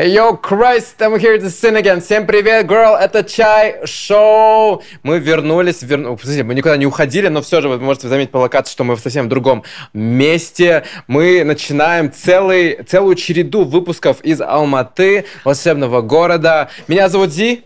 Yo, 0.00 0.36
Christ, 0.36 1.02
I'm 1.02 1.18
here 1.18 1.38
to 1.38 1.50
sin 1.50 1.74
again. 1.74 2.00
Всем 2.00 2.24
привет, 2.24 2.66
girl, 2.66 2.96
это 2.96 3.24
Чай 3.24 3.84
Шоу. 3.84 4.80
Мы 5.02 5.18
вернулись, 5.18 5.82
верну... 5.82 6.16
Подождите, 6.16 6.44
мы 6.44 6.54
никуда 6.54 6.76
не 6.76 6.86
уходили, 6.86 7.26
но 7.26 7.42
все 7.42 7.60
же 7.60 7.68
вы 7.68 7.80
можете 7.80 8.06
заметить 8.06 8.30
по 8.30 8.36
локации, 8.36 8.70
что 8.70 8.84
мы 8.84 8.94
в 8.94 9.00
совсем 9.00 9.28
другом 9.28 9.64
месте. 9.92 10.84
Мы 11.08 11.42
начинаем 11.42 12.12
целый, 12.12 12.80
целую 12.84 13.16
череду 13.16 13.64
выпусков 13.64 14.20
из 14.20 14.40
Алматы, 14.40 15.24
волшебного 15.42 16.00
города. 16.00 16.70
Меня 16.86 17.08
зовут 17.08 17.32
Зи. 17.32 17.64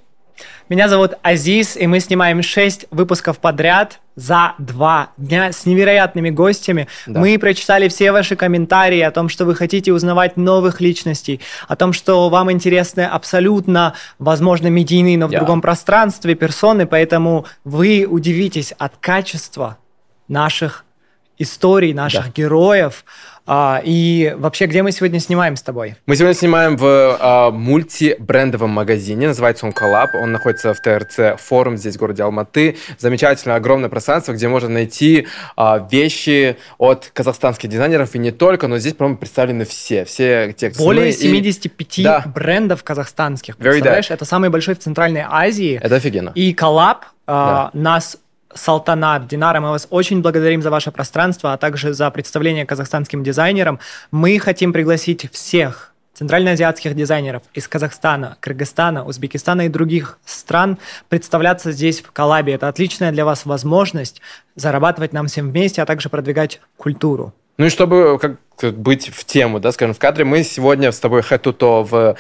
Меня 0.70 0.88
зовут 0.88 1.18
Азиз, 1.20 1.76
и 1.76 1.86
мы 1.86 2.00
снимаем 2.00 2.42
6 2.42 2.86
выпусков 2.90 3.40
подряд 3.40 4.00
за 4.16 4.54
два 4.58 5.10
дня 5.16 5.52
с 5.52 5.66
невероятными 5.66 6.30
гостями. 6.30 6.88
Да. 7.06 7.20
Мы 7.20 7.38
прочитали 7.38 7.88
все 7.88 8.12
ваши 8.12 8.36
комментарии 8.36 9.00
о 9.00 9.10
том, 9.10 9.28
что 9.28 9.44
вы 9.44 9.54
хотите 9.54 9.92
узнавать 9.92 10.36
новых 10.36 10.80
личностей, 10.80 11.40
о 11.68 11.76
том, 11.76 11.92
что 11.92 12.28
вам 12.28 12.50
интересны 12.52 13.02
абсолютно, 13.02 13.94
возможно, 14.18 14.68
медийные, 14.68 15.18
но 15.18 15.28
в 15.28 15.30
yeah. 15.30 15.38
другом 15.38 15.60
пространстве 15.60 16.34
персоны, 16.34 16.86
поэтому 16.86 17.46
вы 17.64 18.06
удивитесь 18.08 18.72
от 18.72 18.92
качества 19.00 19.78
наших 20.28 20.84
историй, 21.38 21.92
наших 21.92 22.26
да. 22.26 22.32
героев, 22.34 23.04
а, 23.44 23.80
и 23.84 24.34
вообще, 24.36 24.66
где 24.66 24.82
мы 24.82 24.92
сегодня 24.92 25.18
снимаем 25.18 25.56
с 25.56 25.62
тобой? 25.62 25.96
Мы 26.06 26.14
сегодня 26.16 26.34
снимаем 26.34 26.76
в 26.76 27.18
а, 27.20 27.50
мультибрендовом 27.50 28.70
магазине, 28.70 29.26
называется 29.26 29.66
он 29.66 29.72
Коллаб, 29.72 30.14
он 30.14 30.32
находится 30.32 30.72
в 30.74 30.80
ТРЦ 30.80 31.40
Форум 31.40 31.76
здесь, 31.76 31.96
в 31.96 31.98
городе 31.98 32.22
Алматы. 32.22 32.76
Замечательное, 32.98 33.56
огромное 33.56 33.88
пространство, 33.88 34.32
где 34.32 34.48
можно 34.48 34.68
найти 34.68 35.26
а, 35.56 35.86
вещи 35.90 36.56
от 36.78 37.10
казахстанских 37.12 37.68
дизайнеров, 37.68 38.14
и 38.14 38.18
не 38.18 38.30
только, 38.30 38.68
но 38.68 38.78
здесь, 38.78 38.94
по-моему, 38.94 39.18
представлены 39.18 39.64
все, 39.64 40.04
все 40.04 40.52
те, 40.52 40.70
кто 40.70 40.84
Более 40.84 41.12
75 41.12 41.98
и... 41.98 42.04
да. 42.04 42.24
брендов 42.26 42.84
казахстанских, 42.84 43.56
представляешь? 43.56 44.10
Это 44.10 44.24
самый 44.24 44.50
большой 44.50 44.76
в 44.76 44.78
Центральной 44.78 45.24
Азии. 45.28 45.80
Это 45.82 45.96
офигенно. 45.96 46.30
И 46.34 46.54
Коллаб 46.54 47.06
а, 47.26 47.70
да. 47.72 47.80
нас 47.80 48.18
Салтанат, 48.54 49.26
Динара, 49.26 49.60
мы 49.60 49.70
вас 49.70 49.86
очень 49.90 50.22
благодарим 50.22 50.62
за 50.62 50.70
ваше 50.70 50.90
пространство, 50.90 51.52
а 51.52 51.56
также 51.56 51.92
за 51.92 52.10
представление 52.10 52.66
казахстанским 52.66 53.22
дизайнерам. 53.22 53.78
Мы 54.10 54.38
хотим 54.38 54.72
пригласить 54.72 55.30
всех 55.32 55.92
центральноазиатских 56.14 56.94
дизайнеров 56.94 57.42
из 57.54 57.66
Казахстана, 57.68 58.36
Кыргызстана, 58.40 59.04
Узбекистана 59.04 59.62
и 59.62 59.68
других 59.68 60.18
стран 60.24 60.78
представляться 61.08 61.72
здесь 61.72 62.00
в 62.00 62.12
коллабе. 62.12 62.54
Это 62.54 62.68
отличная 62.68 63.12
для 63.12 63.24
вас 63.24 63.46
возможность 63.46 64.20
зарабатывать 64.54 65.12
нам 65.12 65.26
всем 65.26 65.50
вместе, 65.50 65.82
а 65.82 65.86
также 65.86 66.08
продвигать 66.08 66.60
культуру. 66.76 67.32
Ну 67.58 67.66
и 67.66 67.70
чтобы 67.70 68.18
как 68.20 68.36
быть 68.70 69.08
в 69.08 69.24
тему, 69.24 69.60
да, 69.60 69.72
скажем, 69.72 69.94
в 69.94 69.98
кадре, 69.98 70.24
мы 70.24 70.42
сегодня 70.42 70.92
с 70.92 71.00
тобой 71.00 71.22
хэтуто 71.22 71.82
в 71.82 72.16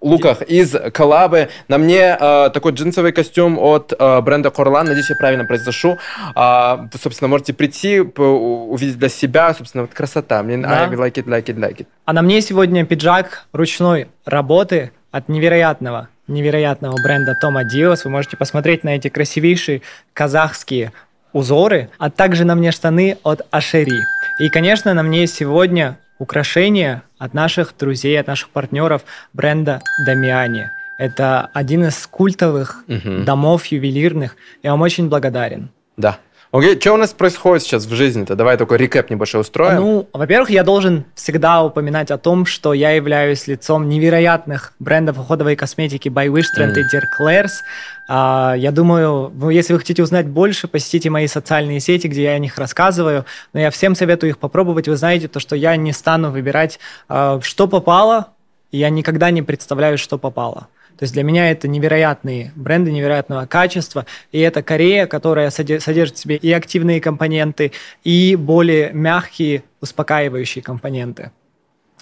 луках 0.00 0.42
из 0.42 0.74
коллабы. 0.92 1.48
На 1.68 1.78
мне 1.78 2.16
э, 2.18 2.50
такой 2.52 2.72
джинсовый 2.72 3.12
костюм 3.12 3.58
от 3.58 3.92
э, 3.98 4.20
бренда 4.20 4.50
Корлан, 4.50 4.86
надеюсь, 4.86 5.10
я 5.10 5.16
правильно 5.16 5.44
произношу. 5.44 5.98
Э, 6.36 6.78
собственно, 7.00 7.28
можете 7.28 7.52
прийти, 7.52 8.00
увидеть 8.00 8.98
для 8.98 9.08
себя, 9.08 9.54
собственно, 9.54 9.82
вот 9.82 9.94
красота. 9.94 10.42
Мне 10.42 10.58
да. 10.58 10.84
I 10.84 10.90
like 10.90 11.14
it, 11.14 11.24
like 11.24 11.44
it, 11.46 11.56
like 11.56 11.76
it. 11.78 11.86
А 12.04 12.12
на 12.12 12.22
мне 12.22 12.40
сегодня 12.40 12.84
пиджак 12.84 13.46
ручной 13.52 14.08
работы 14.24 14.92
от 15.10 15.28
невероятного 15.28 16.08
невероятного 16.30 16.96
бренда 17.02 17.34
Тома 17.34 17.64
Диос. 17.64 18.04
Вы 18.04 18.10
можете 18.10 18.36
посмотреть 18.36 18.84
на 18.84 18.90
эти 18.90 19.08
красивейшие 19.08 19.82
казахские 20.14 20.92
узоры, 21.32 21.90
а 21.98 22.10
также 22.10 22.44
на 22.44 22.54
мне 22.54 22.72
штаны 22.72 23.18
от 23.22 23.46
Ашери. 23.50 24.00
И, 24.38 24.48
конечно, 24.48 24.94
на 24.94 25.02
мне 25.02 25.26
сегодня 25.26 25.98
украшения 26.18 27.02
от 27.18 27.34
наших 27.34 27.74
друзей, 27.78 28.20
от 28.20 28.26
наших 28.26 28.50
партнеров 28.50 29.02
бренда 29.32 29.80
Дамиани. 30.06 30.70
Это 30.98 31.48
один 31.54 31.86
из 31.86 32.06
культовых 32.06 32.84
угу. 32.86 33.24
домов 33.24 33.66
ювелирных. 33.66 34.36
Я 34.62 34.72
вам 34.72 34.82
очень 34.82 35.08
благодарен. 35.08 35.70
Да, 35.96 36.18
Окей, 36.52 36.80
что 36.80 36.94
у 36.94 36.96
нас 36.96 37.12
происходит 37.12 37.62
сейчас 37.62 37.84
в 37.84 37.94
жизни-то? 37.94 38.34
Давай 38.34 38.56
такой 38.56 38.78
рекэп 38.78 39.08
небольшой 39.10 39.42
устроим. 39.42 39.76
Ну, 39.76 40.08
во-первых, 40.12 40.50
я 40.50 40.64
должен 40.64 41.04
всегда 41.14 41.62
упоминать 41.62 42.10
о 42.10 42.18
том, 42.18 42.44
что 42.44 42.72
я 42.72 42.90
являюсь 42.90 43.46
лицом 43.46 43.88
невероятных 43.88 44.72
брендов 44.80 45.20
уходовой 45.20 45.54
косметики 45.54 46.08
by 46.08 46.26
Wish 46.26 46.46
Trend 46.58 46.74
mm. 46.74 46.80
и 46.80 46.96
Dear 46.96 47.02
Claire's. 47.20 47.52
А, 48.08 48.54
я 48.56 48.72
думаю, 48.72 49.32
если 49.48 49.74
вы 49.74 49.78
хотите 49.78 50.02
узнать 50.02 50.26
больше, 50.26 50.66
посетите 50.66 51.08
мои 51.08 51.28
социальные 51.28 51.78
сети, 51.78 52.08
где 52.08 52.24
я 52.24 52.30
о 52.32 52.38
них 52.40 52.58
рассказываю. 52.58 53.26
Но 53.52 53.60
я 53.60 53.70
всем 53.70 53.94
советую 53.94 54.30
их 54.30 54.38
попробовать. 54.38 54.88
Вы 54.88 54.96
знаете, 54.96 55.28
то, 55.28 55.38
что 55.38 55.54
я 55.54 55.76
не 55.76 55.92
стану 55.92 56.32
выбирать, 56.32 56.80
а, 57.08 57.38
что 57.42 57.68
попало, 57.68 58.30
и 58.72 58.78
я 58.78 58.90
никогда 58.90 59.30
не 59.30 59.42
представляю, 59.42 59.98
что 59.98 60.18
попало. 60.18 60.66
То 61.00 61.04
есть 61.04 61.14
для 61.14 61.22
меня 61.22 61.50
это 61.50 61.66
невероятные 61.66 62.52
бренды 62.54 62.92
невероятного 62.92 63.46
качества, 63.46 64.04
и 64.32 64.38
это 64.38 64.62
Корея, 64.62 65.06
которая 65.06 65.48
содержит 65.48 66.16
в 66.16 66.18
себе 66.18 66.36
и 66.36 66.52
активные 66.52 67.00
компоненты, 67.00 67.72
и 68.04 68.36
более 68.36 68.90
мягкие 68.92 69.62
успокаивающие 69.80 70.62
компоненты. 70.62 71.30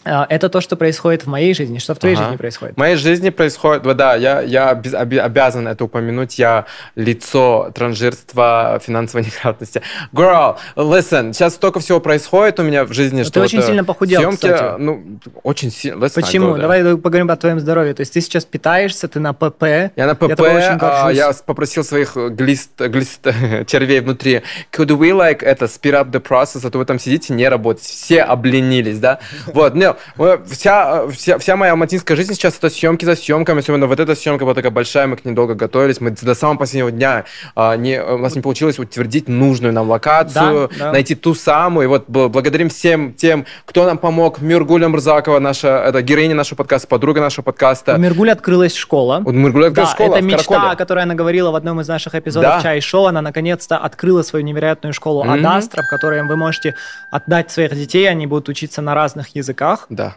А, 0.04 0.26
это 0.28 0.48
то, 0.48 0.60
что 0.60 0.76
происходит 0.76 1.24
в 1.24 1.26
моей 1.28 1.54
жизни. 1.54 1.78
Что 1.78 1.94
в 1.94 1.98
твоей 1.98 2.14
ага. 2.16 2.24
жизни 2.24 2.36
происходит? 2.36 2.74
В 2.76 2.78
моей 2.78 2.96
жизни 2.96 3.30
происходит, 3.30 3.82
да, 3.96 4.14
я, 4.14 4.40
я 4.40 4.70
обязан 4.70 5.68
это 5.68 5.84
упомянуть. 5.84 6.38
Я 6.38 6.66
лицо 6.94 7.70
транжирства, 7.74 8.80
финансовой 8.84 9.26
неграмотности. 9.26 9.82
Girl, 10.12 10.56
listen, 10.76 11.32
сейчас 11.32 11.54
столько 11.54 11.80
всего 11.80 12.00
происходит 12.00 12.60
у 12.60 12.62
меня 12.62 12.84
в 12.84 12.92
жизни, 12.92 13.22
что... 13.22 13.32
Ты 13.32 13.40
очень 13.40 13.62
сильно 13.62 13.84
похудел, 13.84 14.20
съемки, 14.20 14.36
кстати. 14.36 14.80
Ну, 14.80 15.18
очень 15.42 15.70
сильно. 15.70 16.08
Почему? 16.08 16.56
Давай 16.56 16.82
поговорим 16.96 17.30
о 17.30 17.36
твоем 17.36 17.60
здоровье. 17.60 17.94
То 17.94 18.00
есть 18.00 18.12
ты 18.12 18.20
сейчас 18.20 18.44
питаешься, 18.44 19.08
ты 19.08 19.20
на 19.20 19.32
ПП. 19.32 19.92
Я 19.96 20.06
на 20.06 20.14
ПП, 20.14 20.40
я, 20.40 20.78
а, 20.80 21.10
я 21.10 21.32
попросил 21.44 21.84
своих 21.84 22.16
глист, 22.16 22.80
глист 22.80 23.26
червей 23.66 24.00
внутри. 24.00 24.42
Could 24.72 24.88
we 24.88 25.12
like 25.12 25.42
это 25.42 25.66
speed 25.66 25.92
up 25.92 26.10
the 26.10 26.22
process, 26.22 26.66
а 26.66 26.70
то 26.70 26.78
вы 26.78 26.84
там 26.84 26.98
сидите, 26.98 27.32
не 27.32 27.48
работаете. 27.48 27.88
Все 27.88 28.22
обленились, 28.22 28.98
да? 28.98 29.18
Вот, 29.46 29.74
не, 30.16 30.38
вся, 30.50 31.08
вся, 31.08 31.38
вся 31.38 31.56
моя 31.56 31.72
алматинская 31.72 32.16
жизнь 32.16 32.34
сейчас 32.34 32.56
это 32.56 32.70
съемки 32.70 33.04
за 33.04 33.16
съемками, 33.16 33.60
особенно 33.60 33.86
вот 33.86 34.00
эта 34.00 34.14
съемка 34.14 34.44
была 34.44 34.54
такая 34.54 34.72
большая, 34.72 35.06
мы 35.06 35.16
к 35.16 35.24
ней 35.24 35.32
долго 35.32 35.54
готовились, 35.54 36.00
мы 36.00 36.10
до 36.10 36.34
самого 36.34 36.58
последнего 36.58 36.90
дня 36.90 37.24
а, 37.54 37.76
не, 37.76 38.02
у 38.02 38.18
нас 38.18 38.34
не 38.34 38.40
получилось 38.40 38.78
утвердить 38.78 39.28
нужную 39.28 39.72
нам 39.72 39.88
локацию, 39.88 40.70
да, 40.78 40.84
да. 40.86 40.92
найти 40.92 41.14
ту 41.14 41.34
самую, 41.34 41.84
и 41.84 41.88
вот 41.88 42.08
благодарим 42.08 42.68
всем 42.68 43.12
тем, 43.14 43.46
кто 43.64 43.84
нам 43.84 43.98
помог, 43.98 44.40
Миргуля 44.40 44.88
Мрзакова, 44.88 45.38
наша, 45.38 45.84
это 45.86 46.02
героиня 46.02 46.34
нашего 46.34 46.56
подкаста, 46.56 46.88
подруга 46.88 47.20
нашего 47.20 47.44
подкаста. 47.44 47.94
У 47.94 47.98
Миргуля 47.98 48.32
открылась 48.32 48.74
школа. 48.74 49.22
У 49.24 49.30
Миргуля 49.30 49.68
открылась 49.68 49.90
да, 49.90 49.94
школа 49.94 50.16
это 50.16 50.24
мечта, 50.24 50.70
о 50.70 50.76
которой 50.76 51.04
она 51.04 51.14
говорила 51.14 51.50
в 51.50 51.54
одном 51.54 51.80
из 51.80 51.88
наших 51.88 52.14
эпизодов 52.14 52.56
да. 52.56 52.62
Чай 52.62 52.80
Шоу, 52.80 53.06
она 53.06 53.22
наконец-то 53.22 53.78
открыла 53.78 54.22
свою 54.22 54.44
невероятную 54.44 54.92
школу 54.92 55.24
mm-hmm. 55.24 55.38
Адастра, 55.38 55.82
в 55.82 55.88
которой 55.88 56.22
вы 56.22 56.36
можете 56.36 56.74
отдать 57.10 57.50
своих 57.50 57.74
детей, 57.74 58.08
они 58.08 58.26
будут 58.26 58.48
учиться 58.48 58.82
на 58.82 58.94
разных 58.94 59.34
языках. 59.34 59.77
Да. 59.88 60.16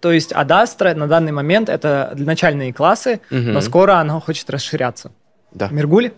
То 0.00 0.12
есть 0.12 0.32
Адастра 0.32 0.94
на 0.94 1.06
данный 1.06 1.32
момент 1.32 1.68
это 1.68 2.12
начальные 2.16 2.72
классы, 2.72 3.20
угу. 3.30 3.38
но 3.40 3.60
скоро 3.60 3.94
она 3.94 4.20
хочет 4.20 4.48
расширяться. 4.50 5.10
Да. 5.52 5.68
Мергуль? 5.70 6.12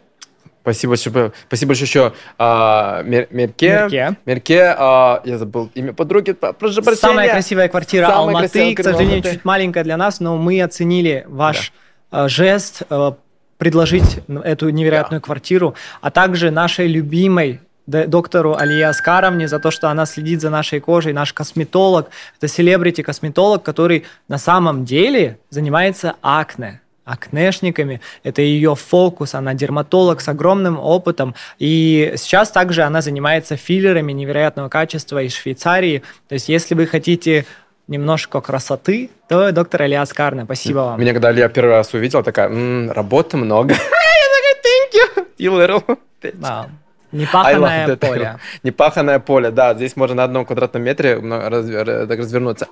Спасибо 0.62 0.90
большое. 0.90 1.32
Спасибо 1.46 1.68
большое 1.68 1.86
еще 1.86 2.12
а, 2.38 3.02
Мер, 3.02 3.28
Мерке. 3.30 3.68
Мерке. 3.68 4.16
Мерке 4.26 4.74
а, 4.76 5.22
я 5.24 5.38
забыл 5.38 5.70
имя 5.74 5.94
подруги. 5.94 6.32
Прошу 6.32 6.82
прощения. 6.82 6.96
Самая 6.96 7.30
красивая 7.30 7.68
квартира 7.68 8.06
Самая 8.06 8.20
Алматы. 8.20 8.48
Красивая 8.48 8.74
к 8.74 8.82
сожалению, 8.82 9.14
Алматы. 9.14 9.32
чуть 9.32 9.44
маленькая 9.44 9.84
для 9.84 9.96
нас, 9.96 10.20
но 10.20 10.36
мы 10.36 10.60
оценили 10.60 11.24
ваш 11.28 11.72
да. 12.10 12.24
а, 12.24 12.28
жест 12.28 12.82
а, 12.90 13.16
предложить 13.56 14.20
эту 14.44 14.68
невероятную 14.68 15.20
да. 15.20 15.24
квартиру, 15.24 15.74
а 16.00 16.10
также 16.10 16.50
нашей 16.50 16.86
любимой 16.86 17.60
доктору 17.88 18.54
Алия 18.54 18.90
Аскаровне 18.90 19.48
за 19.48 19.58
то, 19.58 19.70
что 19.70 19.90
она 19.90 20.06
следит 20.06 20.40
за 20.40 20.50
нашей 20.50 20.80
кожей, 20.80 21.12
наш 21.12 21.32
косметолог. 21.32 22.10
Это 22.36 22.48
селебрити-косметолог, 22.48 23.62
который 23.62 24.04
на 24.28 24.38
самом 24.38 24.84
деле 24.84 25.38
занимается 25.50 26.14
акне 26.22 26.80
акнешниками. 27.04 28.02
Это 28.22 28.42
ее 28.42 28.74
фокус, 28.74 29.34
она 29.34 29.54
дерматолог 29.54 30.20
с 30.20 30.28
огромным 30.28 30.78
опытом. 30.78 31.34
И 31.58 32.12
сейчас 32.16 32.50
также 32.50 32.82
она 32.82 33.00
занимается 33.00 33.56
филлерами 33.56 34.12
невероятного 34.12 34.68
качества 34.68 35.22
из 35.22 35.34
Швейцарии. 35.34 36.02
То 36.28 36.34
есть 36.34 36.50
если 36.50 36.74
вы 36.74 36.86
хотите 36.86 37.46
немножко 37.86 38.42
красоты, 38.42 39.08
то 39.26 39.50
доктор 39.52 39.82
Алиас 39.82 40.12
Карна, 40.12 40.44
спасибо 40.44 40.80
вам. 40.80 41.00
Меня 41.00 41.14
когда 41.14 41.28
Алия 41.28 41.48
первый 41.48 41.76
раз 41.76 41.94
увидела, 41.94 42.22
такая, 42.22 42.48
работы 42.92 43.38
много. 43.38 43.72
Я 43.74 43.78
такая, 43.80 44.56
thank 44.62 44.92
you, 44.94 45.26
you 45.38 45.56
little 45.56 45.98
bitch. 46.20 46.68
Непаханное 47.12 47.96
поле. 47.96 48.38
Непаханное 48.62 49.18
поле, 49.18 49.50
да. 49.50 49.74
Здесь 49.74 49.96
можно 49.96 50.16
на 50.16 50.24
одном 50.24 50.44
квадратном 50.44 50.82
метре 50.82 51.16
так 51.16 52.18
развернуться. 52.18 52.68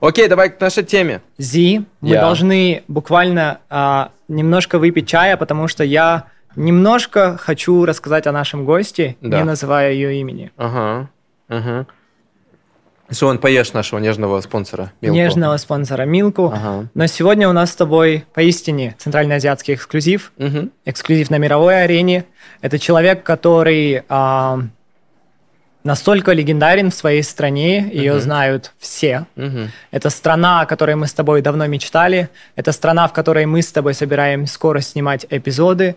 Окей, 0.00 0.28
давай 0.28 0.50
к 0.50 0.60
нашей 0.60 0.84
теме. 0.84 1.22
Зи, 1.38 1.84
мы 2.00 2.10
yeah. 2.10 2.20
должны 2.20 2.84
буквально 2.86 3.58
а, 3.68 4.12
немножко 4.28 4.78
выпить 4.78 5.08
чая, 5.08 5.36
потому 5.36 5.66
что 5.66 5.82
я 5.82 6.26
немножко 6.54 7.36
хочу 7.36 7.84
рассказать 7.84 8.28
о 8.28 8.32
нашем 8.32 8.64
госте, 8.64 9.16
да. 9.20 9.38
не 9.38 9.44
называя 9.44 9.92
ее 9.92 10.20
имени. 10.20 10.52
Ага. 10.56 11.10
Ага. 11.48 11.86
Что 13.10 13.28
он 13.28 13.38
поешь 13.38 13.72
нашего 13.72 13.98
нежного 13.98 14.40
спонсора 14.42 14.92
Милку. 15.00 15.16
Нежного 15.16 15.56
спонсора 15.56 16.02
Милку. 16.02 16.52
Ага. 16.54 16.88
Но 16.94 17.06
сегодня 17.06 17.48
у 17.48 17.52
нас 17.52 17.72
с 17.72 17.76
тобой 17.76 18.26
поистине 18.34 18.94
центральноазиатский 18.98 19.74
эксклюзив. 19.74 20.32
Угу. 20.36 20.68
Эксклюзив 20.84 21.30
на 21.30 21.38
мировой 21.38 21.82
арене. 21.82 22.24
Это 22.60 22.78
человек, 22.78 23.22
который 23.22 24.02
а, 24.08 24.60
настолько 25.84 26.32
легендарен 26.32 26.90
в 26.90 26.94
своей 26.94 27.22
стране, 27.22 27.88
ее 27.92 28.14
uh 28.14 28.20
знают 28.20 28.72
все. 28.78 29.26
uh 29.36 29.68
Это 29.90 30.10
страна, 30.10 30.60
о 30.60 30.66
которой 30.66 30.96
мы 30.96 31.06
с 31.06 31.14
тобой 31.14 31.40
давно 31.40 31.66
мечтали. 31.66 32.28
Это 32.56 32.72
страна, 32.72 33.08
в 33.08 33.12
которой 33.12 33.46
мы 33.46 33.62
с 33.62 33.72
тобой 33.72 33.94
собираем 33.94 34.46
скоро 34.46 34.80
снимать 34.80 35.26
эпизоды. 35.30 35.96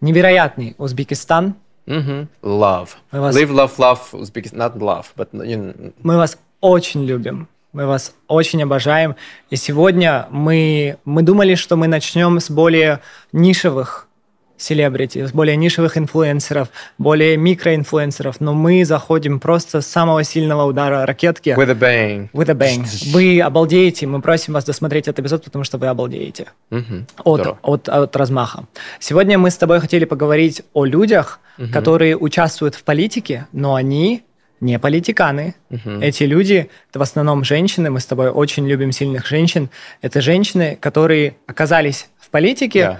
Невероятный 0.00 0.74
Узбекистан. 0.78 1.54
Mm-hmm. 1.86 2.28
Love. 2.42 2.88
Вас... 3.10 3.36
Live, 3.36 3.50
love, 3.50 3.78
love, 3.78 4.12
Uzbekistan. 4.12 4.58
Not 4.58 4.78
love, 4.78 5.06
but... 5.16 5.28
You. 5.32 5.92
Мы 6.02 6.16
вас 6.16 6.38
очень 6.60 7.04
любим. 7.04 7.48
Мы 7.72 7.86
вас 7.86 8.14
очень 8.28 8.62
обожаем. 8.62 9.16
И 9.50 9.56
сегодня 9.56 10.26
мы, 10.30 10.98
мы 11.04 11.22
думали, 11.22 11.54
что 11.54 11.76
мы 11.76 11.88
начнем 11.88 12.38
с 12.38 12.50
более 12.50 13.00
нишевых 13.32 14.08
селебрити, 14.62 15.26
с 15.26 15.32
более 15.32 15.56
нишевых 15.56 15.96
инфлюенсеров, 15.96 16.68
более 16.98 17.36
микроинфлюенсеров, 17.36 18.40
но 18.40 18.54
мы 18.54 18.84
заходим 18.84 19.40
просто 19.40 19.80
с 19.80 19.86
самого 19.86 20.24
сильного 20.24 20.64
удара 20.64 21.04
ракетки. 21.06 21.50
With 21.50 21.70
a 21.70 21.74
bang. 21.74 22.30
With 22.32 22.50
a 22.50 22.54
bang. 22.54 22.86
Вы 23.12 23.40
обалдеете, 23.40 24.06
мы 24.06 24.20
просим 24.20 24.54
вас 24.54 24.64
досмотреть 24.64 25.08
этот 25.08 25.20
эпизод, 25.20 25.44
потому 25.44 25.64
что 25.64 25.78
вы 25.78 25.86
обалдеете 25.86 26.46
mm-hmm. 26.70 27.04
от, 27.24 27.58
от, 27.62 27.88
от 27.88 28.16
размаха. 28.16 28.64
Сегодня 28.98 29.38
мы 29.38 29.50
с 29.50 29.56
тобой 29.56 29.80
хотели 29.80 30.04
поговорить 30.04 30.62
о 30.72 30.84
людях, 30.84 31.40
mm-hmm. 31.58 31.72
которые 31.72 32.16
участвуют 32.16 32.74
в 32.74 32.84
политике, 32.84 33.46
но 33.52 33.74
они 33.74 34.22
не 34.62 34.78
политиканы. 34.78 35.56
Uh-huh. 35.70 36.00
Эти 36.00 36.22
люди, 36.22 36.70
это 36.88 36.98
в 37.00 37.02
основном 37.02 37.42
женщины, 37.42 37.90
мы 37.90 37.98
с 37.98 38.06
тобой 38.06 38.30
очень 38.30 38.66
любим 38.66 38.92
сильных 38.92 39.26
женщин. 39.26 39.68
Это 40.02 40.20
женщины, 40.20 40.78
которые 40.80 41.34
оказались 41.48 42.08
в 42.18 42.30
политике, 42.30 42.78
yeah. 42.78 42.96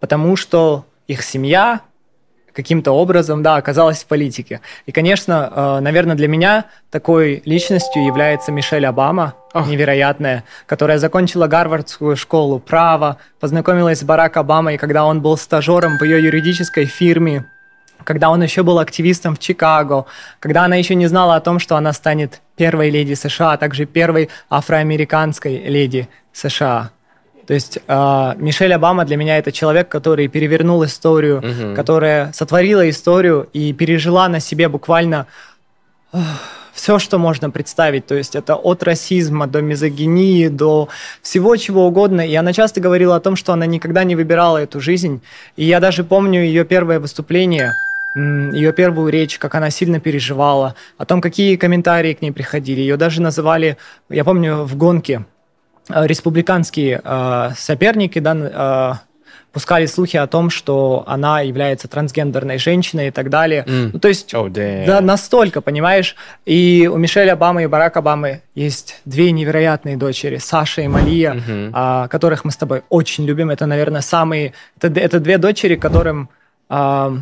потому 0.00 0.34
что 0.36 0.86
их 1.06 1.22
семья 1.22 1.80
каким-то 2.54 2.92
образом, 2.92 3.42
да, 3.42 3.56
оказалась 3.56 4.02
в 4.02 4.06
политике. 4.06 4.60
И, 4.86 4.92
конечно, 4.92 5.52
э, 5.54 5.80
наверное, 5.80 6.14
для 6.14 6.28
меня 6.28 6.66
такой 6.90 7.42
личностью 7.44 8.04
является 8.06 8.52
Мишель 8.52 8.86
Обама, 8.86 9.34
oh. 9.52 9.68
невероятная, 9.68 10.44
которая 10.66 10.98
закончила 10.98 11.48
Гарвардскую 11.48 12.16
школу 12.16 12.60
права, 12.60 13.18
познакомилась 13.40 13.98
с 13.98 14.04
Барак 14.04 14.36
Обамой, 14.36 14.78
когда 14.78 15.04
он 15.04 15.20
был 15.20 15.36
стажером 15.36 15.98
в 15.98 16.04
ее 16.04 16.22
юридической 16.22 16.84
фирме, 16.84 17.44
когда 18.04 18.30
он 18.30 18.42
еще 18.42 18.62
был 18.62 18.78
активистом 18.78 19.34
в 19.34 19.40
Чикаго, 19.40 20.06
когда 20.38 20.64
она 20.64 20.76
еще 20.76 20.94
не 20.94 21.06
знала 21.06 21.36
о 21.36 21.40
том, 21.40 21.58
что 21.58 21.76
она 21.76 21.92
станет 21.92 22.40
первой 22.56 22.90
леди 22.90 23.14
США, 23.14 23.52
а 23.52 23.56
также 23.56 23.84
первой 23.84 24.28
афроамериканской 24.48 25.56
леди 25.56 26.08
США. 26.32 26.90
То 27.46 27.54
есть 27.54 27.78
э, 27.86 28.32
Мишель 28.36 28.72
Обама 28.72 29.04
для 29.04 29.16
меня 29.16 29.38
это 29.38 29.52
человек, 29.52 29.88
который 29.88 30.28
перевернул 30.28 30.84
историю, 30.84 31.38
угу. 31.38 31.74
которая 31.74 32.32
сотворила 32.32 32.88
историю 32.88 33.48
и 33.52 33.72
пережила 33.72 34.28
на 34.28 34.40
себе 34.40 34.68
буквально 34.68 35.26
э, 36.12 36.18
все, 36.72 36.98
что 36.98 37.18
можно 37.18 37.50
представить. 37.50 38.06
То 38.06 38.14
есть 38.14 38.34
это 38.34 38.56
от 38.56 38.82
расизма 38.82 39.46
до 39.46 39.62
мизогинии, 39.62 40.48
до 40.48 40.88
всего 41.22 41.56
чего 41.56 41.86
угодно. 41.86 42.26
И 42.26 42.34
она 42.34 42.52
часто 42.52 42.80
говорила 42.80 43.16
о 43.16 43.20
том, 43.20 43.36
что 43.36 43.52
она 43.52 43.66
никогда 43.66 44.04
не 44.04 44.16
выбирала 44.16 44.58
эту 44.58 44.80
жизнь. 44.80 45.20
И 45.56 45.64
я 45.64 45.80
даже 45.80 46.04
помню 46.04 46.42
ее 46.42 46.64
первое 46.64 46.98
выступление 46.98 47.72
ее 48.16 48.72
первую 48.72 49.10
речь, 49.10 49.38
как 49.38 49.56
она 49.56 49.70
сильно 49.70 49.98
переживала, 49.98 50.76
о 50.98 51.04
том, 51.04 51.20
какие 51.20 51.56
комментарии 51.56 52.14
к 52.14 52.22
ней 52.22 52.30
приходили. 52.30 52.80
Ее 52.80 52.96
даже 52.96 53.20
называли, 53.20 53.76
я 54.08 54.22
помню, 54.22 54.62
в 54.62 54.76
гонке 54.76 55.24
республиканские 55.88 57.00
э, 57.02 57.50
соперники 57.56 58.18
да, 58.18 59.00
э, 59.00 59.14
пускали 59.52 59.86
слухи 59.86 60.16
о 60.16 60.26
том, 60.26 60.50
что 60.50 61.04
она 61.06 61.40
является 61.40 61.86
трансгендерной 61.86 62.58
женщиной 62.58 63.08
и 63.08 63.10
так 63.10 63.30
далее. 63.30 63.64
Mm. 63.66 63.90
Ну, 63.92 63.98
то 64.00 64.08
есть, 64.08 64.34
oh, 64.34 64.50
да, 64.50 65.00
настолько, 65.00 65.60
понимаешь? 65.60 66.16
И 66.44 66.90
у 66.92 66.96
Мишель 66.96 67.30
Обамы 67.30 67.62
и 67.62 67.66
Барак 67.66 67.96
Обамы 67.96 68.42
есть 68.54 69.00
две 69.04 69.30
невероятные 69.30 69.96
дочери, 69.96 70.38
Саша 70.38 70.82
и 70.82 70.88
Малия, 70.88 71.34
mm-hmm. 71.34 71.70
а, 71.72 72.08
которых 72.08 72.44
мы 72.44 72.50
с 72.50 72.56
тобой 72.56 72.82
очень 72.88 73.24
любим. 73.24 73.50
Это, 73.50 73.66
наверное, 73.66 74.00
самые... 74.00 74.54
Это, 74.80 74.88
это 75.00 75.20
две 75.20 75.38
дочери, 75.38 75.76
которым... 75.76 76.28
А, 76.68 77.14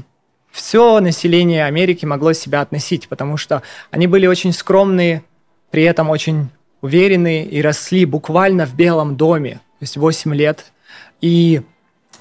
все 0.51 1.01
население 1.01 1.65
Америки 1.65 2.05
могло 2.05 2.35
себя 2.35 2.61
относить, 2.61 3.09
потому 3.09 3.39
что 3.39 3.63
они 3.91 4.07
были 4.07 4.27
очень 4.27 4.53
скромные, 4.53 5.25
при 5.71 5.83
этом 5.83 6.11
очень 6.11 6.51
уверенные 6.83 7.47
и 7.47 7.63
росли 7.63 8.05
буквально 8.05 8.67
в 8.67 8.75
Белом 8.75 9.17
доме, 9.17 9.55
то 9.55 9.83
есть 9.83 9.97
8 9.97 10.35
лет. 10.35 10.73
И 11.23 11.63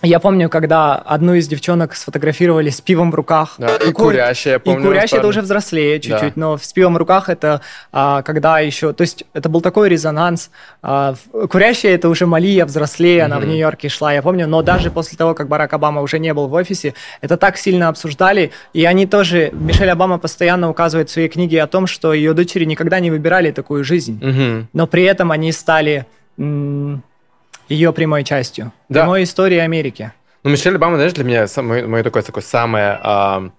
я 0.03 0.19
помню, 0.19 0.49
когда 0.49 0.95
одну 0.95 1.35
из 1.35 1.47
девчонок 1.47 1.95
сфотографировали 1.95 2.69
с 2.69 2.81
пивом 2.81 3.11
в 3.11 3.15
руках. 3.15 3.55
Да, 3.57 3.75
и, 3.75 3.89
и 3.89 3.91
курящая, 3.91 4.53
я 4.53 4.59
помню. 4.59 4.79
И 4.79 4.83
курящая 4.83 5.19
это 5.19 5.27
уже 5.27 5.41
взрослее 5.41 5.99
чуть-чуть, 5.99 6.33
да. 6.35 6.41
но 6.41 6.57
с 6.57 6.73
пивом 6.73 6.95
в 6.95 6.97
руках 6.97 7.29
это 7.29 7.61
а, 7.91 8.21
когда 8.23 8.59
еще... 8.59 8.93
То 8.93 9.01
есть 9.01 9.25
это 9.33 9.49
был 9.49 9.61
такой 9.61 9.89
резонанс. 9.89 10.49
А, 10.81 11.15
курящая 11.49 11.95
это 11.95 12.09
уже 12.09 12.25
Малия 12.25 12.65
взрослее, 12.65 13.19
mm-hmm. 13.19 13.25
она 13.25 13.39
в 13.39 13.45
Нью-Йорке 13.45 13.89
шла, 13.89 14.13
я 14.13 14.21
помню. 14.21 14.47
Но 14.47 14.61
даже 14.61 14.89
после 14.89 15.17
того, 15.17 15.35
как 15.35 15.47
Барак 15.47 15.73
Обама 15.73 16.01
уже 16.01 16.19
не 16.19 16.33
был 16.33 16.47
в 16.47 16.53
офисе, 16.53 16.93
это 17.21 17.37
так 17.37 17.57
сильно 17.57 17.87
обсуждали. 17.87 18.51
И 18.73 18.85
они 18.85 19.05
тоже... 19.05 19.51
Мишель 19.53 19.89
Обама 19.89 20.17
постоянно 20.17 20.69
указывает 20.69 21.09
в 21.09 21.11
своей 21.11 21.29
книге 21.29 21.61
о 21.61 21.67
том, 21.67 21.85
что 21.85 22.13
ее 22.13 22.33
дочери 22.33 22.65
никогда 22.65 22.99
не 22.99 23.11
выбирали 23.11 23.51
такую 23.51 23.83
жизнь. 23.83 24.19
Mm-hmm. 24.19 24.65
Но 24.73 24.87
при 24.87 25.03
этом 25.03 25.31
они 25.31 25.51
стали... 25.51 26.05
М- 26.37 27.03
ее 27.71 27.93
прямой 27.93 28.23
частью. 28.23 28.71
Да. 28.89 29.01
Прямой 29.01 29.23
истории 29.23 29.57
Америки. 29.57 30.11
Ну, 30.43 30.49
Мишель 30.49 30.75
Обама, 30.75 30.95
знаешь, 30.97 31.13
для 31.13 31.23
меня 31.23 31.47
мое, 31.57 31.87
мое 31.87 32.03
такое, 32.03 32.23
такое 32.23 32.43
самое 32.43 32.99
а, 33.01 33.49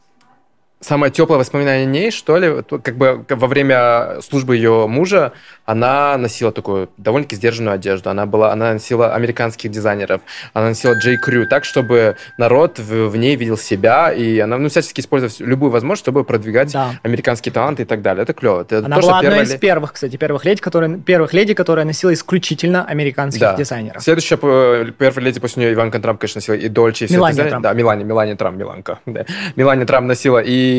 самое 0.83 1.13
теплое 1.13 1.39
воспоминание 1.39 1.87
о 1.87 1.91
ней, 1.91 2.11
что 2.11 2.37
ли, 2.37 2.63
как 2.63 2.97
бы 2.97 3.25
во 3.29 3.47
время 3.47 4.21
службы 4.21 4.57
ее 4.57 4.87
мужа 4.87 5.33
она 5.65 6.17
носила 6.19 6.53
такую 6.53 6.91
довольно-таки 6.97 7.37
сдержанную 7.37 7.75
одежду. 7.75 8.11
Она 8.11 8.27
была, 8.27 8.53
она 8.53 8.75
носила 8.75 9.15
американских 9.15 9.71
дизайнеров, 9.71 10.21
она 10.53 10.69
носила 10.69 10.95
J. 10.95 11.19
Crew, 11.25 11.47
так, 11.47 11.65
чтобы 11.65 12.17
народ 12.37 12.79
в, 12.79 13.09
в 13.09 13.17
ней 13.17 13.37
видел 13.37 13.57
себя, 13.57 14.13
и 14.13 14.39
она 14.41 14.59
ну, 14.59 14.69
всячески 14.69 15.01
использовала 15.01 15.35
любую 15.39 15.71
возможность, 15.71 16.03
чтобы 16.03 16.25
продвигать 16.25 16.73
да. 16.73 16.91
американские 17.03 17.53
таланты 17.53 17.83
и 17.83 17.87
так 17.87 18.03
далее. 18.03 18.25
Это 18.25 18.33
клево. 18.33 18.63
Это 18.63 18.79
она 18.79 18.97
то, 18.97 19.03
была 19.03 19.19
одной 19.21 19.43
из 19.45 19.55
первых, 19.57 19.93
кстати, 19.93 20.17
первых 20.17 20.45
леди, 20.45 20.61
которые, 20.61 20.99
первых 20.99 21.33
леди, 21.33 21.55
которая 21.55 21.85
носила 21.85 22.13
исключительно 22.13 22.85
американских 22.85 23.41
да. 23.41 23.57
дизайнеров. 23.57 24.03
Следующая 24.03 24.39
э, 24.43 24.91
первая 24.99 25.25
леди 25.27 25.39
после 25.39 25.65
нее 25.65 25.75
Иванка 25.75 26.01
Трамп, 26.01 26.21
конечно, 26.21 26.39
носила 26.39 26.57
и 26.57 26.69
Дольче, 26.69 27.05
и 27.05 27.09
все 27.09 27.17
Мелания 27.17 27.45
Трамп. 27.45 27.63
Да, 27.63 27.73
Милане, 27.75 28.03
Милане 28.05 28.35
Трамп, 28.35 28.59
Миланка. 28.59 28.99
Да. 29.07 29.25
Милане 29.55 29.85
Трамп 29.85 30.09
носила 30.09 30.41
и, 30.41 30.72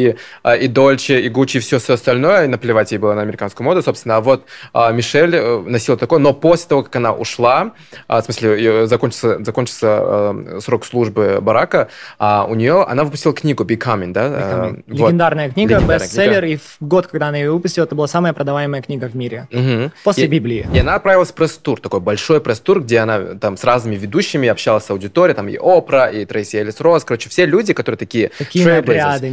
э, 0.43 0.57
и 0.59 0.67
Дольче, 0.67 1.21
и 1.21 1.29
Гуччи, 1.29 1.57
и 1.57 1.59
все, 1.59 1.79
все 1.79 1.93
остальное, 1.93 2.45
и 2.45 2.47
наплевать 2.47 2.91
ей 2.91 2.97
было 2.97 3.13
на 3.13 3.21
американскую 3.21 3.65
моду, 3.65 3.81
собственно. 3.81 4.17
А 4.17 4.21
вот 4.21 4.45
а, 4.73 4.91
Мишель 4.91 5.35
э, 5.35 5.59
носила 5.59 5.97
такое, 5.97 6.19
но 6.19 6.33
после 6.33 6.67
того, 6.69 6.83
как 6.83 6.95
она 6.95 7.13
ушла, 7.13 7.73
а, 8.07 8.21
в 8.21 8.25
смысле, 8.25 8.87
закончился, 8.87 9.43
закончился 9.43 9.87
а, 9.89 10.59
срок 10.61 10.85
службы 10.85 11.39
Барака, 11.41 11.89
а 12.19 12.45
у 12.49 12.55
нее, 12.55 12.83
она 12.83 13.03
выпустила 13.03 13.33
книгу 13.33 13.63
Becoming, 13.63 14.11
да? 14.11 14.27
Becoming. 14.27 14.83
Вот. 14.87 15.07
Легендарная 15.07 15.49
книга, 15.49 15.79
бестселлер, 15.79 16.43
и 16.45 16.57
в 16.57 16.77
год, 16.79 17.07
когда 17.07 17.27
она 17.27 17.37
ее 17.37 17.51
выпустила, 17.51 17.85
это 17.85 17.95
была 17.95 18.07
самая 18.07 18.33
продаваемая 18.33 18.81
книга 18.81 19.07
в 19.07 19.15
мире. 19.15 19.47
Угу. 19.51 19.91
После 20.03 20.25
и, 20.25 20.27
Библии. 20.27 20.67
И 20.73 20.79
она 20.79 20.95
отправилась 20.95 21.31
в 21.31 21.33
пресс-тур, 21.33 21.79
такой 21.79 21.99
большой 21.99 22.41
пресс-тур, 22.41 22.81
где 22.81 22.99
она 22.99 23.19
там 23.35 23.57
с 23.57 23.63
разными 23.63 23.95
ведущими 23.95 24.49
общалась 24.49 24.85
с 24.85 24.91
аудиторией, 24.91 25.35
там 25.35 25.47
и 25.49 25.57
Опра, 25.59 26.09
и 26.09 26.25
Трейси 26.25 26.57
Элис 26.57 26.79
Росс, 26.79 27.03
короче, 27.03 27.29
все 27.29 27.45
люди, 27.45 27.73
которые 27.73 27.97
такие 27.97 28.31
Такие 28.37 28.65
наряды 28.65 29.29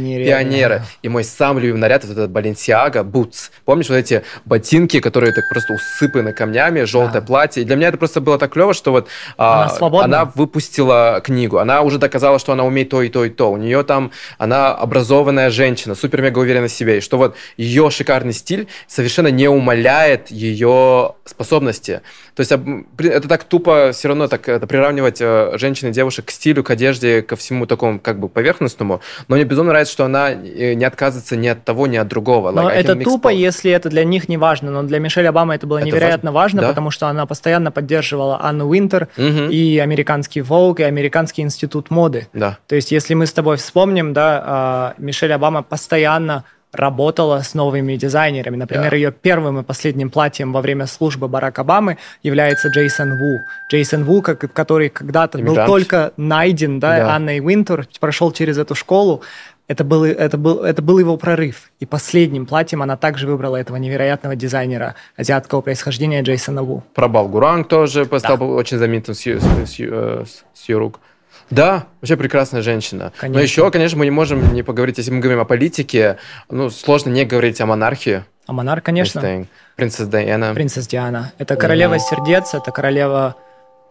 пионеры. 0.51 0.83
И 1.01 1.09
мой 1.09 1.23
самый 1.23 1.61
любимый 1.61 1.79
наряд, 1.79 2.03
вот 2.05 2.17
этот 2.17 2.31
Balenciaga 2.31 3.03
Boots. 3.03 3.51
Помнишь 3.65 3.89
вот 3.89 3.95
эти 3.95 4.23
ботинки, 4.45 4.99
которые 4.99 5.33
так 5.33 5.47
просто 5.49 5.73
усыпаны 5.73 6.33
камнями, 6.33 6.83
желтое 6.83 7.21
да. 7.21 7.27
платье. 7.27 7.63
И 7.63 7.65
для 7.65 7.75
меня 7.75 7.89
это 7.89 7.97
просто 7.97 8.21
было 8.21 8.37
так 8.37 8.51
клево, 8.51 8.73
что 8.73 8.91
вот 8.91 9.07
она, 9.37 9.71
а, 9.79 10.03
она 10.03 10.25
выпустила 10.25 11.21
книгу. 11.23 11.57
Она 11.57 11.81
уже 11.81 11.97
доказала, 11.97 12.39
что 12.39 12.53
она 12.53 12.63
умеет 12.63 12.89
то 12.89 13.01
и 13.01 13.09
то 13.09 13.25
и 13.25 13.29
то. 13.29 13.51
У 13.51 13.57
нее 13.57 13.83
там, 13.83 14.11
она 14.37 14.73
образованная 14.73 15.49
женщина, 15.49 15.95
супер-мега 15.95 16.39
уверена 16.39 16.67
в 16.67 16.71
себе. 16.71 16.97
И 16.97 17.01
что 17.01 17.17
вот 17.17 17.35
ее 17.57 17.89
шикарный 17.89 18.33
стиль 18.33 18.67
совершенно 18.87 19.27
не 19.27 19.47
умаляет 19.47 20.31
ее 20.31 21.15
способности. 21.25 22.01
То 22.35 22.41
есть 22.41 22.51
это 22.51 23.27
так 23.27 23.43
тупо 23.43 23.91
все 23.93 24.07
равно 24.07 24.27
так 24.27 24.47
это 24.47 24.65
приравнивать 24.65 25.17
э, 25.19 25.57
женщин 25.57 25.89
и 25.89 25.91
девушек 25.91 26.25
к 26.25 26.31
стилю, 26.31 26.63
к 26.63 26.69
одежде, 26.69 27.21
ко 27.21 27.35
всему 27.35 27.65
такому 27.65 27.99
как 27.99 28.19
бы 28.19 28.29
поверхностному. 28.29 29.01
Но 29.27 29.35
мне 29.35 29.45
безумно 29.45 29.71
нравится, 29.71 29.93
что 29.93 30.05
она 30.05 30.31
не 30.41 30.85
отказывается 30.85 31.35
ни 31.35 31.47
от 31.47 31.63
того, 31.63 31.87
ни 31.87 31.97
от 31.97 32.07
другого. 32.07 32.51
Но 32.51 32.69
like, 32.69 32.73
это 32.73 32.95
тупо, 32.95 33.31
both. 33.31 33.35
если 33.35 33.71
это 33.71 33.89
для 33.89 34.03
них 34.03 34.29
не 34.29 34.37
важно. 34.37 34.71
Но 34.71 34.83
для 34.83 34.99
Мишель 34.99 35.27
Обамы 35.27 35.55
это 35.55 35.67
было 35.67 35.77
это 35.77 35.87
невероятно 35.87 36.31
важно, 36.31 36.57
важно 36.57 36.61
да? 36.61 36.67
потому 36.69 36.91
что 36.91 37.07
она 37.07 37.25
постоянно 37.25 37.71
поддерживала 37.71 38.41
Анну 38.41 38.67
Уинтер 38.67 39.07
угу. 39.17 39.49
и 39.49 39.77
американский 39.77 40.41
Vogue, 40.41 40.81
и 40.81 40.83
американский 40.83 41.41
институт 41.41 41.89
моды. 41.89 42.27
Да. 42.33 42.57
То 42.67 42.75
есть 42.75 42.91
если 42.91 43.13
мы 43.13 43.25
с 43.25 43.33
тобой 43.33 43.57
вспомним, 43.57 44.13
да, 44.13 44.43
а, 44.45 44.93
Мишель 44.97 45.33
Обама 45.33 45.63
постоянно 45.63 46.43
работала 46.71 47.41
с 47.41 47.53
новыми 47.53 47.95
дизайнерами. 47.95 48.55
Например, 48.55 48.93
yeah. 48.93 48.97
ее 48.97 49.11
первым 49.11 49.59
и 49.59 49.63
последним 49.63 50.09
платьем 50.09 50.53
во 50.53 50.61
время 50.61 50.87
службы 50.87 51.27
Барака 51.27 51.61
Обамы 51.61 51.97
является 52.23 52.69
Джейсон 52.69 53.17
Ву. 53.17 53.45
Джейсон 53.69 54.03
Ву, 54.05 54.21
который 54.21 54.89
когда-то 54.89 55.37
был 55.39 55.55
только 55.55 56.13
найден 56.17 56.79
да, 56.79 56.99
yeah. 56.99 57.15
Анной 57.15 57.39
Уинтер, 57.39 57.87
прошел 57.99 58.31
через 58.31 58.57
эту 58.57 58.75
школу. 58.75 59.21
Это 59.71 59.85
был, 59.85 60.03
это, 60.03 60.37
был, 60.37 60.65
это 60.65 60.81
был 60.81 60.99
его 60.99 61.15
прорыв. 61.15 61.71
И 61.79 61.85
последним 61.85 62.45
платьем 62.45 62.83
она 62.83 62.97
также 62.97 63.25
выбрала 63.25 63.55
этого 63.55 63.77
невероятного 63.77 64.35
дизайнера 64.35 64.95
азиатского 65.15 65.61
происхождения 65.61 66.21
Джейсона 66.23 66.61
Ву. 66.61 66.83
Про 66.93 67.07
Балгуранг 67.07 67.69
тоже 67.69 68.03
стал 68.03 68.37
да. 68.37 68.43
очень 68.43 68.77
заметным 68.79 69.15
с, 69.15 69.25
с, 69.25 69.41
с, 69.41 69.79
с, 69.79 70.43
с 70.53 70.69
ее 70.69 70.77
рук. 70.77 70.99
Да, 71.49 71.85
вообще 72.01 72.17
прекрасная 72.17 72.61
женщина. 72.61 73.13
Конечно. 73.17 73.37
Но 73.37 73.41
еще, 73.41 73.71
конечно, 73.71 73.97
мы 73.97 74.03
не 74.03 74.11
можем 74.11 74.53
не 74.53 74.61
поговорить, 74.61 74.97
если 74.97 75.11
мы 75.11 75.21
говорим 75.21 75.39
о 75.39 75.45
политике, 75.45 76.17
ну, 76.49 76.69
сложно 76.69 77.11
не 77.11 77.23
говорить 77.23 77.61
о 77.61 77.65
монархии. 77.65 78.25
О 78.47 78.51
монарх, 78.51 78.83
конечно. 78.83 79.45
Принцесса 79.77 80.05
Диана. 80.05 80.53
Принцесса 80.53 80.89
Диана. 80.89 81.31
Это 81.37 81.55
королева 81.55 81.93
mm. 81.93 81.99
сердец, 81.99 82.53
это 82.53 82.71
королева 82.71 83.37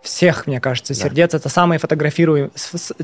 всех, 0.02 0.46
мне 0.46 0.60
кажется, 0.60 0.94
сердец. 0.94 1.32
Да. 1.32 1.38
Это 1.38 1.48
самый 1.48 1.78
фотографируемый 1.78 2.50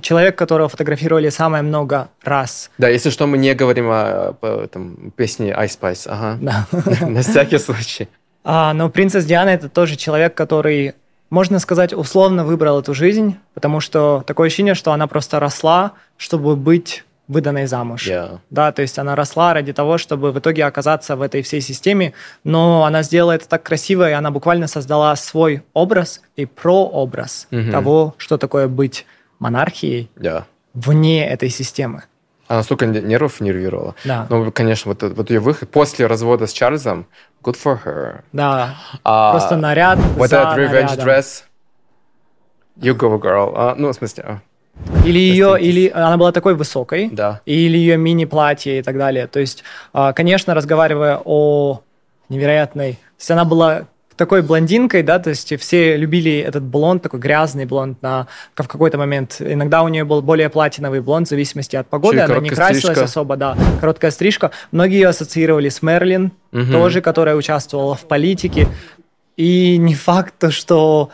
человек, 0.01 0.37
которого 0.37 0.69
фотографировали 0.69 1.29
самое 1.29 1.63
много 1.63 2.09
раз. 2.23 2.71
Да, 2.79 2.89
если 2.89 3.11
что, 3.11 3.27
мы 3.27 3.39
не 3.39 3.55
говорим 3.55 3.89
о, 3.91 4.37
о 4.41 4.67
там, 4.67 5.13
песне 5.17 5.51
Ice 5.53 5.79
Spice. 5.81 6.07
Ага. 6.07 6.39
Да. 6.41 6.67
На 7.07 7.23
всякий 7.23 7.59
случай. 7.59 8.09
А, 8.45 8.73
но 8.73 8.89
принцесса 8.89 9.27
Диана 9.27 9.51
это 9.51 9.69
тоже 9.69 9.97
человек, 9.97 10.35
который 10.35 10.95
можно 11.31 11.59
сказать, 11.59 11.93
условно 11.93 12.45
выбрал 12.45 12.81
эту 12.81 12.95
жизнь, 12.95 13.37
потому 13.55 13.81
что 13.81 14.23
такое 14.27 14.47
ощущение, 14.47 14.75
что 14.75 14.93
она 14.93 15.07
просто 15.07 15.41
росла, 15.41 15.93
чтобы 16.17 16.57
быть 16.57 17.05
выданной 17.29 17.67
замуж. 17.67 18.07
Yeah. 18.07 18.39
Да, 18.51 18.73
то 18.73 18.83
есть 18.83 18.99
она 18.99 19.15
росла 19.15 19.55
ради 19.55 19.73
того, 19.73 19.99
чтобы 19.99 20.33
в 20.33 20.39
итоге 20.39 20.65
оказаться 20.65 21.17
в 21.17 21.23
этой 21.23 21.43
всей 21.43 21.61
системе, 21.61 22.13
но 22.45 22.85
она 22.85 23.03
сделала 23.03 23.33
это 23.33 23.49
так 23.49 23.63
красиво, 23.63 24.09
и 24.09 24.13
она 24.13 24.31
буквально 24.31 24.67
создала 24.69 25.15
свой 25.17 25.63
образ 25.73 26.23
и 26.37 26.47
прообраз 26.47 27.49
mm-hmm. 27.51 27.71
того, 27.71 28.15
что 28.19 28.39
такое 28.39 28.69
быть 28.69 29.07
монархией 29.39 30.11
yeah. 30.17 30.45
вне 30.75 31.27
этой 31.27 31.49
системы. 31.49 32.05
Она 32.49 32.63
столько 32.63 32.87
нервов 32.87 33.41
нервировала. 33.41 33.97
Да. 34.05 34.27
Ну, 34.31 34.53
конечно, 34.53 34.91
вот, 34.93 35.03
вот 35.03 35.31
ее 35.31 35.41
выход 35.41 35.69
после 35.69 36.07
развода 36.07 36.47
с 36.47 36.53
Чарльзом, 36.53 37.07
good 37.43 37.57
for 37.61 37.79
her. 37.85 38.21
Да, 38.33 38.77
а, 39.03 39.33
просто 39.33 39.57
наряд 39.57 39.99
Вот 40.17 40.33
этот 40.33 40.57
revenge 40.57 40.97
нарядом. 40.97 41.09
dress, 41.09 41.43
you 42.79 42.97
go 42.97 43.21
girl. 43.21 43.53
А, 43.57 43.75
ну, 43.77 43.89
в 43.89 43.95
смысле... 43.95 44.41
Или 45.05 45.19
ее, 45.19 45.57
или 45.61 45.89
она 45.89 46.17
была 46.17 46.33
такой 46.33 46.55
высокой, 46.55 47.09
да. 47.11 47.41
или 47.47 47.77
ее 47.77 47.97
мини-платье 47.97 48.79
и 48.79 48.83
так 48.83 48.99
далее. 48.99 49.27
То 49.27 49.41
есть, 49.41 49.65
а, 49.93 50.13
конечно, 50.13 50.55
разговаривая 50.55 51.21
о 51.25 51.81
невероятной... 52.29 52.93
То 52.95 53.21
есть 53.21 53.31
она 53.31 53.45
была 53.45 53.87
такой 54.17 54.43
блондинкой, 54.43 55.03
да, 55.03 55.19
то 55.19 55.31
есть 55.31 55.59
все 55.61 55.97
любили 55.97 56.39
этот 56.39 56.63
блонд, 56.63 57.03
такой 57.03 57.21
грязный 57.21 57.67
блонд 57.67 58.03
на, 58.03 58.27
в 58.55 58.67
какой-то 58.67 58.99
момент. 58.99 59.37
Иногда 59.41 59.83
у 59.83 59.89
нее 59.89 60.05
был 60.05 60.23
более 60.23 60.49
платиновый 60.49 61.01
блонд 61.01 61.27
в 61.27 61.31
зависимости 61.31 61.77
от 61.77 61.87
погоды, 61.89 62.19
Чуть 62.19 62.31
она 62.31 62.39
не 62.39 62.49
красилась 62.49 62.81
стрижка. 62.81 63.05
особо, 63.05 63.37
да, 63.37 63.57
короткая 63.81 64.11
стрижка. 64.11 64.51
Многие 64.73 64.97
ее 64.97 65.09
ассоциировали 65.09 65.69
с 65.69 65.83
Мерлин, 65.83 66.33
угу. 66.53 66.73
тоже, 66.73 67.01
которая 67.01 67.37
участвовала 67.37 67.95
в 67.95 68.07
политике. 68.07 68.69
И 69.37 69.77
не 69.77 69.95
факт, 69.95 70.35
то, 70.39 70.51
что 70.51 71.11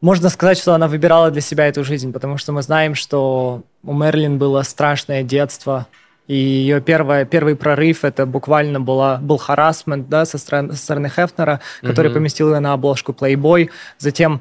можно 0.00 0.28
сказать, 0.30 0.58
что 0.58 0.74
она 0.74 0.88
выбирала 0.88 1.30
для 1.30 1.40
себя 1.40 1.66
эту 1.66 1.84
жизнь, 1.84 2.12
потому 2.12 2.38
что 2.38 2.52
мы 2.52 2.62
знаем, 2.62 2.94
что 2.94 3.62
у 3.84 3.92
Мерлин 3.92 4.38
было 4.38 4.62
страшное 4.62 5.22
детство, 5.22 5.86
и 6.26 6.34
ее 6.34 6.80
первое, 6.80 7.24
первый 7.24 7.56
прорыв 7.56 8.04
это 8.04 8.24
буквально 8.24 8.80
была, 8.80 9.16
был 9.16 9.36
харасмент 9.36 10.08
да, 10.08 10.24
со, 10.24 10.38
стороны, 10.38 10.74
со 10.74 10.78
стороны 10.78 11.08
Хефнера, 11.08 11.60
который 11.82 12.10
mm-hmm. 12.10 12.14
поместил 12.14 12.54
ее 12.54 12.60
на 12.60 12.72
обложку 12.72 13.12
Playboy. 13.12 13.68
Затем, 13.98 14.40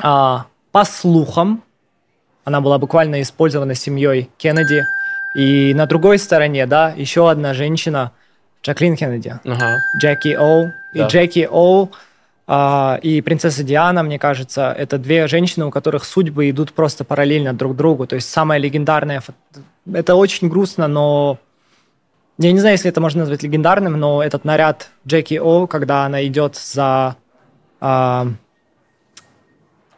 а, 0.00 0.46
по 0.72 0.84
слухам, 0.84 1.62
она 2.44 2.62
была 2.62 2.78
буквально 2.78 3.20
использована 3.20 3.74
семьей 3.74 4.30
Кеннеди. 4.38 4.86
И 5.34 5.74
на 5.74 5.86
другой 5.86 6.18
стороне, 6.18 6.66
да, 6.66 6.94
еще 6.96 7.30
одна 7.30 7.52
женщина, 7.52 8.12
Джаклин 8.62 8.96
Кеннеди, 8.96 9.38
uh-huh. 9.44 9.76
Джеки 9.98 10.34
Оу. 10.34 10.72
Да. 10.94 11.04
И 11.04 11.08
Джеки 11.08 11.46
Оу 11.50 11.92
и 12.52 13.22
принцесса 13.24 13.62
Диана, 13.62 14.02
мне 14.02 14.18
кажется, 14.18 14.74
это 14.76 14.98
две 14.98 15.28
женщины, 15.28 15.66
у 15.66 15.70
которых 15.70 16.04
судьбы 16.04 16.50
идут 16.50 16.72
просто 16.72 17.04
параллельно 17.04 17.52
друг 17.52 17.76
другу. 17.76 18.08
То 18.08 18.16
есть 18.16 18.28
самая 18.28 18.58
легендарная 18.58 19.22
это 19.92 20.14
очень 20.14 20.48
грустно, 20.48 20.88
но 20.88 21.38
я 22.38 22.52
не 22.52 22.58
знаю, 22.58 22.74
если 22.74 22.88
это 22.88 23.00
можно 23.00 23.20
назвать 23.20 23.42
легендарным, 23.42 23.94
но 23.98 24.22
этот 24.22 24.44
наряд 24.44 24.88
Джеки 25.06 25.38
О, 25.38 25.66
когда 25.66 26.04
она 26.04 26.26
идет 26.26 26.56
за... 26.56 27.16
А... 27.80 28.28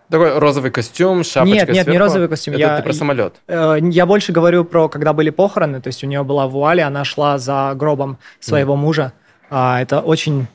Такой 0.08 0.38
розовый 0.38 0.70
костюм, 0.70 1.24
шапочка 1.24 1.56
Нет, 1.56 1.68
нет, 1.68 1.84
сверху. 1.84 1.90
не 1.90 1.98
розовый 1.98 2.28
костюм. 2.28 2.54
Это 2.54 2.60
я, 2.60 2.76
ты 2.76 2.82
про 2.82 2.92
самолет. 2.92 3.34
Э, 3.46 3.78
я 3.80 4.04
больше 4.04 4.32
говорю 4.32 4.64
про, 4.64 4.88
когда 4.88 5.14
были 5.14 5.30
похороны, 5.30 5.80
то 5.80 5.86
есть 5.86 6.04
у 6.04 6.06
нее 6.06 6.22
была 6.22 6.46
вуаль, 6.48 6.82
она 6.82 7.04
шла 7.04 7.38
за 7.38 7.72
гробом 7.76 8.18
своего 8.38 8.74
mm. 8.74 8.76
мужа. 8.76 9.12
А, 9.48 9.80
это 9.80 10.00
очень 10.00 10.48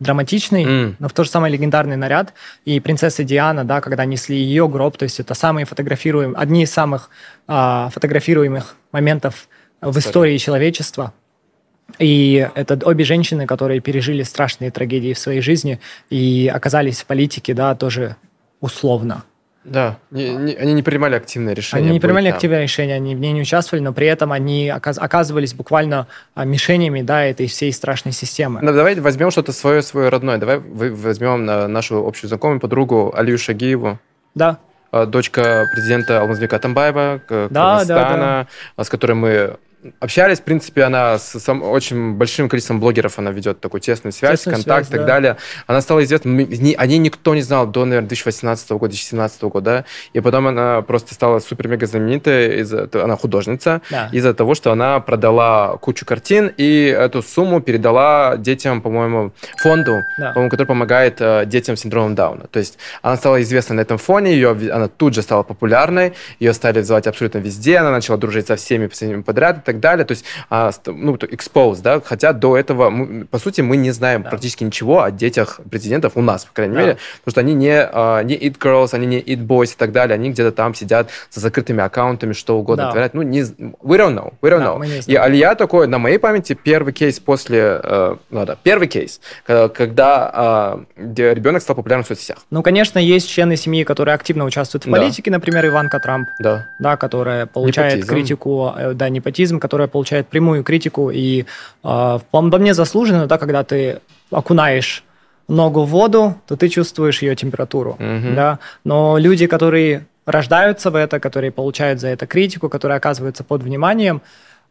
драматичный, 0.00 0.64
mm. 0.64 0.94
но 0.98 1.08
в 1.08 1.12
то 1.12 1.24
же 1.24 1.30
самое 1.30 1.52
легендарный 1.52 1.96
наряд. 1.96 2.34
И 2.64 2.80
принцесса 2.80 3.22
Диана, 3.22 3.64
да, 3.64 3.80
когда 3.80 4.04
несли 4.04 4.36
ее 4.36 4.66
гроб, 4.68 4.96
то 4.96 5.04
есть 5.04 5.20
это 5.20 5.34
самые 5.34 5.66
фотографируемые, 5.66 6.36
одни 6.36 6.64
из 6.64 6.72
самых 6.72 7.10
а, 7.46 7.90
фотографируемых 7.90 8.74
моментов 8.92 9.48
в 9.80 9.96
истории 9.98 10.36
человечества. 10.38 11.12
И 11.98 12.48
это 12.54 12.78
обе 12.86 13.04
женщины, 13.04 13.46
которые 13.46 13.80
пережили 13.80 14.22
страшные 14.22 14.70
трагедии 14.70 15.12
в 15.12 15.18
своей 15.18 15.40
жизни 15.40 15.80
и 16.08 16.50
оказались 16.52 17.00
в 17.00 17.06
политике, 17.06 17.52
да, 17.52 17.74
тоже 17.74 18.16
условно. 18.60 19.24
Да, 19.64 19.98
не, 20.10 20.30
не, 20.30 20.54
они 20.54 20.72
не 20.72 20.82
принимали 20.82 21.16
активное 21.16 21.52
решение. 21.54 21.84
Они 21.84 21.92
не 21.92 22.00
принимали 22.00 22.28
там. 22.28 22.36
активное 22.36 22.62
решение, 22.62 22.96
они 22.96 23.14
в 23.14 23.20
ней 23.20 23.32
не 23.32 23.42
участвовали, 23.42 23.82
но 23.82 23.92
при 23.92 24.06
этом 24.06 24.32
они 24.32 24.70
оказывались 24.70 25.52
буквально 25.52 26.06
а, 26.34 26.46
мишенями 26.46 27.02
да, 27.02 27.24
этой 27.24 27.46
всей 27.46 27.70
страшной 27.72 28.12
системы. 28.12 28.60
Ну, 28.62 28.72
давайте 28.72 29.02
возьмем 29.02 29.30
что-то 29.30 29.52
свое, 29.52 29.82
свое 29.82 30.08
родное. 30.08 30.38
Давай 30.38 30.58
возьмем 30.58 31.44
нашу 31.44 32.06
общую 32.06 32.28
знакомую 32.28 32.58
подругу 32.58 33.12
Алию 33.14 33.36
Шагиеву. 33.36 33.98
Да. 34.34 34.58
А, 34.92 35.04
дочка 35.04 35.66
президента 35.70 36.22
Алмазбека 36.22 36.56
Атамбаева, 36.56 37.20
да, 37.28 37.78
Кыргызстана, 37.78 37.86
да, 37.86 38.46
да. 38.76 38.84
с 38.84 38.88
которой 38.88 39.12
мы 39.12 39.56
общались. 39.98 40.40
В 40.40 40.42
принципе, 40.42 40.82
она 40.82 41.18
с 41.18 41.38
сам, 41.38 41.62
очень 41.62 42.14
большим 42.14 42.48
количеством 42.48 42.80
блогеров 42.80 43.18
она 43.18 43.30
ведет 43.30 43.60
такую 43.60 43.80
тесную 43.80 44.12
связь, 44.12 44.40
тесную 44.40 44.56
контакт 44.56 44.86
связь, 44.86 44.88
и 44.88 44.98
так 44.98 45.06
да. 45.06 45.14
далее. 45.14 45.36
Она 45.66 45.80
стала 45.80 46.04
известна, 46.04 46.30
о 46.32 46.86
ней 46.86 46.98
никто 46.98 47.34
не 47.34 47.42
знал 47.42 47.66
до, 47.66 47.84
наверное, 47.84 48.08
2018 48.08 48.70
года, 48.72 48.88
2017 48.88 49.42
года, 49.44 49.60
да? 49.60 49.84
и 50.12 50.20
потом 50.20 50.48
она 50.48 50.82
просто 50.82 51.14
стала 51.14 51.38
супер-мега 51.38 51.86
знаменитой, 51.86 52.60
из 52.60 52.72
она 52.72 53.16
художница, 53.16 53.82
да. 53.90 54.08
из-за 54.12 54.34
того, 54.34 54.54
что 54.54 54.72
она 54.72 55.00
продала 55.00 55.76
кучу 55.78 56.04
картин 56.04 56.52
и 56.56 56.86
эту 56.86 57.22
сумму 57.22 57.60
передала 57.60 58.36
детям, 58.36 58.82
по-моему, 58.82 59.32
фонду, 59.58 60.04
да. 60.18 60.30
по-моему, 60.32 60.50
который 60.50 60.66
помогает 60.66 61.16
э, 61.20 61.44
детям 61.46 61.76
с 61.76 61.80
синдромом 61.80 62.14
Дауна. 62.14 62.46
То 62.48 62.58
есть 62.58 62.78
она 63.02 63.16
стала 63.16 63.40
известна 63.42 63.74
на 63.76 63.80
этом 63.80 63.98
фоне, 63.98 64.32
ее, 64.32 64.50
она 64.72 64.88
тут 64.88 65.14
же 65.14 65.22
стала 65.22 65.42
популярной, 65.42 66.12
ее 66.38 66.52
стали 66.52 66.82
звать 66.82 67.06
абсолютно 67.06 67.38
везде, 67.38 67.78
она 67.78 67.90
начала 67.90 68.18
дружить 68.18 68.46
со 68.46 68.56
всеми, 68.56 68.86
всеми 68.88 69.22
подряд, 69.22 69.64
так 69.72 69.80
далее. 69.80 70.04
То 70.04 70.12
есть, 70.12 70.24
а, 70.48 70.70
ну, 70.86 71.14
expose, 71.14 71.80
да, 71.82 72.00
хотя 72.00 72.32
до 72.32 72.56
этого, 72.56 72.90
мы, 72.90 73.24
по 73.26 73.38
сути, 73.38 73.60
мы 73.60 73.76
не 73.76 73.90
знаем 73.90 74.22
да. 74.22 74.30
практически 74.30 74.64
ничего 74.64 75.02
о 75.02 75.10
детях 75.10 75.60
президентов 75.70 76.12
у 76.16 76.22
нас, 76.22 76.44
по 76.44 76.52
крайней 76.52 76.74
да. 76.74 76.80
мере, 76.80 76.98
потому 77.24 77.32
что 77.32 77.40
они 77.40 77.54
не, 77.54 77.80
а, 77.82 78.22
не 78.22 78.36
it 78.36 78.58
girls, 78.58 78.88
они 78.92 79.06
не 79.06 79.20
it 79.20 79.46
boys 79.46 79.72
и 79.72 79.76
так 79.76 79.92
далее, 79.92 80.14
они 80.14 80.30
где-то 80.30 80.52
там 80.52 80.74
сидят 80.74 81.10
за 81.30 81.40
закрытыми 81.40 81.82
аккаунтами, 81.82 82.32
что 82.32 82.58
угодно 82.58 82.84
да. 82.84 82.90
творят. 82.92 83.14
Ну, 83.14 83.22
не, 83.22 83.40
we 83.40 83.96
don't 83.98 84.14
know, 84.14 84.34
we 84.40 84.50
don't 84.50 84.60
да, 84.60 84.76
know. 84.76 85.04
И 85.06 85.14
Алия 85.14 85.54
такой, 85.54 85.86
на 85.86 85.98
моей 85.98 86.18
памяти, 86.18 86.54
первый 86.54 86.92
кейс 86.92 87.20
после, 87.20 87.80
э, 87.82 88.16
ну 88.30 88.46
да, 88.46 88.56
первый 88.62 88.88
кейс, 88.88 89.20
когда, 89.44 90.00
когда 90.00 90.78
э, 90.96 91.34
ребенок 91.34 91.62
стал 91.62 91.76
популярным 91.76 92.04
в 92.04 92.08
соцсетях. 92.08 92.38
Ну, 92.50 92.62
конечно, 92.62 92.98
есть 92.98 93.28
члены 93.28 93.56
семьи, 93.56 93.84
которые 93.84 94.14
активно 94.14 94.44
участвуют 94.44 94.86
в 94.86 94.90
политике, 94.90 95.30
да. 95.30 95.36
например, 95.36 95.66
Иванка 95.66 96.00
Трамп, 96.00 96.28
да, 96.38 96.68
да 96.78 96.96
которая 96.96 97.46
получает 97.46 97.96
непотизм. 97.96 98.14
критику, 98.14 98.74
э, 98.76 98.92
да, 98.94 99.08
непотизм, 99.08 99.59
которая 99.60 99.86
получает 99.86 100.26
прямую 100.26 100.64
критику, 100.64 101.10
и 101.10 101.44
по 101.82 102.22
мне 102.32 102.74
заслуженно, 102.74 103.26
да, 103.26 103.38
когда 103.38 103.62
ты 103.62 104.00
окунаешь 104.30 105.04
ногу 105.46 105.84
в 105.84 105.90
воду, 105.90 106.34
то 106.46 106.56
ты 106.56 106.68
чувствуешь 106.68 107.22
ее 107.22 107.36
температуру, 107.36 107.96
mm-hmm. 107.98 108.34
да, 108.34 108.58
но 108.84 109.18
люди, 109.18 109.46
которые 109.46 110.06
рождаются 110.26 110.90
в 110.90 110.96
это, 110.96 111.18
которые 111.20 111.50
получают 111.50 112.00
за 112.00 112.08
это 112.08 112.26
критику, 112.26 112.68
которые 112.68 112.96
оказываются 112.96 113.44
под 113.44 113.62
вниманием, 113.62 114.22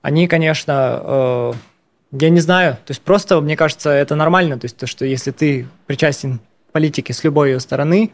они, 0.01 0.27
конечно, 0.27 0.99
э, 1.01 1.53
я 2.11 2.29
не 2.29 2.39
знаю, 2.39 2.73
то 2.85 2.91
есть 2.91 3.01
просто, 3.01 3.41
мне 3.41 3.57
кажется, 3.57 3.89
это 3.89 4.15
нормально, 4.15 4.57
то 4.57 4.65
есть 4.65 4.77
то, 4.77 4.87
что 4.87 5.05
если 5.05 5.31
ты 5.31 5.67
причастен 5.85 6.39
к 6.69 6.71
политике 6.71 7.13
с 7.13 7.23
любой 7.23 7.51
ее 7.51 7.59
стороны, 7.59 8.11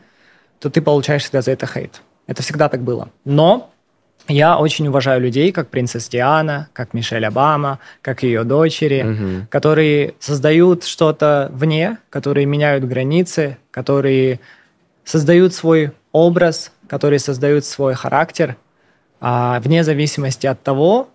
то 0.59 0.69
ты 0.69 0.81
получаешь 0.81 1.23
всегда 1.23 1.41
за 1.41 1.51
это 1.51 1.67
хейт. 1.67 2.01
Это 2.27 2.41
всегда 2.41 2.69
так 2.69 2.81
было. 2.81 3.09
Но 3.23 3.69
я 4.27 4.57
очень 4.57 4.87
уважаю 4.87 5.21
людей, 5.21 5.51
как 5.51 5.69
принцесса 5.69 6.09
Диана, 6.09 6.69
как 6.73 6.93
Мишель 6.93 7.25
Обама, 7.25 7.79
как 8.01 8.23
ее 8.23 8.43
дочери, 8.43 9.03
угу. 9.03 9.47
которые 9.49 10.15
создают 10.19 10.83
что-то 10.83 11.51
вне, 11.53 11.97
которые 12.09 12.45
меняют 12.45 12.85
границы, 12.85 13.57
которые 13.71 14.39
создают 15.03 15.53
свой 15.53 15.91
образ, 16.11 16.71
которые 16.87 17.19
создают 17.19 17.65
свой 17.65 17.93
характер, 17.93 18.57
а, 19.19 19.59
вне 19.59 19.83
зависимости 19.83 20.47
от 20.47 20.61
того, 20.63 21.09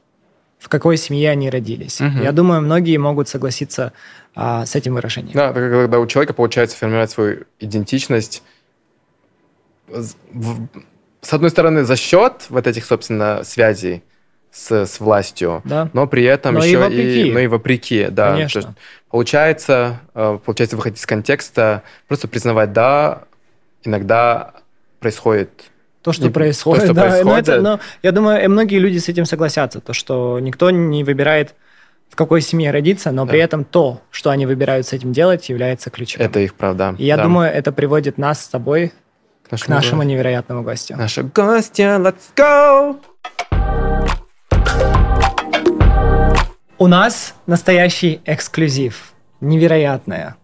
в 0.59 0.69
какой 0.69 0.97
семье 0.97 1.31
они 1.31 1.51
родились. 1.51 2.01
Угу. 2.01 2.23
Я 2.23 2.33
думаю, 2.33 2.61
многие 2.61 2.97
могут 2.99 3.29
согласиться 3.29 3.93
а, 4.35 4.67
с 4.67 4.77
этим 4.77 4.95
выражением. 4.95 5.33
Да, 5.35 5.53
когда 5.53 5.99
у 5.99 6.07
человека 6.07 6.35
получается 6.35 6.77
формировать 6.77 7.11
свою 7.11 7.45
идентичность 7.59 8.43
с 11.23 11.33
одной 11.33 11.51
стороны, 11.51 11.85
за 11.85 11.97
счет 11.97 12.47
вот 12.49 12.67
этих, 12.67 12.85
собственно, 12.85 13.43
связей 13.45 14.03
с, 14.51 14.87
с 14.87 15.01
властью, 15.01 15.63
да. 15.65 15.89
но 15.93 16.07
при 16.07 16.25
этом 16.25 16.55
но 16.55 16.65
еще 16.65 16.73
и, 16.73 16.77
вопреки. 16.77 17.29
и, 17.29 17.33
но 17.33 17.39
и 17.39 17.47
вопреки, 17.47 18.07
да. 18.11 18.33
Конечно. 18.33 18.63
То 18.63 18.69
есть, 18.69 18.79
получается, 19.11 20.01
э, 20.15 20.39
получается 20.45 20.77
выходить 20.77 20.99
из 20.99 21.07
контекста, 21.07 21.83
просто 22.09 22.27
признавать, 22.27 22.73
да, 22.73 23.25
иногда 23.85 24.55
происходит 24.99 25.51
то, 26.03 26.13
что 26.13 26.25
не, 26.25 26.31
происходит, 26.31 26.81
то, 26.81 26.87
что 26.87 26.95
да. 26.95 27.03
происходит. 27.03 27.27
Но 27.27 27.39
это, 27.39 27.61
но 27.61 27.81
я 28.03 28.13
думаю, 28.13 28.51
многие 28.51 28.79
люди 28.79 28.99
с 28.99 29.09
этим 29.09 29.27
согласятся, 29.27 29.81
то, 29.81 29.93
что 29.93 30.39
никто 30.41 30.71
не 30.71 31.05
выбирает 31.05 31.55
в 32.09 32.17
какой 32.17 32.41
семье 32.41 32.71
родиться, 32.73 33.13
но 33.13 33.25
да. 33.25 33.31
при 33.31 33.41
этом 33.41 33.65
то, 33.65 34.01
что 34.11 34.31
они 34.31 34.47
выбирают 34.47 34.87
с 34.87 34.93
этим 34.93 35.13
делать, 35.13 35.49
является 35.49 35.91
ключевым. 35.91 36.27
Это 36.27 36.41
их 36.41 36.55
правда. 36.55 36.97
И 36.99 37.05
я 37.05 37.17
да. 37.17 37.25
думаю, 37.25 37.53
это 37.53 37.71
приводит 37.71 38.19
нас 38.19 38.45
с 38.45 38.49
тобой 38.49 38.93
к 39.51 39.53
нашему, 39.53 39.67
к 39.67 39.83
нашему 39.83 40.03
невероятному 40.05 40.63
гостю. 40.63 40.97
Наши 40.97 41.23
гости, 41.23 41.83
let's 41.83 42.31
go! 42.37 42.97
У 46.79 46.87
нас 46.87 47.35
настоящий 47.47 48.23
эксклюзив. 48.25 49.13
Невероятная, 49.41 50.37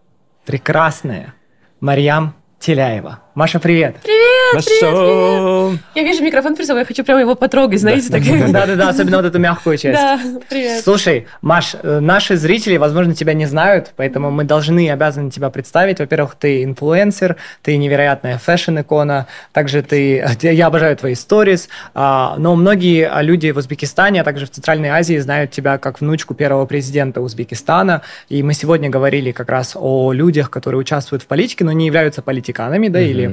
прекрасная 0.45 1.35
Марьям 1.81 2.35
Теляева. 2.59 3.21
Маша, 3.37 3.61
привет. 3.61 3.97
Привет, 4.03 4.55
Маша. 4.55 4.67
привет, 4.67 4.95
привет. 4.95 5.81
Я 5.95 6.03
вижу 6.05 6.25
микрофон 6.25 6.55
перед 6.55 6.69
собой, 6.69 6.81
я 6.81 6.87
хочу 6.87 7.05
прямо 7.05 7.21
его 7.21 7.35
потрогать, 7.35 7.81
знаете, 7.81 8.09
да. 8.09 8.19
так. 8.19 8.51
Да-да-да, 8.51 8.89
особенно 8.89 9.19
вот 9.19 9.27
эту 9.27 9.39
мягкую 9.39 9.77
часть. 9.77 10.01
Да, 10.01 10.19
привет. 10.49 10.83
Слушай, 10.83 11.27
Маш, 11.43 11.77
э, 11.83 12.01
наши 12.01 12.39
зрители, 12.39 12.79
возможно, 12.79 13.15
тебя 13.15 13.35
не 13.35 13.45
знают, 13.45 13.93
поэтому 13.95 14.31
мы 14.31 14.45
должны 14.45 14.87
и 14.87 14.89
обязаны 14.89 15.31
тебя 15.31 15.51
представить. 15.51 15.99
Во-первых, 15.99 16.35
ты 16.37 16.65
инфлюенсер, 16.65 17.37
ты 17.61 17.77
невероятная 17.77 18.39
fashion 18.39 18.83
-икона, 18.83 19.27
также 19.53 19.83
ты... 19.83 20.27
Я 20.41 20.69
обожаю 20.69 20.97
твои 20.97 21.15
сторис, 21.15 21.69
а, 21.93 22.37
но 22.39 22.57
многие 22.57 23.11
люди 23.21 23.51
в 23.51 23.59
Узбекистане, 23.59 24.23
а 24.23 24.25
также 24.25 24.47
в 24.47 24.51
Центральной 24.51 24.89
Азии 24.89 25.19
знают 25.19 25.51
тебя 25.51 25.77
как 25.77 26.01
внучку 26.01 26.33
первого 26.33 26.65
президента 26.65 27.21
Узбекистана, 27.21 28.01
и 28.31 28.43
мы 28.43 28.55
сегодня 28.55 28.89
говорили 28.89 29.31
как 29.33 29.51
раз 29.51 29.77
о 29.79 30.13
людях, 30.13 30.49
которые 30.49 30.81
участвуют 30.81 31.23
в 31.23 31.27
политике, 31.27 31.67
но 31.67 31.73
не 31.73 31.85
являются 31.85 32.23
политиканами, 32.23 32.89
да, 32.89 32.99
или 32.99 33.26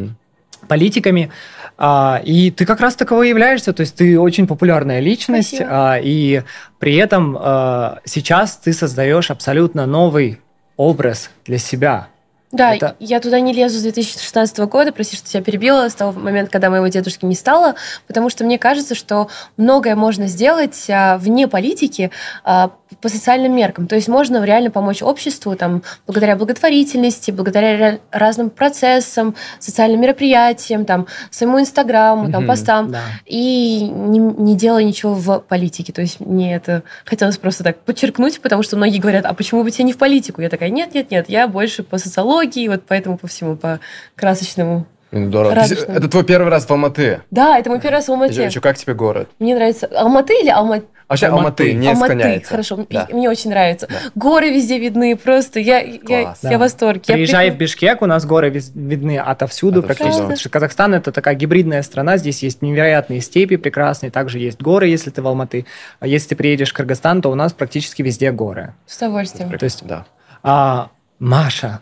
политиками. 0.67 1.31
А, 1.77 2.21
и 2.23 2.51
ты 2.51 2.65
как 2.65 2.79
раз 2.79 2.95
таково 2.95 3.23
являешься, 3.23 3.73
то 3.73 3.81
есть 3.81 3.95
ты 3.95 4.19
очень 4.19 4.47
популярная 4.47 4.99
личность, 4.99 5.59
а, 5.59 5.97
и 6.01 6.43
при 6.79 6.95
этом 6.95 7.37
а, 7.39 7.99
сейчас 8.05 8.57
ты 8.57 8.73
создаешь 8.73 9.31
абсолютно 9.31 9.85
новый 9.85 10.39
образ 10.77 11.29
для 11.45 11.57
себя. 11.57 12.07
Да, 12.53 12.75
это... 12.75 12.95
я 12.99 13.19
туда 13.19 13.39
не 13.39 13.51
лезу 13.51 13.79
с 13.79 13.81
2016 13.81 14.59
года, 14.59 14.91
прости, 14.91 15.17
что 15.17 15.27
тебя 15.27 15.41
перебила, 15.41 15.89
с 15.89 15.95
того 15.95 16.17
момента, 16.17 16.51
когда 16.51 16.69
моего 16.69 16.85
дедушки 16.85 17.25
не 17.25 17.33
стало, 17.33 17.73
потому 18.05 18.29
что 18.29 18.43
мне 18.43 18.59
кажется, 18.59 18.93
что 18.93 19.27
многое 19.57 19.95
можно 19.95 20.27
сделать 20.27 20.87
а, 20.87 21.17
вне 21.17 21.47
политики 21.47 22.11
а, 22.43 22.71
по 23.01 23.09
социальным 23.09 23.55
меркам. 23.55 23.87
То 23.87 23.95
есть 23.95 24.07
можно 24.07 24.43
реально 24.43 24.71
помочь 24.71 25.01
обществу 25.01 25.55
там, 25.55 25.83
благодаря 26.05 26.35
благотворительности, 26.35 27.31
благодаря 27.31 27.99
разным 28.11 28.49
процессам, 28.49 29.35
социальным 29.59 30.01
мероприятиям, 30.01 30.85
там, 30.85 31.07
своему 31.29 31.59
инстаграму, 31.59 32.31
там, 32.31 32.47
постам, 32.47 32.91
да. 32.91 33.01
и 33.25 33.81
не, 33.83 34.19
не 34.19 34.55
делая 34.55 34.83
ничего 34.83 35.13
в 35.13 35.39
политике. 35.39 35.93
То 35.93 36.01
есть 36.01 36.19
мне 36.19 36.55
это 36.55 36.83
хотелось 37.05 37.37
просто 37.37 37.63
так 37.63 37.79
подчеркнуть, 37.79 38.41
потому 38.41 38.63
что 38.63 38.77
многие 38.77 38.99
говорят, 38.99 39.25
а 39.25 39.33
почему 39.33 39.63
бы 39.63 39.71
тебе 39.71 39.85
не 39.85 39.93
в 39.93 39.97
политику? 39.97 40.41
Я 40.41 40.49
такая, 40.49 40.69
нет-нет-нет, 40.69 41.29
я 41.29 41.47
больше 41.47 41.83
по 41.83 41.97
социологии, 41.97 42.67
вот 42.67 42.83
поэтому 42.87 43.17
по 43.17 43.27
всему, 43.27 43.55
по 43.55 43.79
красочному 44.15 44.85
Здорово. 45.13 45.53
Это 45.53 46.07
твой 46.09 46.23
первый 46.23 46.49
раз 46.49 46.65
в 46.65 46.71
Алматы? 46.71 47.21
Да, 47.29 47.59
это 47.59 47.69
мой 47.69 47.79
первый 47.79 47.95
раз 47.97 48.07
в 48.07 48.11
Алмате. 48.11 48.45
Еще, 48.45 48.61
как 48.61 48.77
тебе 48.77 48.95
город? 48.95 49.29
Мне 49.37 49.53
нравится. 49.53 49.87
Алматы 49.95 50.33
или 50.41 50.49
Алматы? 50.49 50.87
Вообще 51.07 51.27
Алматы, 51.27 51.63
Алматы 51.63 51.73
не 51.73 51.87
Алматы, 51.89 52.13
склоняется. 52.13 52.49
хорошо. 52.49 52.87
Да. 52.89 53.07
Мне 53.11 53.29
очень 53.29 53.49
нравится. 53.49 53.87
Да. 53.87 53.95
Горы 54.15 54.49
везде 54.51 54.79
видны, 54.79 55.15
просто 55.15 55.59
я, 55.59 55.79
я, 55.79 56.35
да. 56.41 56.49
я 56.49 56.57
в 56.57 56.61
восторге. 56.61 57.01
Приезжай 57.13 57.47
я 57.47 57.53
в 57.53 57.57
Бишкек, 57.57 58.01
у 58.01 58.05
нас 58.05 58.25
горы 58.25 58.49
видны 58.49 59.17
отовсюду, 59.17 59.79
отовсюду. 59.79 59.81
практически. 60.27 60.43
Да. 60.43 60.49
Казахстан 60.49 60.93
это 60.93 61.11
такая 61.11 61.35
гибридная 61.35 61.81
страна, 61.83 62.17
здесь 62.17 62.43
есть 62.43 62.61
невероятные 62.61 63.21
степи 63.21 63.57
прекрасные, 63.57 64.11
также 64.11 64.39
есть 64.39 64.61
горы, 64.61 64.87
если 64.87 65.09
ты 65.09 65.21
в 65.21 65.27
Алматы. 65.27 65.65
А 65.99 66.07
если 66.07 66.29
ты 66.29 66.35
приедешь 66.35 66.71
в 66.71 66.73
Кыргызстан, 66.73 67.21
то 67.21 67.29
у 67.29 67.35
нас 67.35 67.53
практически 67.53 68.01
везде 68.01 68.31
горы. 68.31 68.73
С 68.85 68.97
удовольствием. 68.97 69.49
То 69.57 69.63
есть, 69.63 69.85
да. 69.85 70.05
А, 70.41 70.89
Маша, 71.19 71.81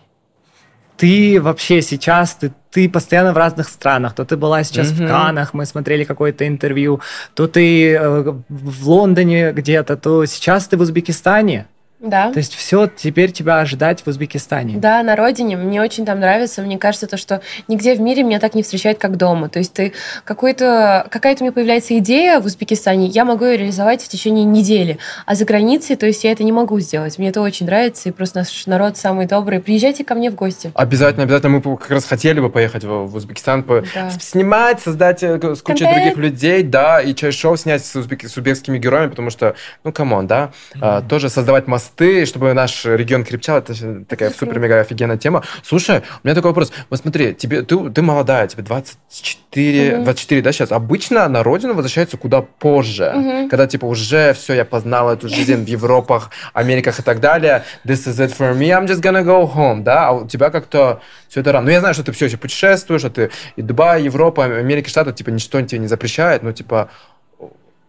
ты 1.02 1.42
вообще 1.42 1.82
сейчас, 1.82 2.36
ты, 2.36 2.52
ты 2.70 2.88
постоянно 2.88 3.34
в 3.34 3.38
разных 3.38 3.70
странах. 3.70 4.14
То 4.14 4.24
ты 4.24 4.38
была 4.38 4.64
сейчас 4.64 4.92
mm-hmm. 4.92 5.06
в 5.06 5.08
Канах, 5.08 5.54
мы 5.56 5.66
смотрели 5.66 6.04
какое-то 6.04 6.48
интервью, 6.48 7.02
то 7.34 7.48
ты 7.48 7.94
э, 7.94 8.34
в 8.50 8.88
Лондоне 8.88 9.52
где-то, 9.52 9.98
то 9.98 10.26
сейчас 10.26 10.68
ты 10.68 10.78
в 10.78 10.82
Узбекистане. 10.82 11.66
Да. 12.02 12.32
То 12.32 12.40
есть 12.40 12.56
все 12.56 12.88
теперь 12.88 13.32
тебя 13.32 13.60
ожидать 13.60 14.02
в 14.02 14.08
Узбекистане. 14.08 14.78
Да, 14.78 15.04
на 15.04 15.16
родине. 15.16 15.56
Мне 15.56 15.82
очень 15.82 16.04
там 16.04 16.20
нравится. 16.20 16.64
Мне 16.64 16.80
кажется, 16.80 17.06
то, 17.06 17.16
что 17.16 17.42
нигде 17.68 17.94
в 17.94 18.02
мире 18.02 18.24
меня 18.24 18.40
так 18.40 18.56
не 18.56 18.64
встречают, 18.64 18.98
как 18.98 19.18
дома. 19.18 19.50
То 19.50 19.60
есть 19.60 19.74
ты 19.74 19.94
какой-то, 20.24 21.06
какая-то 21.12 21.44
у 21.44 21.46
меня 21.46 21.54
появляется 21.54 21.96
идея 22.00 22.40
в 22.40 22.46
Узбекистане, 22.46 23.06
я 23.06 23.24
могу 23.24 23.46
ее 23.46 23.58
реализовать 23.58 24.02
в 24.02 24.08
течение 24.08 24.46
недели. 24.46 24.98
А 25.28 25.36
за 25.36 25.46
границей, 25.46 25.96
то 25.96 26.08
есть 26.08 26.24
я 26.24 26.32
это 26.32 26.44
не 26.44 26.52
могу 26.52 26.80
сделать. 26.80 27.20
Мне 27.20 27.30
это 27.30 27.42
очень 27.42 27.68
нравится, 27.68 28.10
и 28.10 28.12
просто 28.12 28.40
наш 28.40 28.66
народ 28.66 28.98
самый 28.98 29.28
добрый. 29.28 29.60
Приезжайте 29.60 30.04
ко 30.04 30.16
мне 30.16 30.32
в 30.32 30.36
гости. 30.36 30.72
Обязательно, 30.74 31.24
обязательно. 31.24 31.62
Мы 31.64 31.78
как 31.78 31.92
раз 31.92 32.06
хотели 32.06 32.40
бы 32.40 32.50
поехать 32.50 32.84
в, 32.84 33.06
в 33.06 33.16
Узбекистан, 33.16 33.64
да. 33.64 34.10
снимать, 34.20 34.82
создать 34.82 35.22
э, 35.22 35.38
с 35.38 35.62
кучей 35.62 35.86
Контент. 35.86 35.96
других 35.96 36.18
людей, 36.18 36.64
да, 36.64 37.00
и 37.00 37.14
через 37.14 37.36
шоу 37.36 37.58
снять 37.58 37.86
с, 37.86 37.96
узбек, 37.96 38.24
с 38.24 38.36
узбекскими 38.36 38.80
героями, 38.80 39.12
потому 39.12 39.30
что, 39.30 39.56
ну, 39.84 39.92
come 39.92 40.11
on, 40.11 40.26
да, 40.26 40.52
mm-hmm. 40.74 40.80
а, 40.82 41.02
тоже 41.02 41.30
создавать 41.30 41.68
мосты 41.68 41.91
мосты, 41.92 42.26
чтобы 42.26 42.54
наш 42.54 42.86
регион 42.86 43.24
крепчал, 43.24 43.58
это 43.58 44.04
такая 44.06 44.32
супер-мега 44.32 44.80
офигенная 44.80 45.18
тема. 45.18 45.44
Слушай, 45.64 46.00
у 46.24 46.28
меня 46.28 46.36
такой 46.36 46.52
вопрос. 46.52 46.72
Вот 46.90 47.00
смотри, 47.00 47.34
тебе, 47.34 47.62
ты, 47.62 47.90
ты 47.90 48.02
молодая, 48.02 48.48
тебе 48.48 48.64
24, 48.64 49.96
угу. 49.96 50.04
24, 50.06 50.42
да, 50.42 50.52
сейчас? 50.52 50.72
Обычно 50.72 51.28
на 51.28 51.44
родину 51.44 51.74
возвращаются 51.74 52.18
куда 52.18 52.42
позже, 52.42 53.12
угу. 53.14 53.50
когда, 53.50 53.68
типа, 53.68 53.86
уже 53.86 54.34
все, 54.34 54.54
я 54.54 54.66
познала 54.66 55.14
эту 55.14 55.28
жизнь 55.30 55.64
в 55.64 55.68
Европах, 55.68 56.32
Америках 56.54 57.00
и 57.00 57.04
так 57.04 57.20
далее. 57.20 57.64
This 57.86 58.08
is 58.08 58.20
it 58.20 58.36
for 58.38 58.58
me, 58.58 58.70
I'm 58.70 58.88
just 58.88 59.02
gonna 59.02 59.24
go 59.24 59.52
home, 59.54 59.84
да? 59.84 60.08
А 60.08 60.12
у 60.12 60.28
тебя 60.28 60.50
как-то 60.50 61.02
все 61.28 61.42
это 61.42 61.52
рано. 61.52 61.66
Ну, 61.66 61.72
я 61.72 61.80
знаю, 61.80 61.94
что 61.94 62.04
ты 62.04 62.12
все 62.12 62.26
еще 62.26 62.38
путешествуешь, 62.38 63.02
что 63.02 63.10
ты 63.10 63.32
и 63.56 63.62
Дубай, 63.62 64.04
Европа, 64.04 64.46
Америка, 64.46 64.90
Штаты, 64.90 65.14
типа, 65.14 65.30
ничто 65.30 65.62
тебе 65.62 65.80
не 65.80 65.88
запрещает, 65.88 66.44
но, 66.44 66.52
типа, 66.52 66.90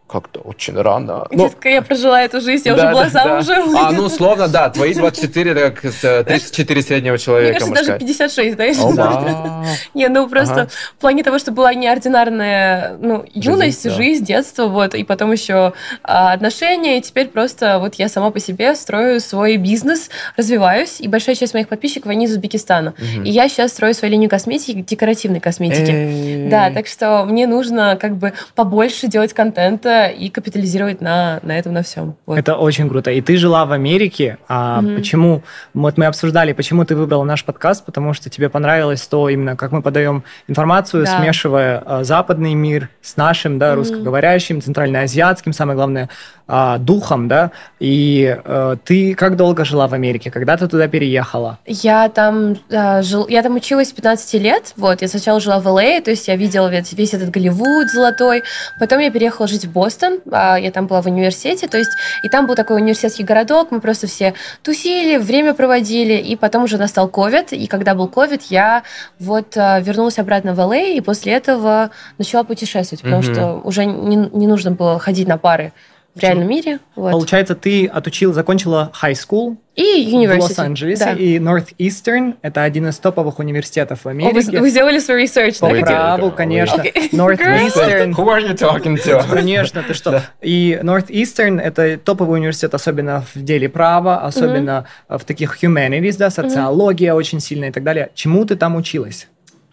как-то 0.07 0.41
очень 0.41 0.75
рано. 0.79 1.27
Ну, 1.31 1.51
я 1.65 1.81
прожила 1.81 2.23
эту 2.23 2.41
жизнь, 2.43 2.69
я 2.69 2.75
да, 2.75 2.83
уже 2.83 2.93
была 2.93 3.05
да, 3.05 3.11
замужем. 3.11 3.73
Да. 3.73 3.89
А, 3.89 3.93
ну, 3.93 4.05
условно, 4.05 4.47
да, 4.47 4.69
твои 4.69 4.93
24, 4.93 5.51
это 5.53 5.71
как 5.71 5.81
34 5.81 6.83
среднего 6.83 7.17
человека, 7.17 7.65
Мне 7.65 7.75
кажется, 7.75 7.87
даже 7.87 7.99
56, 7.99 8.57
да, 8.57 8.65
если 8.65 8.93
да. 8.95 9.65
Не, 9.95 10.09
ну, 10.09 10.29
просто 10.29 10.69
в 10.69 11.01
плане 11.01 11.23
того, 11.23 11.39
что 11.39 11.51
была 11.51 11.73
неординарная, 11.73 12.97
ну, 13.01 13.25
юность, 13.33 13.91
жизнь, 13.91 14.25
детство, 14.25 14.67
вот, 14.67 14.95
и 14.95 15.03
потом 15.03 15.33
еще 15.33 15.73
а, 16.03 16.33
отношения, 16.33 16.99
и 16.99 17.01
теперь 17.01 17.29
просто 17.29 17.79
вот 17.79 17.95
я 17.95 18.11
сама 18.11 18.31
по 18.31 18.39
себе 18.39 18.75
строю 18.75 19.19
свой 19.19 19.57
бизнес, 19.57 20.11
развиваюсь, 20.37 21.01
и 21.01 21.09
большая 21.09 21.37
часть 21.37 21.55
моих 21.55 21.69
подписчиков, 21.69 22.11
они 22.11 22.27
из 22.27 22.33
Узбекистана. 22.33 22.95
И 23.25 23.31
я 23.31 23.49
сейчас 23.49 23.73
строю 23.73 23.95
свою 23.95 24.13
линию 24.13 24.29
косметики, 24.29 24.85
декоративной 24.87 25.41
косметики. 25.41 26.49
Да, 26.51 26.71
так 26.71 26.87
что 26.87 27.25
мне 27.25 27.47
нужно 27.47 27.97
как 27.99 28.17
бы 28.17 28.35
побольше 28.55 29.07
делать 29.07 29.33
контента, 29.33 29.92
и 30.09 30.29
капитализировать 30.29 31.01
на, 31.01 31.41
на 31.43 31.59
этом, 31.59 31.73
на 31.73 31.83
всем. 31.83 32.17
Вот. 32.27 32.39
Это 32.39 32.57
очень 32.57 32.89
круто. 32.89 33.11
И 33.11 33.21
ты 33.21 33.37
жила 33.37 33.65
в 33.65 33.73
Америке. 33.73 34.39
А 34.49 34.81
mm 34.81 34.97
почему? 34.97 35.43
Вот 35.75 35.99
мы 35.99 36.07
обсуждали, 36.07 36.53
почему 36.53 36.85
ты 36.85 36.95
выбрала 36.95 37.25
наш 37.25 37.45
подкаст, 37.45 37.85
потому 37.85 38.13
что 38.15 38.31
тебе 38.31 38.49
понравилось 38.49 39.03
то, 39.07 39.29
именно 39.29 39.57
как 39.57 39.73
мы 39.73 39.83
подаем 39.83 40.25
информацию, 40.49 41.05
да. 41.05 41.19
смешивая 41.19 41.83
а, 41.85 42.05
западный 42.05 42.55
мир 42.55 42.89
с 43.01 43.17
нашим, 43.17 43.59
да, 43.59 43.73
mm 43.73 43.77
русскоговорящим, 43.77 44.61
центральноазиатским, 44.61 45.53
самое 45.53 45.77
главное, 45.77 46.09
а, 46.47 46.79
духом, 46.79 47.29
да, 47.29 47.51
и 47.79 48.37
а, 48.45 48.77
ты 48.85 49.15
как 49.15 49.37
долго 49.37 49.65
жила 49.65 49.87
в 49.89 49.95
Америке, 49.95 50.31
когда 50.31 50.57
ты 50.57 50.69
туда 50.69 50.89
переехала? 50.89 51.59
Я 51.67 52.09
там, 52.09 52.57
а, 52.71 53.03
жил, 53.03 53.27
я 53.29 53.43
там 53.43 53.55
училась 53.57 53.89
с 53.89 53.93
15 53.93 54.35
лет, 54.35 54.73
вот, 54.77 55.03
я 55.03 55.09
сначала 55.09 55.41
жила 55.41 55.61
в 55.61 55.67
Л.А., 55.67 56.01
то 56.01 56.11
есть 56.11 56.29
я 56.29 56.37
видела 56.37 56.69
весь, 56.69 56.93
весь 56.93 57.15
этот 57.15 57.31
Голливуд 57.31 57.91
золотой, 57.91 58.43
потом 58.79 58.99
я 58.99 59.11
переехала 59.11 59.47
жить 59.47 59.65
в 59.65 59.73
Бостон, 59.73 60.21
а, 60.31 60.57
я 60.57 60.71
там 60.71 60.87
была 60.87 61.03
в 61.03 61.07
университете, 61.07 61.69
то 61.69 61.79
есть, 61.79 61.93
и 62.23 62.29
там 62.29 62.47
был 62.47 62.55
такой 62.55 62.77
университетский 62.77 63.25
городок, 63.25 63.71
мы 63.71 63.81
просто 63.81 64.07
все 64.07 64.35
тусили, 64.63 65.19
время 65.19 65.55
проводили, 65.55 66.15
и 66.15 66.37
потом 66.37 66.65
уже 66.65 66.79
настал 66.79 67.09
ковид, 67.09 67.53
и 67.53 67.67
когда 67.67 67.95
был 67.95 68.09
ковид, 68.09 68.43
я 68.51 68.83
вот 69.19 69.57
а, 69.57 69.81
вернулась 69.81 70.19
обратно 70.19 70.55
в 70.55 70.61
Л.А., 70.61 70.77
и 70.77 71.01
после 71.01 71.33
этого 71.33 71.91
начала 72.19 72.45
путешествовать, 72.45 73.03
потому 73.03 73.23
mm-hmm. 73.23 73.35
что 73.35 73.61
уже 73.65 73.85
не, 73.85 74.17
не 74.17 74.47
нужно 74.47 74.73
было 74.73 74.99
ходить 74.99 75.29
на 75.29 75.39
пары 75.39 75.73
в 76.15 76.21
реальном 76.21 76.49
мире. 76.49 76.79
Вот. 76.95 77.13
Получается, 77.13 77.55
ты 77.55 77.87
отучил, 77.87 78.33
закончила 78.33 78.93
high 79.03 79.15
school 79.15 79.57
и 79.75 80.27
в 80.27 80.39
Лос-Анджелесе, 80.39 81.05
да. 81.05 81.13
и 81.13 81.39
Northeastern— 81.39 82.35
это 82.43 82.63
один 82.63 82.89
из 82.89 82.99
топовых 82.99 83.39
университетов 83.39 84.05
в 84.05 84.09
Америке. 84.09 84.39
О, 84.39 84.53
вы, 84.53 84.61
вы 84.61 84.71
сделали 84.71 84.99
свой 84.99 85.25
research, 85.25 85.61
По 85.61 85.71
да? 85.71 85.81
праву, 85.81 86.31
конечно. 86.31 86.83
Okay. 86.83 87.11
Northeastern. 87.13 88.13
Who 88.15 88.27
are 88.27 88.47
you 88.47 88.55
talking 88.55 89.03
to? 89.03 89.27
Конечно, 89.31 89.83
ты 89.83 89.95
что? 89.95 90.23
И 90.43 90.79
Northeastern— 90.83 91.59
это 91.63 91.97
топовый 91.97 92.39
университет, 92.39 92.75
особенно 92.75 93.25
в 93.35 93.43
деле 93.43 93.71
права, 93.71 94.21
особенно 94.21 94.87
mm-hmm. 95.09 95.19
в 95.19 95.25
таких 95.25 95.63
humanities, 95.65 96.17
да, 96.19 96.29
социология 96.29 97.13
mm-hmm. 97.13 97.17
очень 97.17 97.41
сильная 97.41 97.71
и 97.71 97.73
так 97.73 97.83
далее. 97.83 98.11
Чему 98.15 98.45
ты 98.45 98.57
там 98.57 98.77
училась? 98.77 99.29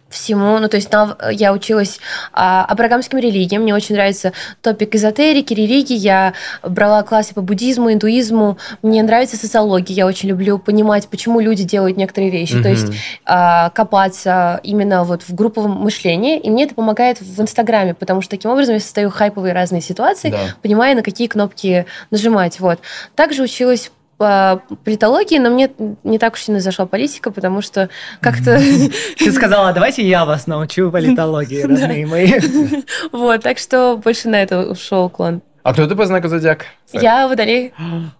Всему. 0.10 0.60
Ну, 0.60 0.68
то 0.68 0.78
есть 0.78 0.90
там 0.90 1.16
я 1.32 1.54
училась 1.54 2.00
а, 2.34 2.66
абрагамским 2.66 3.20
религиям. 3.20 3.64
Мне 3.64 3.74
очень 3.74 3.96
нравится 3.96 4.34
топик 4.62 4.96
эзотерики, 4.96 5.54
религии. 5.54 5.96
Я 5.96 6.34
брала 6.64 7.04
классы 7.04 7.34
по 7.34 7.42
буддизму, 7.42 7.92
индуизму. 7.94 8.58
Мне 8.82 9.04
нравится 9.04 9.38
социология. 9.38 9.96
Я 9.96 10.06
очень 10.06 10.30
люблю 10.30 10.58
понимать, 10.60 11.08
почему 11.08 11.40
люди 11.40 11.64
делают 11.64 11.98
некоторые 11.98 12.32
вещи. 12.32 12.56
Mm-hmm. 12.56 12.64
То 12.64 12.70
есть 12.70 12.88
а, 13.26 13.70
копаться 13.70 14.60
именно 14.64 15.04
вот 15.04 15.24
в 15.24 15.34
групповом 15.34 15.72
мышлении. 15.72 16.40
И 16.40 16.50
мне 16.50 16.66
это 16.66 16.76
помогает 16.76 17.22
в 17.22 17.42
Инстаграме, 17.42 17.94
потому 17.94 18.22
что 18.22 18.32
таким 18.32 18.52
образом 18.52 18.76
я 18.76 18.80
создаю 18.80 19.10
хайповые 19.10 19.54
разные 19.54 19.82
ситуации, 19.82 20.32
да. 20.32 20.38
понимая, 20.62 20.96
на 20.96 21.04
какие 21.04 21.28
кнопки 21.28 21.86
нажимать. 22.12 22.60
Вот. 22.60 22.80
Также 23.16 23.44
училась 23.44 23.92
по 24.20 24.62
политологии, 24.84 25.40
но 25.40 25.50
мне 25.50 25.72
не 26.04 26.20
так 26.20 26.34
уж 26.34 26.42
сильно 26.42 26.60
зашла 26.60 26.86
политика, 26.86 27.32
потому 27.32 27.62
что 27.62 27.90
как-то... 28.20 28.60
Ты 29.18 29.32
сказала, 29.32 29.72
давайте 29.72 30.06
я 30.06 30.26
вас 30.26 30.46
научу 30.46 30.92
политологии, 30.92 31.62
родные 31.64 32.06
мои. 32.06 32.34
Вот, 33.14 33.42
так 33.42 33.58
что 33.58 33.96
больше 33.96 34.28
на 34.28 34.44
это 34.44 34.70
ушел 34.70 35.06
уклон. 35.06 35.42
А 35.64 35.74
кто 35.74 35.88
ты 35.88 35.96
по 35.96 36.06
знаку 36.06 36.28
зодиака? 36.28 36.66
Я 36.92 37.28
водолей. 37.28 37.74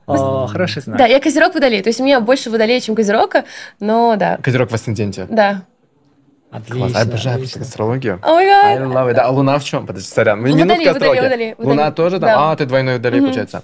О, 0.08 0.48
хороший 0.48 0.82
знак. 0.82 0.98
Да, 0.98 1.06
я 1.06 1.20
козерог 1.20 1.54
водолей. 1.54 1.82
То 1.82 1.90
есть 1.90 2.00
у 2.00 2.04
меня 2.04 2.22
больше 2.22 2.50
водолей, 2.50 2.80
чем 2.80 2.96
козерока, 2.96 3.44
но 3.80 4.16
да. 4.16 4.38
Козерог 4.38 4.70
в 4.70 4.74
асценденте? 4.74 5.28
Да. 5.30 5.64
Отлично. 6.52 6.90
Класс. 6.90 6.92
Я 6.94 7.02
обожаю 7.02 7.36
отлично. 7.36 7.62
астрологию. 7.62 8.20
Oh 8.24 8.38
I 8.38 8.78
love 8.78 9.12
it. 9.12 9.14
Да, 9.16 9.26
а 9.26 9.32
Луна 9.32 9.60
в 9.60 9.64
чем? 9.64 9.86
Подожди, 9.86 10.08
сорян. 10.08 10.40
Минутка 10.42 10.62
водолей, 10.64 10.90
астрологии. 10.90 11.20
Водолей, 11.20 11.56
водолей. 11.58 11.70
Луна 11.70 11.92
тоже 11.92 12.20
там? 12.20 12.30
Да. 12.30 12.52
А, 12.52 12.56
ты 12.56 12.66
двойной 12.66 12.96
водолей, 12.96 13.22
получается. 13.22 13.64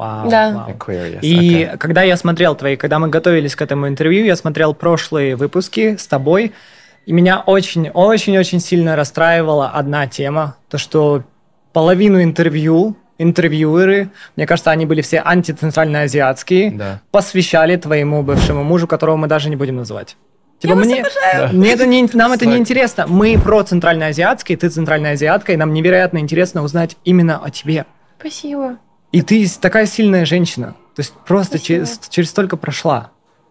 Вау, 0.00 0.30
да. 0.30 0.66
Aquarius. 0.70 1.18
И 1.20 1.64
okay. 1.64 1.76
когда 1.76 2.02
я 2.02 2.16
смотрел 2.16 2.54
твои, 2.54 2.76
когда 2.76 2.98
мы 2.98 3.08
готовились 3.08 3.54
к 3.54 3.60
этому 3.60 3.86
интервью, 3.86 4.24
я 4.24 4.34
смотрел 4.34 4.72
прошлые 4.72 5.36
выпуски 5.36 5.96
с 5.96 6.06
тобой, 6.06 6.52
и 7.04 7.12
меня 7.12 7.40
очень-очень-очень 7.40 8.60
сильно 8.60 8.96
расстраивала 8.96 9.68
одна 9.68 10.06
тема, 10.06 10.56
то 10.70 10.78
что 10.78 11.22
половину 11.74 12.22
интервью 12.22 12.96
интервьюеры, 13.18 14.08
мне 14.36 14.46
кажется, 14.46 14.70
они 14.70 14.86
были 14.86 15.02
все 15.02 15.20
антицентральноазиатские, 15.22 16.70
да. 16.70 17.00
посвящали 17.10 17.76
твоему 17.76 18.22
бывшему 18.22 18.64
мужу, 18.64 18.86
которого 18.86 19.16
мы 19.16 19.26
даже 19.26 19.50
не 19.50 19.56
будем 19.56 19.76
называть. 19.76 20.16
Типа, 20.60 20.72
я 20.72 20.76
мне, 20.76 21.04
да. 21.34 21.50
мне 21.52 21.72
это 21.72 21.84
не, 21.84 22.08
нам 22.14 22.32
это 22.32 22.46
не 22.46 22.56
интересно. 22.56 23.04
Мы 23.06 23.38
про 23.38 23.62
центральноазиатские, 23.62 24.56
ты 24.56 24.70
центральноазиатка, 24.70 25.52
и 25.52 25.56
нам 25.56 25.74
невероятно 25.74 26.16
интересно 26.16 26.62
узнать 26.62 26.96
именно 27.04 27.44
о 27.44 27.50
тебе. 27.50 27.84
Спасибо. 28.18 28.78
И 29.12 29.22
ты 29.22 29.48
такая 29.60 29.86
сильная 29.86 30.24
женщина. 30.24 30.76
То 30.94 31.00
есть 31.00 31.12
просто 31.26 31.58
через, 31.58 32.00
через 32.08 32.30
столько 32.30 32.56
прошла. 32.56 33.10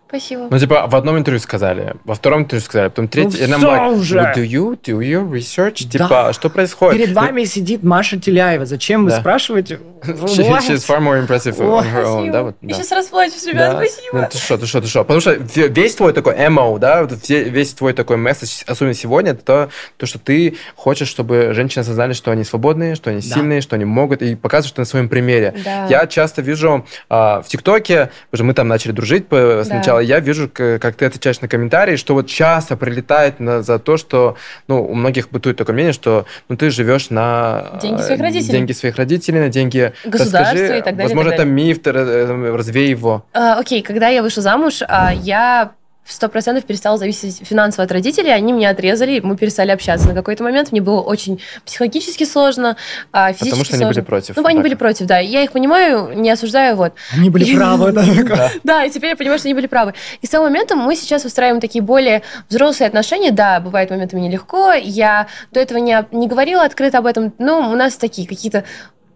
Спасибо. 0.09 0.47
Ну, 0.49 0.57
типа, 0.57 0.87
в 0.87 0.95
одном 0.95 1.19
интервью 1.19 1.39
сказали, 1.39 1.93
во 2.03 2.15
втором 2.15 2.41
интервью 2.41 2.65
сказали, 2.65 2.89
потом 2.89 3.07
третье. 3.07 3.45
Ну, 3.47 3.59
нам 3.59 3.93
уже. 3.93 4.17
do 4.35 4.43
you 4.43 4.75
do 4.81 4.97
your 4.97 5.29
research? 5.29 5.87
Да. 5.93 6.05
Типа, 6.05 6.33
что 6.33 6.49
происходит? 6.49 6.99
Перед 6.99 7.15
вами 7.15 7.43
сидит 7.43 7.83
Маша 7.83 8.19
Теляева. 8.19 8.65
Зачем 8.65 9.05
да. 9.05 9.13
вы 9.13 9.21
спрашиваете? 9.21 9.79
She's 10.03 10.83
far 10.83 10.99
more 10.99 11.23
impressive 11.23 11.57
on 11.59 11.85
her 11.93 12.05
own. 12.05 12.31
Да, 12.31 12.41
вот, 12.41 12.55
да. 12.59 12.69
Я 12.69 12.73
сейчас 12.73 12.91
расплачусь, 12.91 13.45
ребят, 13.45 13.73
да. 13.73 13.85
спасибо. 13.85 14.21
Ну, 14.21 14.27
ты 14.31 14.37
что, 14.39 14.57
ты 14.57 14.65
что, 14.65 14.81
ты 14.81 14.87
что? 14.87 15.03
Потому 15.03 15.19
что 15.19 15.33
весь 15.33 15.93
твой 15.93 16.13
такой 16.13 16.33
эмо, 16.37 16.79
да, 16.79 17.03
весь 17.27 17.73
твой 17.73 17.93
такой 17.93 18.17
месседж, 18.17 18.63
особенно 18.65 18.95
сегодня, 18.95 19.31
это 19.33 19.43
то, 19.43 19.69
то, 19.97 20.05
что 20.07 20.17
ты 20.17 20.57
хочешь, 20.75 21.07
чтобы 21.07 21.53
женщины 21.53 21.81
осознали, 21.81 22.13
что 22.13 22.31
они 22.31 22.43
свободные, 22.43 22.95
что 22.95 23.11
они 23.11 23.21
да. 23.21 23.35
сильные, 23.35 23.61
что 23.61 23.75
они 23.75 23.85
могут, 23.85 24.23
и 24.23 24.35
показываешь 24.35 24.71
это 24.71 24.81
на 24.81 24.85
своем 24.85 25.07
примере. 25.07 25.53
Да. 25.63 25.85
Я 25.87 26.07
часто 26.07 26.41
вижу 26.41 26.85
а, 27.09 27.41
в 27.41 27.47
ТикТоке, 27.47 28.09
уже 28.31 28.43
мы 28.43 28.53
там 28.53 28.67
начали 28.67 28.91
дружить 28.91 29.27
сначала, 29.27 29.98
я 29.99 30.19
вижу, 30.19 30.49
как 30.49 30.95
ты 30.95 31.05
отвечаешь 31.05 31.41
на 31.41 31.47
комментарии, 31.47 31.95
что 31.95 32.13
вот 32.13 32.27
часто 32.27 32.77
прилетает 32.77 33.39
на, 33.39 33.61
за 33.61 33.79
то, 33.79 33.97
что, 33.97 34.37
ну, 34.67 34.83
у 34.83 34.93
многих 34.93 35.29
бытует 35.29 35.57
такое 35.57 35.73
мнение, 35.73 35.93
что, 35.93 36.25
ну, 36.47 36.57
ты 36.57 36.69
живешь 36.69 37.09
на... 37.09 37.79
Деньги 37.81 38.01
своих 38.01 38.21
родителей. 38.21 38.51
Деньги 38.51 38.71
своих 38.71 38.95
родителей, 38.95 39.39
на 39.39 39.49
деньги... 39.49 39.93
Государства 40.05 40.77
и 40.77 40.81
так 40.81 40.95
далее. 40.95 41.03
Возможно, 41.03 41.31
это 41.31 41.45
миф, 41.45 41.79
развей 41.85 42.89
его. 42.89 43.25
А, 43.33 43.59
окей, 43.59 43.81
когда 43.81 44.09
я 44.09 44.21
вышла 44.21 44.43
замуж, 44.43 44.81
а, 44.87 45.13
я 45.13 45.71
сто 46.11 46.29
процентов 46.29 46.65
перестала 46.65 46.97
зависеть 46.97 47.41
финансово 47.45 47.83
от 47.83 47.91
родителей, 47.91 48.33
они 48.33 48.51
меня 48.53 48.69
отрезали, 48.69 49.19
мы 49.19 49.37
перестали 49.37 49.71
общаться 49.71 50.07
на 50.07 50.13
какой-то 50.13 50.43
момент, 50.43 50.71
мне 50.71 50.81
было 50.81 51.01
очень 51.01 51.39
психологически 51.65 52.23
сложно, 52.23 52.77
а 53.11 53.33
физически 53.33 53.49
Потому 53.49 53.65
что 53.65 53.73
сложно. 53.75 53.87
они 53.87 53.93
были 53.93 54.05
против. 54.05 54.35
Ну, 54.35 54.45
они 54.45 54.55
так. 54.55 54.63
были 54.63 54.73
против, 54.75 55.05
да. 55.05 55.19
Я 55.19 55.43
их 55.43 55.51
понимаю, 55.51 56.13
не 56.15 56.31
осуждаю, 56.31 56.75
вот. 56.75 56.93
Они 57.13 57.29
были 57.29 57.55
правы, 57.55 57.91
да. 57.91 58.03
Да, 58.63 58.85
и 58.85 58.89
теперь 58.89 59.11
я 59.11 59.15
понимаю, 59.15 59.39
что 59.39 59.47
они 59.47 59.55
были 59.55 59.67
правы. 59.67 59.93
И 60.21 60.27
с 60.27 60.29
того 60.29 60.45
момента 60.45 60.75
мы 60.75 60.95
сейчас 60.95 61.23
выстраиваем 61.23 61.61
такие 61.61 61.81
более 61.81 62.23
взрослые 62.49 62.87
отношения, 62.87 63.31
да, 63.31 63.59
бывает 63.59 63.89
моментами 63.89 64.21
нелегко, 64.21 64.73
я 64.73 65.27
до 65.51 65.59
этого 65.59 65.79
не, 65.79 66.05
не 66.11 66.27
говорила 66.27 66.63
открыто 66.63 66.99
об 66.99 67.05
этом, 67.05 67.33
но 67.37 67.71
у 67.71 67.75
нас 67.75 67.95
такие 67.95 68.27
какие-то 68.27 68.63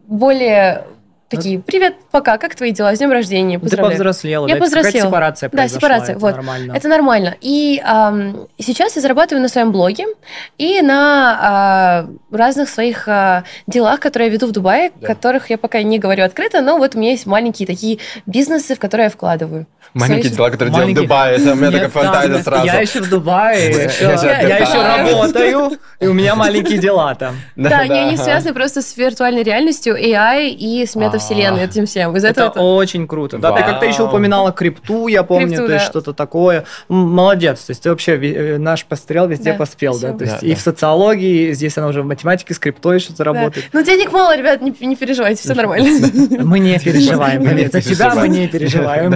более 0.07 0.85
такие, 1.35 1.59
привет, 1.59 1.95
пока, 2.11 2.37
как 2.37 2.55
твои 2.55 2.71
дела, 2.71 2.95
с 2.95 2.99
днем 2.99 3.11
рождения, 3.11 3.59
поздравляю. 3.59 3.91
Ты 3.91 3.97
повзрослела, 3.97 4.47
я 4.47 4.55
да? 4.55 4.59
повзрослела. 4.59 5.05
сепарация 5.07 5.49
Да, 5.51 5.67
сепарация, 5.67 6.11
это 6.11 6.19
вот. 6.19 6.35
Нормально. 6.35 6.73
Это 6.73 6.87
нормально. 6.87 7.35
И 7.41 7.81
эм, 7.85 8.47
сейчас 8.57 8.95
я 8.95 9.01
зарабатываю 9.01 9.41
на 9.41 9.49
своем 9.49 9.71
блоге 9.71 10.05
и 10.57 10.81
на 10.81 12.07
э, 12.31 12.35
разных 12.35 12.69
своих 12.69 13.07
э, 13.07 13.43
делах, 13.67 13.99
которые 13.99 14.27
я 14.27 14.33
веду 14.33 14.47
в 14.47 14.51
Дубае, 14.51 14.91
да. 14.95 15.07
которых 15.07 15.49
я 15.49 15.57
пока 15.57 15.81
не 15.83 15.99
говорю 15.99 16.23
открыто, 16.25 16.61
но 16.61 16.77
вот 16.77 16.95
у 16.95 16.99
меня 16.99 17.11
есть 17.11 17.25
маленькие 17.25 17.67
такие 17.67 17.99
бизнесы, 18.25 18.75
в 18.75 18.79
которые 18.79 19.05
я 19.05 19.09
вкладываю. 19.09 19.65
Маленькие 19.93 20.31
дела, 20.31 20.49
которые 20.49 20.73
делают 20.73 20.97
в 20.97 21.01
Дубае. 21.01 21.37
У 21.39 21.55
меня 21.55 21.71
такая 21.71 21.89
фантазия 21.89 22.43
сразу. 22.43 22.65
Я 22.65 22.79
еще 22.79 23.01
в 23.01 23.09
Дубае, 23.09 23.89
я 24.01 24.57
еще 24.57 24.81
работаю, 24.81 25.71
и 25.99 26.07
у 26.07 26.13
меня 26.13 26.35
маленькие 26.35 26.77
дела 26.77 27.15
там. 27.15 27.35
Да, 27.55 27.79
они 27.79 28.17
связаны 28.17 28.53
просто 28.53 28.81
с 28.81 28.97
виртуальной 28.97 29.43
реальностью, 29.43 29.95
AI 29.95 30.49
и 30.49 30.85
с 30.85 30.95
метавселенной, 30.95 31.63
этим 31.63 31.85
всем. 31.85 32.15
Это 32.15 32.49
очень 32.49 33.07
круто. 33.07 33.37
Да, 33.37 33.51
ты 33.51 33.61
как-то 33.63 33.85
еще 33.85 34.03
упоминала 34.03 34.51
крипту, 34.51 35.07
я 35.07 35.23
помню, 35.23 35.57
то 35.57 35.73
есть 35.73 35.85
что-то 35.85 36.13
такое. 36.13 36.65
Молодец, 36.87 37.61
то 37.61 37.71
есть 37.71 37.83
ты 37.83 37.89
вообще 37.89 38.15
э, 38.15 38.57
наш 38.57 38.85
пострел 38.85 39.27
везде 39.27 39.53
поспел, 39.53 39.97
да, 39.99 40.13
то 40.13 40.23
есть 40.23 40.43
и 40.43 40.55
в 40.55 40.59
социологии, 40.59 41.53
здесь 41.53 41.77
она 41.77 41.87
уже 41.87 42.01
в 42.01 42.05
математике, 42.05 42.53
с 42.53 42.59
криптой 42.59 42.99
что-то 42.99 43.23
работает. 43.23 43.69
Ну, 43.73 43.83
денег 43.83 44.11
мало, 44.11 44.35
ребят, 44.35 44.61
не 44.61 44.95
переживайте, 44.95 45.41
все 45.41 45.53
нормально. 45.53 46.09
Мы 46.43 46.59
не 46.59 46.79
переживаем, 46.83 47.43
за 47.71 47.81
тебя 47.81 48.15
мы 48.15 48.27
не 48.27 48.47
переживаем. 48.47 49.15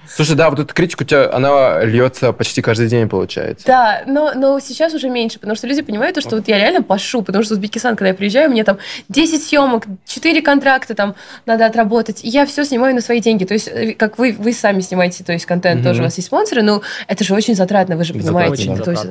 Слушай, 0.21 0.37
да, 0.37 0.51
вот 0.51 0.59
эта 0.59 0.71
критика 0.71 1.01
у 1.01 1.05
тебя, 1.05 1.33
она 1.33 1.83
льется 1.83 2.31
почти 2.31 2.61
каждый 2.61 2.87
день, 2.87 3.09
получается. 3.09 3.65
Да, 3.65 4.03
но, 4.05 4.33
но 4.35 4.59
сейчас 4.59 4.93
уже 4.93 5.09
меньше, 5.09 5.39
потому 5.39 5.55
что 5.55 5.65
люди 5.65 5.81
понимают, 5.81 6.21
что 6.21 6.35
вот 6.35 6.47
я 6.47 6.59
реально 6.59 6.83
пашу, 6.83 7.23
потому 7.23 7.43
что 7.43 7.55
в 7.55 7.57
Узбекистан, 7.57 7.95
когда 7.95 8.09
я 8.09 8.13
приезжаю, 8.13 8.51
мне 8.51 8.63
там 8.63 8.77
10 9.09 9.43
съемок, 9.43 9.85
4 10.05 10.43
контракта 10.43 10.93
там 10.93 11.15
надо 11.47 11.65
отработать, 11.65 12.23
и 12.23 12.29
я 12.29 12.45
все 12.45 12.63
снимаю 12.65 12.93
на 12.93 13.01
свои 13.01 13.19
деньги. 13.19 13.45
То 13.45 13.55
есть, 13.55 13.67
э, 13.67 13.93
как 13.93 14.19
вы, 14.19 14.35
вы 14.37 14.53
сами 14.53 14.81
снимаете, 14.81 15.23
то 15.23 15.33
есть, 15.33 15.47
контент, 15.47 15.81
mm-hmm. 15.81 15.85
тоже 15.85 16.01
у 16.01 16.03
вас 16.03 16.15
есть 16.17 16.27
спонсоры, 16.27 16.61
но 16.61 16.83
это 17.07 17.23
же 17.23 17.33
очень 17.33 17.55
затратно, 17.55 17.97
вы 17.97 18.03
же 18.03 18.13
понимаете. 18.13 18.51
Очень 18.51 18.77
то 18.77 18.91
есть, 18.91 19.07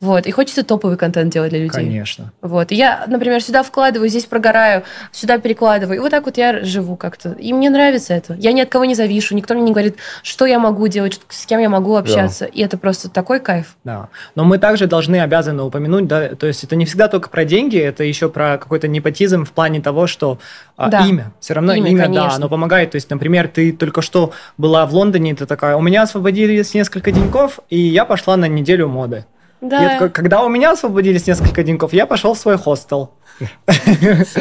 вот, 0.00 0.26
и 0.26 0.30
хочется 0.30 0.62
топовый 0.62 0.98
контент 0.98 1.32
делать 1.32 1.48
для 1.48 1.60
людей. 1.60 1.70
Конечно. 1.70 2.34
Вот, 2.42 2.70
и 2.70 2.74
я, 2.74 3.04
например, 3.06 3.42
сюда 3.42 3.62
вкладываю, 3.62 4.10
здесь 4.10 4.26
прогораю, 4.26 4.82
сюда 5.10 5.38
перекладываю, 5.38 5.96
и 5.96 6.00
вот 6.00 6.10
так 6.10 6.26
вот 6.26 6.36
я 6.36 6.62
живу 6.62 6.96
как-то. 6.96 7.30
И 7.32 7.54
мне 7.54 7.70
нравится 7.70 8.12
это. 8.12 8.34
Я 8.34 8.52
ни 8.52 8.60
от 8.60 8.68
кого 8.68 8.84
не 8.84 8.94
завишу, 8.94 9.34
никто 9.34 9.54
мне 9.54 9.62
не 9.62 9.72
говорит, 9.72 9.96
что 10.22 10.49
я 10.50 10.58
могу 10.58 10.88
делать, 10.88 11.20
с 11.28 11.46
кем 11.46 11.60
я 11.60 11.68
могу 11.68 11.96
общаться. 11.96 12.44
Да. 12.44 12.50
И 12.52 12.62
это 12.62 12.76
просто 12.76 13.08
такой 13.08 13.40
кайф. 13.40 13.76
Да. 13.84 14.08
Но 14.34 14.44
мы 14.44 14.58
также 14.58 14.86
должны, 14.86 15.20
обязаны 15.20 15.62
упомянуть, 15.62 16.06
да, 16.06 16.34
то 16.34 16.46
есть 16.46 16.64
это 16.64 16.76
не 16.76 16.84
всегда 16.84 17.08
только 17.08 17.30
про 17.30 17.44
деньги, 17.44 17.78
это 17.78 18.04
еще 18.04 18.28
про 18.28 18.58
какой-то 18.58 18.88
непотизм 18.88 19.44
в 19.44 19.52
плане 19.52 19.80
того, 19.80 20.06
что 20.06 20.38
а, 20.76 20.88
да. 20.88 21.06
имя, 21.06 21.32
все 21.40 21.54
равно 21.54 21.72
имя, 21.74 21.90
имя 21.90 22.08
да, 22.08 22.30
оно 22.34 22.48
помогает. 22.48 22.90
То 22.92 22.96
есть, 22.96 23.10
например, 23.10 23.48
ты 23.48 23.72
только 23.72 24.02
что 24.02 24.32
была 24.58 24.86
в 24.86 24.94
Лондоне, 24.94 25.34
ты 25.34 25.46
такая, 25.46 25.76
у 25.76 25.82
меня 25.82 26.02
освободились 26.02 26.74
несколько 26.74 27.12
деньков, 27.12 27.60
и 27.68 27.78
я 27.78 28.04
пошла 28.04 28.36
на 28.36 28.46
неделю 28.46 28.88
моды. 28.88 29.24
Да. 29.60 29.80
Я 29.82 30.08
когда 30.08 30.42
у 30.42 30.48
меня 30.48 30.72
освободились 30.72 31.26
несколько 31.26 31.62
деньков, 31.62 31.92
я 31.92 32.06
пошел 32.06 32.34
в 32.34 32.38
свой 32.38 32.56
хостел. 32.56 33.12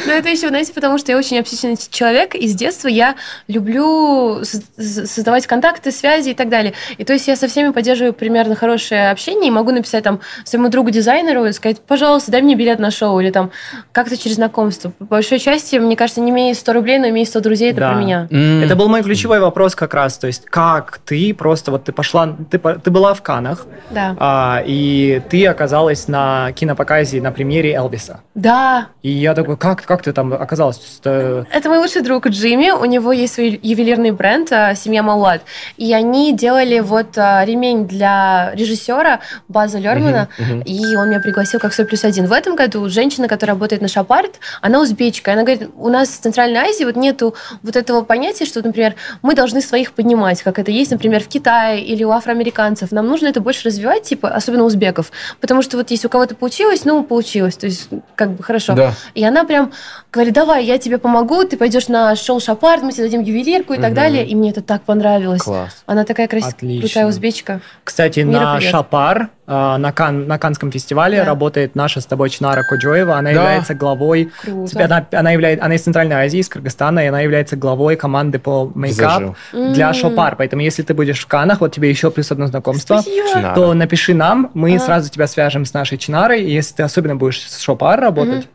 Ну, 0.05 0.11
это 0.13 0.29
еще, 0.29 0.49
знаете, 0.49 0.73
потому 0.73 0.97
что 0.97 1.11
я 1.11 1.17
очень 1.17 1.39
общительный 1.39 1.77
человек, 1.89 2.35
и 2.35 2.47
с 2.47 2.55
детства 2.55 2.87
я 2.87 3.15
люблю 3.47 4.43
создавать 4.43 5.47
контакты, 5.47 5.91
связи 5.91 6.29
и 6.29 6.33
так 6.33 6.49
далее. 6.49 6.73
И 6.97 7.03
то 7.03 7.13
есть 7.13 7.27
я 7.27 7.35
со 7.35 7.47
всеми 7.47 7.71
поддерживаю 7.71 8.13
примерно 8.13 8.55
хорошее 8.55 9.11
общение, 9.11 9.47
и 9.47 9.51
могу 9.51 9.71
написать 9.71 10.03
там 10.03 10.19
своему 10.43 10.69
другу-дизайнеру 10.69 11.45
и 11.45 11.51
сказать, 11.51 11.79
пожалуйста, 11.81 12.31
дай 12.31 12.41
мне 12.41 12.55
билет 12.55 12.79
на 12.79 12.91
шоу, 12.91 13.19
или 13.19 13.31
там 13.31 13.51
как-то 13.91 14.17
через 14.17 14.35
знакомство. 14.35 14.91
По 14.91 15.05
большой 15.05 15.39
части, 15.39 15.77
мне 15.77 15.95
кажется, 15.95 16.21
не 16.21 16.31
имея 16.31 16.53
100 16.53 16.73
рублей, 16.73 16.99
но 16.99 17.09
имея 17.09 17.25
100 17.25 17.39
друзей, 17.39 17.71
это 17.71 17.81
да. 17.81 17.91
про 17.91 17.99
меня. 17.99 18.27
Mm. 18.29 18.65
Это 18.65 18.75
был 18.75 18.89
мой 18.89 19.03
ключевой 19.03 19.39
вопрос 19.39 19.75
как 19.75 19.93
раз, 19.93 20.17
то 20.17 20.27
есть 20.27 20.45
как 20.45 20.99
ты 21.05 21.33
просто, 21.33 21.71
вот 21.71 21.83
ты 21.83 21.91
пошла, 21.91 22.35
ты, 22.49 22.59
ты 22.59 22.91
была 22.91 23.13
в 23.13 23.21
Канах, 23.21 23.65
да. 23.91 24.15
а, 24.19 24.63
и 24.65 25.21
ты 25.29 25.45
оказалась 25.47 26.07
на 26.07 26.51
кинопоказе 26.53 27.21
на 27.21 27.31
премьере 27.31 27.73
Элвиса. 27.73 28.21
Да, 28.35 28.78
и 29.01 29.11
я 29.11 29.33
такой, 29.33 29.57
как, 29.57 29.85
как 29.85 30.01
ты 30.03 30.13
там 30.13 30.33
оказалась? 30.33 30.99
Это... 30.99 31.47
это 31.51 31.69
мой 31.69 31.79
лучший 31.79 32.01
друг 32.01 32.27
Джимми, 32.27 32.71
у 32.71 32.85
него 32.85 33.11
есть 33.11 33.35
свой 33.35 33.59
ювелирный 33.61 34.11
бренд 34.11 34.51
а, 34.51 34.75
«Семья 34.75 35.03
Малуат», 35.03 35.41
и 35.77 35.93
они 35.93 36.33
делали 36.33 36.79
вот 36.79 37.17
а, 37.17 37.43
ремень 37.45 37.87
для 37.87 38.51
режиссера 38.53 39.19
База 39.47 39.79
Лермана, 39.79 40.29
uh-huh, 40.37 40.63
uh-huh. 40.63 40.63
и 40.65 40.95
он 40.95 41.09
меня 41.09 41.19
пригласил 41.19 41.59
как 41.59 41.73
100 41.73 41.85
плюс 41.85 42.03
один. 42.03 42.25
В 42.25 42.33
этом 42.33 42.55
году 42.55 42.89
женщина, 42.89 43.27
которая 43.27 43.55
работает 43.55 43.81
на 43.81 43.87
Шапарт, 43.87 44.39
она 44.61 44.81
узбечка, 44.81 45.33
она 45.33 45.43
говорит, 45.43 45.69
у 45.77 45.89
нас 45.89 46.09
в 46.09 46.19
Центральной 46.19 46.59
Азии 46.59 46.83
вот 46.83 46.95
нету 46.95 47.35
вот 47.63 47.75
этого 47.75 48.01
понятия, 48.01 48.45
что, 48.45 48.61
например, 48.61 48.95
мы 49.21 49.35
должны 49.35 49.61
своих 49.61 49.93
поднимать, 49.93 50.43
как 50.43 50.59
это 50.59 50.71
есть, 50.71 50.91
например, 50.91 51.23
в 51.23 51.27
Китае 51.27 51.83
или 51.83 52.03
у 52.03 52.11
афроамериканцев. 52.11 52.91
Нам 52.91 53.07
нужно 53.07 53.27
это 53.27 53.41
больше 53.41 53.67
развивать, 53.67 54.03
типа, 54.03 54.29
особенно 54.29 54.63
узбеков, 54.63 55.11
потому 55.39 55.61
что 55.61 55.77
вот 55.77 55.91
если 55.91 56.07
у 56.07 56.09
кого-то 56.09 56.35
получилось, 56.35 56.85
ну, 56.85 57.03
получилось, 57.03 57.55
то 57.55 57.65
есть 57.65 57.89
как 58.15 58.31
бы 58.31 58.43
хорошо. 58.43 58.68
Да. 58.75 58.93
И 59.13 59.23
она 59.23 59.43
прям 59.43 59.71
говорит, 60.11 60.33
давай, 60.33 60.65
я 60.65 60.77
тебе 60.77 60.97
помогу, 60.97 61.43
ты 61.43 61.57
пойдешь 61.57 61.87
на 61.87 62.15
шоу 62.15 62.39
Шапарт, 62.39 62.81
мы 62.81 62.91
тебе 62.91 63.03
дадим 63.03 63.21
ювелирку 63.21 63.73
и 63.73 63.77
угу. 63.77 63.83
так 63.83 63.93
далее. 63.93 64.25
И 64.25 64.35
мне 64.35 64.51
это 64.51 64.61
так 64.61 64.81
понравилось. 64.83 65.41
Класс. 65.41 65.83
Она 65.85 66.03
такая 66.03 66.27
красивая, 66.27 66.79
крутая 66.79 67.07
узбечка. 67.07 67.61
Кстати, 67.83 68.21
Мира 68.21 68.39
на 68.39 68.55
привет. 68.57 68.71
Шапар, 68.71 69.29
а, 69.51 69.77
на, 69.77 69.91
Кан, 69.91 70.27
на 70.27 70.37
Канском 70.37 70.71
фестивале 70.71 71.17
да. 71.17 71.25
работает 71.25 71.75
наша 71.75 72.01
с 72.01 72.05
тобой 72.05 72.29
Чинара 72.29 72.63
Коджоева. 72.63 73.17
Она 73.17 73.31
да. 73.31 73.35
является 73.35 73.73
главой... 73.73 74.31
Круто. 74.41 74.85
Она, 74.85 75.05
она, 75.11 75.31
является, 75.31 75.65
она 75.65 75.75
из 75.75 75.81
Центральной 75.81 76.15
Азии, 76.17 76.39
из 76.39 76.49
Кыргызстана, 76.49 76.99
и 76.99 77.07
она 77.07 77.21
является 77.21 77.55
главой 77.55 77.95
команды 77.95 78.37
по 78.37 78.71
мейкап 78.75 79.35
для 79.51 79.93
Шопар. 79.93 80.35
Поэтому 80.35 80.61
если 80.61 80.83
ты 80.83 80.93
будешь 80.93 81.19
в 81.19 81.27
Канах, 81.27 81.61
вот 81.61 81.73
тебе 81.73 81.89
еще 81.89 82.11
плюс 82.11 82.31
одно 82.31 82.45
знакомство, 82.45 83.01
Спасибо. 83.01 83.53
то 83.55 83.73
напиши 83.73 84.13
нам, 84.13 84.51
мы 84.53 84.75
а. 84.75 84.79
сразу 84.79 85.09
тебя 85.09 85.25
свяжем 85.25 85.65
с 85.65 85.73
нашей 85.73 85.97
Чинарой. 85.97 86.43
И 86.43 86.51
если 86.51 86.75
ты 86.75 86.83
особенно 86.83 87.15
будешь 87.15 87.41
с 87.41 87.59
Шопар 87.59 87.99
работать, 87.99 88.47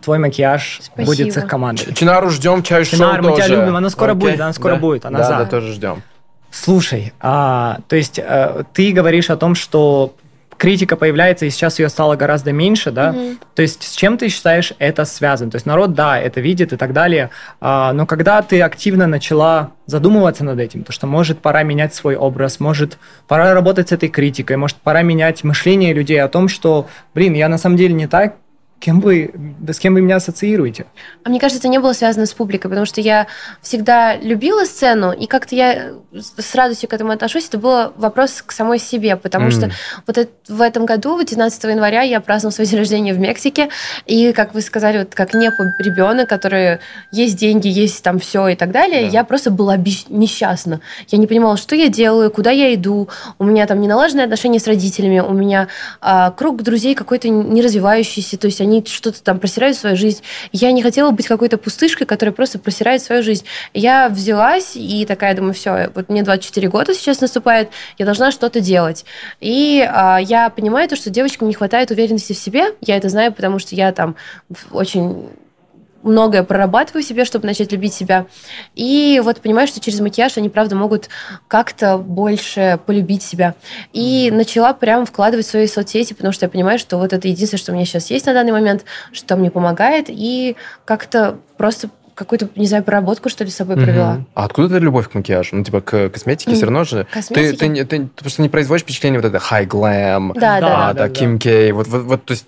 твой 0.00 0.18
макияж 0.18 0.80
Спасибо. 0.82 1.06
будет 1.06 1.32
с 1.32 1.36
их 1.36 1.46
командой. 1.46 1.94
Чинару 1.94 2.30
ждем, 2.30 2.62
чай 2.62 2.84
Чинар, 2.84 3.22
мы 3.22 3.36
тебя 3.36 3.48
любим, 3.48 3.76
она 3.76 3.90
скоро 3.90 4.12
okay. 4.12 4.14
будет, 4.14 4.40
она 4.40 4.52
скоро 4.52 4.74
да? 4.74 4.80
будет, 4.80 5.04
она 5.04 5.18
да, 5.18 5.24
за. 5.24 5.36
Да, 5.38 5.44
тоже 5.46 5.72
ждем. 5.72 6.02
Слушай, 6.50 7.12
а, 7.20 7.78
то 7.88 7.96
есть 7.96 8.18
а, 8.18 8.64
ты 8.72 8.92
говоришь 8.92 9.30
о 9.30 9.36
том, 9.36 9.54
что 9.54 10.14
критика 10.58 10.96
появляется, 10.96 11.46
и 11.46 11.50
сейчас 11.50 11.78
ее 11.78 11.88
стало 11.88 12.16
гораздо 12.16 12.52
меньше, 12.52 12.90
да? 12.90 13.10
Угу. 13.10 13.36
То 13.54 13.62
есть 13.62 13.82
с 13.84 13.94
чем 13.94 14.18
ты 14.18 14.28
считаешь 14.28 14.72
это 14.78 15.04
связано? 15.04 15.50
То 15.50 15.56
есть 15.56 15.66
народ, 15.66 15.94
да, 15.94 16.20
это 16.20 16.40
видит 16.40 16.72
и 16.72 16.76
так 16.76 16.92
далее, 16.92 17.30
а, 17.60 17.92
но 17.92 18.04
когда 18.04 18.42
ты 18.42 18.60
активно 18.60 19.06
начала 19.06 19.70
задумываться 19.86 20.44
над 20.44 20.58
этим, 20.58 20.82
то 20.82 20.92
что 20.92 21.06
может 21.06 21.38
пора 21.38 21.62
менять 21.62 21.94
свой 21.94 22.16
образ, 22.16 22.60
может 22.60 22.98
пора 23.26 23.54
работать 23.54 23.88
с 23.88 23.92
этой 23.92 24.08
критикой, 24.08 24.56
может 24.56 24.76
пора 24.78 25.02
менять 25.02 25.44
мышление 25.44 25.94
людей 25.94 26.20
о 26.20 26.28
том, 26.28 26.48
что, 26.48 26.88
блин, 27.14 27.34
я 27.34 27.48
на 27.48 27.56
самом 27.56 27.76
деле 27.76 27.94
не 27.94 28.08
так, 28.08 28.34
Кем 28.80 29.00
вы, 29.00 29.34
с 29.68 29.78
кем 29.78 29.94
вы 29.94 30.02
меня 30.02 30.16
ассоциируете? 30.16 30.86
А 31.24 31.30
мне 31.30 31.40
кажется, 31.40 31.58
это 31.58 31.68
не 31.68 31.80
было 31.80 31.92
связано 31.92 32.26
с 32.26 32.32
публикой, 32.32 32.70
потому 32.70 32.86
что 32.86 33.00
я 33.00 33.26
всегда 33.60 34.16
любила 34.16 34.64
сцену, 34.64 35.10
и 35.10 35.26
как-то 35.26 35.56
я 35.56 35.94
с 36.12 36.54
радостью 36.54 36.88
к 36.88 36.92
этому 36.92 37.10
отношусь. 37.10 37.48
Это 37.48 37.58
был 37.58 37.92
вопрос 37.96 38.42
к 38.46 38.52
самой 38.52 38.78
себе, 38.78 39.16
потому 39.16 39.48
mm. 39.48 39.50
что 39.50 39.70
вот 40.06 40.16
это, 40.16 40.30
в 40.48 40.60
этом 40.60 40.86
году, 40.86 41.20
19 41.20 41.64
января, 41.64 42.02
я 42.02 42.20
праздновала 42.20 42.54
свой 42.54 42.66
день 42.68 42.78
рождения 42.78 43.14
в 43.14 43.18
Мексике, 43.18 43.68
и, 44.06 44.32
как 44.32 44.54
вы 44.54 44.60
сказали, 44.60 44.98
вот 44.98 45.14
как 45.14 45.34
не 45.34 45.50
ребенок, 45.78 46.28
который 46.28 46.78
есть 47.10 47.36
деньги, 47.36 47.66
есть 47.66 48.02
там 48.04 48.20
все 48.20 48.46
и 48.48 48.54
так 48.54 48.70
далее, 48.70 49.06
yeah. 49.06 49.10
я 49.10 49.24
просто 49.24 49.50
была 49.50 49.76
несчастна. 49.76 50.80
Я 51.08 51.18
не 51.18 51.26
понимала, 51.26 51.56
что 51.56 51.74
я 51.74 51.88
делаю, 51.88 52.30
куда 52.30 52.52
я 52.52 52.72
иду. 52.74 53.08
У 53.38 53.44
меня 53.44 53.66
там 53.66 53.80
не 53.80 53.88
налаженные 53.88 54.24
отношения 54.24 54.60
с 54.60 54.66
родителями, 54.66 55.18
у 55.18 55.32
меня 55.32 55.68
а, 56.00 56.30
круг 56.30 56.62
друзей 56.62 56.94
какой-то 56.94 57.28
не 57.28 57.60
развивающийся, 57.60 58.38
то 58.38 58.46
есть 58.46 58.60
они 58.60 58.67
что-то 58.86 59.22
там 59.22 59.38
просирают 59.38 59.76
свою 59.76 59.96
жизнь. 59.96 60.22
Я 60.52 60.72
не 60.72 60.82
хотела 60.82 61.10
быть 61.10 61.26
какой-то 61.26 61.58
пустышкой, 61.58 62.06
которая 62.06 62.32
просто 62.32 62.58
просирает 62.58 63.02
свою 63.02 63.22
жизнь. 63.22 63.44
Я 63.74 64.08
взялась 64.08 64.72
и 64.74 65.04
такая 65.06 65.34
думаю, 65.34 65.54
все, 65.54 65.90
вот 65.94 66.08
мне 66.08 66.22
24 66.22 66.68
года 66.68 66.94
сейчас 66.94 67.20
наступает, 67.20 67.70
я 67.98 68.04
должна 68.04 68.30
что-то 68.30 68.60
делать. 68.60 69.04
И 69.40 69.86
а, 69.88 70.18
я 70.18 70.50
понимаю 70.50 70.88
то, 70.88 70.96
что 70.96 71.10
девочкам 71.10 71.48
не 71.48 71.54
хватает 71.54 71.90
уверенности 71.90 72.32
в 72.32 72.38
себе. 72.38 72.74
Я 72.80 72.96
это 72.96 73.08
знаю, 73.08 73.32
потому 73.32 73.58
что 73.58 73.74
я 73.74 73.92
там 73.92 74.16
очень 74.70 75.28
многое 76.08 76.42
прорабатываю 76.42 77.02
себе, 77.02 77.24
чтобы 77.24 77.46
начать 77.46 77.72
любить 77.72 77.94
себя. 77.94 78.26
И 78.74 79.20
вот 79.22 79.40
понимаю, 79.40 79.68
что 79.68 79.80
через 79.80 80.00
макияж 80.00 80.36
они, 80.38 80.48
правда, 80.48 80.76
могут 80.76 81.08
как-то 81.46 81.98
больше 81.98 82.80
полюбить 82.86 83.22
себя. 83.22 83.54
И 83.92 84.30
начала 84.32 84.72
прям 84.72 85.06
вкладывать 85.06 85.46
в 85.46 85.50
свои 85.50 85.66
соцсети, 85.66 86.14
потому 86.14 86.32
что 86.32 86.46
я 86.46 86.50
понимаю, 86.50 86.78
что 86.78 86.98
вот 86.98 87.12
это 87.12 87.28
единственное, 87.28 87.60
что 87.60 87.72
у 87.72 87.74
меня 87.74 87.84
сейчас 87.84 88.10
есть 88.10 88.26
на 88.26 88.34
данный 88.34 88.52
момент, 88.52 88.84
что 89.12 89.36
мне 89.36 89.50
помогает, 89.50 90.06
и 90.08 90.56
как-то 90.84 91.38
просто 91.56 91.90
какую-то, 92.18 92.48
не 92.56 92.66
знаю, 92.66 92.82
проработку, 92.82 93.28
что 93.28 93.44
ли, 93.44 93.50
с 93.50 93.54
собой 93.54 93.76
угу. 93.76 93.84
провела. 93.84 94.24
А 94.34 94.44
откуда 94.44 94.76
эта 94.76 94.84
любовь 94.84 95.08
к 95.08 95.14
макияжу? 95.14 95.54
Ну, 95.54 95.62
типа, 95.62 95.80
к 95.80 96.08
косметике 96.08 96.50
mm. 96.50 96.54
все 96.54 96.64
равно 96.64 96.82
же. 96.82 97.06
Ты, 97.28 97.52
ты, 97.52 97.84
ты, 97.84 97.84
ты 97.84 98.08
просто 98.08 98.42
не 98.42 98.48
производишь 98.48 98.82
впечатление 98.82 99.20
вот 99.20 99.28
это 99.28 99.38
high 99.38 99.66
glam, 99.66 100.32
да, 100.34 100.60
да, 100.60 100.60
да, 100.60 100.68
да, 100.68 100.92
да, 100.94 101.08
Ким 101.08 101.38
Кей, 101.38 101.70
вот, 101.70 101.86
вот, 101.86 102.02
вот, 102.02 102.24
то 102.24 102.32
есть 102.32 102.46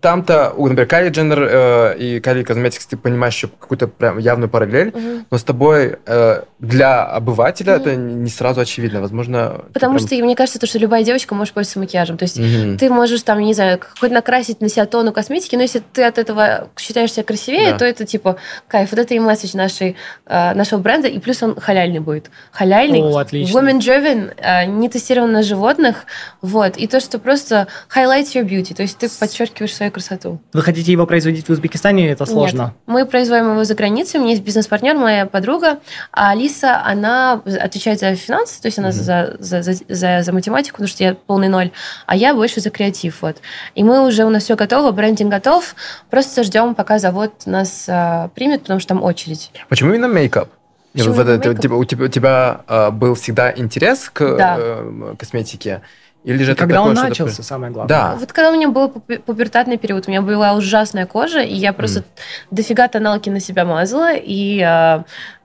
там-то, 0.00 0.54
например, 0.56 0.86
Кайли 0.86 1.10
Дженнер 1.10 1.38
э, 1.42 1.96
и 1.98 2.20
Кайли 2.20 2.42
Косметикс, 2.42 2.86
ты 2.86 2.96
понимаешь 2.96 3.34
еще 3.34 3.48
какую-то 3.48 3.86
прям 3.86 4.18
явную 4.18 4.48
параллель, 4.48 4.88
угу. 4.88 5.24
но 5.30 5.38
с 5.38 5.44
тобой 5.44 5.96
э, 6.06 6.42
для 6.58 7.04
обывателя 7.04 7.74
угу. 7.74 7.82
это 7.82 7.96
не 7.96 8.30
сразу 8.30 8.60
очевидно. 8.60 9.00
Возможно... 9.00 9.62
Потому 9.72 9.96
прям... 9.96 10.06
что, 10.06 10.16
мне 10.16 10.34
кажется, 10.34 10.58
то, 10.58 10.66
что 10.66 10.78
любая 10.78 11.04
девочка 11.04 11.34
может 11.34 11.54
пользоваться 11.54 11.78
макияжем. 11.78 12.16
То 12.16 12.24
есть 12.24 12.38
угу. 12.38 12.78
ты 12.78 12.88
можешь 12.88 13.22
там, 13.22 13.40
не 13.40 13.54
знаю, 13.54 13.80
хоть 13.98 14.10
накрасить 14.10 14.60
на 14.60 14.68
себя 14.68 14.86
тону 14.86 15.12
косметики, 15.12 15.54
но 15.56 15.62
если 15.62 15.82
ты 15.92 16.02
от 16.04 16.18
этого 16.18 16.68
считаешь 16.78 17.12
себя 17.12 17.24
красивее, 17.24 17.72
да. 17.72 17.78
то 17.78 17.84
это 17.84 18.06
типа 18.06 18.36
кайф. 18.68 18.90
Вот 18.90 18.98
это 18.98 19.14
и 19.14 19.18
месседж 19.18 19.56
нашей, 19.56 19.96
э, 20.26 20.54
нашего 20.54 20.80
бренда, 20.80 21.08
и 21.08 21.18
плюс 21.18 21.42
он 21.42 21.60
халяльный 21.60 22.00
будет. 22.00 22.30
Халяльный, 22.52 23.02
О, 23.02 23.18
отлично. 23.18 23.58
women 23.58 23.78
driven, 23.78 24.32
э, 24.38 24.64
не 24.64 24.88
тестирован 24.88 25.32
на 25.32 25.42
животных, 25.42 26.06
вот. 26.40 26.76
И 26.76 26.86
то, 26.86 27.00
что 27.00 27.18
просто 27.18 27.66
highlights 27.94 28.34
your 28.34 28.44
beauty, 28.44 28.74
то 28.74 28.82
есть 28.82 28.96
ты 28.96 29.08
подчеркиваешь 29.08 29.74
свою 29.90 29.92
красоту. 29.92 30.40
Вы 30.52 30.62
хотите 30.62 30.92
его 30.92 31.06
производить 31.06 31.48
в 31.48 31.50
Узбекистане, 31.50 32.10
это 32.10 32.26
сложно? 32.26 32.62
Нет. 32.62 32.72
Мы 32.86 33.06
производим 33.06 33.52
его 33.52 33.64
за 33.64 33.74
границей. 33.74 34.18
У 34.18 34.22
меня 34.22 34.32
есть 34.32 34.44
бизнес-партнер, 34.44 34.96
моя 34.96 35.26
подруга. 35.26 35.78
А 36.12 36.30
Алиса, 36.30 36.82
она 36.84 37.42
отвечает 37.44 38.00
за 38.00 38.14
финансы, 38.14 38.60
то 38.60 38.68
есть 38.68 38.78
она 38.78 38.88
mm-hmm. 38.88 38.92
за, 38.92 39.36
за, 39.38 39.62
за, 39.62 39.74
за, 39.88 40.22
за 40.22 40.32
математику, 40.32 40.76
потому 40.76 40.88
что 40.88 41.04
я 41.04 41.14
полный 41.14 41.48
ноль. 41.48 41.70
А 42.06 42.16
я 42.16 42.34
больше 42.34 42.60
за 42.60 42.70
креатив. 42.70 43.22
Вот. 43.22 43.36
И 43.74 43.82
мы 43.82 44.06
уже, 44.06 44.24
у 44.24 44.30
нас 44.30 44.44
все 44.44 44.56
готово, 44.56 44.92
брендинг 44.92 45.30
готов. 45.30 45.74
Просто 46.10 46.42
ждем, 46.42 46.74
пока 46.74 46.98
завод 46.98 47.32
нас 47.46 47.86
а, 47.88 48.28
примет, 48.34 48.62
потому 48.62 48.80
что 48.80 48.88
там 48.88 49.02
очередь. 49.02 49.50
Почему 49.68 49.90
именно 49.90 50.08
мейкап? 50.08 50.48
Почему 50.92 51.14
вот 51.14 51.28
это, 51.28 51.54
типа, 51.54 51.74
у 51.74 51.84
тебя, 51.84 52.04
у 52.04 52.08
тебя 52.08 52.60
а, 52.66 52.90
был 52.90 53.14
всегда 53.14 53.52
интерес 53.52 54.10
к 54.10 54.36
да. 54.36 54.56
э, 54.58 55.14
косметике? 55.16 55.82
Или 56.24 56.42
же 56.42 56.54
когда 56.54 56.82
он 56.82 56.94
начался, 56.94 57.36
такое... 57.36 57.44
самое 57.44 57.72
главное. 57.72 57.88
Да. 57.88 58.16
Вот 58.16 58.32
когда 58.32 58.50
у 58.50 58.54
меня 58.54 58.68
был 58.68 58.90
пубертатный 58.90 59.78
период, 59.78 60.06
у 60.06 60.10
меня 60.10 60.20
была 60.20 60.52
ужасная 60.52 61.06
кожа, 61.06 61.40
и 61.40 61.54
я 61.54 61.72
просто 61.72 62.00
mm. 62.00 62.04
дофига 62.50 62.88
тоналки 62.88 63.30
на 63.30 63.40
себя 63.40 63.64
мазала, 63.64 64.14
и 64.14 64.60
э, 64.60 65.02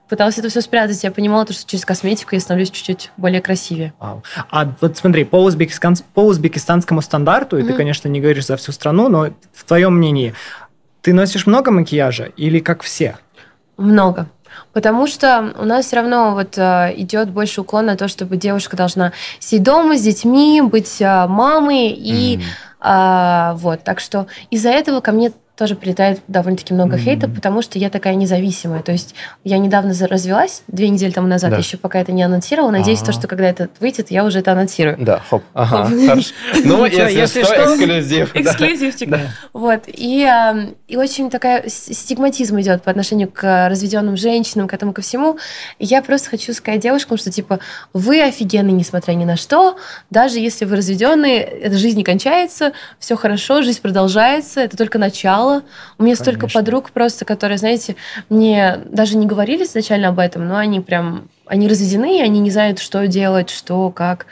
пыталась 0.08 0.38
это 0.38 0.50
все 0.50 0.60
спрятать. 0.60 1.02
Я 1.02 1.10
понимала, 1.10 1.50
что 1.50 1.66
через 1.66 1.84
косметику 1.86 2.34
я 2.34 2.40
становлюсь 2.40 2.70
чуть-чуть 2.70 3.10
более 3.16 3.40
красивее. 3.40 3.94
Вау. 3.98 4.22
А 4.50 4.70
вот 4.80 4.98
смотри, 4.98 5.24
по, 5.24 5.42
узбекистан, 5.42 5.96
по 6.12 6.20
узбекистанскому 6.26 7.00
стандарту, 7.00 7.56
и 7.56 7.62
ты, 7.62 7.72
конечно, 7.72 8.08
не 8.08 8.20
говоришь 8.20 8.46
за 8.46 8.56
всю 8.58 8.72
страну, 8.72 9.08
но 9.08 9.30
в 9.54 9.64
твоем 9.64 9.96
мнении, 9.96 10.34
ты 11.00 11.14
носишь 11.14 11.46
много 11.46 11.70
макияжа 11.70 12.24
или 12.36 12.58
как 12.58 12.82
все? 12.82 13.16
Много. 13.78 14.28
Потому 14.72 15.06
что 15.06 15.54
у 15.58 15.64
нас 15.64 15.86
все 15.86 15.96
равно 15.96 16.34
вот 16.34 16.58
э, 16.58 16.92
идет 16.96 17.30
больше 17.30 17.62
уклон 17.62 17.86
на 17.86 17.96
то, 17.96 18.08
чтобы 18.08 18.36
девушка 18.36 18.76
должна 18.76 19.12
сидеть 19.38 19.62
дома 19.62 19.96
с 19.96 20.02
детьми, 20.02 20.60
быть 20.60 21.00
э, 21.00 21.26
мамой 21.26 21.88
и 21.88 22.38
mm. 22.38 23.52
э, 23.52 23.56
вот. 23.56 23.82
Так 23.84 24.00
что 24.00 24.26
из-за 24.50 24.70
этого 24.70 25.00
ко 25.00 25.12
мне 25.12 25.32
тоже 25.56 25.74
прилетает 25.74 26.20
довольно-таки 26.28 26.74
много 26.74 26.96
mm-hmm. 26.96 27.00
хейта, 27.00 27.28
потому 27.28 27.62
что 27.62 27.78
я 27.78 27.88
такая 27.88 28.14
независимая. 28.14 28.82
То 28.82 28.92
есть 28.92 29.14
я 29.42 29.58
недавно 29.58 29.94
развелась, 30.06 30.62
две 30.68 30.88
недели 30.88 31.10
тому 31.10 31.26
назад, 31.26 31.50
да. 31.50 31.56
еще 31.56 31.78
пока 31.78 31.98
это 31.98 32.12
не 32.12 32.22
анонсировала. 32.22 32.70
Надеюсь, 32.70 33.00
то, 33.00 33.12
что 33.12 33.26
когда 33.26 33.48
это 33.48 33.70
выйдет, 33.80 34.10
я 34.10 34.24
уже 34.24 34.40
это 34.40 34.52
анонсирую. 34.52 34.96
Да, 34.98 35.20
хоп. 35.28 35.42
Ага, 35.54 35.88
Ну, 36.64 36.84
если 36.84 37.42
что, 37.42 37.64
эксклюзив. 37.64 38.36
Эксклюзивчик. 38.36 39.18
Вот. 39.52 39.84
И 39.86 40.28
и 40.88 40.96
очень 40.96 41.30
такая 41.30 41.64
стигматизм 41.68 42.60
идет 42.60 42.82
по 42.82 42.90
отношению 42.90 43.28
к 43.28 43.68
разведенным 43.68 44.16
женщинам, 44.16 44.68
к 44.68 44.74
этому 44.74 44.92
ко 44.92 45.02
всему. 45.02 45.38
я 45.78 46.02
просто 46.02 46.30
хочу 46.30 46.52
сказать 46.52 46.80
девушкам, 46.80 47.16
что 47.16 47.30
типа 47.30 47.58
вы 47.92 48.22
офигенные, 48.22 48.72
несмотря 48.72 49.14
ни 49.14 49.24
на 49.24 49.36
что, 49.36 49.76
даже 50.10 50.38
если 50.38 50.64
вы 50.64 50.76
разведенные, 50.76 51.40
эта 51.40 51.76
жизнь 51.76 51.96
не 51.96 52.04
кончается, 52.04 52.72
все 52.98 53.16
хорошо, 53.16 53.62
жизнь 53.62 53.80
продолжается, 53.80 54.60
это 54.60 54.76
только 54.76 54.98
начало 54.98 55.45
мало. 55.46 55.62
У 55.98 56.02
меня 56.02 56.14
Конечно. 56.16 56.24
столько 56.24 56.48
подруг 56.52 56.90
просто, 56.90 57.24
которые, 57.24 57.58
знаете, 57.58 57.96
мне 58.28 58.78
даже 58.86 59.16
не 59.16 59.26
говорили 59.26 59.64
изначально 59.64 60.08
об 60.08 60.18
этом, 60.18 60.46
но 60.46 60.56
они 60.56 60.80
прям, 60.80 61.28
они 61.46 61.68
разведены, 61.68 62.18
и 62.18 62.22
они 62.22 62.40
не 62.40 62.50
знают, 62.50 62.78
что 62.78 63.06
делать, 63.06 63.50
что, 63.50 63.90
как 63.90 64.26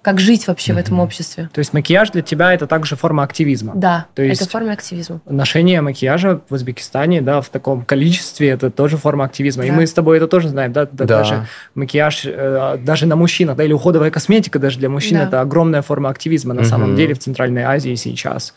как 0.00 0.20
жить 0.20 0.46
вообще 0.46 0.72
mm-hmm. 0.72 0.74
в 0.76 0.78
этом 0.78 1.00
обществе. 1.00 1.50
То 1.52 1.58
есть 1.58 1.74
макияж 1.74 2.12
для 2.12 2.22
тебя 2.22 2.54
это 2.54 2.66
также 2.66 2.96
форма 2.96 3.24
активизма. 3.24 3.74
Да, 3.74 4.06
То 4.14 4.22
есть 4.22 4.40
это 4.40 4.48
форма 4.48 4.72
активизма. 4.72 5.20
Ношение 5.26 5.82
макияжа 5.82 6.40
в 6.48 6.54
Узбекистане, 6.54 7.20
да, 7.20 7.42
в 7.42 7.48
таком 7.50 7.84
количестве, 7.84 8.48
это 8.48 8.70
тоже 8.70 8.96
форма 8.96 9.24
активизма. 9.26 9.64
Да. 9.64 9.68
И 9.68 9.70
мы 9.72 9.86
с 9.86 9.92
тобой 9.92 10.16
это 10.16 10.28
тоже 10.28 10.48
знаем, 10.48 10.72
да, 10.72 10.88
да. 10.90 11.04
даже 11.04 11.46
макияж, 11.74 12.22
э, 12.24 12.78
даже 12.78 13.06
на 13.06 13.16
мужчинах, 13.16 13.56
да, 13.56 13.64
или 13.64 13.72
уходовая 13.74 14.10
косметика 14.10 14.58
даже 14.58 14.78
для 14.78 14.88
мужчин, 14.88 15.18
да. 15.18 15.24
это 15.24 15.40
огромная 15.42 15.82
форма 15.82 16.08
активизма 16.08 16.54
на 16.54 16.60
mm-hmm. 16.60 16.64
самом 16.64 16.96
деле 16.96 17.14
в 17.14 17.18
Центральной 17.18 17.64
Азии 17.64 17.94
сейчас. 17.96 18.54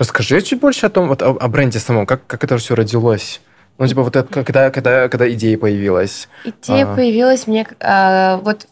Расскажи 0.00 0.40
чуть 0.40 0.60
больше 0.60 0.86
о 0.86 0.88
том, 0.88 1.08
вот, 1.08 1.20
о, 1.20 1.36
о 1.38 1.48
бренде 1.48 1.78
самом, 1.78 2.06
как, 2.06 2.26
как 2.26 2.42
это 2.42 2.56
все 2.56 2.74
родилось? 2.74 3.42
Ну, 3.76 3.86
типа, 3.86 4.02
вот 4.02 4.16
это, 4.16 4.42
когда, 4.42 4.70
когда, 4.70 5.10
когда 5.10 5.30
идея 5.30 5.58
появилась? 5.58 6.26
Идея 6.42 6.86
а... 6.90 6.96
появилась 6.96 7.46
мне 7.46 7.66
а, 7.80 8.38
вот 8.38 8.66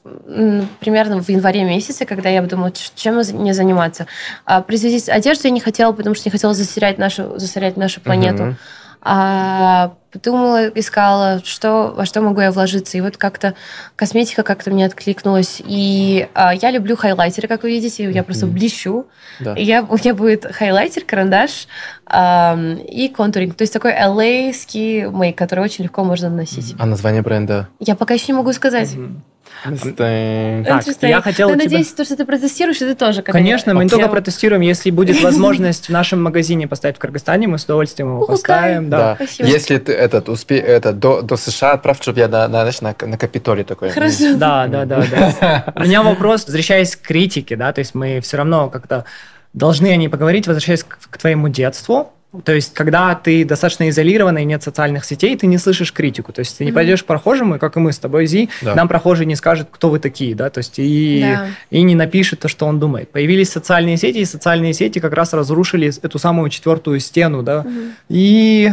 примерно 0.81 1.23
в 1.23 1.29
январе 1.29 1.65
месяце, 1.65 2.07
когда 2.07 2.31
я 2.31 2.41
думала, 2.41 2.73
чем 2.73 3.17
мне 3.17 3.53
заниматься. 3.53 4.07
А, 4.47 4.63
производить 4.63 5.11
одежду 5.11 5.49
я 5.49 5.51
не 5.51 5.61
хотела, 5.61 5.93
потому 5.93 6.15
что 6.15 6.27
не 6.27 6.31
хотела 6.31 6.55
засорять 6.55 6.97
нашу, 6.97 7.39
засорять 7.39 7.77
нашу 7.77 8.01
планету. 8.01 8.43
Угу. 8.45 8.57
А, 9.03 9.95
подумала, 10.19 10.69
искала, 10.69 11.41
что, 11.45 11.95
во 11.97 12.05
что 12.05 12.21
могу 12.21 12.41
я 12.41 12.51
вложиться. 12.51 12.99
И 12.99 13.01
вот 13.01 13.17
как-то 13.17 13.55
косметика 13.97 14.43
как-то 14.43 14.71
мне 14.71 14.87
откликнулась. 14.87 15.63
И 15.65 16.29
а, 16.35 16.55
я 16.55 16.71
люблю 16.71 16.97
хайлайтеры, 16.97 17.49
как 17.49 17.63
вы 17.63 17.71
видите. 17.71 18.11
Я 18.11 18.23
просто 18.23 18.47
блещу. 18.47 19.07
Да. 19.41 19.55
И 19.55 19.65
я, 19.65 19.83
у 19.83 19.97
меня 19.97 20.15
будет 20.15 20.45
хайлайтер, 20.45 21.05
карандаш 21.05 21.69
а, 22.07 22.59
и 22.89 23.09
контуринг. 23.09 23.55
То 23.55 23.63
есть 23.63 23.73
такой 23.73 23.93
LA-ский 23.93 25.07
мейк, 25.09 25.39
который 25.39 25.65
очень 25.65 25.85
легко 25.85 26.05
можно 26.05 26.29
наносить. 26.29 26.75
А 26.79 26.87
название 26.87 27.23
бренда? 27.23 27.69
Я 27.79 27.95
пока 27.95 28.15
еще 28.15 28.33
не 28.33 28.39
могу 28.39 28.53
сказать. 28.53 28.91
Mm-hmm. 28.91 29.21
Так, 29.65 30.85
я 31.03 31.21
хотел 31.21 31.49
Но 31.51 31.57
надеюсь, 31.57 31.93
то, 31.93 32.05
что 32.05 32.17
ты 32.17 32.25
протестируешь, 32.25 32.77
и 32.77 32.81
ты 32.81 32.95
тоже. 32.95 33.23
Конечно, 33.23 33.75
мы 33.75 33.85
не 33.85 33.91
только 33.91 34.09
протестируем. 34.09 34.63
Если 34.63 34.91
будет 34.91 35.23
возможность 35.23 35.89
в 35.89 35.93
нашем 35.93 36.23
магазине 36.23 36.69
поставить 36.69 36.97
в 36.97 36.99
Кыргызстане, 36.99 37.49
мы 37.49 37.59
с 37.59 37.65
удовольствием 37.65 38.09
его 38.09 38.27
поставим. 38.27 38.91
Да. 38.91 39.19
Если 39.39 39.79
ты 39.79 39.93
этот 39.93 40.29
успе 40.29 40.59
это 40.59 40.93
до, 40.93 41.23
до 41.23 41.37
США 41.37 41.73
отправь, 41.73 42.01
чтобы 42.01 42.21
я 42.21 42.29
на, 42.29 42.49
на, 42.49 42.65
на, 42.65 42.95
на 43.07 43.19
Капитолий 43.19 43.65
такой. 43.65 43.91
Хорошо. 43.91 44.35
Да, 44.37 44.67
да, 44.67 44.85
да, 44.85 45.05
да. 45.11 45.73
У 45.77 45.81
меня 45.81 46.03
вопрос, 46.03 46.47
возвращаясь 46.47 46.97
к 46.97 47.03
критике, 47.03 47.57
да, 47.57 47.73
то 47.73 47.81
есть 47.81 47.95
мы 47.95 48.21
все 48.21 48.37
равно 48.37 48.69
как-то 48.71 49.05
должны 49.53 49.89
о 49.89 49.97
ней 49.97 50.09
поговорить, 50.09 50.47
возвращаясь 50.47 50.85
к, 50.85 50.99
к 51.11 51.19
твоему 51.19 51.49
детству. 51.49 52.13
То 52.45 52.53
есть, 52.53 52.75
когда 52.75 53.15
ты 53.15 53.43
достаточно 53.43 53.89
изолированный, 53.89 54.45
нет 54.45 54.63
социальных 54.63 55.07
сетей, 55.07 55.35
ты 55.35 55.47
не 55.47 55.57
слышишь 55.57 55.95
критику. 55.95 56.31
То 56.31 56.41
есть, 56.41 56.59
ты 56.59 56.67
не 56.67 56.73
пойдешь 56.73 57.03
к 57.03 57.07
прохожему, 57.07 57.59
как 57.59 57.77
и 57.77 57.81
мы 57.81 57.91
с 57.91 57.99
тобой, 57.99 58.27
Зи, 58.27 58.51
да. 58.61 58.75
нам 58.75 58.87
прохожий 58.87 59.25
не 59.25 59.35
скажет, 59.35 59.69
кто 59.71 59.89
вы 59.89 59.99
такие, 59.99 60.35
да, 60.35 60.51
то 60.51 60.59
есть, 60.59 60.75
и, 60.77 61.21
да. 61.23 61.47
и 61.71 61.81
не 61.81 61.95
напишет 61.95 62.41
то, 62.41 62.49
что 62.49 62.67
он 62.67 62.79
думает. 62.79 63.11
Появились 63.11 63.51
социальные 63.51 63.97
сети, 63.97 64.19
и 64.19 64.25
социальные 64.27 64.75
сети 64.75 64.99
как 64.99 65.15
раз 65.15 65.33
разрушили 65.33 65.91
эту 66.03 66.19
самую 66.19 66.51
четвертую 66.51 67.01
стену, 67.01 67.43
да, 67.43 67.61
угу. 67.61 67.71
и, 68.11 68.73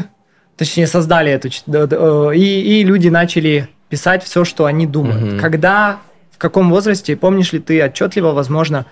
точнее, 0.57 0.87
создали 0.87 1.31
эту, 1.31 1.47
э, 1.47 2.35
и, 2.35 2.81
и 2.81 2.83
люди 2.83 3.07
начали 3.07 3.69
писать 3.87 4.21
все, 4.25 4.43
что 4.43 4.65
они 4.65 4.85
думают. 4.85 5.33
Угу. 5.33 5.41
Когда, 5.41 5.99
в 6.31 6.37
каком 6.39 6.69
возрасте, 6.69 7.15
помнишь 7.15 7.53
ли 7.53 7.59
ты 7.59 7.81
отчетливо, 7.81 8.33
возможно, 8.33 8.85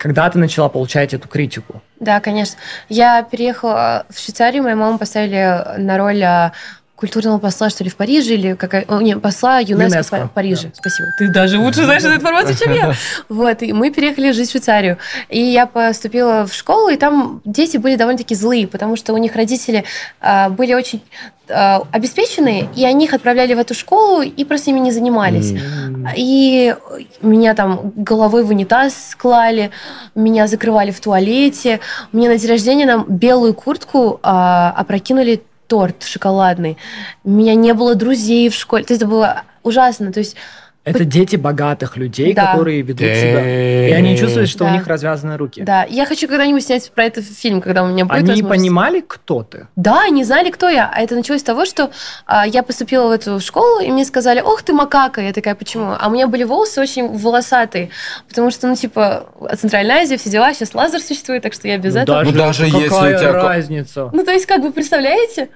когда 0.00 0.30
ты 0.30 0.38
начала 0.38 0.70
получать 0.70 1.12
эту 1.12 1.28
критику? 1.28 1.82
Да, 2.00 2.20
конечно. 2.20 2.58
Я 2.88 3.22
переехала 3.22 4.06
в 4.08 4.18
Швейцарию, 4.18 4.62
мою 4.62 4.78
маму 4.78 4.98
поставили 4.98 5.78
на 5.78 5.98
роль 5.98 6.22
а, 6.22 6.52
культурного 7.00 7.38
посла, 7.38 7.70
что 7.70 7.82
ли, 7.82 7.90
в 7.90 7.96
Париже, 7.96 8.34
или 8.34 8.54
какая... 8.54 8.84
О, 8.88 9.00
не, 9.00 9.16
посла 9.16 9.58
ЮНЕСКО, 9.58 9.96
ЮНЕСКО. 9.96 10.28
в 10.28 10.30
Париже. 10.32 10.68
Да. 10.68 10.74
Спасибо. 10.74 11.08
Ты 11.18 11.32
даже 11.32 11.58
лучше 11.58 11.84
знаешь 11.84 12.04
эту 12.04 12.14
информацию, 12.14 12.56
чем 12.56 12.72
я. 12.72 12.94
Вот, 13.28 13.62
и 13.62 13.72
мы 13.72 13.90
переехали 13.90 14.32
жить 14.32 14.48
в 14.48 14.52
Швейцарию. 14.52 14.98
И 15.28 15.40
я 15.40 15.66
поступила 15.66 16.46
в 16.46 16.52
школу, 16.52 16.88
и 16.90 16.96
там 16.96 17.40
дети 17.44 17.78
были 17.78 17.96
довольно-таки 17.96 18.34
злые, 18.34 18.66
потому 18.66 18.96
что 18.96 19.14
у 19.14 19.18
них 19.18 19.34
родители 19.34 19.84
а, 20.20 20.50
были 20.50 20.74
очень 20.74 21.02
Э, 21.50 21.80
обеспеченные, 21.90 22.68
и 22.76 22.84
они 22.84 23.06
их 23.06 23.14
отправляли 23.14 23.54
в 23.54 23.58
эту 23.58 23.74
школу 23.74 24.22
и 24.22 24.44
просто 24.44 24.70
ими 24.70 24.78
не 24.78 24.92
занимались. 24.92 25.52
Mm. 25.52 26.12
И 26.16 26.74
меня 27.22 27.54
там 27.54 27.92
головой 27.96 28.44
в 28.44 28.50
унитаз 28.50 29.16
клали, 29.18 29.70
меня 30.14 30.46
закрывали 30.46 30.92
в 30.92 31.00
туалете. 31.00 31.80
Мне 32.12 32.28
на 32.28 32.36
день 32.36 32.50
рождения 32.50 32.86
нам 32.86 33.04
белую 33.08 33.54
куртку 33.54 34.20
а, 34.22 34.72
опрокинули 34.76 35.42
торт 35.70 36.02
шоколадный. 36.02 36.76
У 37.22 37.30
меня 37.30 37.54
не 37.54 37.72
было 37.74 37.94
друзей 37.94 38.50
в 38.50 38.54
школе. 38.54 38.84
То 38.84 38.92
есть 38.92 39.02
это 39.02 39.10
было 39.10 39.42
ужасно. 39.62 40.12
То 40.12 40.18
есть 40.18 40.34
это 40.82 41.04
дети 41.04 41.36
богатых 41.36 41.98
людей, 41.98 42.32
да. 42.32 42.46
которые 42.52 42.80
ведут 42.80 43.00
себя. 43.00 43.88
И 43.88 43.92
они 43.92 44.16
чувствуют, 44.16 44.48
что 44.48 44.64
да. 44.64 44.70
у 44.70 44.72
них 44.72 44.86
развязаны 44.86 45.36
руки. 45.36 45.62
Да, 45.62 45.84
я 45.84 46.06
хочу 46.06 46.26
когда-нибудь 46.26 46.64
снять 46.64 46.90
про 46.92 47.04
этот 47.04 47.26
фильм, 47.26 47.60
когда 47.60 47.82
у 47.82 47.88
меня 47.88 48.06
будет 48.06 48.28
Они 48.28 48.42
понимали, 48.42 49.04
кто 49.06 49.42
ты? 49.42 49.68
Да, 49.76 50.04
они 50.04 50.24
знали, 50.24 50.50
кто 50.50 50.70
я. 50.70 50.90
А 50.92 51.02
это 51.02 51.14
началось 51.14 51.42
с 51.42 51.44
того, 51.44 51.66
что 51.66 51.90
а, 52.26 52.46
я 52.46 52.62
поступила 52.62 53.08
в 53.08 53.10
эту 53.10 53.40
школу, 53.40 53.80
и 53.80 53.90
мне 53.90 54.06
сказали, 54.06 54.40
ох, 54.40 54.62
ты 54.62 54.72
макака. 54.72 55.20
Я 55.20 55.34
такая, 55.34 55.54
почему? 55.54 55.94
А 55.98 56.08
у 56.08 56.10
меня 56.12 56.26
были 56.26 56.44
волосы 56.44 56.80
очень 56.80 57.08
волосатые, 57.08 57.90
потому 58.26 58.50
что, 58.50 58.66
ну, 58.66 58.74
типа, 58.74 59.26
Центральная 59.58 60.02
Азия, 60.02 60.16
все 60.16 60.30
дела, 60.30 60.54
сейчас 60.54 60.74
лазер 60.74 61.00
существует, 61.00 61.42
так 61.42 61.52
что 61.52 61.68
я 61.68 61.76
без 61.76 61.94
ну, 61.94 62.00
этого. 62.00 62.18
Даже, 62.20 62.30
ну, 62.30 62.38
даже 62.38 62.64
если 62.64 63.14
у 63.14 63.18
тебя... 63.18 63.32
разница? 63.32 64.10
Ну, 64.14 64.24
то 64.24 64.32
есть, 64.32 64.46
как 64.46 64.62
вы 64.62 64.72
представляете? 64.72 65.50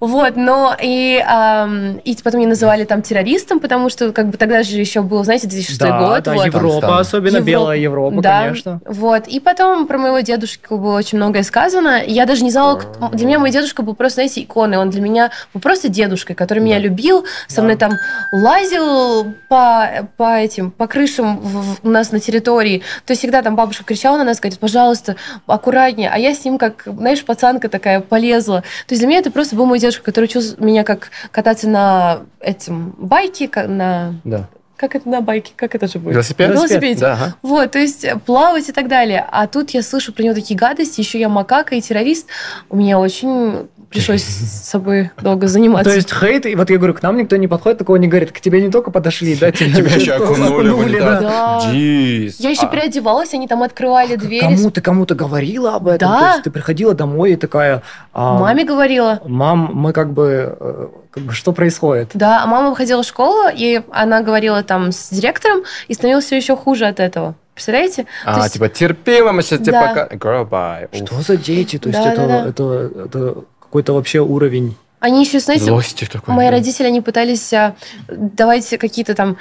Вот, 0.00 0.34
но 0.34 0.76
и, 0.82 1.22
эм, 1.24 1.98
и 1.98 2.16
потом 2.24 2.40
меня 2.40 2.48
называли 2.48 2.84
там 2.84 3.02
террористом, 3.02 3.60
потому 3.60 3.88
что 3.88 4.12
как 4.12 4.30
бы 4.30 4.36
тогда 4.36 4.61
же 4.62 4.78
еще 4.78 5.02
был, 5.02 5.24
знаете, 5.24 5.46
2006 5.46 5.80
да, 5.80 5.98
год. 5.98 6.22
Да, 6.22 6.34
вот. 6.34 6.46
Европа, 6.46 6.98
особенно 6.98 7.36
Европа, 7.36 7.46
белая 7.46 7.78
Европа, 7.78 8.20
да, 8.20 8.42
конечно. 8.42 8.80
Вот, 8.86 9.26
и 9.28 9.40
потом 9.40 9.86
про 9.86 9.98
моего 9.98 10.20
дедушку 10.20 10.78
было 10.78 10.96
очень 10.96 11.18
многое 11.18 11.42
сказано. 11.42 12.02
Я 12.06 12.26
даже 12.26 12.44
не 12.44 12.50
знала, 12.50 12.76
кто... 12.78 13.08
для 13.08 13.26
меня 13.26 13.38
мой 13.38 13.50
дедушка 13.50 13.82
был 13.82 13.94
просто, 13.94 14.16
знаете, 14.16 14.42
иконой. 14.42 14.78
Он 14.78 14.90
для 14.90 15.00
меня 15.00 15.30
был 15.52 15.60
просто 15.60 15.88
дедушкой, 15.88 16.36
который 16.36 16.60
да. 16.60 16.64
меня 16.64 16.78
любил, 16.78 17.24
со 17.48 17.56
да. 17.56 17.62
мной 17.62 17.76
там 17.76 17.92
лазил 18.32 19.32
по, 19.48 20.08
по 20.16 20.38
этим, 20.38 20.70
по 20.70 20.86
крышам 20.86 21.38
в, 21.38 21.62
в, 21.62 21.76
у 21.82 21.88
нас 21.88 22.12
на 22.12 22.20
территории. 22.20 22.82
То 23.06 23.12
есть 23.12 23.20
всегда 23.20 23.42
там 23.42 23.56
бабушка 23.56 23.84
кричала 23.84 24.18
на 24.18 24.24
нас, 24.24 24.38
говорит, 24.40 24.58
пожалуйста, 24.58 25.16
аккуратнее. 25.46 26.10
А 26.12 26.18
я 26.18 26.34
с 26.34 26.44
ним 26.44 26.58
как, 26.58 26.84
знаешь, 26.86 27.24
пацанка 27.24 27.68
такая 27.68 28.00
полезла. 28.00 28.60
То 28.86 28.92
есть 28.92 29.00
для 29.00 29.08
меня 29.08 29.18
это 29.18 29.30
просто 29.30 29.56
был 29.56 29.66
мой 29.66 29.78
дедушка 29.78 30.12
которая 30.12 30.28
учил 30.28 30.42
меня 30.58 30.84
как 30.84 31.10
кататься 31.30 31.68
на 31.68 32.22
этим 32.40 32.94
байке, 32.98 33.50
на... 33.66 34.14
Да 34.24 34.48
как 34.82 34.96
это 34.96 35.08
на 35.08 35.20
байке, 35.20 35.52
как 35.54 35.76
это 35.76 35.86
же 35.86 36.00
будет? 36.00 36.14
Велосипед? 36.14 36.48
На 36.48 36.54
велосипеде. 36.54 37.00
Да, 37.00 37.12
ага. 37.12 37.34
Вот, 37.42 37.70
то 37.70 37.78
есть 37.78 38.04
плавать 38.26 38.68
и 38.68 38.72
так 38.72 38.88
далее. 38.88 39.24
А 39.30 39.46
тут 39.46 39.70
я 39.70 39.82
слышу 39.82 40.12
про 40.12 40.24
него 40.24 40.34
такие 40.34 40.58
гадости, 40.58 41.00
еще 41.00 41.20
я 41.20 41.28
макака 41.28 41.76
и 41.76 41.80
террорист. 41.80 42.26
У 42.68 42.74
меня 42.74 42.98
очень 42.98 43.68
пришлось 43.90 44.24
с 44.24 44.68
собой 44.70 45.12
долго 45.22 45.46
заниматься. 45.46 45.88
То 45.88 45.94
есть 45.94 46.12
хейт, 46.12 46.46
и 46.46 46.56
вот 46.56 46.68
я 46.68 46.78
говорю, 46.78 46.94
к 46.94 47.02
нам 47.02 47.16
никто 47.16 47.36
не 47.36 47.46
подходит, 47.46 47.78
такого 47.78 47.94
не 47.94 48.08
говорит, 48.08 48.32
к 48.32 48.40
тебе 48.40 48.60
не 48.60 48.72
только 48.72 48.90
подошли, 48.90 49.36
да, 49.36 49.52
тебя 49.52 49.94
еще 49.94 50.14
окунули, 50.14 50.98
да. 50.98 51.60
Я 51.72 52.50
еще 52.50 52.66
а. 52.66 52.66
переодевалась, 52.66 53.32
они 53.34 53.46
там 53.46 53.62
открывали 53.62 54.16
двери. 54.16 54.40
Кому 54.40 54.70
ты 54.72 54.80
кому-то 54.80 55.14
говорила 55.14 55.76
об 55.76 55.86
этом? 55.86 56.10
То 56.10 56.26
есть 56.30 56.42
ты 56.42 56.50
приходила 56.50 56.92
домой 56.92 57.34
и 57.34 57.36
такая... 57.36 57.82
А, 58.12 58.36
Маме 58.40 58.64
говорила. 58.64 59.20
Мам, 59.24 59.70
мы 59.72 59.92
как 59.92 60.12
бы 60.12 60.56
э, 60.58 60.88
что 61.30 61.52
происходит? 61.52 62.10
Да, 62.14 62.42
а 62.42 62.46
мама 62.46 62.70
выходила 62.70 63.02
в 63.02 63.06
школу, 63.06 63.50
и 63.52 63.82
она 63.90 64.22
говорила 64.22 64.62
там 64.72 64.90
с 64.90 65.10
директором, 65.10 65.64
и 65.88 65.94
становилось 65.94 66.24
все 66.24 66.36
еще 66.36 66.56
хуже 66.56 66.86
от 66.86 66.98
этого. 66.98 67.34
Представляете? 67.54 68.06
А, 68.24 68.40
есть... 68.40 68.54
типа, 68.54 68.70
терпимо, 68.70 69.32
мы 69.32 69.42
сейчас 69.42 69.60
да. 69.60 69.64
тебе 69.64 69.80
пока... 69.80 70.06
Girl, 70.16 70.48
bye. 70.48 71.04
Что 71.04 71.20
за 71.20 71.36
дети? 71.36 71.78
То 71.78 71.90
есть 71.90 72.00
да, 72.00 72.12
это, 72.12 72.26
да, 72.26 72.42
да. 72.42 72.48
это, 72.48 72.90
это 73.04 73.34
какой-то 73.60 73.92
вообще 73.92 74.20
уровень 74.20 74.74
Они 75.00 75.24
еще, 75.24 75.40
знаете, 75.40 75.66
Злости 75.66 76.06
такой. 76.06 76.34
мои 76.34 76.46
да. 76.46 76.52
родители, 76.52 76.86
они 76.86 77.02
пытались 77.02 77.52
а, 77.52 77.74
давать 78.08 78.66
какие-то 78.78 79.14
там 79.14 79.36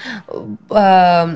а, 0.69 1.29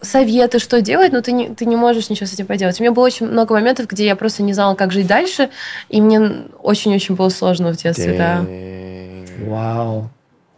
советы, 0.00 0.58
что 0.58 0.80
делать, 0.80 1.12
но 1.12 1.20
ты 1.20 1.32
не, 1.32 1.50
ты 1.50 1.66
не 1.66 1.76
можешь 1.76 2.08
ничего 2.08 2.26
с 2.26 2.32
этим 2.32 2.46
поделать. 2.46 2.80
У 2.80 2.82
меня 2.82 2.92
было 2.92 3.04
очень 3.04 3.26
много 3.26 3.52
моментов, 3.52 3.86
где 3.86 4.06
я 4.06 4.16
просто 4.16 4.42
не 4.42 4.54
знала, 4.54 4.74
как 4.74 4.92
жить 4.92 5.06
дальше, 5.06 5.50
и 5.90 6.00
мне 6.00 6.46
очень-очень 6.62 7.16
было 7.16 7.28
сложно 7.28 7.74
в 7.74 7.76
детстве, 7.76 8.16
да. 8.16 8.38
Dang. 8.38 9.48
Вау. 9.50 10.08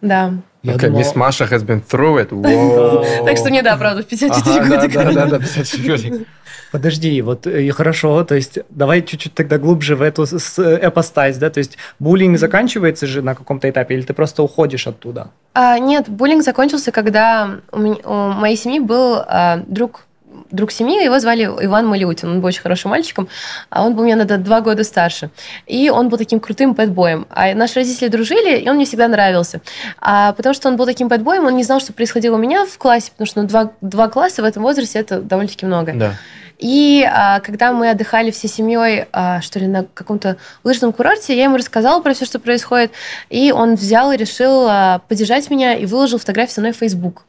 Да. 0.00 0.34
Я 0.64 0.72
Okay, 0.74 0.88
думал- 0.88 1.00
Miss 1.02 1.14
Masha 1.14 1.46
has 1.48 1.62
been 1.62 1.82
through 1.82 2.16
it. 2.18 2.30
Wow. 2.30 3.04
Так 3.26 3.36
что 3.36 3.50
мне, 3.50 3.62
да, 3.62 3.76
правда, 3.76 4.02
в 4.02 4.06
54 4.06 4.56
Ага, 4.60 4.68
да, 4.68 4.76
годика. 4.80 5.04
да, 5.04 5.12
да, 5.12 5.26
да, 5.26 5.38
54 5.38 5.88
годика. 6.10 6.24
Подожди, 6.72 7.22
вот 7.22 7.46
и 7.46 7.70
хорошо, 7.70 8.24
то 8.24 8.34
есть 8.34 8.58
давай 8.70 9.02
чуть-чуть 9.02 9.34
тогда 9.34 9.58
глубже 9.58 9.94
в 9.94 10.02
эту 10.02 10.26
с- 10.26 10.58
эпостась, 10.58 11.36
да, 11.36 11.48
то 11.50 11.58
есть 11.58 11.78
буллинг 12.00 12.36
заканчивается 12.38 13.06
же 13.06 13.22
на 13.22 13.34
каком-то 13.36 13.68
этапе, 13.70 13.94
или 13.94 14.02
ты 14.02 14.12
просто 14.14 14.42
уходишь 14.42 14.86
оттуда? 14.88 15.28
А, 15.52 15.78
нет, 15.78 16.08
буллинг 16.08 16.42
закончился, 16.42 16.90
когда 16.90 17.60
у, 17.70 17.78
меня, 17.78 17.96
у 18.04 18.32
моей 18.32 18.56
семьи 18.56 18.80
был 18.80 19.18
а, 19.24 19.62
друг 19.68 20.06
друг 20.54 20.72
семьи, 20.72 21.04
его 21.04 21.18
звали 21.18 21.44
Иван 21.44 21.86
Малютин, 21.86 22.28
он 22.28 22.40
был 22.40 22.48
очень 22.48 22.62
хорошим 22.62 22.90
мальчиком, 22.90 23.28
а 23.70 23.84
он 23.84 23.94
был 23.94 24.04
мне 24.04 24.16
на 24.16 24.24
два 24.24 24.60
года 24.60 24.84
старше. 24.84 25.30
И 25.66 25.90
он 25.90 26.08
был 26.08 26.18
таким 26.18 26.40
крутым 26.40 26.72
бэтбоем. 26.74 27.26
А 27.30 27.54
наши 27.54 27.76
родители 27.76 28.08
дружили, 28.08 28.58
и 28.58 28.68
он 28.68 28.76
мне 28.76 28.84
всегда 28.84 29.08
нравился. 29.08 29.60
А 30.00 30.32
потому 30.32 30.54
что 30.54 30.68
он 30.68 30.76
был 30.76 30.86
таким 30.86 31.08
бэтбоем, 31.08 31.44
он 31.44 31.56
не 31.56 31.64
знал, 31.64 31.80
что 31.80 31.92
происходило 31.92 32.36
у 32.36 32.38
меня 32.38 32.66
в 32.66 32.78
классе, 32.78 33.10
потому 33.10 33.26
что 33.26 33.42
ну, 33.42 33.48
два, 33.48 33.72
два 33.80 34.08
класса 34.08 34.42
в 34.42 34.44
этом 34.44 34.62
возрасте 34.62 34.98
это 34.98 35.20
довольно-таки 35.20 35.66
много. 35.66 35.92
Да. 35.94 36.14
И 36.58 37.06
а, 37.10 37.40
когда 37.40 37.72
мы 37.72 37.90
отдыхали 37.90 38.30
всей 38.30 38.48
семьей, 38.48 39.06
а, 39.12 39.40
что 39.40 39.58
ли, 39.58 39.66
на 39.66 39.84
каком-то 39.92 40.36
лыжном 40.62 40.92
курорте, 40.92 41.36
я 41.36 41.44
ему 41.44 41.56
рассказала 41.56 42.00
про 42.00 42.14
все, 42.14 42.24
что 42.24 42.38
происходит, 42.38 42.92
и 43.28 43.52
он 43.52 43.74
взял 43.74 44.12
и 44.12 44.16
решил 44.16 44.66
а, 44.68 45.00
поддержать 45.08 45.50
меня 45.50 45.74
и 45.74 45.86
выложил 45.86 46.18
фотографию 46.18 46.54
со 46.54 46.60
мной 46.60 46.72
в 46.72 46.76
Facebook. 46.76 47.24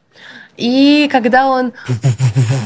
И 0.56 1.08
когда 1.10 1.46
он... 1.48 1.72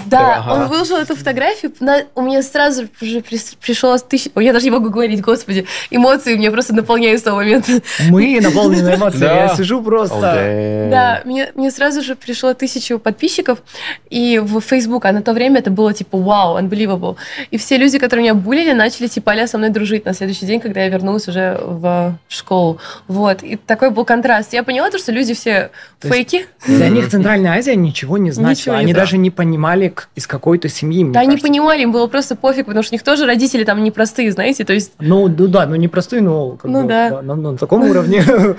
Да, 0.06 0.44
он 0.50 0.66
выложил 0.66 0.96
эту 0.96 1.14
фотографию, 1.14 1.72
на- 1.78 2.02
у 2.16 2.22
меня 2.22 2.42
сразу 2.42 2.88
же 3.00 3.22
пришло 3.60 3.96
тысяча... 3.98 4.30
Ой, 4.34 4.44
Я 4.44 4.52
даже 4.52 4.64
не 4.64 4.72
могу 4.72 4.90
говорить, 4.90 5.20
господи. 5.20 5.66
Эмоции 5.90 6.34
меня 6.34 6.50
просто 6.50 6.74
наполняют 6.74 7.20
с 7.20 7.22
того 7.22 7.36
момента. 7.36 7.80
Мы 8.08 8.40
наполнены 8.40 8.96
эмоциями, 8.96 9.20
Да. 9.20 9.42
я 9.44 9.48
сижу 9.54 9.80
просто... 9.82 10.88
Да, 10.90 11.22
мне, 11.24 11.52
мне 11.54 11.70
сразу 11.70 12.02
же 12.02 12.16
пришло 12.16 12.54
тысячу 12.54 12.98
подписчиков, 12.98 13.62
и 14.08 14.40
в 14.42 14.60
Facebook, 14.60 15.04
а 15.04 15.12
на 15.12 15.22
то 15.22 15.32
время 15.32 15.60
это 15.60 15.70
было 15.70 15.94
типа 15.94 16.18
вау, 16.18 16.58
unbelievable. 16.58 17.16
И 17.52 17.56
все 17.56 17.76
люди, 17.76 17.98
которые 18.00 18.24
меня 18.24 18.34
булили, 18.34 18.72
начали 18.72 19.06
типа 19.06 19.32
а 19.32 19.46
со 19.46 19.58
мной 19.58 19.70
дружить 19.70 20.04
на 20.04 20.12
следующий 20.12 20.44
день, 20.44 20.58
когда 20.60 20.80
я 20.80 20.88
вернулась 20.88 21.28
уже 21.28 21.56
в 21.62 22.18
школу. 22.28 22.78
Вот, 23.06 23.44
и 23.44 23.54
такой 23.54 23.90
был 23.90 24.04
контраст. 24.04 24.52
Я 24.52 24.64
поняла 24.64 24.90
то, 24.90 24.98
что 24.98 25.12
люди 25.12 25.34
все 25.34 25.70
То 26.00 26.08
фейки. 26.08 26.46
Для 26.66 26.88
них 26.88 27.08
Центральная 27.40 27.58
Азия 27.58 27.76
ничего 27.76 28.18
не 28.18 28.30
значила. 28.30 28.50
Ничего 28.50 28.74
не 28.74 28.80
Они 28.82 28.92
знала. 28.92 29.04
даже 29.06 29.18
не 29.18 29.30
понимали, 29.30 29.94
из 30.14 30.26
какой 30.26 30.58
то 30.58 30.68
семьи. 30.68 31.04
Да, 31.10 31.20
они 31.20 31.30
кажется. 31.30 31.48
понимали, 31.48 31.82
им 31.82 31.92
было 31.92 32.06
просто 32.06 32.36
пофиг, 32.36 32.66
потому 32.66 32.82
что 32.82 32.92
у 32.92 32.96
них 32.96 33.02
тоже 33.02 33.26
родители 33.26 33.64
там 33.64 33.82
непростые, 33.82 34.30
знаете, 34.32 34.64
то 34.64 34.72
есть 34.72 34.92
Ну, 34.98 35.28
ну 35.28 35.46
да, 35.48 35.66
ну 35.66 35.76
непростой, 35.76 36.20
но 36.20 36.52
как 36.52 36.70
Ну 36.70 36.82
бы, 36.82 36.88
да. 36.88 37.22
на, 37.22 37.34
на 37.34 37.56
таком 37.56 37.82
уровне. 37.84 38.22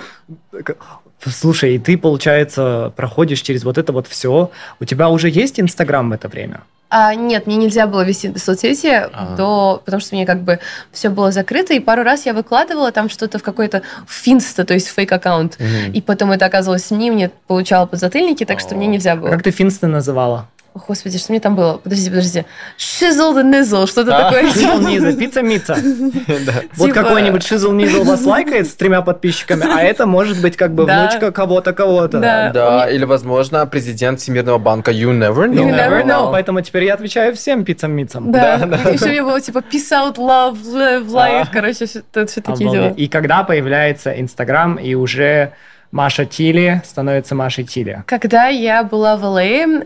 Слушай, 1.25 1.75
и 1.75 1.79
ты, 1.79 1.97
получается, 1.97 2.91
проходишь 2.95 3.41
через 3.41 3.63
вот 3.63 3.77
это 3.77 3.93
вот 3.93 4.07
все. 4.07 4.49
У 4.79 4.85
тебя 4.85 5.09
уже 5.09 5.29
есть 5.29 5.59
Инстаграм 5.59 6.09
в 6.09 6.13
это 6.13 6.27
время? 6.27 6.61
А, 6.93 7.15
нет, 7.15 7.47
мне 7.47 7.55
нельзя 7.55 7.87
было 7.87 8.01
вести 8.01 8.37
соцсети, 8.37 9.07
А. 9.13 9.35
до, 9.37 9.81
потому 9.85 10.01
что 10.01 10.13
мне 10.13 10.25
как 10.25 10.41
бы 10.41 10.59
все 10.91 11.09
было 11.09 11.31
закрыто, 11.31 11.73
и 11.73 11.79
пару 11.79 12.03
раз 12.03 12.25
я 12.25 12.33
выкладывала 12.33 12.91
там 12.91 13.09
что-то 13.09 13.39
в 13.39 13.43
какой-то 13.43 13.81
finsta, 14.07 14.65
то 14.65 14.73
есть 14.73 14.89
фейк-аккаунт. 14.89 15.57
Мгм. 15.57 15.93
И 15.93 16.01
потом 16.01 16.33
это 16.33 16.45
оказалось 16.45 16.85
СМИ, 16.85 17.11
мне 17.11 17.31
получало 17.47 17.85
подзатыльники, 17.85 18.43
так 18.43 18.59
что 18.59 18.75
мне 18.75 18.87
нельзя 18.87 19.15
было. 19.15 19.29
Как 19.29 19.41
ты 19.41 19.51
Finsta 19.51 19.87
называла? 19.87 20.49
О, 20.73 20.79
Господи, 20.87 21.17
что 21.17 21.33
мне 21.33 21.41
там 21.41 21.57
было? 21.57 21.77
Подожди, 21.83 22.09
подожди. 22.09 22.45
Shizzle 22.77 23.35
the 23.35 23.43
nizzle, 23.43 23.87
что-то 23.87 24.15
А. 24.15 24.23
такое. 24.31 24.49
Shizzle 24.53 24.79
Nizza, 24.79 25.11
пицца 25.11 25.41
Мица. 25.41 25.75
Да. 25.75 26.53
Вот 26.77 26.87
Типа- 26.87 27.03
какой-нибудь 27.03 27.43
Shizzle 27.43 27.73
Nizzle 27.73 28.03
вас 28.05 28.23
лайкает 28.23 28.67
с 28.67 28.75
тремя 28.75 29.01
подписчиками, 29.01 29.65
а 29.69 29.81
это 29.81 30.05
может 30.05 30.41
быть 30.41 30.55
как 30.55 30.73
бы 30.73 30.85
Да. 30.85 31.01
внучка 31.09 31.31
кого-то, 31.33 31.73
кого-то. 31.73 32.19
Да. 32.19 32.51
Да, 32.53 32.89
или, 32.89 33.03
возможно, 33.03 33.65
президент 33.67 34.21
Всемирного 34.21 34.59
банка 34.59 34.91
You 34.91 35.11
Never 35.11 35.47
Know. 35.49 35.55
You 35.65 35.75
never 35.75 36.05
know. 36.05 36.31
Поэтому 36.31 36.61
теперь 36.61 36.85
я 36.85 36.93
отвечаю 36.93 37.35
всем 37.35 37.65
пиццам-мицам. 37.65 38.31
Да, 38.31 38.57
Да, 38.57 38.65
да. 38.65 38.89
еще 38.91 39.07
мне 39.07 39.23
было 39.23 39.41
типа 39.41 39.57
peace 39.69 39.91
out, 39.91 40.15
love, 40.15 40.57
love, 40.63 41.07
life, 41.07 41.47
А. 41.47 41.47
короче, 41.51 41.85
все, 41.85 42.01
все 42.25 42.41
такие 42.41 42.71
дела. 42.71 42.87
И 42.95 43.07
когда 43.09 43.43
появляется 43.43 44.17
Инстаграм, 44.19 44.75
и 44.75 44.95
уже 44.95 45.51
Маша 45.91 46.25
Тили 46.25 46.81
становится 46.85 47.35
Машей 47.35 47.65
Тили. 47.65 48.03
Когда 48.07 48.47
я 48.47 48.83
была 48.83 49.17
в 49.17 49.23
ЛА, 49.25 49.41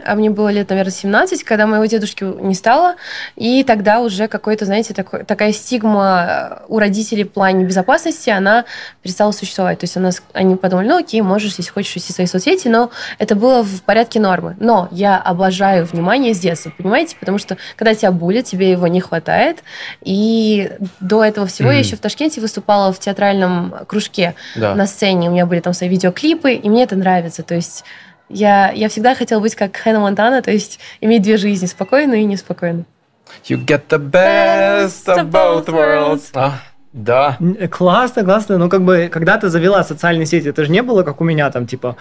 а 0.05 0.13
мне 0.15 0.29
было 0.29 0.49
лет, 0.49 0.69
наверное, 0.69 0.91
17, 0.91 1.43
когда 1.43 1.65
моего 1.65 1.85
дедушки 1.85 2.23
не 2.23 2.53
стало, 2.53 2.95
и 3.35 3.63
тогда 3.63 4.01
уже 4.01 4.27
какой-то, 4.27 4.65
знаете, 4.65 4.93
такой, 4.93 5.23
такая 5.23 5.51
стигма 5.51 6.59
э, 6.61 6.65
у 6.67 6.77
родителей 6.77 7.23
в 7.23 7.31
плане 7.31 7.65
безопасности, 7.65 8.29
она 8.29 8.65
перестала 9.01 9.31
существовать. 9.31 9.79
То 9.79 9.85
есть 9.85 9.97
у 9.97 9.99
нас, 9.99 10.21
они 10.33 10.55
подумали, 10.55 10.87
ну 10.87 10.97
окей, 10.99 11.21
можешь, 11.21 11.55
если 11.57 11.71
хочешь, 11.71 11.95
вести 11.95 12.13
свои 12.13 12.27
соцсети, 12.27 12.67
но 12.67 12.91
это 13.17 13.33
было 13.35 13.63
в 13.63 13.81
порядке 13.81 14.19
нормы. 14.19 14.55
Но 14.59 14.87
я 14.91 15.17
обожаю 15.17 15.85
внимание 15.85 16.35
с 16.35 16.39
детства, 16.39 16.71
понимаете? 16.77 17.15
Потому 17.19 17.39
что 17.39 17.57
когда 17.75 17.95
тебя 17.95 18.11
булят, 18.11 18.45
тебе 18.45 18.69
его 18.69 18.85
не 18.87 19.01
хватает. 19.01 19.63
И 20.03 20.69
до 20.99 21.23
этого 21.23 21.47
всего 21.47 21.69
я 21.71 21.79
Мгм. 21.79 21.83
еще 21.83 21.95
в 21.95 21.99
Ташкенте 21.99 22.41
выступала 22.41 22.93
в 22.93 22.99
театральном 22.99 23.73
кружке 23.87 24.35
Да. 24.55 24.75
на 24.75 24.85
сцене. 24.85 25.29
У 25.29 25.31
меня 25.31 25.47
были 25.47 25.61
там 25.61 25.73
свои 25.73 25.89
видеоклипы, 25.95 26.53
и 26.53 26.69
мне 26.69 26.83
это 26.83 26.95
нравится. 26.95 27.43
То 27.43 27.55
есть 27.55 27.83
я, 28.29 28.71
я 28.71 28.89
всегда 28.89 29.15
хотела 29.15 29.39
быть 29.39 29.55
как 29.55 29.75
Хэнна 29.75 29.99
Монтана, 29.99 30.41
то 30.41 30.51
есть 30.51 30.79
иметь 31.01 31.21
две 31.21 31.37
жизни, 31.37 31.65
спокойную 31.65 32.19
и 32.19 32.25
неспокойную. 32.25 32.85
You 33.45 33.63
get 33.65 33.87
the 33.89 33.99
best 33.99 35.07
of 35.07 35.31
both 35.31 35.67
worlds. 35.67 36.31
А, 36.97 37.35
да. 37.39 37.67
Классно, 37.69 38.23
классно. 38.23 38.57
Ну, 38.57 38.69
как 38.69 38.83
бы, 38.83 39.09
когда 39.11 39.37
ты 39.37 39.49
завела 39.49 39.83
социальные 39.83 40.25
сети, 40.25 40.47
это 40.49 40.63
же 40.63 40.71
не 40.71 40.81
было, 40.81 41.03
как 41.03 41.19
у 41.21 41.23
меня, 41.23 41.51
там, 41.51 41.67
типа, 41.67 41.97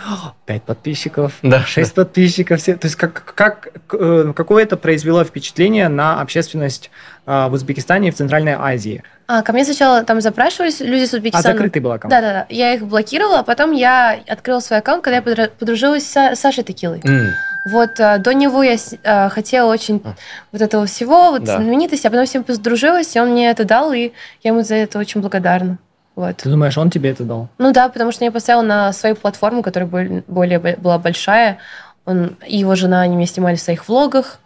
5 0.47 0.63
подписчиков, 0.63 1.33
Да. 1.43 1.61
6 1.65 1.95
подписчиков. 1.95 2.61
Все. 2.61 2.77
То 2.77 2.87
есть, 2.87 2.97
как, 2.97 3.25
как, 3.35 3.69
э, 3.93 4.33
какое 4.37 4.63
это 4.63 4.77
произвело 4.77 5.25
впечатление 5.25 5.89
на 5.89 6.21
общественность 6.21 6.91
э, 7.27 7.49
в 7.49 7.53
Узбекистане 7.55 8.09
и 8.09 8.11
в 8.11 8.15
Центральной 8.15 8.53
Азии? 8.55 9.03
А, 9.27 9.43
ко 9.43 9.53
мне 9.53 9.65
сначала 9.65 10.05
там 10.05 10.21
запрашивались 10.21 10.81
люди 10.81 11.07
с 11.07 11.15
А 11.15 11.17
Узбекистана. 11.17 11.55
закрытый 11.55 11.81
был 11.83 11.93
аккаунт? 11.93 12.11
Да-да-да. 12.11 12.47
Я 12.51 12.75
их 12.75 12.87
блокировала, 12.87 13.41
а 13.41 13.43
потом 13.43 13.73
я 13.73 14.19
открыла 14.29 14.61
свой 14.61 14.79
аккаунт, 14.81 15.03
когда 15.03 15.17
я 15.17 15.49
подружилась 15.49 16.05
с 16.11 16.37
Сашей 16.37 16.63
Текилой. 16.63 17.01
М, 17.05 17.31
Вот 17.65 17.99
а, 17.99 18.19
до 18.19 18.35
него 18.35 18.63
я 18.63 18.77
с- 18.77 18.95
а, 19.05 19.29
хотела 19.31 19.73
очень 19.73 20.03
А. 20.05 20.15
вот 20.53 20.61
этого 20.61 20.85
всего, 20.87 21.31
вот 21.31 21.45
Да. 21.45 21.57
знаменитости, 21.57 22.07
а 22.07 22.11
потом 22.11 22.27
всем 22.27 22.45
подружилась, 22.45 23.17
и 23.17 23.21
он 23.21 23.31
мне 23.31 23.49
это 23.51 23.65
дал, 23.65 23.93
и 23.93 24.13
я 24.43 24.51
ему 24.51 24.63
за 24.63 24.75
это 24.75 24.99
очень 24.99 25.21
благодарна. 25.23 25.79
Вот. 26.15 26.37
Ты 26.37 26.49
думаешь, 26.51 26.77
он 26.79 26.91
тебе 26.91 27.11
это 27.11 27.25
дал? 27.25 27.49
Ну 27.59 27.73
да, 27.73 27.89
потому 27.89 28.13
что 28.13 28.25
я 28.25 28.31
поставила 28.31 28.63
на 28.63 28.93
свою 28.93 29.17
платформу, 29.17 29.63
которая 29.63 30.23
более 30.29 30.59
бо- 30.59 30.77
была 30.77 30.99
большая. 30.99 31.59
Он 32.05 32.37
и 32.47 32.59
его 32.59 32.75
жена, 32.75 33.01
они 33.01 33.17
меня 33.17 33.27
снимали 33.27 33.57
в 33.57 33.61
своих 33.61 33.89
влогах. 33.89 34.39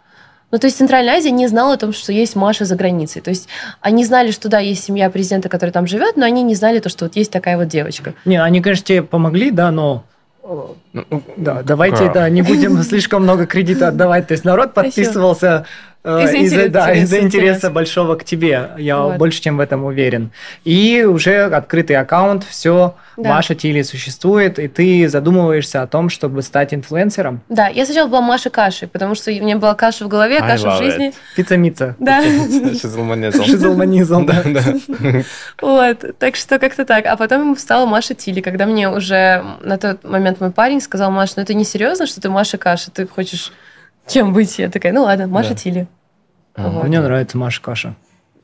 Ну, 0.51 0.57
то 0.57 0.65
есть 0.65 0.77
Центральная 0.77 1.13
Азия 1.17 1.29
не 1.29 1.47
знала 1.47 1.73
о 1.73 1.77
том, 1.77 1.93
что 1.93 2.11
есть 2.11 2.35
Маша 2.35 2.65
за 2.65 2.75
границей. 2.75 3.21
То 3.21 3.29
есть 3.29 3.47
они 3.81 4.03
знали, 4.03 4.31
что 4.31 4.49
да, 4.49 4.57
есть 4.59 4.83
семья 4.83 5.09
президента, 5.11 5.47
который 5.49 5.69
там 5.69 5.85
живет, 5.85 6.17
но 6.17 6.25
они 6.25 6.41
не 6.41 6.55
знали 6.55 6.79
то, 6.79 6.89
что 6.89 7.05
вот 7.05 7.15
есть 7.17 7.31
такая 7.31 7.55
вот 7.57 7.67
девочка. 7.67 8.15
Не, 8.25 8.41
они, 8.41 8.61
конечно, 8.61 8.85
тебе 8.85 9.03
помогли, 9.03 9.51
да, 9.51 9.69
но... 9.71 10.03
ну, 10.93 11.23
Да, 11.37 11.61
давайте, 11.63 12.11
да, 12.11 12.29
не 12.29 12.41
будем 12.41 12.81
слишком 12.83 13.23
много 13.23 13.45
кредита 13.45 13.89
отдавать. 13.89 14.27
То 14.27 14.33
есть 14.33 14.45
народ 14.45 14.73
подписывался 14.73 15.65
Из-за 16.01 16.37
из-за 16.37 16.37
интереса, 16.37 16.69
да, 16.69 16.91
из-за 16.93 17.03
из-за 17.03 17.19
интереса 17.19 17.47
интереса. 17.47 17.69
большого 17.71 18.15
к 18.15 18.23
тебе. 18.23 18.69
Я 18.77 18.99
Вот. 18.99 19.17
больше 19.17 19.41
чем 19.41 19.57
в 19.57 19.59
этом 19.59 19.83
уверен. 19.83 20.31
И 20.63 21.03
уже 21.03 21.43
открытый 21.43 21.97
аккаунт, 21.97 22.45
все, 22.45 22.95
Да. 23.17 23.29
Маша 23.35 23.53
Тили 23.53 23.81
существует, 23.81 24.59
и 24.59 24.69
ты 24.69 25.09
задумываешься 25.09 25.81
о 25.81 25.87
том, 25.87 26.09
чтобы 26.09 26.41
стать 26.41 26.73
инфлюенсером. 26.73 27.41
Да, 27.49 27.67
я 27.67 27.85
сначала 27.85 28.07
была 28.07 28.21
Маша 28.21 28.49
Кашей, 28.49 28.87
потому 28.87 29.13
что 29.13 29.29
у 29.29 29.33
меня 29.33 29.57
была 29.57 29.75
каша 29.75 30.05
в 30.05 30.07
голове, 30.07 30.37
I 30.39 30.47
каша 30.47 30.69
в 30.71 30.77
жизни. 30.77 31.13
Пицца-мица. 31.35 31.95
Да. 31.99 32.21
Шизлманизм. 32.81 33.43
Шизалманизм. 33.43 34.25
Да, 34.25 34.41
да. 34.45 35.23
Вот, 35.61 36.17
так 36.17 36.35
что 36.37 36.59
как-то 36.59 36.85
так. 36.85 37.05
А 37.07 37.17
потом 37.17 37.57
стала 37.57 37.85
Маша 37.85 38.15
Тили, 38.15 38.39
когда 38.39 38.65
мне 38.65 38.89
уже 38.89 39.43
на 39.61 39.77
тот 39.77 40.03
момент 40.05 40.39
мой 40.39 40.51
парень 40.51 40.79
сказал, 40.79 41.11
Маша, 41.11 41.33
ну 41.37 41.43
это 41.43 41.53
не 41.53 41.65
серьезно, 41.65 42.07
что 42.07 42.21
ты 42.21 42.29
Маша 42.29 42.57
Каша, 42.57 42.89
ты 42.89 43.05
хочешь 43.05 43.51
чем 44.09 44.33
быть? 44.33 44.59
Я 44.59 44.69
такая, 44.69 44.91
ну 44.93 45.03
ладно, 45.03 45.27
Маша 45.27 45.49
Да. 45.49 45.55
Тили. 45.55 45.87
Ага. 46.55 46.83
Мне 46.87 46.99
нравится 46.99 47.37
Маша 47.37 47.61
Каша. 47.61 47.95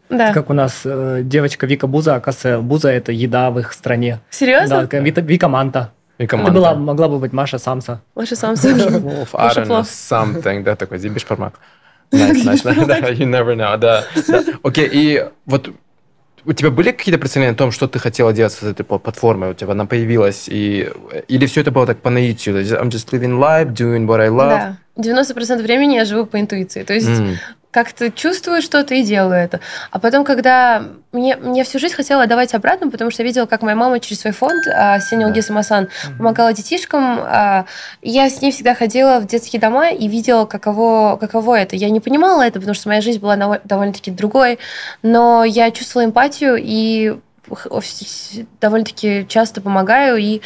Да. 0.10 0.34
Как 0.34 0.50
у 0.50 0.54
нас 0.54 0.82
э, 0.86 1.22
девочка 1.24 1.66
Вика 1.66 1.88
Буза, 1.88 2.16
оказывается, 2.16 2.62
Буза 2.62 2.90
это 2.90 3.12
еда 3.12 3.50
в 3.52 3.60
их 3.60 3.74
стране. 3.74 4.20
Серьезно? 4.30 4.76
Да, 4.78 4.82
такая 4.84 5.02
Вита- 5.02 5.22
Вика 5.22 5.48
Манта. 5.48 5.92
И 6.18 6.24
Ты 6.24 6.28
команда. 6.28 6.52
была, 6.54 6.76
могла 6.76 7.08
бы 7.10 7.20
быть 7.20 7.34
Маша 7.34 7.58
Самса. 7.58 8.02
Маша 8.16 8.36
I 8.42 8.50
Маша 8.52 8.68
don't 8.70 9.64
know, 9.64 9.66
Плов. 9.66 9.88
something, 9.90 10.64
да, 10.64 10.76
такой, 10.76 11.00
зибиш 11.00 11.26
пармак. 11.26 11.60
Nice, 12.12 12.46
nice, 12.46 12.86
да, 12.86 13.00
you 13.10 13.26
never 13.28 13.56
know, 13.56 13.76
да, 13.78 14.04
да. 14.28 14.44
Окей, 14.64 14.88
и 14.92 15.26
вот 15.48 15.72
у 16.46 16.54
тебя 16.54 16.70
были 16.70 16.92
какие-то 16.92 17.20
представления 17.20 17.54
о 17.54 17.58
том, 17.58 17.72
что 17.72 17.88
ты 17.88 17.98
хотела 18.00 18.32
делать 18.32 18.54
с 18.54 18.62
этой 18.64 18.84
платформой? 18.84 19.50
У 19.50 19.54
тебя 19.56 19.72
она 19.72 19.86
появилась? 19.86 20.48
И, 20.48 20.90
или 21.28 21.48
все 21.48 21.62
это 21.62 21.72
было 21.72 21.88
так 21.88 21.98
по 21.98 22.12
наитию? 22.12 22.56
I'm 22.62 22.90
just 22.90 23.12
living 23.12 23.40
life, 23.40 23.74
doing 23.74 24.06
what 24.06 24.22
I 24.22 24.30
love? 24.30 24.50
Да. 24.50 24.78
90% 24.98 25.62
времени 25.62 25.96
я 25.96 26.06
живу 26.06 26.26
по 26.26 26.40
интуиции. 26.40 26.84
То 26.84 26.94
есть 26.94 27.08
mm 27.08 27.38
как-то 27.76 28.10
чувствую 28.10 28.62
что-то 28.62 28.96
и 28.96 29.04
делаю 29.04 29.38
это. 29.38 29.60
А 29.92 30.00
потом, 30.00 30.24
когда 30.24 30.82
мне, 31.12 31.36
мне 31.36 31.66
всю 31.66 31.78
жизнь 31.78 31.94
хотела 31.94 32.26
давать 32.26 32.54
обратно, 32.54 32.90
потому 32.90 33.12
что 33.12 33.22
я 33.22 33.28
видела, 33.28 33.48
как 33.48 33.64
моя 33.64 33.76
мама 33.76 34.00
через 34.00 34.22
свой 34.22 34.32
фонд 34.32 34.66
а, 34.66 34.98
Сеня 35.02 35.28
Угиса 35.28 35.52
Масан 35.52 35.90
помогала 36.18 36.54
детишкам. 36.54 37.20
А, 37.20 37.66
я 38.02 38.30
с 38.30 38.42
ней 38.42 38.54
всегда 38.54 38.76
ходила 38.76 39.20
в 39.20 39.28
детские 39.28 39.60
дома 39.60 39.90
и 39.90 40.08
видела, 40.08 40.46
каково, 40.46 41.18
каково 41.20 41.60
это. 41.60 41.76
Я 41.76 41.90
не 41.90 42.00
понимала 42.00 42.44
это, 42.44 42.62
потому 42.62 42.76
что 42.76 42.88
моя 42.88 43.02
жизнь 43.02 43.20
была 43.20 43.36
довольно-таки 43.66 44.10
другой, 44.10 44.58
но 45.04 45.44
я 45.44 45.70
чувствовала 45.72 46.08
эмпатию 46.08 46.56
и 46.58 47.18
довольно-таки 48.62 49.26
часто 49.28 49.60
помогаю 49.60 50.16
и 50.16 50.42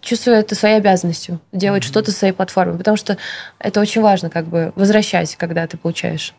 чувствую 0.00 0.36
это 0.36 0.54
своей 0.54 0.76
обязанностью 0.76 1.40
делать 1.52 1.82
mm-hmm. 1.82 1.86
что-то 1.86 2.12
с 2.12 2.16
своей 2.16 2.32
платформой, 2.32 2.78
потому 2.78 2.96
что 2.96 3.16
это 3.58 3.80
очень 3.80 4.02
важно, 4.02 4.30
как 4.30 4.46
бы 4.46 4.72
возвращать, 4.76 5.36
когда 5.36 5.66
ты 5.66 5.76
получаешь. 5.76 6.34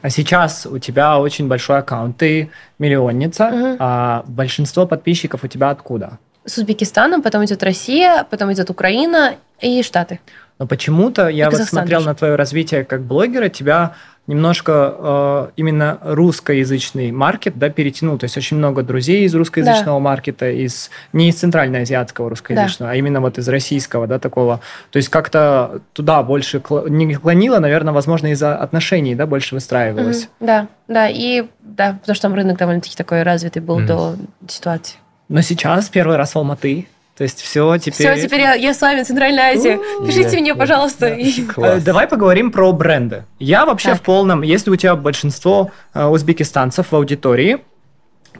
А 0.00 0.10
сейчас 0.10 0.66
у 0.66 0.78
тебя 0.78 1.18
очень 1.18 1.48
большой 1.48 1.78
аккаунт, 1.78 2.16
ты 2.18 2.50
миллионница, 2.78 3.48
угу. 3.48 3.76
а 3.80 4.22
большинство 4.26 4.86
подписчиков 4.86 5.42
у 5.42 5.48
тебя 5.48 5.70
откуда? 5.70 6.18
С 6.44 6.56
Узбекистана, 6.56 7.20
потом 7.20 7.44
идет 7.44 7.62
Россия, 7.62 8.24
потом 8.30 8.52
идет 8.52 8.70
Украина 8.70 9.34
и 9.60 9.82
Штаты. 9.82 10.20
Но 10.58 10.66
почему-то 10.66 11.28
я 11.28 11.50
вот 11.50 11.60
смотрел 11.62 12.00
даже. 12.00 12.08
на 12.08 12.14
твое 12.14 12.34
развитие 12.36 12.84
как 12.84 13.02
блогера, 13.02 13.48
тебя 13.48 13.94
немножко 14.28 14.94
э, 14.96 15.48
именно 15.56 15.98
русскоязычный 16.02 17.10
маркет 17.10 17.58
да, 17.58 17.70
перетянул. 17.70 18.18
То 18.18 18.24
есть 18.24 18.36
очень 18.36 18.58
много 18.58 18.82
друзей 18.82 19.24
из 19.24 19.34
русскоязычного 19.34 19.98
да. 19.98 20.04
маркета, 20.04 20.50
из, 20.50 20.90
не 21.12 21.30
из 21.30 21.36
центральноазиатского 21.36 22.30
русскоязычного, 22.30 22.90
да. 22.90 22.94
а 22.94 22.96
именно 22.96 23.20
вот 23.20 23.38
из 23.38 23.48
российского, 23.48 24.06
да, 24.06 24.18
такого. 24.18 24.60
То 24.90 24.98
есть 24.98 25.08
как-то 25.08 25.80
туда 25.94 26.22
больше 26.22 26.62
не 26.88 27.14
клонило, 27.14 27.58
наверное, 27.58 27.92
возможно, 27.92 28.28
из-за 28.28 28.54
отношений, 28.54 29.14
да, 29.14 29.26
больше 29.26 29.54
выстраивалось. 29.54 30.24
Mm-hmm. 30.24 30.46
Да, 30.46 30.68
да, 30.86 31.08
и 31.08 31.46
да, 31.60 31.98
потому 32.00 32.14
что 32.14 32.22
там 32.22 32.34
рынок 32.34 32.58
довольно-таки 32.58 32.96
такой 32.96 33.22
развитый 33.22 33.62
был 33.62 33.80
mm-hmm. 33.80 33.86
до 33.86 34.16
ситуации. 34.46 34.98
Но 35.28 35.40
сейчас 35.40 35.88
первый 35.88 36.16
раз 36.16 36.34
в 36.34 36.38
Алматы 36.38 36.86
то 37.18 37.24
есть 37.24 37.42
все 37.42 37.76
теперь... 37.78 38.14
Все, 38.14 38.26
теперь 38.28 38.42
я, 38.42 38.54
я 38.54 38.72
с 38.72 38.80
вами, 38.80 39.02
Центральная 39.02 39.52
Азия. 39.52 39.80
Пишите 40.06 40.36
yeah, 40.36 40.40
мне, 40.40 40.50
yeah, 40.52 40.56
пожалуйста. 40.56 41.08
Yeah. 41.08 41.80
Давай 41.80 42.06
поговорим 42.06 42.52
про 42.52 42.72
бренды. 42.72 43.24
Я 43.40 43.66
вообще 43.66 43.88
так. 43.88 43.98
в 43.98 44.02
полном... 44.02 44.42
Если 44.42 44.70
у 44.70 44.76
тебя 44.76 44.94
большинство 44.94 45.72
э, 45.94 46.06
узбекистанцев 46.06 46.92
в 46.92 46.94
аудитории, 46.94 47.58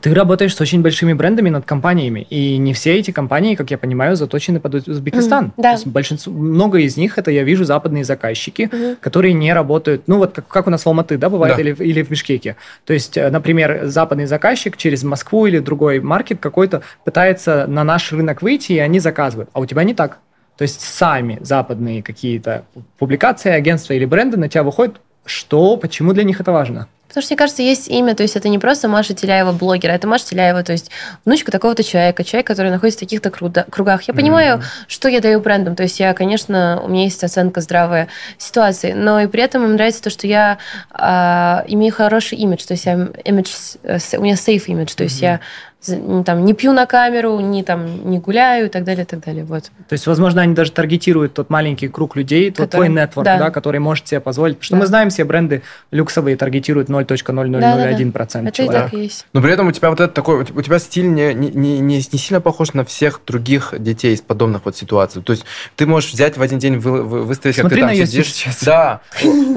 ты 0.01 0.13
работаешь 0.13 0.55
с 0.55 0.61
очень 0.61 0.81
большими 0.81 1.13
брендами 1.13 1.49
над 1.49 1.65
компаниями, 1.65 2.25
и 2.29 2.57
не 2.57 2.73
все 2.73 2.95
эти 2.95 3.11
компании, 3.11 3.55
как 3.55 3.71
я 3.71 3.77
понимаю, 3.77 4.15
заточены 4.15 4.59
под 4.59 4.87
Узбекистан. 4.87 5.47
Mm, 5.47 5.51
да. 5.57 5.77
большинство, 5.85 6.31
много 6.31 6.79
из 6.79 6.97
них 6.97 7.17
это 7.17 7.31
я 7.31 7.43
вижу 7.43 7.65
западные 7.65 8.03
заказчики, 8.03 8.69
mm-hmm. 8.71 8.97
которые 9.01 9.33
не 9.33 9.53
работают, 9.53 10.03
ну 10.07 10.17
вот 10.17 10.33
как, 10.33 10.47
как 10.47 10.67
у 10.67 10.69
нас 10.69 10.83
в 10.83 10.87
Алматы, 10.87 11.17
да, 11.17 11.29
бывает, 11.29 11.55
да. 11.55 11.61
Или, 11.61 11.73
или 11.73 12.03
в 12.03 12.09
Бишкеке. 12.09 12.55
То 12.85 12.93
есть, 12.93 13.17
э, 13.17 13.29
например, 13.29 13.85
западный 13.85 14.25
заказчик 14.25 14.77
через 14.77 15.03
Москву 15.03 15.45
или 15.45 15.59
другой 15.59 15.99
маркет 15.99 16.39
какой-то 16.39 16.81
пытается 17.03 17.65
на 17.67 17.83
наш 17.83 18.11
рынок 18.11 18.41
выйти, 18.41 18.73
и 18.73 18.79
они 18.79 18.99
заказывают. 18.99 19.49
А 19.53 19.59
у 19.59 19.65
тебя 19.65 19.83
не 19.83 19.93
так. 19.93 20.19
То 20.57 20.63
есть 20.63 20.81
сами 20.81 21.39
западные 21.41 22.03
какие-то 22.03 22.65
публикации, 22.97 23.51
агентства 23.51 23.93
или 23.93 24.05
бренды 24.05 24.37
на 24.37 24.49
тебя 24.49 24.63
выходят. 24.63 24.99
Что, 25.25 25.77
почему 25.77 26.13
для 26.13 26.23
них 26.23 26.41
это 26.41 26.51
важно? 26.51 26.87
Потому 27.09 27.23
что, 27.23 27.33
мне 27.33 27.37
кажется, 27.37 27.63
есть 27.63 27.87
имя, 27.87 28.15
то 28.15 28.23
есть 28.23 28.35
это 28.35 28.49
не 28.49 28.59
просто 28.59 28.87
Маша 28.87 29.15
Теляева 29.15 29.51
блогера, 29.51 29.91
это 29.91 30.07
Маша 30.07 30.27
Теляева, 30.27 30.63
то 30.63 30.71
есть 30.71 30.91
внучка 31.25 31.51
такого-то 31.51 31.83
человека, 31.83 32.23
человек, 32.23 32.45
который 32.47 32.71
находится 32.71 32.99
в 32.99 33.01
таких-то 33.01 33.31
кругах. 33.31 34.03
Я 34.03 34.13
понимаю, 34.13 34.59
mm-hmm. 34.59 34.85
что 34.87 35.09
я 35.09 35.19
даю 35.19 35.39
брендам, 35.41 35.75
то 35.75 35.83
есть 35.83 35.99
я, 35.99 36.13
конечно, 36.13 36.79
у 36.83 36.87
меня 36.87 37.05
есть 37.05 37.23
оценка 37.23 37.61
здравой 37.61 38.07
ситуации, 38.37 38.93
но 38.93 39.19
и 39.19 39.27
при 39.27 39.41
этом 39.41 39.65
им 39.65 39.73
нравится 39.73 40.03
то, 40.03 40.11
что 40.11 40.27
я 40.27 40.59
э, 40.93 41.71
имею 41.73 41.91
хороший 41.93 42.37
имидж, 42.37 42.65
то 42.65 42.73
есть 42.73 42.85
я 42.85 43.09
имидж, 43.25 43.49
э, 43.81 43.97
у 44.17 44.21
меня 44.21 44.35
safe 44.35 44.65
имидж, 44.67 44.93
то 44.93 45.03
есть 45.03 45.21
mm-hmm. 45.21 45.25
я 45.25 45.39
там, 45.81 46.43
не 46.43 46.53
пью 46.53 46.73
на 46.73 46.85
камеру, 46.85 47.39
не, 47.39 47.63
там, 47.63 48.09
не 48.09 48.19
гуляю 48.19 48.65
и 48.65 48.69
так 48.69 48.83
далее, 48.83 49.03
и 49.03 49.07
так 49.07 49.23
далее. 49.23 49.45
Вот. 49.45 49.63
То 49.87 49.93
есть, 49.93 50.07
возможно, 50.07 50.41
они 50.41 50.53
даже 50.53 50.71
таргетируют 50.71 51.33
тот 51.33 51.49
маленький 51.49 51.87
круг 51.87 52.17
людей, 52.17 52.51
тот 52.51 52.71
твой 52.71 52.89
нетворк, 52.89 53.23
да. 53.25 53.37
Да, 53.37 53.49
который 53.49 53.79
может 53.79 54.07
себе 54.07 54.19
позволить. 54.19 54.57
Потому 54.57 54.65
что 54.65 54.75
да. 54.75 54.79
мы 54.79 54.87
знаем, 54.87 55.09
все 55.09 55.23
бренды 55.23 55.61
люксовые 55.91 56.35
таргетируют 56.35 56.89
0.0001% 56.89 57.59
да, 57.59 57.75
да, 57.75 57.75
да. 57.77 58.49
Это 58.49 58.63
и 58.63 58.67
так 58.67 58.93
и 58.93 59.03
есть. 59.03 59.25
Но 59.31 59.41
при 59.41 59.53
этом 59.53 59.67
у 59.67 59.71
тебя 59.71 59.89
вот 59.89 60.01
это 60.01 60.13
такой, 60.13 60.41
у 60.41 60.61
тебя 60.61 60.79
стиль 60.79 61.13
не, 61.13 61.33
не, 61.33 61.49
не, 61.49 61.79
не 61.79 62.01
сильно 62.01 62.41
похож 62.41 62.73
на 62.73 62.83
всех 62.83 63.21
других 63.25 63.73
детей 63.77 64.13
из 64.13 64.21
подобных 64.21 64.65
вот 64.65 64.75
ситуаций. 64.75 65.21
То 65.21 65.31
есть 65.31 65.45
ты 65.77 65.85
можешь 65.85 66.11
взять 66.11 66.37
в 66.37 66.41
один 66.41 66.59
день 66.59 66.77
вы, 66.77 67.03
вы, 67.03 67.23
выставить, 67.23 67.55
Смотри 67.55 67.81
как 67.81 67.91
ты 67.91 67.97
там 67.97 68.05
сидишь. 68.05 68.33
Сейчас. 68.33 68.63
Да. 68.63 68.99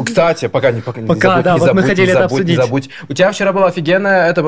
Кстати, 0.05 0.47
пока 0.47 0.70
не 0.70 0.83
пока, 0.83 1.01
пока 1.01 1.39
не 1.39 1.43
забудь, 1.43 1.45
да, 1.45 1.55
не 1.55 1.59
вот 1.59 1.66
забудь, 1.66 1.83
мы 1.83 1.89
хотели 1.89 2.07
не 2.07 2.12
забудь, 2.12 2.25
это 2.25 2.35
обсудить. 2.35 2.59
Не 2.59 2.62
забудь. 2.62 2.91
У 3.09 3.12
тебя 3.12 3.33
вчера 3.33 3.53
была 3.53 3.66
офигенная 3.66 4.29
это 4.29 4.43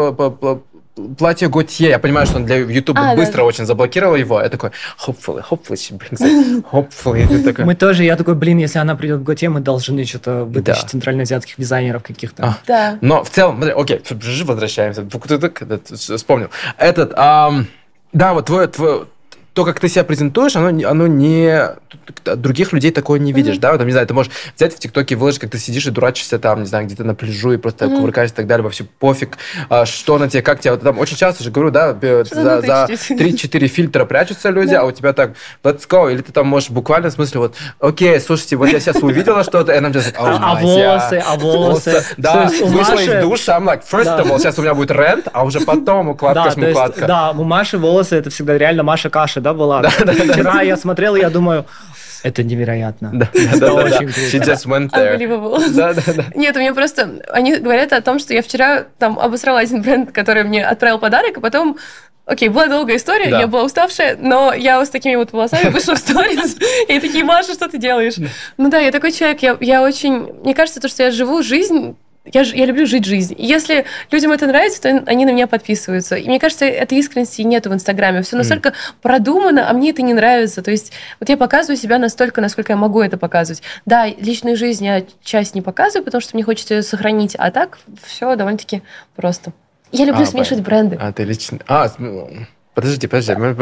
платье 1.19 1.49
Готье. 1.49 1.89
Я 1.89 1.99
понимаю, 1.99 2.27
что 2.27 2.37
он 2.37 2.47
для 2.47 2.57
YouTube 2.57 2.99
а, 2.99 3.15
быстро 3.15 3.39
да. 3.39 3.45
очень 3.45 3.67
заблокировал 3.67 4.15
его. 4.15 4.41
Я 4.41 4.49
такой, 4.49 4.71
hopefully, 5.07 5.43
hopefully 5.49 5.75
she 5.75 5.99
brings 5.99 6.21
it. 6.21 6.65
Hopefully. 6.73 7.43
Такой... 7.43 7.65
Мы 7.65 7.75
тоже, 7.75 8.05
я 8.05 8.17
такой, 8.17 8.35
блин, 8.35 8.59
если 8.59 8.79
она 8.79 8.95
придет 8.95 9.21
в 9.21 9.25
Готье, 9.25 9.49
мы 9.49 9.61
должны 9.61 10.05
что-то 10.05 10.45
вытащить 10.45 10.85
да. 10.85 10.89
центральноазиатских 10.89 11.57
дизайнеров 11.59 12.03
каких-то. 12.03 12.45
А. 12.45 12.59
Да. 12.67 12.99
Но 13.01 13.25
в 13.25 13.31
целом, 13.31 13.63
окей, 13.77 14.03
возвращаемся. 14.45 15.07
Вспомнил. 16.17 16.51
Этот, 16.79 17.13
ам, 17.17 17.67
да, 18.13 18.35
вот 18.35 18.47
твой, 18.47 18.69
твой, 18.69 19.07
то, 19.55 19.65
как 19.65 19.79
ты 19.79 19.89
себя 19.89 20.03
презентуешь, 20.03 20.57
оно, 20.57 20.69
оно 20.89 21.07
не... 21.07 21.71
Других 22.25 22.73
людей 22.73 22.91
такое 22.91 23.21
не 23.21 23.33
видишь, 23.33 23.57
mm-hmm. 23.57 23.61
да? 23.61 23.79
Там, 23.79 23.87
не 23.87 23.93
знаю, 23.93 24.07
ты 24.07 24.13
можешь 24.13 24.33
взять 24.57 24.75
в 24.75 24.79
ТикТоке, 24.81 25.15
выложить, 25.15 25.41
как 25.41 25.51
ты 25.51 25.59
сидишь 25.59 25.87
и 25.87 25.91
дурачишься 25.91 26.41
там, 26.41 26.61
не 26.61 26.67
знаю, 26.67 26.87
где-то 26.87 27.05
на 27.05 27.15
пляжу 27.15 27.53
и 27.53 27.57
просто 27.57 27.85
mm-hmm. 27.85 27.97
кувыркаешься 27.97 28.35
и 28.35 28.37
так 28.37 28.47
далее, 28.49 28.65
во 28.65 28.71
все 28.71 28.85
пофиг, 28.85 29.39
а, 29.69 29.87
что 29.87 30.19
на 30.19 30.29
тебе, 30.29 30.43
как 30.43 30.59
тебе. 30.59 30.73
Вот, 30.73 30.83
там 30.83 30.99
очень 30.99 31.17
часто 31.17 31.45
же 31.45 31.53
говорю, 31.53 31.71
да, 31.71 31.93
за, 31.93 32.63
за 32.63 32.89
3-4 32.91 33.67
фильтра 33.69 34.05
прячутся 34.07 34.51
люди, 34.51 34.75
а 34.75 34.85
у 34.85 34.91
тебя 34.91 35.13
так, 35.13 35.35
let's 35.63 35.89
go. 35.89 36.13
Или 36.13 36.23
ты 36.23 36.33
там 36.33 36.49
можешь 36.49 36.71
буквально 36.71 37.11
в 37.11 37.13
смысле 37.13 37.41
вот, 37.41 37.55
окей, 37.79 38.19
слушайте, 38.19 38.57
вот 38.57 38.69
я 38.71 38.81
сейчас 38.81 38.97
увидела 38.97 39.45
что-то, 39.45 39.73
и 39.73 39.79
нам 39.79 39.93
just 39.93 40.15
oh, 40.15 40.39
а, 40.41 40.57
волосы, 40.61 41.23
а 41.25 41.37
волосы. 41.37 42.05
Да, 42.17 42.51
вышла 42.65 42.99
из 42.99 43.23
душа, 43.23 43.57
I'm 43.57 43.65
like, 43.65 43.83
first 43.89 44.19
of 44.19 44.29
all, 44.29 44.39
сейчас 44.41 44.59
у 44.59 44.63
меня 44.63 44.75
будет 44.75 44.91
рент, 44.91 45.29
а 45.33 45.45
уже 45.45 45.61
потом 45.61 46.09
укладка 46.09 46.51
с. 46.51 47.07
Да, 47.07 47.31
у 47.31 47.45
Маши 47.45 47.79
волосы, 47.79 48.17
это 48.17 48.31
всегда 48.31 48.59
реально 48.59 48.83
Маша 48.83 49.11
Каша, 49.11 49.44
да, 49.45 49.55
была. 49.55 49.83
Да, 49.83 49.91
да, 50.05 50.13
Вчера 50.13 50.63
я 50.63 50.77
смотрел, 50.77 51.15
и 51.15 51.21
я 51.21 51.31
думаю, 51.31 51.67
это 52.25 52.43
невероятно. 52.43 53.11
Да, 53.13 53.29
да, 53.33 53.59
да. 53.59 53.73
Очень 53.75 54.07
круто. 54.07 54.21
She 54.21 54.41
just 54.41 54.67
went 54.67 54.91
there. 54.91 55.19
Да, 55.75 55.93
да, 55.93 56.03
да. 56.07 56.25
Нет, 56.35 56.57
у 56.57 56.59
меня 56.59 56.73
просто... 56.73 57.21
Они 57.29 57.57
говорят 57.57 57.93
о 57.93 58.01
том, 58.01 58.19
что 58.19 58.33
я 58.33 58.43
вчера 58.43 58.87
там 58.99 59.19
обосрала 59.19 59.61
один 59.61 59.83
бренд, 59.83 60.11
который 60.11 60.45
мне 60.45 60.65
отправил 60.65 60.99
подарок, 60.99 61.37
а 61.37 61.41
потом 61.41 61.77
Окей, 62.27 62.49
была 62.49 62.69
долгая 62.69 62.97
история, 62.97 63.31
да. 63.31 63.41
я 63.41 63.47
была 63.47 63.65
уставшая, 63.65 64.17
но 64.19 64.55
я 64.55 64.83
с 64.83 64.89
такими 64.89 65.15
вот 65.15 65.33
волосами 65.33 65.69
вышла 65.69 65.95
в 65.95 65.99
сторис, 65.99 66.57
и 66.89 66.99
такие, 66.99 67.23
Маша, 67.23 67.53
что 67.53 67.69
ты 67.69 67.77
делаешь? 67.77 68.15
Ну 68.57 68.71
да, 68.71 68.79
я 68.79 68.93
такой 68.93 69.13
человек, 69.13 69.43
я, 69.43 69.59
я 69.61 69.83
очень... 69.83 70.33
Мне 70.43 70.55
кажется, 70.55 70.81
то, 70.81 70.89
что 70.89 71.03
я 71.03 71.11
живу 71.11 71.43
жизнь 71.43 71.97
я, 72.33 72.41
я 72.43 72.67
люблю 72.67 72.87
жить 72.87 73.05
жизнь. 73.05 73.35
И 73.37 73.45
если 73.45 73.85
людям 74.11 74.33
это 74.33 74.47
нравится, 74.47 74.81
то 74.81 75.03
они 75.07 75.27
на 75.27 75.31
меня 75.31 75.47
подписываются. 75.47 76.17
И 76.17 76.27
мне 76.27 76.41
кажется, 76.41 76.65
этой 76.65 76.99
искренности 76.99 77.43
нету 77.43 77.71
в 77.71 77.75
Инстаграме. 77.75 78.23
Все 78.23 78.37
настолько 78.37 78.71
mm. 78.71 78.75
продумано, 79.03 79.69
а 79.69 79.73
мне 79.75 79.91
это 79.91 80.03
не 80.03 80.15
нравится. 80.15 80.63
То 80.63 80.71
есть 80.71 80.93
вот 81.21 81.29
я 81.29 81.37
показываю 81.37 81.77
себя 81.77 81.99
настолько, 81.99 82.41
насколько 82.41 82.73
я 82.73 82.77
могу 82.77 83.03
это 83.03 83.19
показывать. 83.19 83.63
Да, 83.85 84.07
личную 84.07 84.57
жизнь 84.57 84.87
я 84.87 85.05
часть 85.23 85.55
не 85.55 85.61
показываю, 85.61 86.05
потому 86.05 86.23
что 86.23 86.35
мне 86.35 86.45
хочется 86.45 86.75
ее 86.75 86.83
сохранить. 86.83 87.35
А 87.37 87.51
так 87.51 87.79
все 88.03 88.37
довольно-таки 88.37 88.83
просто. 89.15 89.53
Я 89.93 90.07
люблю 90.07 90.23
а, 90.23 90.27
смешивать 90.27 90.65
бренды. 90.65 90.99
А, 91.01 91.13
ты 91.13 91.25
лично... 91.25 91.59
А, 91.67 91.91
Подождите, 92.75 93.07
подожди, 93.07 93.35
мы 93.37 93.55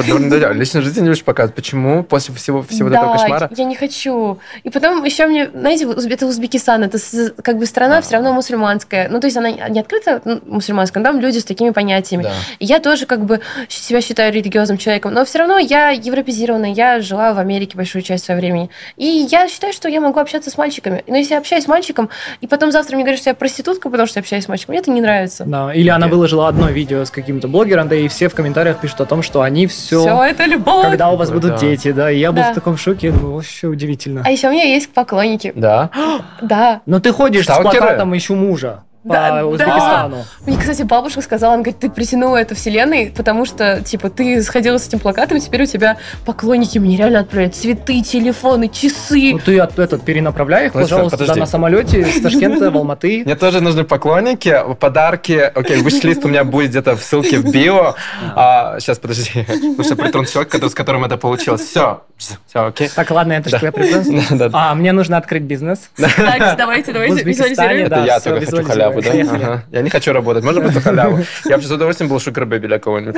личную 0.55 0.83
жизнь 0.83 1.03
не 1.03 1.09
будешь 1.09 1.23
показывать. 1.23 1.55
Почему 1.55 2.03
после 2.03 2.35
всего, 2.35 2.63
всего 2.63 2.89
да, 2.89 2.97
этого 2.99 3.13
кошмара? 3.13 3.51
я 3.55 3.65
не 3.65 3.77
хочу. 3.77 4.39
И 4.63 4.71
потом 4.71 5.05
еще 5.05 5.27
мне, 5.27 5.51
знаете, 5.51 5.87
это 5.87 6.27
Узбекистан, 6.27 6.83
это 6.85 6.99
как 7.43 7.59
бы 7.59 7.67
страна 7.67 7.99
а. 7.99 8.03
все 8.03 8.15
равно 8.15 8.33
мусульманская. 8.33 9.11
Ну, 9.11 9.21
то 9.21 9.27
есть 9.27 9.37
она 9.37 9.51
не 9.51 9.81
открыта 9.81 10.23
мусульманская, 10.47 11.03
но 11.03 11.11
там 11.11 11.21
люди 11.21 11.39
с 11.39 11.45
такими 11.45 11.71
понятиями. 11.71 12.23
Да. 12.23 12.33
И 12.59 12.65
я 12.65 12.81
тоже 12.81 13.05
как 13.05 13.27
бы 13.27 13.41
себя 13.69 14.01
считаю 14.01 14.33
религиозным 14.33 14.79
человеком, 14.79 15.13
но 15.13 15.27
все 15.27 15.41
равно 15.41 15.59
я 15.59 15.91
европезированная, 15.91 16.73
я 16.73 17.01
жила 17.01 17.35
в 17.35 17.39
Америке 17.39 17.77
большую 17.77 18.01
часть 18.03 18.25
своего 18.25 18.41
времени. 18.41 18.71
И 18.97 19.27
я 19.31 19.47
считаю, 19.49 19.75
что 19.75 19.89
я 19.89 20.01
могу 20.01 20.21
общаться 20.21 20.49
с 20.51 20.57
мальчиками. 20.57 21.05
Но 21.07 21.17
если 21.17 21.35
я 21.35 21.39
общаюсь 21.39 21.65
с 21.65 21.69
мальчиком, 21.69 22.09
и 22.41 22.47
потом 22.47 22.73
завтра 22.73 22.95
мне 22.95 23.05
говорят, 23.05 23.21
что 23.21 23.29
я 23.29 23.35
проститутка, 23.35 23.91
потому 23.91 24.07
что 24.07 24.21
я 24.21 24.23
общаюсь 24.23 24.45
с 24.45 24.49
мальчиком, 24.49 24.73
мне 24.73 24.81
это 24.81 24.91
не 24.91 25.03
нравится. 25.03 25.45
Да, 25.47 25.75
или 25.75 25.91
она 25.91 26.09
выложила 26.09 26.49
одно 26.49 26.71
видео 26.71 27.05
с 27.05 27.11
каким-то 27.11 27.47
блогером, 27.47 27.89
да 27.89 27.97
и 27.97 28.09
все 28.09 28.29
в 28.29 28.35
комментариях 28.35 28.81
пишут 28.81 29.02
о 29.03 29.07
том, 29.07 29.23
что 29.23 29.43
они 29.43 29.67
все... 29.67 30.01
Все 30.01 30.23
это 30.25 30.45
любовь. 30.47 30.87
Когда 30.87 31.11
у 31.11 31.17
вас 31.17 31.31
будут 31.31 31.53
да. 31.53 31.59
дети, 31.59 31.93
да. 31.93 32.11
И 32.11 32.19
я 32.19 32.33
был 32.33 32.43
да. 32.43 32.53
в 32.53 32.55
таком 32.55 32.77
шоке, 32.77 33.11
думаю, 33.11 33.35
вообще 33.35 33.67
удивительно. 33.69 34.23
А 34.25 34.31
еще 34.31 34.49
у 34.49 34.53
меня 34.53 34.65
есть 34.65 34.93
поклонники. 34.93 35.53
Да? 35.55 35.91
Да. 36.41 36.81
Но 36.87 36.99
ты 37.01 37.13
ходишь 37.13 37.45
Сталкеры? 37.45 37.77
с 37.77 37.79
плакатом 37.79 38.17
«Ищу 38.17 38.35
мужа». 38.35 38.83
По 39.03 39.15
да, 39.15 39.47
Узбекистану. 39.47 40.17
Да. 40.17 40.25
Мне, 40.47 40.57
кстати, 40.59 40.83
бабушка 40.83 41.23
сказала, 41.23 41.55
она 41.55 41.63
говорит, 41.63 41.81
ты 41.81 41.91
притянула 41.91 42.37
это 42.37 42.55
вселенной, 42.55 43.13
потому 43.17 43.45
что, 43.45 43.83
типа, 43.83 44.11
ты 44.11 44.43
сходила 44.43 44.79
с 44.79 44.87
этим 44.87 45.01
плакатом, 45.01 45.41
теперь 45.41 45.65
у 45.65 45.67
тебя 45.67 45.99
поклонники 46.25 46.79
мне 46.79 46.97
реально 46.97 47.21
отправляют 47.21 47.57
цветы, 47.57 48.01
телефоны, 48.03 48.69
часы. 48.69 49.33
Ну 49.33 49.39
ты 49.39 49.59
от, 49.59 49.79
этот, 49.79 50.05
перенаправляй 50.05 50.67
их, 50.67 50.73
пожалуйста, 50.73 51.19
подожди. 51.19 51.41
на 51.41 51.47
самолете 51.47 52.01
из 52.01 52.21
Ташкента 52.21 52.71
в 52.71 52.77
Алматы. 52.77 53.23
Мне 53.25 53.35
тоже 53.35 53.61
нужны 53.61 53.85
поклонники, 53.85 54.57
подарки. 54.79 55.51
Окей, 55.55 55.83
вышлист 55.83 56.25
у 56.25 56.29
меня 56.29 56.45
будет 56.45 56.71
где-то 56.71 56.97
в 56.97 57.03
ссылке 57.03 57.39
в 57.39 57.51
био. 57.51 57.95
А, 58.35 58.79
сейчас, 58.79 58.99
подожди. 58.99 59.45
Потому 59.45 59.85
что 59.85 59.97
притрон 59.97 60.27
человек, 60.27 60.55
с 60.55 60.75
которым 60.75 61.05
это 61.05 61.17
получилось. 61.17 61.63
Все, 61.63 62.03
все, 62.17 62.67
окей. 62.67 62.89
Так, 62.95 63.11
ладно, 63.11 63.33
это 63.33 63.49
что 63.49 63.67
я 63.67 63.73
притрон. 63.73 64.51
А, 64.53 64.75
мне 64.75 64.93
нужно 64.93 65.17
открыть 65.17 65.43
бизнес. 65.43 65.91
Так, 65.97 66.57
давайте, 66.57 66.93
давайте 66.93 67.25
визуализируем. 67.25 67.87
Это 67.87 68.05
я 68.05 68.21
только 68.21 68.47
хочу 68.47 68.65
халяву, 68.65 68.92
да? 69.01 69.63
Я 69.71 69.83
не 69.83 69.91
хочу 69.91 70.13
работать. 70.13 70.45
Можно 70.45 70.61
просто 70.61 70.81
халяву? 70.81 71.21
Я 71.45 71.57
бы 71.57 71.63
с 71.63 71.71
удовольствием 71.71 72.11
был 72.11 72.21
шукер 72.21 72.47
бэби 72.47 72.67
для 72.67 72.79
кого-нибудь. 72.79 73.17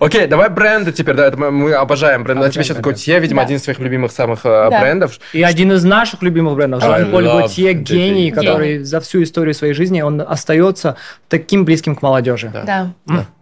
Окей, 0.00 0.26
давай 0.26 0.48
бренды 0.48 0.92
теперь. 0.92 1.14
Да, 1.14 1.30
мы 1.30 1.72
обожаем 1.72 2.24
бренды. 2.24 2.46
А 2.46 2.50
тебе 2.50 2.64
сейчас 2.64 2.78
Готье, 2.78 3.18
видимо, 3.20 3.42
один 3.42 3.58
из 3.58 3.64
своих 3.64 3.78
любимых 3.78 4.12
самых 4.12 4.40
э, 4.44 4.68
брендов. 4.68 5.20
И 5.32 5.42
один 5.42 5.72
из 5.72 5.84
наших 5.84 6.22
любимых 6.22 6.54
брендов. 6.54 6.82
Жан-Поль 6.82 7.26
Готье, 7.26 7.74
гений, 7.74 8.30
который 8.30 8.82
за 8.82 9.00
всю 9.00 9.22
историю 9.22 9.54
своей 9.54 9.74
жизни, 9.74 10.00
он 10.00 10.20
остается 10.20 10.96
таким 11.28 11.64
близким 11.64 11.94
к 11.94 12.02
молодежи. 12.02 12.50
Да. 12.64 12.92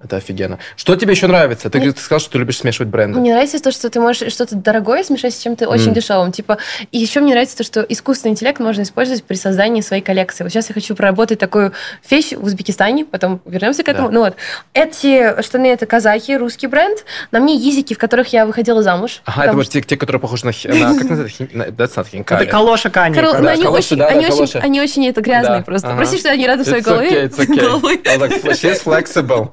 Это 0.03 0.17
офигенно. 0.17 0.59
Что 0.77 0.97
тебе 0.97 1.13
еще 1.13 1.27
нравится? 1.27 1.71
Ты 1.71 1.91
сказал, 1.93 2.21
что 2.21 2.33
ты 2.33 2.39
любишь 2.39 2.59
смешивать 2.59 2.89
бренды. 2.89 3.19
Мне 3.19 3.33
нравится 3.33 3.63
то, 3.63 3.71
что 3.71 3.91
ты 3.91 4.01
можешь 4.01 4.33
что-то 4.33 4.57
дорогое 4.57 5.05
смешать 5.05 5.35
с 5.35 5.39
чем-то 5.39 5.69
очень 5.69 5.93
дешевым. 5.95 6.33
Типа, 6.33 6.59
и 6.93 6.99
еще 6.99 7.21
мне 7.21 7.33
нравится 7.33 7.57
то, 7.57 7.65
что 7.65 7.81
искусственный 7.81 8.33
интеллект 8.33 8.61
можно 8.61 8.83
использовать 8.83 9.25
при 9.25 9.37
создании 9.37 9.81
своей 9.81 10.03
коллекции. 10.03 10.45
Вот 10.45 10.51
сейчас 10.51 10.69
я 10.69 10.75
хочу 10.75 10.95
проработать 10.95 11.39
такую 11.47 11.73
вещь 12.11 12.33
в 12.33 12.45
Узбекистане, 12.45 13.05
потом 13.05 13.41
вернемся 13.45 13.83
к 13.83 13.89
этому. 13.89 14.11
Ну 14.11 14.21
вот, 14.21 14.35
эти 14.75 15.41
штаны 15.43 15.67
это 15.67 15.87
казахи, 15.87 16.33
русский 16.33 16.67
бренд. 16.67 17.05
На 17.31 17.41
мне 17.41 17.55
езики, 17.55 17.95
в 17.95 17.99
которых 17.99 18.33
я 18.33 18.47
выходила 18.47 18.83
замуж. 18.83 19.23
Ага, 19.25 19.47
это 19.47 19.57
вот 19.57 19.69
те, 19.69 19.81
те, 19.81 19.97
которые 19.97 20.21
похожи 20.21 20.45
на, 20.45 20.53
на 20.53 20.99
как 20.99 21.09
называется. 21.09 21.45
Это 21.45 22.47
калоша 22.47 22.91
кани. 22.91 23.15
Да, 23.15 23.33
они, 23.33 23.67
очень, 23.67 23.97
да, 23.97 24.11
да, 24.11 25.09
это 25.09 25.21
грязные 25.21 25.59
да. 25.59 25.65
просто. 25.65 25.95
Прости, 25.97 26.19
что 26.19 26.29
я 26.29 26.37
не 26.37 26.47
рада 26.47 26.65
своей 26.65 26.83
голове. 26.83 27.27
She's 27.27 28.83
flexible. 28.85 29.53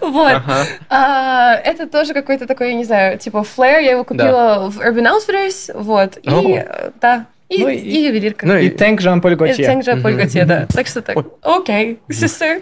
Вот. 0.00 0.42
А, 0.88 1.54
это 1.54 1.86
тоже 1.86 2.14
какой-то 2.14 2.46
такой, 2.46 2.70
я 2.70 2.74
не 2.74 2.84
знаю, 2.84 3.18
типа 3.18 3.42
флэр. 3.42 3.80
Я 3.80 3.90
его 3.92 4.04
купила 4.04 4.30
да. 4.30 4.60
в 4.70 4.80
Urban 4.80 5.12
Outfitters. 5.12 5.72
Вот. 5.74 6.16
И, 6.18 6.28
oh. 6.28 6.92
да, 7.00 7.26
и, 7.48 7.62
ну, 7.62 7.68
и, 7.68 7.76
и 7.76 8.04
ювелирка. 8.06 8.46
Ну, 8.46 8.56
и 8.56 8.68
Тэнк 8.68 9.00
Жан-Поль 9.00 9.36
Готье. 9.36 9.64
И 9.64 9.66
Тэнк 9.66 9.84
Жан-Поль 9.84 10.14
Готье, 10.14 10.44
да. 10.44 10.66
Так 10.72 10.86
что 10.86 11.02
так. 11.02 11.16
Окей, 11.42 11.98
sister. 12.08 12.60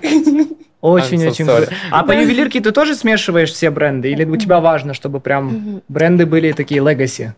Очень-очень 0.81 1.47
круто. 1.47 1.73
А 1.91 2.05
по 2.05 2.13
ювелирке 2.13 2.61
ты 2.61 2.71
тоже 2.71 2.95
смешиваешь 2.95 3.51
все 3.51 3.71
бренды? 3.71 4.11
Или 4.11 4.25
у 4.25 4.37
тебя 4.37 4.61
важно, 4.61 4.93
чтобы 4.93 5.21
прям 5.21 5.83
бренды 5.89 6.27
были 6.27 6.53
такие 6.53 6.83
легаси? 6.83 7.33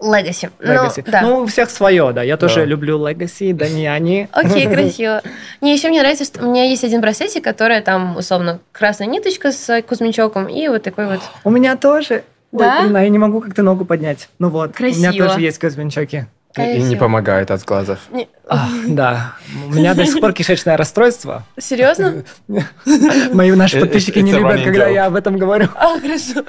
Legacy. 0.00 0.50
Legacy. 0.60 1.02
Ну, 1.06 1.12
да. 1.12 1.20
ну, 1.22 1.38
у 1.40 1.46
всех 1.46 1.70
свое, 1.70 2.12
да. 2.12 2.22
Я 2.22 2.36
тоже 2.36 2.56
да. 2.56 2.64
люблю 2.64 2.98
Legacy, 2.98 3.52
да 3.52 3.68
не 3.68 3.86
они. 3.86 4.28
Окей, 4.32 4.66
красиво. 4.72 5.22
Не, 5.60 5.74
еще 5.74 5.88
мне 5.88 6.00
нравится, 6.00 6.24
что 6.24 6.44
у 6.44 6.50
меня 6.50 6.64
есть 6.64 6.84
один 6.84 7.00
браслетик, 7.00 7.42
который 7.42 7.80
там, 7.80 8.16
условно, 8.16 8.60
красная 8.72 9.08
ниточка 9.08 9.52
с 9.52 9.82
кузьмичоком 9.82 10.48
и 10.48 10.68
вот 10.68 10.82
такой 10.82 11.06
вот. 11.06 11.20
У 11.44 11.50
меня 11.50 11.76
тоже. 11.76 12.24
Да? 12.52 12.78
Ой, 12.78 12.84
блин, 12.84 12.96
а 12.96 13.02
я 13.02 13.08
не 13.08 13.18
могу 13.18 13.40
как-то 13.40 13.62
ногу 13.62 13.84
поднять. 13.84 14.28
Ну 14.38 14.50
вот, 14.50 14.72
красиво. 14.72 15.08
у 15.08 15.12
меня 15.12 15.26
тоже 15.26 15.40
есть 15.40 15.58
кузьмичоки. 15.58 16.26
И, 16.56 16.82
не 16.82 16.96
помогает 16.96 17.50
от 17.50 17.64
глазов. 17.64 17.98
Не... 18.10 18.28
А, 18.48 18.68
да. 18.86 19.34
У 19.66 19.74
меня 19.74 19.94
до 19.94 20.06
сих 20.06 20.20
пор 20.20 20.32
кишечное 20.32 20.76
расстройство. 20.76 21.44
Серьезно? 21.58 22.24
Мои 23.32 23.50
наши 23.52 23.80
подписчики 23.80 24.20
не 24.20 24.32
любят, 24.32 24.62
когда 24.62 24.88
я 24.88 25.06
об 25.06 25.16
этом 25.16 25.38
говорю. 25.38 25.68
А, 25.74 25.98
хорошо. 25.98 26.44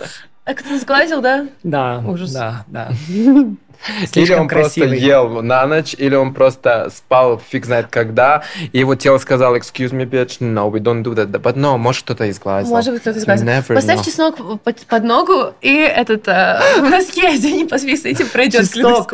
А 0.45 0.53
кто-то 0.53 0.79
сглазил, 0.79 1.21
да? 1.21 1.47
Да. 1.63 2.01
Ужас. 2.07 2.31
Да, 2.31 2.63
да. 2.67 2.89
или 3.09 4.33
он 4.33 4.47
красивый. 4.47 4.89
просто 4.89 5.05
ел 5.05 5.41
на 5.41 5.67
ночь, 5.67 5.95
или 5.97 6.15
он 6.15 6.33
просто 6.33 6.89
спал 6.93 7.41
фиг 7.49 7.65
знает 7.65 7.87
когда, 7.89 8.43
и 8.71 8.79
его 8.79 8.95
тело 8.95 9.17
сказало, 9.17 9.57
excuse 9.57 9.91
me, 9.91 10.05
bitch, 10.05 10.39
no, 10.39 10.71
we 10.71 10.79
don't 10.79 11.03
do 11.03 11.13
that. 11.15 11.29
But 11.31 11.55
no, 11.55 11.77
может 11.77 12.03
кто-то 12.03 12.29
изглазил. 12.29 12.71
Может 12.71 12.93
быть 12.93 13.01
кто-то 13.01 13.19
изглазил. 13.19 13.45
Поставь 13.67 13.99
know. 13.99 14.05
чеснок 14.05 14.61
под, 14.61 14.79
под 14.85 15.03
ногу, 15.03 15.53
и 15.61 15.75
этот 15.75 16.27
э, 16.27 16.59
в 16.79 16.89
носке 16.89 17.27
один 17.27 17.67
по 17.67 17.77
с 17.77 17.83
этим 17.83 18.27
пройдет. 18.29 18.61
Чеснок 18.61 19.13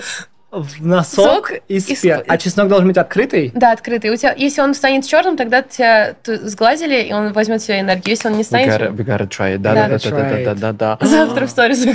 в 0.54 0.86
носок 0.86 1.48
Сок 1.50 1.52
и 1.68 1.80
спер. 1.80 2.22
И... 2.22 2.24
А 2.28 2.38
чеснок 2.38 2.68
должен 2.68 2.88
быть 2.88 2.98
открытый? 2.98 3.52
Да, 3.56 3.72
открытый. 3.72 4.12
У 4.12 4.16
тебя, 4.16 4.34
если 4.38 4.62
он 4.62 4.76
станет 4.76 5.06
черным, 5.06 5.36
тогда 5.36 5.64
тебя 5.64 6.16
сглазили, 6.24 7.02
и 7.02 7.12
он 7.12 7.34
возьмет 7.34 7.62
всю 7.62 7.74
энергию. 7.74 8.12
Если 8.12 8.28
он 8.28 8.38
не 8.38 8.44
станет... 8.44 8.70
We 8.70 8.78
gotta, 8.78 8.96
we 8.96 9.06
gotta 9.06 9.28
try 9.28 9.56
it. 9.56 9.58
Да, 9.58 9.74
да, 9.74 9.88
да, 9.88 9.98
да, 9.98 10.54
да, 10.54 10.56
да, 10.56 10.98
да. 10.98 11.06
Завтра 11.06 11.48
в 11.48 11.50
сторис. 11.50 11.86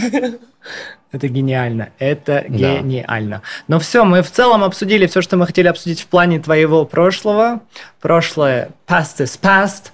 Это 1.10 1.28
гениально, 1.28 1.88
это 1.98 2.44
да. 2.48 2.80
гениально. 2.80 3.42
Но 3.66 3.78
все, 3.78 4.04
мы 4.04 4.22
в 4.22 4.30
целом 4.30 4.62
обсудили 4.62 5.06
все, 5.06 5.22
что 5.22 5.38
мы 5.38 5.46
хотели 5.46 5.66
обсудить 5.66 6.02
в 6.02 6.06
плане 6.06 6.38
твоего 6.38 6.84
прошлого. 6.84 7.60
Прошлое 8.00 8.70
past 8.86 9.18
is 9.20 9.38
past. 9.40 9.84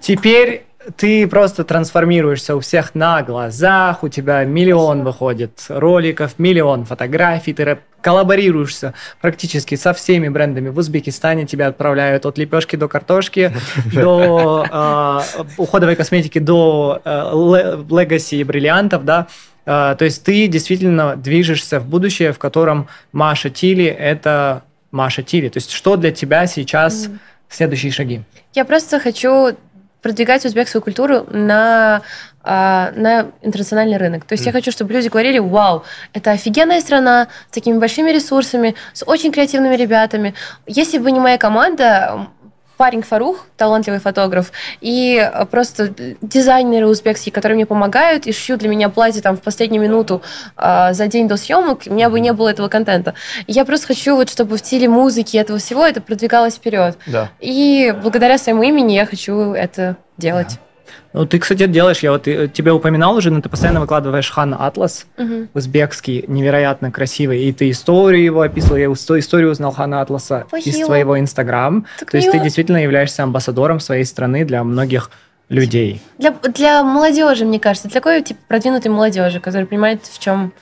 Теперь 0.00 0.64
ты 0.96 1.26
просто 1.26 1.64
трансформируешься 1.64 2.56
у 2.56 2.60
всех 2.60 2.94
на 2.94 3.22
глазах, 3.22 4.02
у 4.02 4.08
тебя 4.08 4.44
миллион 4.44 5.02
выходит 5.04 5.64
роликов, 5.68 6.38
миллион 6.38 6.84
фотографий, 6.84 7.52
ты 7.52 7.78
коллаборируешься 8.00 8.94
практически 9.20 9.74
со 9.74 9.92
всеми 9.92 10.28
брендами 10.28 10.68
в 10.68 10.78
Узбекистане, 10.78 11.46
тебя 11.46 11.66
отправляют 11.68 12.24
от 12.24 12.38
лепешки 12.38 12.76
до 12.76 12.86
картошки, 12.88 13.52
до 13.92 14.64
э, 14.70 15.44
уходовой 15.56 15.96
косметики, 15.96 16.38
до 16.38 17.00
легаси 17.90 18.36
и 18.36 18.44
бриллиантов, 18.44 19.04
да, 19.04 19.26
э, 19.64 19.96
то 19.98 20.04
есть 20.04 20.22
ты 20.22 20.46
действительно 20.46 21.16
движешься 21.16 21.80
в 21.80 21.86
будущее, 21.86 22.32
в 22.32 22.38
котором 22.38 22.86
Маша 23.12 23.50
Тили– 23.50 23.86
это 23.86 24.62
Маша 24.92 25.22
Тили. 25.22 25.48
То 25.48 25.56
есть 25.56 25.72
что 25.72 25.96
для 25.96 26.12
тебя 26.12 26.46
сейчас 26.46 27.08
следующие 27.48 27.92
шаги? 27.92 28.22
Я 28.54 28.64
просто 28.64 29.00
хочу 29.00 29.56
продвигать 30.06 30.44
узбекскую 30.44 30.82
культуру 30.82 31.26
на, 31.30 32.00
а, 32.44 32.92
на 32.94 33.32
интернациональный 33.42 33.96
рынок. 33.96 34.24
То 34.24 34.34
есть 34.34 34.44
mm. 34.44 34.46
я 34.46 34.52
хочу, 34.52 34.70
чтобы 34.70 34.92
люди 34.92 35.08
говорили, 35.08 35.40
вау, 35.40 35.82
это 36.12 36.30
офигенная 36.30 36.80
страна 36.80 37.26
с 37.50 37.54
такими 37.54 37.78
большими 37.78 38.12
ресурсами, 38.12 38.76
с 38.92 39.04
очень 39.04 39.32
креативными 39.32 39.74
ребятами. 39.74 40.34
Если 40.68 40.98
бы 40.98 41.10
не 41.10 41.18
моя 41.18 41.38
команда, 41.38 42.28
парень 42.76 43.02
Фарух, 43.02 43.46
талантливый 43.56 44.00
фотограф, 44.00 44.52
и 44.80 45.30
просто 45.50 45.94
дизайнеры 46.20 46.86
узбекские, 46.86 47.32
которые 47.32 47.56
мне 47.56 47.66
помогают 47.66 48.26
и 48.26 48.32
шьют 48.32 48.60
для 48.60 48.68
меня 48.68 48.88
платье 48.88 49.22
там 49.22 49.36
в 49.36 49.42
последнюю 49.42 49.82
минуту 49.82 50.22
э, 50.56 50.92
за 50.92 51.06
день 51.06 51.28
до 51.28 51.36
съемок, 51.36 51.82
у 51.86 51.92
меня 51.92 52.10
бы 52.10 52.20
не 52.20 52.32
было 52.32 52.48
этого 52.48 52.68
контента. 52.68 53.14
я 53.46 53.64
просто 53.64 53.88
хочу, 53.88 54.16
вот, 54.16 54.30
чтобы 54.30 54.56
в 54.56 54.58
стиле 54.58 54.88
музыки 54.88 55.36
этого 55.36 55.58
всего 55.58 55.84
это 55.84 56.00
продвигалось 56.00 56.54
вперед. 56.54 56.96
Да. 57.06 57.30
И 57.40 57.94
благодаря 58.02 58.38
своему 58.38 58.62
имени 58.62 58.92
я 58.92 59.06
хочу 59.06 59.52
это 59.52 59.96
делать. 60.16 60.54
Да. 60.54 60.65
Ну, 61.12 61.26
ты, 61.26 61.38
кстати, 61.38 61.66
делаешь, 61.66 62.00
я 62.00 62.12
вот 62.12 62.28
э, 62.28 62.48
тебя 62.48 62.74
упоминал 62.74 63.16
уже, 63.16 63.30
но 63.30 63.40
ты 63.40 63.48
постоянно 63.48 63.80
выкладываешь 63.80 64.30
Хан 64.30 64.54
Атлас, 64.58 65.06
угу. 65.16 65.48
узбекский, 65.54 66.24
невероятно 66.26 66.90
красивый, 66.90 67.44
и 67.44 67.52
ты 67.52 67.70
историю 67.70 68.24
его 68.24 68.42
описывал, 68.42 68.76
я 68.76 68.86
историю 68.86 69.50
узнал 69.50 69.72
Хана 69.72 70.00
Атласа 70.00 70.44
Спасибо. 70.48 70.76
из 70.76 70.86
твоего 70.86 71.18
Инстаграм. 71.18 71.86
То 72.10 72.16
есть 72.16 72.30
ты 72.30 72.38
действительно 72.38 72.82
являешься 72.82 73.22
амбассадором 73.22 73.80
своей 73.80 74.04
страны 74.04 74.44
для 74.44 74.62
многих 74.64 75.10
людей. 75.48 76.00
Для, 76.18 76.32
для 76.32 76.82
молодежи, 76.82 77.44
мне 77.44 77.60
кажется, 77.60 77.88
для 77.88 78.00
такой 78.00 78.22
типа 78.22 78.40
продвинутой 78.48 78.90
молодежи, 78.90 79.40
которая 79.40 79.66
понимает, 79.66 80.04
в 80.04 80.18
чем 80.18 80.52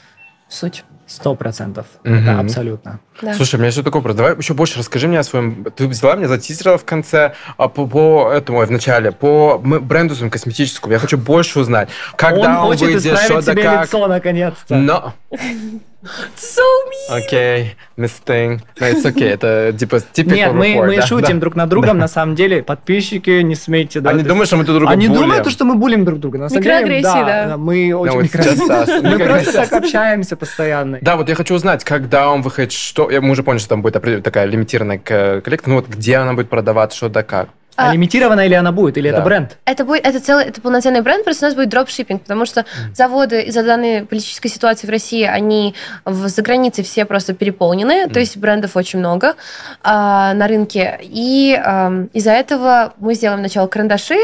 суть. 0.48 0.84
Сто 1.14 1.36
процентов. 1.36 1.86
Да, 2.02 2.40
абсолютно. 2.40 2.98
Да. 3.22 3.34
Слушай, 3.34 3.54
у 3.54 3.58
меня 3.58 3.68
еще 3.68 3.84
такой 3.84 4.00
вопрос. 4.00 4.16
Давай 4.16 4.36
еще 4.36 4.54
больше 4.54 4.80
расскажи 4.80 5.06
мне 5.06 5.20
о 5.20 5.22
своем... 5.22 5.64
Ты 5.76 5.86
взяла 5.86 6.16
меня, 6.16 6.26
затизерила 6.26 6.76
в 6.76 6.84
конце 6.84 7.34
а 7.56 7.68
по, 7.68 7.86
по 7.86 8.32
этому, 8.32 8.64
в 8.64 8.70
начале, 8.70 9.12
по 9.12 9.58
бренду 9.58 10.16
своему 10.16 10.32
косметическому. 10.32 10.92
Я 10.92 10.98
хочу 10.98 11.16
больше 11.16 11.60
узнать. 11.60 11.88
Когда 12.16 12.40
он, 12.40 12.56
он 12.56 12.66
хочет 12.66 12.88
выйдет, 12.88 13.18
что 13.18 13.40
да 13.42 13.54
как... 13.54 13.86
лицо, 13.86 14.06
наконец-то. 14.08 14.74
Но... 14.74 15.14
So 16.36 16.60
mean. 16.90 17.16
Окей, 17.16 17.76
Miss 17.96 18.12
Thing. 18.26 18.60
No, 18.78 18.92
it's 18.92 19.04
okay. 19.04 19.30
Это 19.30 19.74
типа 19.76 19.96
typical 19.96 20.34
Нет, 20.34 20.52
мы, 20.52 20.74
мы 20.86 20.96
да, 20.96 21.06
шутим 21.06 21.36
да. 21.36 21.40
друг 21.40 21.56
над 21.56 21.70
другом, 21.70 21.96
да. 21.96 22.02
на 22.02 22.08
самом 22.08 22.34
деле. 22.34 22.62
Подписчики, 22.62 23.40
не 23.40 23.54
смейте. 23.54 24.00
Да, 24.00 24.10
Они 24.10 24.22
думают, 24.22 24.48
что 24.48 24.58
мы 24.58 24.64
друг 24.64 24.78
друга 24.78 24.92
Они 24.92 25.08
булим. 25.08 25.22
думают, 25.22 25.50
что 25.50 25.64
мы 25.64 25.76
булим 25.76 26.04
друг 26.04 26.20
друга. 26.20 26.38
На 26.38 26.48
самом 26.50 26.62
деле, 26.62 27.00
да, 27.02 27.46
да. 27.46 27.56
Мы 27.56 27.94
очень 27.94 28.18
no, 28.18 29.02
Мы 29.02 29.18
просто 29.18 29.52
так 29.52 29.72
общаемся 29.72 30.36
постоянно. 30.36 30.98
Да, 31.04 31.16
вот 31.16 31.28
я 31.28 31.34
хочу 31.34 31.54
узнать, 31.54 31.84
когда 31.84 32.30
он 32.30 32.40
выходит, 32.40 32.72
что... 32.72 33.10
Мы 33.10 33.30
уже 33.30 33.42
поняли, 33.42 33.60
что 33.60 33.68
там 33.68 33.82
будет 33.82 34.22
такая 34.22 34.46
лимитированная 34.46 34.98
коллекция. 34.98 35.68
Ну 35.68 35.74
вот 35.74 35.86
где 35.86 36.16
она 36.16 36.32
будет 36.32 36.48
продаваться, 36.48 36.96
что 36.96 37.10
да 37.10 37.22
как. 37.22 37.50
А, 37.76 37.90
а 37.90 37.92
лимитированная 37.92 38.46
или 38.46 38.54
она 38.54 38.72
будет, 38.72 38.96
или 38.96 39.10
да. 39.10 39.16
это 39.16 39.24
бренд? 39.24 39.58
Это 39.66 39.84
будет, 39.84 40.06
это 40.06 40.18
целый, 40.20 40.46
это 40.46 40.62
полноценный 40.62 41.02
бренд, 41.02 41.24
просто 41.24 41.44
у 41.44 41.48
нас 41.48 41.56
будет 41.56 41.68
дропшиппинг, 41.68 42.22
потому 42.22 42.46
что 42.46 42.60
mm. 42.60 42.94
заводы 42.94 43.42
из-за 43.42 43.64
данной 43.64 44.06
политической 44.06 44.48
ситуации 44.48 44.86
в 44.86 44.90
России, 44.90 45.24
они 45.24 45.74
в, 46.04 46.28
за 46.28 46.40
границей 46.40 46.84
все 46.84 47.04
просто 47.04 47.34
переполнены, 47.34 48.04
mm. 48.04 48.12
то 48.12 48.20
есть 48.20 48.36
брендов 48.36 48.76
очень 48.76 49.00
много 49.00 49.34
а, 49.82 50.34
на 50.34 50.46
рынке, 50.46 51.00
и 51.02 51.60
а, 51.60 52.06
из-за 52.12 52.30
этого 52.30 52.94
мы 52.98 53.14
сделаем 53.14 53.40
сначала 53.40 53.66
карандаши, 53.66 54.18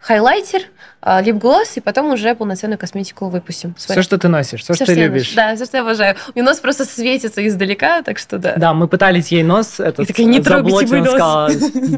хайлайтер, 0.00 0.62
лип-глосс, 1.04 1.76
и 1.76 1.80
потом 1.80 2.12
уже 2.12 2.34
полноценную 2.34 2.78
косметику 2.78 3.28
выпустим. 3.28 3.74
Все, 3.76 4.02
что 4.02 4.18
ты 4.18 4.28
носишь, 4.28 4.62
все, 4.62 4.72
все 4.72 4.84
что, 4.84 4.92
что 4.92 4.94
ты 4.94 5.00
любишь. 5.00 5.34
Да, 5.34 5.54
все, 5.54 5.66
что 5.66 5.76
я 5.76 5.82
обожаю. 5.82 6.16
У 6.34 6.38
нее 6.38 6.44
нос 6.44 6.58
просто 6.60 6.84
светится 6.84 7.46
издалека, 7.46 8.02
так 8.02 8.18
что 8.18 8.38
да. 8.38 8.54
Да, 8.56 8.72
мы 8.72 8.88
пытались 8.88 9.28
ей 9.28 9.42
нос 9.42 9.80
этот, 9.80 10.00
и 10.00 10.06
такая, 10.06 10.26
не 10.26 10.40
трогайте 10.40 10.86
мой 10.86 11.00
нос. 11.00 11.10
Сказала, 11.10 11.50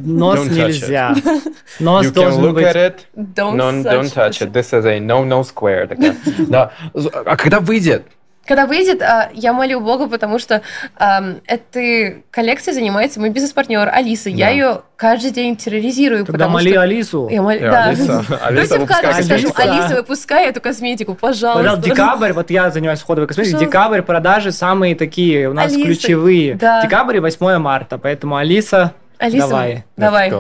нос 0.05 0.47
нельзя. 0.47 1.15
Нос 1.79 2.07
you 2.07 2.13
должен 2.13 2.41
can 2.41 2.43
look 2.43 2.55
быть... 2.55 2.67
At 2.67 2.77
it. 2.77 3.07
Don't, 3.15 3.57
no, 3.57 3.83
don't 3.83 4.13
touch 4.13 4.41
it. 4.41 4.53
This 4.53 4.73
is 4.73 4.87
a 4.87 4.99
no-no 4.99 5.43
square. 5.43 5.97
Да. 6.49 6.73
А 6.95 7.37
когда 7.37 7.61
выйдет? 7.61 8.05
Когда 8.47 8.67
выйдет, 8.67 9.03
а, 9.03 9.31
я 9.35 9.53
молю 9.53 9.81
Бога, 9.81 10.09
потому 10.09 10.39
что 10.39 10.63
эм, 10.99 11.41
этой 11.47 12.25
коллекцией 12.31 12.75
занимается 12.75 13.19
мой 13.21 13.31
бизнес-партнер 13.31 13.89
Алиса. 13.89 14.31
Да. 14.31 14.37
Я 14.37 14.51
ее 14.51 14.83
каждый 14.97 15.31
день 15.33 15.57
терроризирую. 15.57 16.25
Тогда 16.25 16.49
моли 16.49 16.71
что... 16.71 16.81
Алису. 16.83 17.29
Я 17.29 17.43
мол... 17.43 17.59
да. 17.59 17.87
Алиса, 17.87 18.25
Алиса, 18.43 18.79
выпускай. 18.79 19.13
Алиса. 19.13 19.35
Алиса, 19.57 19.97
выпускай 19.97 20.47
эту 20.49 20.61
косметику, 20.61 21.15
пожалуйста. 21.15 21.63
Пожалуйста, 21.63 21.91
декабрь, 21.91 22.33
вот 22.33 22.51
я 22.51 22.71
занимаюсь 22.71 23.03
ходовой 23.03 23.27
косметикой, 23.27 23.67
декабрь 23.67 24.03
продажи 24.03 24.53
самые 24.53 24.95
такие 24.95 25.49
у 25.49 25.53
нас 25.53 25.73
Алиса. 25.73 25.83
ключевые. 25.83 26.55
Да. 26.55 26.83
Декабрь 26.83 27.17
и 27.17 27.21
8 27.21 27.59
марта, 27.59 27.99
поэтому 27.99 28.37
Алиса, 28.37 28.95
Алиса 29.19 29.49
давай. 29.49 29.85
Давай. 29.97 30.31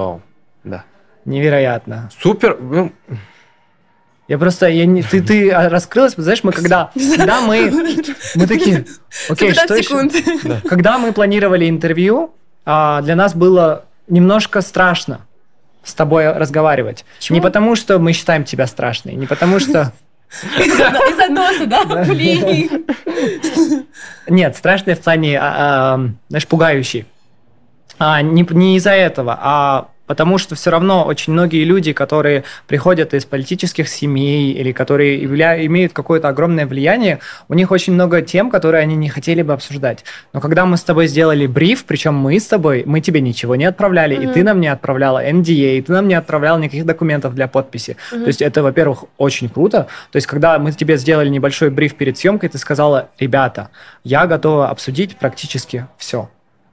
Да. 0.64 0.84
Невероятно. 1.24 2.08
Супер. 2.20 2.56
Я 4.28 4.38
просто, 4.38 4.66
я 4.66 4.86
не, 4.86 5.02
ты, 5.02 5.22
ты 5.22 5.50
раскрылась, 5.52 6.14
знаешь, 6.16 6.42
мы 6.42 6.50
когда, 6.50 6.90
когда 6.94 7.40
мы, 7.40 7.70
мы 8.34 8.46
такие, 8.46 8.84
окей, 9.28 9.54
что 9.54 9.80
секунд. 9.80 10.14
еще? 10.14 10.60
Когда 10.68 10.98
мы 10.98 11.12
планировали 11.12 11.68
интервью, 11.68 12.34
а, 12.64 13.02
для 13.02 13.14
нас 13.14 13.34
было 13.34 13.84
немножко 14.08 14.62
страшно 14.62 15.20
с 15.84 15.94
тобой 15.94 16.32
разговаривать. 16.32 17.04
Почему? 17.18 17.36
Не 17.36 17.40
потому, 17.40 17.76
что 17.76 18.00
мы 18.00 18.12
считаем 18.12 18.44
тебя 18.44 18.66
страшной, 18.66 19.14
не 19.14 19.26
потому, 19.26 19.60
что... 19.60 19.92
Из-за 20.58 21.28
носа, 21.28 21.66
да? 21.66 21.84
Блин. 22.04 22.84
Нет, 24.28 24.56
страшный 24.56 24.94
в 24.94 25.00
плане, 25.00 25.38
а, 25.38 25.94
а, 25.94 26.10
знаешь, 26.28 26.48
пугающий. 26.48 27.06
А, 27.98 28.20
не, 28.22 28.44
не 28.50 28.76
из-за 28.76 28.90
этого, 28.90 29.38
а 29.40 29.88
Потому 30.06 30.38
что 30.38 30.54
все 30.54 30.70
равно 30.70 31.04
очень 31.04 31.32
многие 31.32 31.64
люди, 31.64 31.92
которые 31.92 32.44
приходят 32.66 33.14
из 33.14 33.24
политических 33.24 33.88
семей 33.88 34.52
или 34.52 34.72
которые 34.72 35.22
явля... 35.22 35.64
имеют 35.66 35.92
какое-то 35.92 36.28
огромное 36.28 36.66
влияние, 36.66 37.18
у 37.48 37.54
них 37.54 37.70
очень 37.70 37.92
много 37.92 38.22
тем, 38.22 38.50
которые 38.50 38.82
они 38.82 38.96
не 38.96 39.08
хотели 39.08 39.42
бы 39.42 39.52
обсуждать. 39.52 40.04
Но 40.32 40.40
когда 40.40 40.66
мы 40.66 40.76
с 40.76 40.82
тобой 40.82 41.06
сделали 41.06 41.46
бриф, 41.46 41.84
причем 41.84 42.14
мы 42.14 42.38
с 42.38 42.46
тобой, 42.46 42.84
мы 42.86 43.00
тебе 43.00 43.20
ничего 43.20 43.56
не 43.56 43.64
отправляли, 43.64 44.16
mm-hmm. 44.16 44.30
и 44.30 44.34
ты 44.34 44.44
нам 44.44 44.60
не 44.60 44.68
отправляла 44.68 45.24
NDA, 45.24 45.78
и 45.78 45.82
ты 45.82 45.92
нам 45.92 46.08
не 46.08 46.14
отправлял 46.14 46.58
никаких 46.58 46.86
документов 46.86 47.34
для 47.34 47.48
подписи. 47.48 47.96
Mm-hmm. 48.12 48.20
То 48.22 48.26
есть 48.26 48.42
это, 48.42 48.62
во-первых, 48.62 49.04
очень 49.16 49.48
круто. 49.48 49.88
То 50.12 50.16
есть 50.16 50.26
когда 50.26 50.58
мы 50.58 50.72
тебе 50.72 50.96
сделали 50.96 51.28
небольшой 51.28 51.70
бриф 51.70 51.94
перед 51.94 52.16
съемкой, 52.16 52.48
ты 52.48 52.58
сказала, 52.58 53.08
ребята, 53.18 53.70
я 54.04 54.26
готова 54.26 54.68
обсудить 54.68 55.16
практически 55.16 55.86
все. 55.98 56.28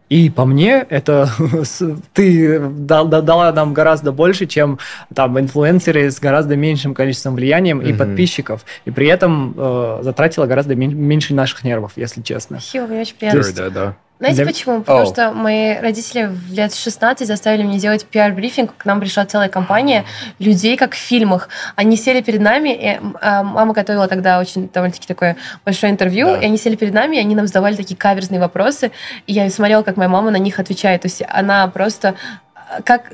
И 0.09 0.29
по 0.29 0.45
мне, 0.45 0.85
это 0.89 1.29
ты 2.13 2.59
дала 2.59 3.51
нам 3.51 3.73
гораздо 3.73 4.11
больше, 4.11 4.45
чем 4.45 4.79
там 5.13 5.39
инфлюенсеры 5.39 6.11
с 6.11 6.19
гораздо 6.19 6.55
меньшим 6.55 6.93
количеством 6.93 7.35
влиянием 7.35 7.79
и 7.79 7.93
подписчиков. 7.93 8.65
И 8.85 8.91
при 8.91 9.07
этом 9.07 9.53
э, 9.57 9.99
затратила 10.03 10.45
гораздо 10.45 10.75
меньше 10.75 11.33
наших 11.33 11.63
нервов, 11.63 11.93
если 11.95 12.21
честно. 12.21 12.59
Мне 12.73 13.01
очень 13.01 13.15
приятно. 13.15 13.43
Да, 13.55 13.69
да. 13.69 13.95
Знаете 14.23 14.43
Для... 14.43 14.53
почему? 14.53 14.79
Потому 14.79 15.01
oh. 15.01 15.11
что 15.11 15.31
мои 15.31 15.77
родители 15.79 16.27
в 16.31 16.53
лет 16.53 16.73
16 16.73 17.27
заставили 17.27 17.63
меня 17.63 17.77
делать 17.77 18.05
пиар-брифинг. 18.05 18.71
К 18.77 18.85
нам 18.85 19.01
пришла 19.01 19.25
целая 19.25 19.49
компания 19.49 20.05
людей, 20.39 20.77
как 20.77 20.93
в 20.93 20.97
фильмах. 20.97 21.49
Они 21.75 21.97
сели 21.97 22.21
перед 22.21 22.39
нами, 22.39 22.69
и 22.69 22.99
а, 23.19 23.43
мама 23.43 23.73
готовила 23.73 24.07
тогда 24.07 24.39
очень 24.39 24.69
довольно-таки 24.69 25.07
такое 25.07 25.35
большое 25.65 25.91
интервью, 25.91 26.27
да. 26.27 26.37
и 26.37 26.45
они 26.45 26.57
сели 26.57 26.77
перед 26.77 26.93
нами, 26.93 27.17
и 27.17 27.19
они 27.19 27.35
нам 27.35 27.47
задавали 27.47 27.75
такие 27.75 27.97
каверзные 27.97 28.39
вопросы, 28.39 28.91
и 29.27 29.33
я 29.33 29.49
смотрела, 29.49 29.83
как 29.83 29.97
моя 29.97 30.09
мама 30.09 30.31
на 30.31 30.37
них 30.37 30.57
отвечает. 30.57 31.01
То 31.01 31.07
есть 31.07 31.21
она 31.27 31.67
просто 31.67 32.15
как 32.85 33.11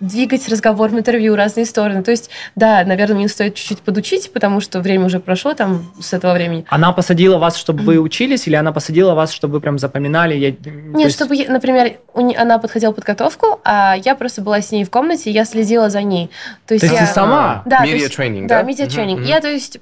двигать 0.00 0.48
разговор 0.48 0.90
в 0.90 0.98
интервью, 0.98 1.36
разные 1.36 1.66
стороны. 1.66 2.02
То 2.02 2.10
есть, 2.10 2.30
да, 2.54 2.84
наверное, 2.84 3.16
мне 3.16 3.28
стоит 3.28 3.54
чуть-чуть 3.54 3.80
подучить, 3.80 4.32
потому 4.32 4.60
что 4.60 4.80
время 4.80 5.06
уже 5.06 5.20
прошло 5.20 5.54
там 5.54 5.92
с 6.00 6.12
этого 6.12 6.34
времени. 6.34 6.64
Она 6.68 6.92
посадила 6.92 7.38
вас, 7.38 7.56
чтобы 7.56 7.82
вы 7.82 7.98
учились, 7.98 8.46
или 8.46 8.54
она 8.54 8.72
посадила 8.72 9.14
вас, 9.14 9.32
чтобы 9.32 9.54
вы 9.54 9.60
прям 9.60 9.78
запоминали? 9.78 10.34
Я... 10.34 10.50
Нет, 10.50 11.06
есть... 11.06 11.16
чтобы, 11.16 11.36
например, 11.48 11.98
она 12.14 12.58
подходила 12.58 12.92
подготовку, 12.92 13.60
а 13.64 13.96
я 13.96 14.14
просто 14.14 14.42
была 14.42 14.60
с 14.60 14.70
ней 14.72 14.84
в 14.84 14.90
комнате, 14.90 15.30
и 15.30 15.32
я 15.32 15.44
следила 15.44 15.90
за 15.90 16.02
ней. 16.02 16.30
То 16.66 16.74
есть, 16.74 16.86
то 16.86 16.92
я... 16.92 17.00
ты 17.00 17.06
сама? 17.06 17.62
Да, 17.66 17.84
media 17.84 18.08
training, 18.08 18.46
да? 18.46 18.62
Да, 18.62 18.68
media 18.68 18.86
training. 18.86 19.18
Uh-huh, 19.18 19.22
uh-huh. 19.22 19.28
Я, 19.28 19.40
то 19.40 19.48
есть, 19.48 19.80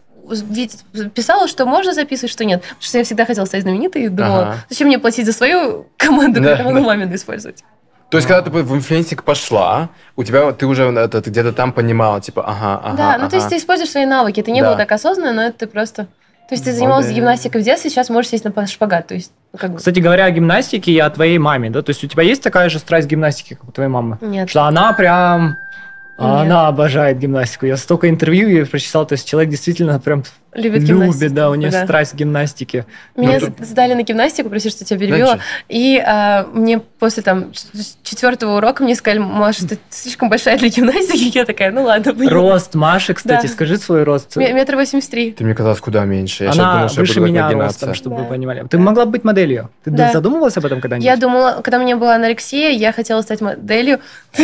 писала, 1.15 1.49
что 1.49 1.67
можно 1.67 1.93
записывать, 1.93 2.33
что 2.33 2.45
нет. 2.45 2.63
Потому 2.63 2.83
что 2.83 2.99
я 2.99 3.05
всегда 3.05 3.25
хотела 3.25 3.45
стать 3.45 3.63
знаменитой 3.63 4.05
и 4.05 4.09
думала, 4.09 4.43
ага. 4.43 4.57
зачем 4.69 4.89
мне 4.89 4.99
платить 4.99 5.27
за 5.27 5.33
свою 5.33 5.87
команду, 5.97 6.43
когда 6.43 6.65
могу 6.65 6.81
мамину 6.81 7.15
использовать. 7.15 7.63
То 8.09 8.19
есть, 8.19 8.29
когда 8.29 8.43
ты 8.43 8.51
в 8.51 8.75
influencing 8.75 9.25
пошла, 9.25 9.89
у 10.15 10.23
тебя 10.23 10.53
ты 10.53 10.67
уже 10.67 10.85
это, 10.85 11.21
ты 11.21 11.31
где-то 11.31 11.53
там 11.53 11.73
понимала, 11.73 12.21
типа, 12.21 12.45
ага, 12.47 12.81
ага. 12.83 12.97
Да, 12.97 13.09
ну 13.19 13.25
ага. 13.25 13.31
то 13.31 13.37
есть 13.37 13.49
ты 13.49 13.57
используешь 13.57 13.91
свои 13.91 14.07
навыки. 14.07 14.41
Это 14.41 14.53
не 14.53 14.61
да. 14.61 14.69
было 14.69 14.77
так 14.77 14.93
осознанно, 14.93 15.33
но 15.33 15.43
это 15.43 15.59
ты 15.59 15.67
просто. 15.67 16.05
То 16.49 16.55
есть 16.55 16.65
ты 16.65 16.73
занималась 16.73 17.07
Молодец. 17.07 17.17
гимнастикой 17.17 17.61
в 17.63 17.65
детстве, 17.65 17.91
сейчас 17.91 18.09
можешь 18.09 18.31
сесть 18.31 18.45
на 18.45 18.67
шпагат. 18.69 19.09
То 19.09 19.15
есть, 19.15 19.33
ну, 19.53 19.59
как 19.59 19.73
бы... 19.73 19.79
Кстати 19.79 19.99
говоря, 19.99 20.27
о 20.27 20.31
гимнастике 20.31 20.93
и 20.93 20.99
о 21.01 21.11
твоей 21.11 21.39
маме, 21.39 21.71
да? 21.71 21.83
То 21.83 21.91
есть 21.91 22.05
у 22.05 22.07
тебя 22.07 22.23
есть 22.23 22.41
такая 22.41 22.69
же 22.69 22.79
страсть 22.79 23.09
к 23.09 23.11
гимнастике, 23.11 23.57
как 23.57 23.69
у 23.69 23.73
твоей 23.73 23.91
мамы? 23.91 24.19
Нет. 24.21 24.49
Что 24.49 24.63
она 24.63 24.93
прям 24.93 25.59
а 26.19 26.43
она 26.43 26.69
обожает 26.69 27.19
гимнастику. 27.19 27.67
Я 27.67 27.77
столько 27.77 28.09
интервью 28.09 28.49
ей 28.49 28.65
прочитал, 28.65 29.07
то 29.07 29.13
есть 29.13 29.29
человек 29.29 29.51
действительно 29.51 29.99
прям 30.01 30.25
любит, 30.57 30.83
любит 30.83 31.35
да, 31.35 31.51
у 31.51 31.55
нее 31.55 31.71
да. 31.71 31.85
страсть 31.85 32.13
к 32.13 32.15
гимнастике. 32.15 32.87
Меня 33.17 33.39
ну, 33.41 33.65
сдали 33.65 33.95
на 33.95 34.03
гимнастику, 34.03 34.49
прости, 34.49 34.71
что 34.71 34.85
тебя 34.85 34.99
перебила, 34.99 35.39
и 35.69 36.03
а, 36.05 36.49
мне 36.53 36.79
после 36.79 37.23
там 37.23 37.53
четвертого 38.03 38.57
урока 38.57 38.83
мне 38.83 38.95
сказали, 38.95 39.19
Маша, 39.19 39.69
ты 39.69 39.79
слишком 39.91 40.29
большая 40.29 40.59
для 40.59 40.69
гимнастики. 40.69 41.37
Я 41.37 41.45
такая, 41.45 41.71
ну 41.71 41.85
ладно. 41.85 42.15
Поняла. 42.15 42.31
Рост 42.31 42.75
Маши, 42.75 43.15
кстати, 43.15 43.47
да. 43.47 43.53
скажи 43.53 43.77
свой 43.77 44.03
рост. 44.05 44.37
Метр 44.37 44.77
восемьдесят 44.77 45.11
три. 45.11 45.33
Ты 45.33 45.45
мне 45.45 45.55
казалось 45.55 45.81
куда 45.81 46.05
меньше. 46.05 46.45
Я 46.45 46.53
Она 46.53 46.75
думал, 46.75 46.89
что 46.89 47.01
выше 47.01 47.21
меня 47.21 47.51
ростом, 47.51 47.95
чтобы 47.95 48.17
да. 48.17 48.23
вы 48.23 48.29
понимали. 48.29 48.67
Ты 48.69 48.79
могла 48.79 49.07
быть 49.07 49.25
моделью? 49.25 49.71
Ты 49.85 49.91
да. 49.91 50.13
задумывалась 50.13 50.57
об 50.57 50.65
этом 50.65 50.81
когда-нибудь? 50.81 51.05
Я 51.05 51.17
думала, 51.17 51.61
когда 51.63 51.79
у 51.79 51.83
меня 51.83 51.97
была 51.97 52.15
анорексия, 52.15 52.71
я 52.71 52.93
хотела 52.93 53.23
стать 53.23 53.41
моделью. 53.41 54.01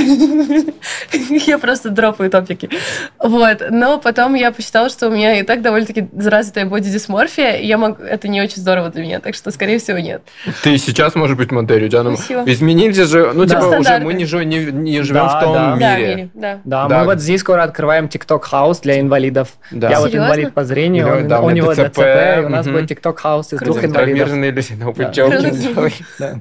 Я 1.47 1.59
просто 1.59 1.91
дропаю 1.91 2.31
топики. 2.31 2.71
Вот. 3.19 3.63
Но 3.71 3.99
потом 3.99 4.35
я 4.35 4.53
посчитала, 4.53 4.89
что 4.89 5.09
у 5.09 5.11
меня 5.11 5.39
и 5.39 5.43
так 5.43 5.63
довольно-таки 5.63 6.02
развитая 6.15 6.67
бодидисморфия, 6.67 7.57
я 7.57 7.79
могу... 7.79 8.03
это 8.03 8.29
не 8.29 8.41
очень 8.41 8.57
здорово 8.57 8.91
для 8.91 9.03
меня, 9.03 9.21
так 9.21 9.35
что, 9.35 9.51
скорее 9.51 9.79
всего, 9.79 9.99
нет. 9.99 10.23
Ты 10.63 10.79
сейчас 10.79 11.15
можешь 11.15 11.37
быть 11.37 11.51
моделью, 11.51 11.91
да? 11.91 12.03
Ну, 12.03 12.15
изменились 12.15 12.97
же, 12.97 13.33
ну, 13.33 13.45
да. 13.45 13.55
типа, 13.57 13.79
уже 13.79 13.99
мы 13.99 14.15
не, 14.15 14.25
жив, 14.25 14.45
не, 14.45 14.67
не 14.67 15.03
живем 15.03 15.27
да, 15.27 15.39
в 15.39 15.43
том 15.43 15.79
да. 15.79 15.97
мире. 15.97 16.31
Да, 16.35 16.61
да. 16.65 16.89
да, 16.89 17.01
мы 17.01 17.05
вот 17.07 17.21
здесь 17.21 17.41
скоро 17.41 17.63
открываем 17.63 18.07
TikTok 18.07 18.43
house 18.43 18.81
для 18.81 19.01
инвалидов. 19.01 19.49
Да. 19.71 19.91
Я 19.91 19.97
Серьезно? 19.97 20.21
вот 20.21 20.27
инвалид 20.27 20.55
по 20.55 20.65
зрению, 20.65 21.09
он, 21.09 21.29
да, 21.29 21.41
у, 21.41 21.51
него 21.51 21.73
ДЦП, 21.73 21.99
и 21.99 22.41
у 22.45 22.49
нас 22.49 22.67
будет 22.67 22.91
TikTok 22.91 23.17
house 23.17 23.53
из 23.53 23.59
двух 23.59 23.85
инвалидов. 23.85 24.29
Люди, 24.29 25.21
joking. 25.21 25.93
Да. 26.19 26.41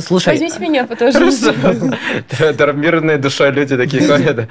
Слушай. 0.00 0.30
Возьмите 0.30 0.58
меня, 0.58 0.86
потому 0.86 1.30
что... 1.30 1.54
Травмированные 2.54 3.18
душой 3.18 3.50
люди 3.50 3.76
такие 3.76 4.06
ходят. 4.06 4.48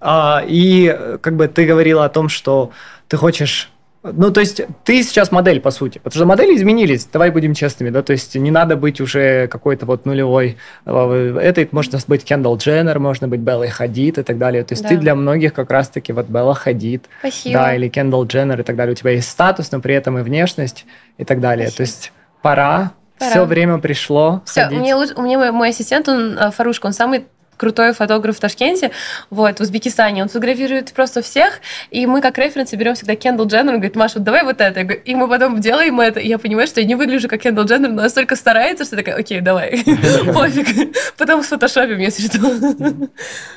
А, 0.00 0.44
и 0.46 0.96
как 1.20 1.36
бы 1.36 1.48
ты 1.48 1.64
говорила 1.66 2.04
о 2.04 2.08
том, 2.08 2.28
что 2.28 2.70
ты 3.14 3.18
хочешь 3.18 3.70
ну, 4.02 4.30
то 4.30 4.40
есть 4.40 4.60
ты 4.84 5.02
сейчас 5.02 5.32
модель, 5.32 5.60
по 5.60 5.70
сути. 5.70 5.96
Потому 5.96 6.20
что 6.20 6.26
модели 6.26 6.54
изменились, 6.56 7.06
давай 7.06 7.30
будем 7.30 7.54
честными, 7.54 7.88
да, 7.88 8.02
то 8.02 8.12
есть 8.12 8.34
не 8.34 8.50
надо 8.50 8.76
быть 8.76 9.00
уже 9.00 9.46
какой-то 9.46 9.86
вот 9.86 10.04
нулевой. 10.04 10.58
Это 10.84 11.66
можно 11.70 11.98
быть 12.06 12.22
Кендалл 12.22 12.58
Дженнер, 12.58 12.98
можно 12.98 13.28
быть 13.28 13.40
Беллой 13.40 13.68
Хадид 13.68 14.18
и 14.18 14.22
так 14.22 14.36
далее. 14.36 14.62
То 14.62 14.74
есть 14.74 14.82
да. 14.82 14.90
ты 14.90 14.96
для 14.98 15.14
многих 15.14 15.54
как 15.54 15.70
раз-таки 15.70 16.12
вот 16.12 16.26
Белла 16.26 16.54
Хадид. 16.54 17.06
Спасибо. 17.20 17.54
Да, 17.54 17.74
или 17.74 17.88
Кендалл 17.88 18.26
Дженнер 18.26 18.60
и 18.60 18.62
так 18.62 18.76
далее. 18.76 18.92
У 18.92 18.96
тебя 18.96 19.12
есть 19.12 19.30
статус, 19.30 19.72
но 19.72 19.80
при 19.80 19.94
этом 19.94 20.18
и 20.18 20.22
внешность 20.22 20.84
и 21.16 21.24
так 21.24 21.40
далее. 21.40 21.68
Спасибо. 21.68 21.76
То 21.76 21.82
есть 21.82 22.12
пора, 22.42 22.92
пора. 23.18 23.30
все 23.30 23.44
время 23.46 23.78
пришло. 23.78 24.42
Все, 24.44 24.68
мне, 24.68 24.94
у 24.96 25.22
меня 25.22 25.38
мой, 25.38 25.50
мой 25.50 25.70
ассистент, 25.70 26.10
он 26.10 26.36
э, 26.36 26.50
Фарушка, 26.50 26.84
он 26.86 26.92
самый 26.92 27.24
крутой 27.56 27.92
фотограф 27.92 28.36
в 28.36 28.40
Ташкенте, 28.40 28.90
вот, 29.30 29.58
в 29.58 29.62
Узбекистане, 29.62 30.22
он 30.22 30.28
фотографирует 30.28 30.92
просто 30.92 31.22
всех, 31.22 31.60
и 31.90 32.06
мы 32.06 32.20
как 32.20 32.38
референс 32.38 32.72
берем 32.72 32.94
всегда 32.94 33.16
Кендалл 33.16 33.46
Дженнер, 33.46 33.74
он 33.74 33.76
говорит, 33.76 33.96
Маша, 33.96 34.14
вот 34.16 34.24
давай 34.24 34.44
вот 34.44 34.60
это, 34.60 34.80
и 34.80 35.14
мы 35.14 35.28
потом 35.28 35.60
делаем 35.60 36.00
это, 36.00 36.20
и 36.20 36.28
я 36.28 36.38
понимаю, 36.38 36.66
что 36.66 36.80
я 36.80 36.86
не 36.86 36.94
выгляжу 36.94 37.28
как 37.28 37.40
Кендалл 37.40 37.64
Дженнер, 37.66 37.90
но 37.90 38.02
настолько 38.02 38.36
старается, 38.36 38.84
что 38.84 38.96
такая, 38.96 39.16
окей, 39.16 39.40
давай, 39.40 39.82
пофиг, 40.34 40.96
потом 41.16 41.42
с 41.42 41.46
фотошопим, 41.46 41.98
если 41.98 42.26
что. 42.26 43.08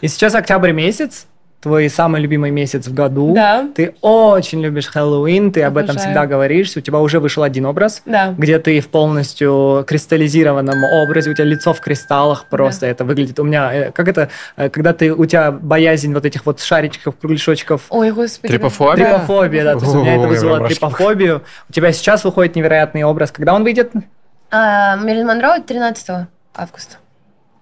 И 0.02 0.08
сейчас 0.08 0.36
октябрь 0.36 0.72
месяц, 0.72 1.28
твой 1.62 1.90
самый 1.90 2.22
любимый 2.22 2.52
месяц 2.52 2.88
в 2.88 2.94
году. 2.94 3.34
Да. 3.34 3.68
Ты 3.76 3.96
очень 4.02 4.62
любишь 4.62 4.88
Хэллоуин, 4.88 5.52
ты 5.52 5.64
об 5.64 5.78
этом 5.78 5.98
всегда 5.98 6.28
говоришь. 6.28 6.76
У 6.78 6.82
тебя 6.82 7.00
уже 7.00 7.20
вышел 7.20 7.44
один 7.44 7.66
образ, 7.66 8.04
да. 8.06 8.34
где 8.38 8.60
ты 8.60 8.80
в 8.80 8.90
полностью 8.90 9.84
кристаллизированном 9.88 10.84
образе, 10.84 11.32
у 11.32 11.34
тебя 11.34 11.46
лицо 11.46 11.74
в 11.74 11.80
кристаллах 11.82 12.46
просто 12.46 12.82
да. 12.82 12.88
это 12.88 13.06
выглядит. 13.06 13.40
У 13.40 13.44
меня, 13.44 13.74
э, 13.74 13.92
как 13.92 14.08
это, 14.08 14.30
э, 14.56 14.70
когда 14.70 14.94
ты, 14.94 15.12
у 15.14 15.26
тебя 15.26 15.52
боязнь 15.52 16.14
вот 16.14 16.26
этих 16.26 16.46
вот 16.46 16.62
шаричков, 16.62 17.16
кругляшочков. 17.18 17.82
Ой, 17.90 18.12
господи. 18.12 18.54
Трипофобия? 18.54 19.06
Трипофобия, 19.06 19.64
да. 19.64 19.74
То 19.74 19.80
есть 19.80 19.96
у 19.96 20.02
меня 20.02 20.16
это 20.16 20.28
вызвало 20.28 20.68
трипофобию. 20.68 21.44
У 21.70 21.74
тебя 21.74 21.92
сейчас 21.92 22.24
выходит 22.24 22.56
невероятный 22.56 23.04
образ. 23.04 23.32
Когда 23.32 23.56
он 23.56 23.64
выйдет? 23.64 23.92
А, 24.52 24.96
Мерлин 24.98 25.28
Монро 25.28 25.60
13 25.60 26.28
августа. 26.56 26.98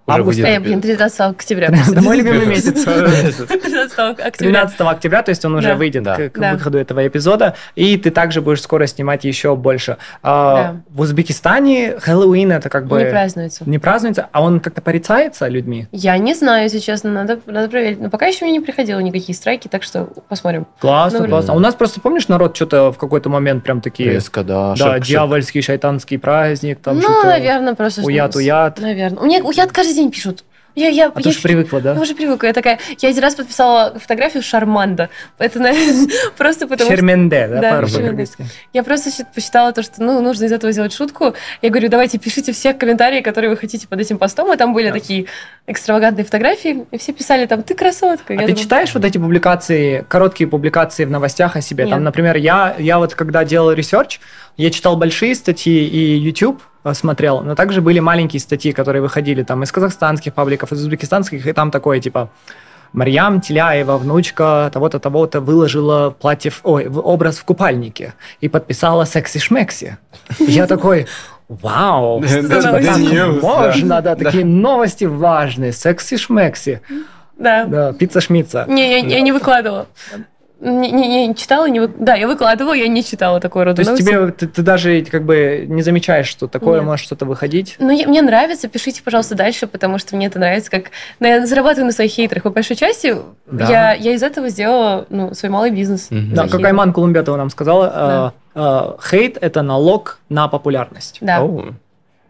Август. 0.08 0.40
Э, 0.40 0.60
блин, 0.60 0.82
13 0.82 1.20
октября. 1.22 1.68
Это 1.68 2.02
мой 2.02 2.18
любимый 2.18 2.46
месяц. 2.46 2.84
13 2.84 3.98
октября. 3.98 4.32
13 4.32 4.82
октября, 4.82 5.24
то 5.24 5.30
есть 5.30 5.44
он 5.46 5.56
уже 5.56 5.74
выйдет 5.74 6.06
к 6.32 6.38
выходу 6.38 6.78
этого 6.78 7.08
эпизода. 7.08 7.56
И 7.76 7.98
ты 7.98 8.12
также 8.12 8.42
будешь 8.42 8.62
скоро 8.62 8.86
снимать 8.86 9.24
еще 9.24 9.56
больше. 9.56 9.98
А, 10.22 10.78
в 10.90 11.02
Узбекистане 11.02 11.98
Хэллоуин 12.00 12.52
это 12.52 12.70
как 12.70 12.86
бы... 12.86 13.00
Не 13.00 13.10
празднуется. 13.10 13.64
Не 13.66 13.80
празднуется, 13.80 14.30
а 14.32 14.44
он 14.44 14.60
как-то 14.60 14.82
порицается 14.82 15.48
людьми? 15.48 15.88
Я 15.92 16.18
не 16.18 16.36
знаю, 16.36 16.64
если 16.64 16.80
честно, 16.80 17.12
надо, 17.12 17.40
надо 17.48 17.70
проверить. 17.70 18.00
Но 18.00 18.10
пока 18.10 18.28
еще 18.28 18.46
мне 18.46 18.54
не 18.54 18.60
приходило 18.60 19.00
никакие 19.00 19.36
страйки, 19.36 19.68
так 19.68 19.82
что 19.82 20.10
посмотрим. 20.30 20.68
Классно, 20.80 21.22
ну, 21.22 21.28
классно. 21.28 21.54
А 21.54 21.56
у 21.56 21.60
нас 21.60 21.74
просто, 21.74 22.00
помнишь, 22.00 22.28
народ 22.28 22.56
что-то 22.56 22.92
в 22.92 22.98
какой-то 22.98 23.30
момент 23.30 23.64
прям 23.64 23.82
такие... 23.82 24.12
Резко, 24.12 24.44
да. 24.44 24.76
Да, 24.78 25.00
дьявольский, 25.00 25.64
шайтанский 25.64 26.20
праздник. 26.20 26.80
Там 26.80 27.00
ну, 27.00 27.24
наверное, 27.24 27.74
просто... 27.74 28.04
Уят-уят. 28.04 28.80
Наверное. 28.80 29.20
У 29.20 29.26
меня 29.26 29.44
уят 29.44 29.72
каждый 29.72 29.95
день 29.96 30.12
пишут. 30.12 30.44
Я, 30.76 30.90
я, 30.90 31.06
а 31.06 31.18
я, 31.18 31.24
ты 31.24 31.30
уже 31.30 31.42
привыкла, 31.42 31.80
да? 31.80 31.94
Я 31.94 32.02
уже 32.02 32.16
привыкла. 32.16 32.48
Я 32.48 32.54
такая, 32.54 32.80
я 33.00 33.10
один 33.10 33.24
раз 33.24 33.36
подписала 33.36 33.98
фотографию 33.98 34.44
Шарманда. 34.44 35.10
Это, 35.38 35.60
наверное, 35.60 36.10
просто 36.38 36.68
потому 36.68 36.90
Шерменде, 36.90 37.48
да, 37.48 37.62
да 37.62 37.88
Шерменде. 37.88 38.28
Я 38.74 38.84
просто 38.84 39.10
посчитала 39.34 39.72
то, 39.72 39.84
что 39.84 40.04
ну, 40.04 40.22
нужно 40.22 40.46
из 40.46 40.52
этого 40.52 40.74
сделать 40.74 40.94
шутку. 40.94 41.34
Я 41.62 41.70
говорю, 41.70 41.88
давайте 41.88 42.18
пишите 42.18 42.52
все 42.52 42.74
комментарии, 42.74 43.22
которые 43.22 43.50
вы 43.50 43.58
хотите 43.58 43.88
под 43.88 44.02
этим 44.02 44.18
постом. 44.18 44.52
И 44.52 44.58
там 44.58 44.74
были 44.74 44.88
да. 44.88 44.94
такие 44.94 45.28
экстравагантные 45.66 46.26
фотографии. 46.26 46.86
И 46.92 46.98
все 46.98 47.14
писали 47.14 47.46
там, 47.46 47.64
ты 47.64 47.74
красотка. 47.74 48.34
А 48.34 48.34
я 48.34 48.40
ты 48.40 48.48
думаю, 48.48 48.62
читаешь 48.62 48.94
вот 48.94 49.06
эти 49.06 49.18
публикации, 49.18 50.06
короткие 50.10 50.50
публикации 50.50 51.06
в 51.06 51.10
новостях 51.10 51.56
о 51.56 51.62
себе? 51.62 51.86
Нет. 51.86 51.94
Там, 51.94 52.04
например, 52.04 52.36
я, 52.36 52.76
я 52.78 53.00
вот 53.00 53.16
когда 53.16 53.46
делал 53.46 53.72
research, 53.72 54.20
я 54.58 54.70
читал 54.72 54.98
большие 54.98 55.36
статьи 55.36 55.88
и 55.88 56.18
YouTube, 56.18 56.62
смотрел, 56.94 57.42
но 57.42 57.56
также 57.56 57.82
были 57.82 58.00
маленькие 58.00 58.40
статьи, 58.40 58.72
которые 58.72 59.02
выходили 59.02 59.44
там 59.44 59.64
из 59.64 59.72
казахстанских 59.72 60.34
пабликов, 60.34 60.72
из 60.72 60.82
узбекистанских, 60.82 61.46
и 61.48 61.54
там 61.54 61.72
такое 61.72 62.00
типа 62.00 62.30
Марьям 62.94 63.42
Тилляева, 63.42 63.98
внучка 63.98 64.70
того-то, 64.72 65.00
того-то, 65.00 65.42
выложила 65.42 66.12
платье, 66.12 66.50
в, 66.52 66.62
ой, 66.64 66.88
образ 66.88 67.38
в 67.38 67.44
купальнике 67.44 68.14
и 68.40 68.48
подписала 68.48 69.04
секси-шмекси. 69.04 69.98
Я 70.40 70.66
такой, 70.66 71.08
Вау, 71.48 72.20
можно, 73.42 74.02
да, 74.02 74.16
такие 74.16 74.46
новости 74.46 75.06
важные, 75.06 75.72
секси-шмекси. 75.72 76.80
Да. 77.38 77.66
Да, 77.66 77.94
пицца-шмица. 77.94 78.66
Не, 78.68 79.02
я 79.02 79.22
не 79.22 79.32
выкладывала. 79.32 79.88
Не, 80.66 80.92
не, 80.92 81.28
не 81.28 81.36
читала, 81.36 81.68
не 81.70 81.80
вы... 81.80 81.88
да, 81.88 82.16
я 82.16 82.28
выкладывала, 82.28 82.74
я 82.74 82.88
не 82.88 83.04
читала 83.04 83.40
такой 83.40 83.64
рода 83.64 83.84
То 83.84 83.92
есть 83.92 84.04
тебе 84.04 84.32
ты, 84.32 84.48
ты 84.48 84.62
даже 84.64 85.04
как 85.04 85.24
бы 85.24 85.66
не 85.68 85.84
замечаешь, 85.84 86.28
что 86.28 86.48
такое 86.48 86.80
Нет. 86.80 86.86
может 86.86 87.06
что-то 87.06 87.26
выходить? 87.26 87.76
Ну, 87.78 87.92
я, 87.92 88.08
мне 88.08 88.22
нравится, 88.24 88.68
пишите, 88.68 89.04
пожалуйста, 89.04 89.36
дальше, 89.36 89.68
потому 89.68 90.00
что 90.00 90.16
мне 90.16 90.26
это 90.26 90.40
нравится, 90.40 90.72
как 90.72 90.86
ну, 91.20 91.28
я 91.28 91.46
зарабатываю 91.46 91.86
на 91.86 91.92
своих 91.92 92.12
хейтерах. 92.12 92.44
По 92.44 92.50
большой 92.50 92.76
части 92.76 93.16
да. 93.46 93.70
я, 93.70 93.94
я 93.94 94.14
из 94.14 94.24
этого 94.24 94.50
сделала 94.50 95.06
ну, 95.10 95.34
свой 95.36 95.52
малый 95.52 95.70
бизнес. 95.70 96.08
Угу. 96.10 96.20
Да, 96.34 96.48
как 96.48 96.66
Айман 96.66 96.94
Колумбетова 96.94 97.38
нам 97.38 97.52
сказала, 97.52 97.88
да. 97.88 98.34
э, 98.56 98.60
э, 98.60 99.08
хейт– 99.10 99.38
это 99.42 99.62
налог 99.62 100.20
на 100.30 100.48
популярность. 100.48 101.20
Да. 101.22 101.42
Oh. 101.42 101.74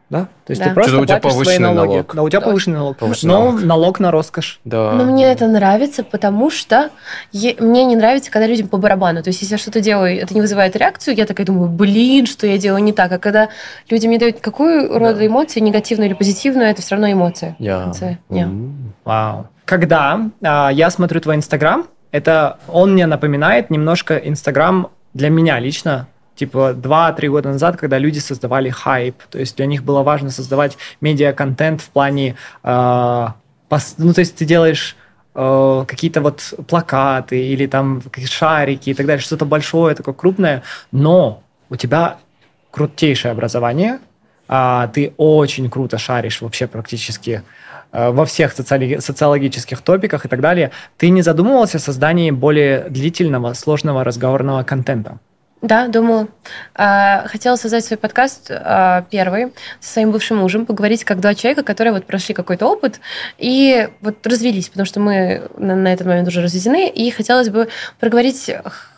Да? 0.10 0.28
То 0.46 0.52
есть 0.52 0.62
да. 0.62 0.70
ты 0.70 0.76
просто 0.76 1.00
у 1.00 1.06
тебя 1.06 1.20
платишь 1.20 1.44
свои 1.44 1.58
налоги. 1.58 1.90
Налог. 1.90 2.16
Да, 2.16 2.22
у 2.22 2.30
тебя 2.30 2.40
да. 2.40 2.46
повышенный 2.46 2.78
налог. 2.78 2.98
Повышенный 2.98 3.34
Но 3.34 3.46
налог. 3.46 3.64
налог 3.64 4.00
на 4.00 4.12
роскошь. 4.12 4.60
Да. 4.64 4.92
Но 4.92 5.04
мне 5.06 5.26
это 5.26 5.48
нравится, 5.48 6.04
потому 6.04 6.52
что 6.52 6.92
е- 7.32 7.56
мне 7.60 7.86
не 7.86 7.96
нравится, 7.96 8.30
когда 8.30 8.46
людям 8.46 8.68
по 8.68 8.78
барабану. 8.78 9.24
То 9.24 9.30
есть 9.30 9.42
если 9.42 9.56
я 9.56 9.58
что-то 9.58 9.82
делаю, 9.82 10.22
это 10.22 10.34
не 10.36 10.42
вызывает 10.42 10.76
реакцию, 10.76 11.16
я 11.16 11.26
такая 11.26 11.46
думаю, 11.48 11.70
блин, 11.70 12.28
что 12.28 12.46
я 12.46 12.58
делаю 12.60 12.84
не 12.84 12.94
так. 12.94 13.12
А 13.12 13.18
когда 13.18 13.50
люди 13.90 14.06
мне 14.06 14.20
дают 14.20 14.40
какую 14.42 14.90
да. 14.90 15.00
рода 15.00 15.26
эмоции, 15.26 15.60
негативную 15.60 16.10
или 16.10 16.16
позитивную, 16.16 16.70
это 16.70 16.84
все 16.84 16.96
равно 16.96 17.12
эмоция. 17.12 17.56
Yeah. 17.60 17.92
Yeah. 17.92 18.18
Yeah. 18.30 18.74
Вау. 19.04 19.48
Когда 19.66 20.30
а, 20.44 20.70
я 20.70 20.92
смотрю 20.92 21.20
твой 21.20 21.36
Инстаграм, 21.36 21.88
это 22.12 22.60
он 22.68 22.94
мне 22.94 23.08
напоминает 23.08 23.72
немножко 23.72 24.16
Инстаграм 24.18 24.90
для 25.16 25.30
меня 25.30 25.60
лично 25.60 26.08
типа 26.36 26.74
2-3 26.76 27.28
года 27.30 27.50
назад, 27.50 27.78
когда 27.78 27.98
люди 27.98 28.20
создавали 28.20 28.70
хайп. 28.70 29.16
То 29.30 29.40
есть 29.40 29.56
для 29.58 29.66
них 29.66 29.84
было 29.84 30.04
важно 30.04 30.30
создавать 30.30 30.78
медиа-контент 31.02 31.82
в 31.82 31.90
плане... 31.90 32.36
Э, 32.64 33.28
ну, 33.98 34.14
то 34.14 34.20
есть 34.20 34.36
ты 34.36 34.46
делаешь 34.46 34.96
э, 35.34 35.86
какие-то 35.88 36.22
вот 36.22 36.54
плакаты 36.68 37.44
или 37.44 37.68
там 37.68 38.02
шарики 38.26 38.92
и 38.92 38.94
так 38.94 39.06
далее, 39.06 39.22
что-то 39.22 39.46
большое, 39.46 39.96
такое 39.96 40.14
крупное, 40.14 40.64
но 40.92 41.44
у 41.70 41.76
тебя 41.76 42.18
крутейшее 42.72 43.32
образование, 43.32 44.00
а 44.48 44.88
ты 44.88 45.14
очень 45.18 45.70
круто 45.70 45.98
шаришь 45.98 46.42
вообще 46.42 46.68
практически 46.68 47.42
э, 47.92 48.12
во 48.12 48.26
всех 48.26 48.54
социологических 48.54 49.82
топиках 49.82 50.26
и 50.26 50.30
так 50.30 50.42
далее. 50.42 50.72
Ты 50.98 51.10
не 51.10 51.22
задумывался 51.22 51.78
о 51.78 51.80
создании 51.80 52.32
более 52.32 52.90
длительного, 52.90 53.54
сложного 53.54 54.04
разговорного 54.04 54.64
контента? 54.64 55.20
Да, 55.66 55.88
думала. 55.88 56.28
Хотела 56.76 57.56
создать 57.56 57.84
свой 57.84 57.98
подкаст 57.98 58.52
а, 58.52 59.04
первый 59.10 59.52
со 59.80 59.94
своим 59.94 60.12
бывшим 60.12 60.38
мужем, 60.38 60.68
поговорить 60.68 61.04
как 61.04 61.20
два 61.20 61.34
человека, 61.34 61.64
которые 61.64 61.92
вот 61.92 62.06
прошли 62.06 62.36
какой-то 62.36 62.68
опыт 62.68 63.00
и 63.40 63.90
вот 64.02 64.28
развелись, 64.28 64.70
потому 64.70 64.86
что 64.86 65.00
мы 65.00 65.50
на 65.58 65.92
этот 65.92 66.06
момент 66.06 66.28
уже 66.28 66.44
разведены, 66.44 66.88
и 66.88 67.10
хотелось 67.10 67.50
бы 67.50 67.68
проговорить 68.00 68.52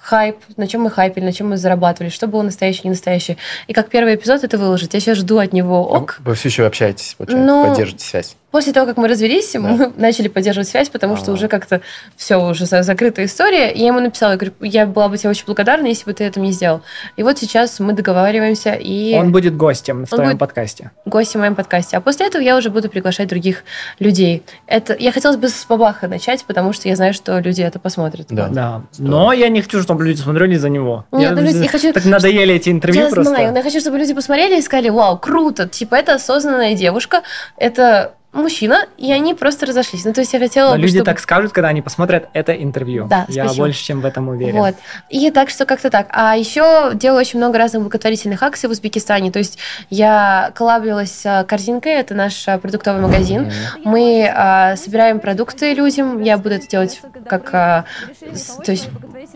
хайп, 0.07 0.37
на 0.55 0.67
чем 0.67 0.83
мы 0.83 0.89
хайпили, 0.89 1.25
на 1.25 1.33
чем 1.33 1.49
мы 1.49 1.57
зарабатывали, 1.57 2.09
что 2.09 2.27
было 2.27 2.41
настоящее, 2.41 2.83
не 2.85 2.91
настоящее. 2.91 3.35
И 3.67 3.73
как 3.73 3.89
первый 3.89 4.15
эпизод 4.15 4.43
это 4.43 4.57
выложить. 4.57 4.93
Я 4.93 5.01
сейчас 5.01 5.17
жду 5.17 5.37
от 5.37 5.51
него 5.51 5.83
ок. 5.83 6.19
Вы 6.23 6.33
все 6.33 6.47
еще 6.47 6.65
общаетесь, 6.65 7.15
получается, 7.17 7.45
ну, 7.45 7.67
поддержите 7.67 8.05
связь? 8.05 8.37
После 8.49 8.71
того, 8.71 8.87
как 8.87 8.95
мы 8.95 9.09
развелись, 9.09 9.51
да. 9.51 9.59
мы 9.59 9.91
начали 9.97 10.29
поддерживать 10.29 10.69
связь, 10.69 10.87
потому 10.89 11.13
А-а-а. 11.13 11.21
что 11.21 11.33
уже 11.33 11.49
как-то 11.49 11.81
все, 12.15 12.37
уже 12.37 12.65
закрытая 12.65 13.25
история. 13.25 13.71
И 13.71 13.81
я 13.81 13.87
ему 13.87 13.99
написала, 13.99 14.31
я 14.31 14.37
говорю, 14.37 14.53
я 14.61 14.85
была 14.85 15.09
бы 15.09 15.17
тебе 15.17 15.29
очень 15.29 15.45
благодарна, 15.45 15.87
если 15.87 16.05
бы 16.05 16.13
ты 16.13 16.23
это 16.23 16.39
не 16.39 16.53
сделал. 16.53 16.81
И 17.17 17.23
вот 17.23 17.37
сейчас 17.37 17.77
мы 17.81 17.91
договариваемся 17.91 18.73
и... 18.73 19.15
Он 19.15 19.33
будет 19.33 19.57
гостем 19.57 20.05
в 20.05 20.13
Он 20.13 20.19
твоем 20.19 20.37
подкасте. 20.37 20.91
Гостем 21.05 21.41
в 21.41 21.41
моем 21.41 21.55
подкасте. 21.55 21.97
А 21.97 22.01
после 22.01 22.27
этого 22.27 22.41
я 22.41 22.55
уже 22.55 22.69
буду 22.69 22.89
приглашать 22.89 23.27
других 23.27 23.65
людей. 23.99 24.43
Это... 24.65 24.95
Я 24.97 25.11
хотела 25.11 25.35
бы 25.35 25.49
с 25.49 25.65
Бабаха 25.65 26.07
начать, 26.07 26.45
потому 26.45 26.71
что 26.71 26.87
я 26.87 26.95
знаю, 26.95 27.13
что 27.13 27.39
люди 27.39 27.61
это 27.61 27.79
посмотрят. 27.79 28.27
Да. 28.29 28.47
да. 28.47 28.81
Но 28.97 29.33
я 29.33 29.49
не 29.49 29.61
хочу, 29.61 29.81
чтобы 29.83 29.96
люди 30.03 30.21
смотрели 30.21 30.55
за 30.55 30.69
него. 30.69 31.05
Нет, 31.11 31.21
я, 31.21 31.31
ну, 31.35 31.41
люди, 31.41 31.63
я 31.63 31.67
хочу... 31.69 31.93
Так 31.93 32.05
надоели 32.05 32.55
эти 32.55 32.69
интервью 32.69 33.03
я 33.03 33.09
просто. 33.09 33.33
знаю, 33.33 33.51
но 33.51 33.57
я 33.57 33.63
хочу, 33.63 33.79
чтобы 33.79 33.97
люди 33.97 34.13
посмотрели 34.13 34.57
и 34.57 34.61
сказали, 34.61 34.89
вау, 34.89 35.17
круто, 35.17 35.67
типа 35.67 35.95
это 35.95 36.15
осознанная 36.15 36.75
девушка, 36.75 37.23
это 37.57 38.13
мужчина, 38.33 38.85
и 38.97 39.11
они 39.11 39.33
просто 39.33 39.65
разошлись. 39.65 40.05
Ну, 40.05 40.13
то 40.13 40.21
есть 40.21 40.33
я 40.33 40.39
хотела... 40.39 40.71
Но 40.71 40.75
бы, 40.75 40.81
люди 40.81 40.97
чтобы... 40.97 41.05
так 41.05 41.19
скажут, 41.19 41.51
когда 41.51 41.69
они 41.69 41.81
посмотрят 41.81 42.29
это 42.33 42.53
интервью. 42.53 43.07
Да, 43.07 43.25
Я 43.29 43.45
спасибо. 43.45 43.63
больше, 43.65 43.83
чем 43.83 44.01
в 44.01 44.05
этом 44.05 44.27
уверен. 44.29 44.57
Вот. 44.57 44.75
И 45.09 45.31
так 45.31 45.49
что 45.49 45.65
как-то 45.65 45.89
так. 45.89 46.07
А 46.11 46.35
еще 46.35 46.91
делаю 46.93 47.21
очень 47.21 47.39
много 47.39 47.57
разных 47.57 47.81
благотворительных 47.83 48.43
акций 48.43 48.67
в 48.67 48.71
Узбекистане. 48.71 49.31
То 49.31 49.39
есть 49.39 49.57
я 49.89 50.51
коллабилась 50.55 51.11
с 51.11 51.45
корзинкой, 51.47 51.93
это 51.93 52.13
наш 52.13 52.45
продуктовый 52.61 53.01
магазин. 53.01 53.43
Mm-hmm. 53.43 53.81
Мы 53.85 54.31
а, 54.33 54.75
собираем 54.75 55.19
продукты 55.19 55.73
людям. 55.73 56.21
Я 56.21 56.37
буду 56.37 56.55
это 56.55 56.67
делать 56.67 57.01
как... 57.27 57.53
А, 57.53 57.85
с, 58.33 58.57
то 58.63 58.71
есть 58.71 58.89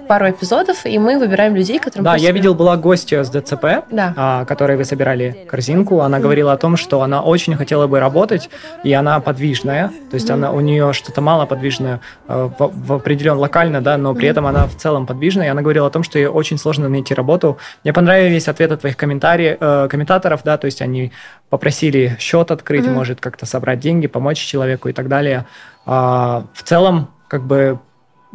пару 0.07 0.29
эпизодов, 0.29 0.85
и 0.85 0.99
мы 0.99 1.17
выбираем 1.17 1.55
людей, 1.55 1.79
которым... 1.79 2.03
Да, 2.03 2.15
я 2.15 2.31
видел, 2.31 2.53
была 2.53 2.77
гостья 2.77 3.23
с 3.23 3.29
ДЦП, 3.29 3.85
да. 3.89 4.13
а, 4.15 4.45
которой 4.45 4.77
вы 4.77 4.85
собирали 4.85 5.47
корзинку. 5.49 6.01
Она 6.01 6.19
говорила 6.19 6.53
о 6.53 6.57
том, 6.57 6.77
что 6.77 7.01
она 7.01 7.21
очень 7.21 7.55
хотела 7.55 7.87
бы 7.87 7.99
работать, 7.99 8.49
и 8.83 8.93
она 8.93 9.19
подвижная. 9.19 9.89
То 10.09 10.15
есть 10.15 10.29
она, 10.29 10.51
у 10.51 10.59
нее 10.59 10.93
что-то 10.93 11.21
мало 11.21 11.45
подвижное 11.45 11.99
э, 12.27 12.49
в, 12.57 12.71
в 12.73 12.93
определен 12.93 13.37
локально, 13.37 13.81
да, 13.81 13.97
но 13.97 14.13
при 14.13 14.27
этом 14.27 14.45
она 14.45 14.67
в 14.67 14.75
целом 14.75 15.05
подвижная. 15.05 15.47
И 15.47 15.49
она 15.49 15.61
говорила 15.61 15.87
о 15.87 15.89
том, 15.89 16.03
что 16.03 16.17
ей 16.19 16.27
очень 16.27 16.57
сложно 16.57 16.89
найти 16.89 17.13
работу. 17.13 17.57
Мне 17.83 17.93
понравились 17.93 18.47
ответы 18.47 18.77
твоих 18.77 18.97
комментариев, 18.97 19.57
э, 19.59 19.87
комментаторов, 19.89 20.41
да, 20.43 20.57
то 20.57 20.65
есть 20.65 20.81
они 20.81 21.11
попросили 21.49 22.15
счет 22.19 22.51
открыть, 22.51 22.85
mm. 22.85 22.93
может 22.93 23.19
как-то 23.19 23.45
собрать 23.45 23.79
деньги, 23.79 24.07
помочь 24.07 24.39
человеку 24.39 24.89
и 24.89 24.93
так 24.93 25.07
далее. 25.07 25.45
А, 25.85 26.45
в 26.53 26.63
целом, 26.63 27.09
как 27.27 27.43
бы 27.43 27.79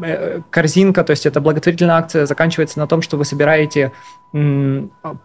Э, 0.02 0.40
корзинка, 0.50 1.04
то 1.04 1.12
есть 1.12 1.24
это 1.24 1.40
благотворительная 1.40 1.96
акция, 1.96 2.26
заканчивается 2.26 2.78
на 2.78 2.86
том, 2.86 3.00
что 3.00 3.16
вы 3.16 3.24
собираете 3.24 3.92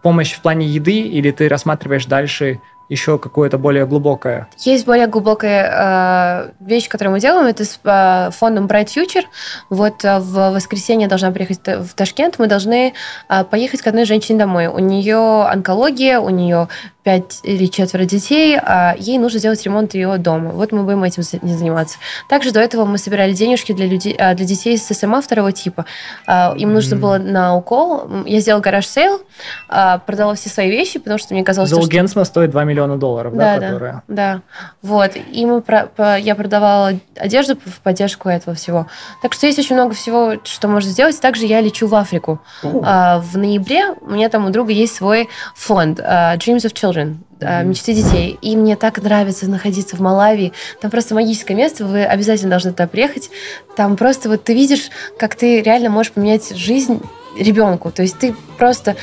помощь 0.02 0.32
в 0.32 0.40
плане 0.40 0.66
еды, 0.66 1.00
или 1.00 1.30
ты 1.30 1.48
рассматриваешь 1.48 2.06
дальше 2.06 2.60
еще 2.88 3.18
какое-то 3.18 3.58
более 3.58 3.86
глубокое? 3.86 4.48
Есть 4.58 4.86
более 4.86 5.06
глубокая 5.06 6.50
э, 6.60 6.64
вещь, 6.64 6.88
которую 6.88 7.12
мы 7.12 7.20
делаем, 7.20 7.46
это 7.46 7.64
с 7.64 7.78
э, 7.82 8.30
фондом 8.32 8.66
Bright 8.66 8.86
Future. 8.86 9.24
Вот 9.70 10.04
э, 10.04 10.18
в 10.18 10.50
воскресенье 10.52 11.08
должна 11.08 11.30
приехать 11.30 11.60
в 11.66 11.94
Ташкент, 11.94 12.38
мы 12.38 12.46
должны 12.46 12.94
э, 13.28 13.44
поехать 13.44 13.82
к 13.82 13.86
одной 13.86 14.04
женщине 14.04 14.38
домой. 14.38 14.66
У 14.66 14.78
нее 14.78 15.46
онкология, 15.46 16.20
у 16.20 16.30
нее 16.30 16.68
пять 17.02 17.40
или 17.42 17.66
четверо 17.66 18.04
детей, 18.04 18.56
а 18.56 18.94
ей 18.96 19.18
нужно 19.18 19.40
сделать 19.40 19.62
ремонт 19.64 19.94
ее 19.94 20.18
дома. 20.18 20.50
Вот 20.50 20.70
мы 20.70 20.84
будем 20.84 21.02
этим 21.02 21.22
заниматься. 21.22 21.98
Также 22.28 22.52
до 22.52 22.60
этого 22.60 22.84
мы 22.84 22.96
собирали 22.96 23.32
денежки 23.32 23.72
для, 23.72 23.86
людей, 23.86 24.14
а, 24.16 24.34
для 24.34 24.46
детей 24.46 24.78
с 24.78 24.86
СМА 24.94 25.20
второго 25.20 25.50
типа. 25.50 25.84
А, 26.26 26.54
им 26.56 26.72
нужно 26.72 26.96
было 26.96 27.18
на 27.18 27.56
укол. 27.56 28.08
Я 28.24 28.40
сделала 28.40 28.62
garage 28.62 28.86
sale, 28.86 29.20
а, 29.68 29.98
продала 29.98 30.34
все 30.34 30.48
свои 30.48 30.70
вещи, 30.70 31.00
потому 31.00 31.18
что 31.18 31.34
мне 31.34 31.42
казалось, 31.42 31.70
Золгенсма 31.70 32.24
что... 32.24 32.30
стоит 32.30 32.50
2 32.50 32.64
миллиона 32.64 32.96
долларов, 32.96 33.34
да, 33.34 33.58
да, 33.58 33.66
которая... 33.66 34.02
да, 34.06 34.34
да. 34.34 34.42
Вот. 34.82 35.12
И 35.16 35.44
мы 35.44 35.60
про... 35.60 36.18
я 36.18 36.36
продавала 36.36 36.92
одежду 37.16 37.56
в 37.64 37.80
поддержку 37.80 38.28
этого 38.28 38.54
всего. 38.54 38.86
Так 39.22 39.32
что 39.32 39.46
есть 39.46 39.58
очень 39.58 39.74
много 39.74 39.94
всего, 39.94 40.34
что 40.44 40.68
можно 40.68 40.90
сделать. 40.90 41.20
Также 41.20 41.46
я 41.46 41.60
лечу 41.60 41.88
в 41.88 41.94
Африку. 41.96 42.40
В 42.62 43.36
ноябре 43.36 43.90
у 44.00 44.10
меня 44.10 44.28
там 44.28 44.46
у 44.46 44.50
друга 44.50 44.72
есть 44.72 44.94
свой 44.94 45.28
фонд 45.56 45.98
Dreams 45.98 46.64
of 46.64 46.72
Children 46.72 46.91
children, 46.92 47.18
mm-hmm. 47.40 47.64
мечты 47.64 47.94
детей. 47.94 48.38
И 48.42 48.56
мне 48.56 48.76
так 48.76 49.02
нравится 49.02 49.48
находиться 49.48 49.96
в 49.96 50.00
Малави. 50.00 50.52
Там 50.80 50.90
просто 50.90 51.14
магическое 51.14 51.54
место, 51.54 51.84
вы 51.84 52.04
обязательно 52.04 52.50
должны 52.50 52.72
туда 52.72 52.86
приехать. 52.86 53.30
Там 53.76 53.96
просто 53.96 54.28
вот 54.28 54.44
ты 54.44 54.54
видишь, 54.54 54.90
как 55.18 55.34
ты 55.34 55.62
реально 55.62 55.90
можешь 55.90 56.12
поменять 56.12 56.56
жизнь 56.56 57.00
ребенку. 57.38 57.90
То 57.90 58.02
есть 58.02 58.18
ты 58.18 58.34
просто 58.58 58.96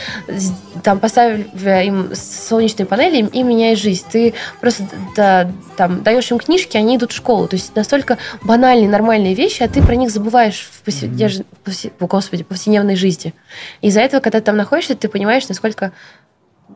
там 0.84 1.00
поставив 1.00 1.48
им 1.66 2.12
солнечные 2.14 2.86
панели 2.86 3.28
и 3.28 3.44
меняешь 3.44 3.80
жизнь. 3.80 4.06
Ты 4.12 4.34
просто 4.62 4.84
да, 5.16 5.52
там 5.78 6.04
даешь 6.04 6.30
им 6.32 6.38
книжки, 6.38 6.78
они 6.78 6.98
идут 6.98 7.12
в 7.12 7.16
школу. 7.16 7.48
То 7.48 7.56
есть 7.56 7.76
настолько 7.76 8.18
банальные, 8.44 8.88
нормальные 8.88 9.34
вещи, 9.34 9.64
а 9.64 9.68
ты 9.68 9.82
про 9.82 9.96
них 9.96 10.12
забываешь 10.12 10.70
в, 10.72 10.84
повседневной, 10.84 11.46
mm-hmm. 11.66 12.08
господи, 12.08 12.44
повседневной 12.44 12.96
жизни. 12.96 13.34
Из-за 13.82 14.02
этого, 14.02 14.22
когда 14.22 14.40
ты 14.40 14.46
там 14.46 14.58
находишься, 14.58 14.96
ты 14.96 15.10
понимаешь, 15.10 15.48
насколько 15.50 15.92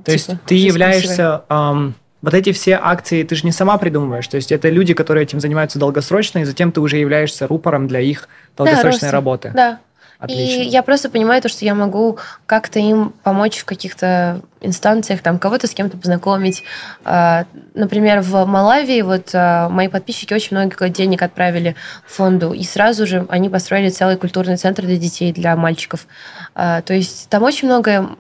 то 0.03 0.11
есть 0.11 0.27
типа, 0.27 0.39
ты 0.45 0.55
являешься... 0.55 1.43
Эм, 1.49 1.95
вот 2.21 2.33
эти 2.33 2.53
все 2.53 2.79
акции 2.81 3.23
ты 3.23 3.35
же 3.35 3.45
не 3.45 3.51
сама 3.51 3.77
придумываешь. 3.77 4.25
То 4.29 4.37
есть 4.37 4.53
это 4.53 4.69
люди, 4.69 4.93
которые 4.93 5.23
этим 5.23 5.41
занимаются 5.41 5.77
долгосрочно, 5.77 6.39
и 6.39 6.45
затем 6.45 6.71
ты 6.71 6.79
уже 6.79 6.95
являешься 6.95 7.47
рупором 7.47 7.89
для 7.89 7.99
их 7.99 8.29
долгосрочной 8.55 9.09
да, 9.09 9.11
работы. 9.11 9.51
Да. 9.53 9.79
Отлично. 10.23 10.61
И 10.61 10.67
я 10.67 10.83
просто 10.83 11.09
понимаю 11.09 11.41
то, 11.41 11.49
что 11.49 11.65
я 11.65 11.75
могу 11.75 12.17
как-то 12.45 12.79
им 12.79 13.13
помочь 13.23 13.57
в 13.57 13.65
каких-то 13.65 14.39
инстанциях, 14.61 15.21
там 15.21 15.37
кого-то 15.37 15.67
с 15.67 15.71
кем-то 15.71 15.97
познакомить. 15.97 16.63
А, 17.03 17.43
например, 17.73 18.21
в 18.21 18.45
Малавии 18.45 19.01
вот 19.01 19.31
а, 19.33 19.67
мои 19.67 19.89
подписчики 19.89 20.33
очень 20.33 20.55
много 20.55 20.87
денег 20.87 21.21
отправили 21.23 21.75
фонду, 22.07 22.53
и 22.53 22.63
сразу 22.63 23.05
же 23.05 23.25
они 23.27 23.49
построили 23.49 23.89
целый 23.89 24.15
культурный 24.15 24.55
центр 24.55 24.83
для 24.83 24.95
детей, 24.95 25.33
для 25.33 25.57
мальчиков. 25.57 26.07
А, 26.55 26.81
то 26.83 26.93
есть 26.93 27.27
там 27.27 27.43
очень 27.43 27.67
много 27.67 28.11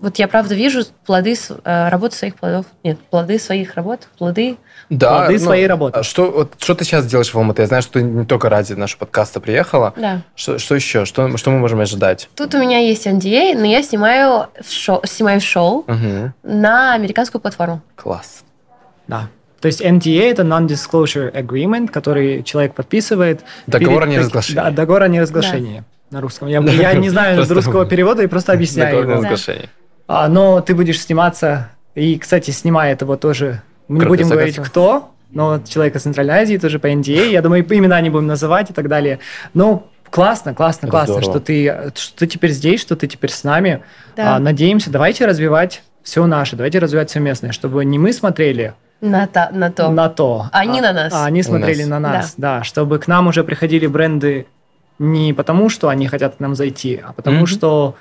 вот 0.00 0.16
я 0.16 0.28
правда 0.28 0.54
вижу 0.54 0.84
плоды 1.06 1.34
э, 1.64 1.88
работы 1.88 2.16
своих 2.16 2.36
плодов. 2.36 2.66
Нет, 2.82 2.98
плоды 3.10 3.38
своих 3.38 3.74
работ, 3.74 4.08
плоды 4.18 4.56
да, 4.90 5.20
плоды 5.20 5.34
ну, 5.34 5.38
своей 5.38 5.66
работы. 5.66 6.02
Что, 6.02 6.30
вот, 6.30 6.54
что 6.58 6.74
ты 6.74 6.84
сейчас 6.84 7.06
делаешь 7.06 7.32
в 7.32 7.36
Алматы? 7.36 7.62
Я 7.62 7.68
знаю, 7.68 7.82
что 7.82 7.94
ты 7.94 8.02
не 8.02 8.26
только 8.26 8.48
ради 8.48 8.74
нашего 8.74 9.00
подкаста 9.00 9.40
приехала. 9.40 9.94
Да. 9.96 10.22
Что, 10.34 10.58
что 10.58 10.74
еще? 10.74 11.04
Что, 11.04 11.36
что 11.36 11.50
мы 11.50 11.58
можем 11.58 11.80
ожидать? 11.80 12.28
Тут 12.34 12.54
у 12.54 12.58
меня 12.58 12.78
есть 12.78 13.06
NDA, 13.06 13.56
но 13.58 13.64
я 13.64 13.82
снимаю, 13.82 14.48
шоу, 14.68 15.00
снимаю 15.04 15.40
шоу 15.40 15.78
угу. 15.78 16.32
на 16.42 16.94
американскую 16.94 17.40
платформу. 17.40 17.82
Класс. 17.96 18.44
Да. 19.06 19.28
То 19.60 19.66
есть 19.66 19.80
NDA– 19.80 20.30
это 20.30 20.42
Non-Disclosure 20.42 21.32
Agreement, 21.32 21.88
который 21.88 22.42
человек 22.42 22.74
подписывает. 22.74 23.40
Договор 23.66 24.02
о 24.02 24.06
неразглашении. 24.06 24.60
Да, 24.60 24.70
договор 24.70 25.04
о 25.04 25.08
неразглашении 25.08 25.84
да. 26.10 26.18
на 26.18 26.20
русском. 26.20 26.48
Я, 26.48 26.60
я 26.60 26.92
не 26.92 27.08
знаю 27.10 27.42
русского 27.48 27.86
перевода 27.88 28.22
и 28.22 28.26
просто 28.26 28.52
объясняю 28.52 28.96
Договор 28.96 29.16
о 29.16 29.20
неразглашении. 29.20 29.70
А, 30.06 30.28
но 30.28 30.60
ты 30.60 30.74
будешь 30.74 31.00
сниматься, 31.00 31.70
и, 31.94 32.18
кстати, 32.18 32.50
снимает 32.50 33.00
его 33.02 33.16
тоже, 33.16 33.62
мы 33.88 34.00
не 34.00 34.06
будем 34.06 34.28
говорить, 34.28 34.56
кто, 34.56 35.10
но 35.30 35.60
человек 35.66 35.96
из 35.96 36.02
Центральной 36.02 36.34
Азии, 36.34 36.58
тоже 36.58 36.78
по 36.78 36.90
NDA, 36.90 37.30
я 37.30 37.42
думаю, 37.42 37.64
имена 37.64 38.00
не 38.00 38.10
будем 38.10 38.26
называть 38.26 38.70
и 38.70 38.72
так 38.72 38.88
далее. 38.88 39.18
Но 39.52 39.88
классно, 40.10 40.54
классно, 40.54 40.88
классно, 40.88 41.22
что 41.22 41.40
ты, 41.40 41.92
что 41.94 42.18
ты 42.18 42.26
теперь 42.26 42.50
здесь, 42.50 42.80
что 42.80 42.96
ты 42.96 43.06
теперь 43.06 43.30
с 43.30 43.44
нами. 43.44 43.82
Да. 44.16 44.36
А, 44.36 44.38
надеемся, 44.38 44.90
давайте 44.90 45.26
развивать 45.26 45.82
все 46.02 46.24
наше, 46.26 46.54
давайте 46.56 46.78
развивать 46.78 47.10
все 47.10 47.20
местное, 47.20 47.52
чтобы 47.52 47.84
не 47.84 47.98
мы 47.98 48.12
смотрели 48.12 48.74
на 49.00 49.26
то, 49.26 49.48
на 49.52 49.70
то, 49.70 49.90
на 49.90 50.08
то 50.08 50.48
они 50.52 50.78
а, 50.78 50.82
на 50.82 50.92
нас, 50.92 51.12
а 51.12 51.26
они 51.26 51.42
смотрели 51.42 51.82
нас. 51.82 51.88
на 51.88 51.98
нас, 52.00 52.34
да. 52.36 52.58
да, 52.58 52.64
чтобы 52.64 52.98
к 52.98 53.08
нам 53.08 53.26
уже 53.26 53.42
приходили 53.42 53.86
бренды 53.86 54.46
не 54.98 55.32
потому, 55.32 55.68
что 55.68 55.88
они 55.88 56.06
хотят 56.06 56.36
к 56.36 56.40
нам 56.40 56.54
зайти, 56.54 57.02
а 57.04 57.12
потому 57.12 57.42
mm-hmm. 57.42 57.46
что 57.46 57.96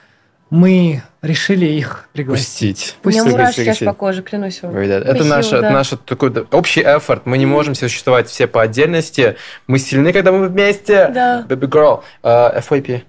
мы 0.49 1.01
решили 1.21 1.65
их 1.65 2.07
пригласить. 2.13 2.95
Пусть 3.01 3.19
У 3.19 3.23
меня 3.23 3.31
мурашки 3.31 3.67
аж 3.67 3.79
по 3.79 3.93
коже, 3.93 4.21
клянусь 4.21 4.61
вам. 4.61 4.77
Ребят, 4.77 5.03
это 5.03 5.23
наш, 5.23 5.49
да. 5.49 5.71
наш 5.71 5.93
такой 6.05 6.31
общий 6.51 6.81
эфорт. 6.81 7.25
Мы 7.25 7.37
не 7.37 7.45
можем 7.45 7.75
существовать 7.75 8.29
все 8.29 8.47
по 8.47 8.61
отдельности. 8.61 9.37
Мы 9.67 9.79
сильны, 9.79 10.13
когда 10.13 10.31
мы 10.31 10.47
вместе. 10.47 11.09
Да. 11.13 11.45
Baby 11.47 11.67
girl. 11.69 12.03
Uh, 12.21 12.63
FYP. 12.63 13.03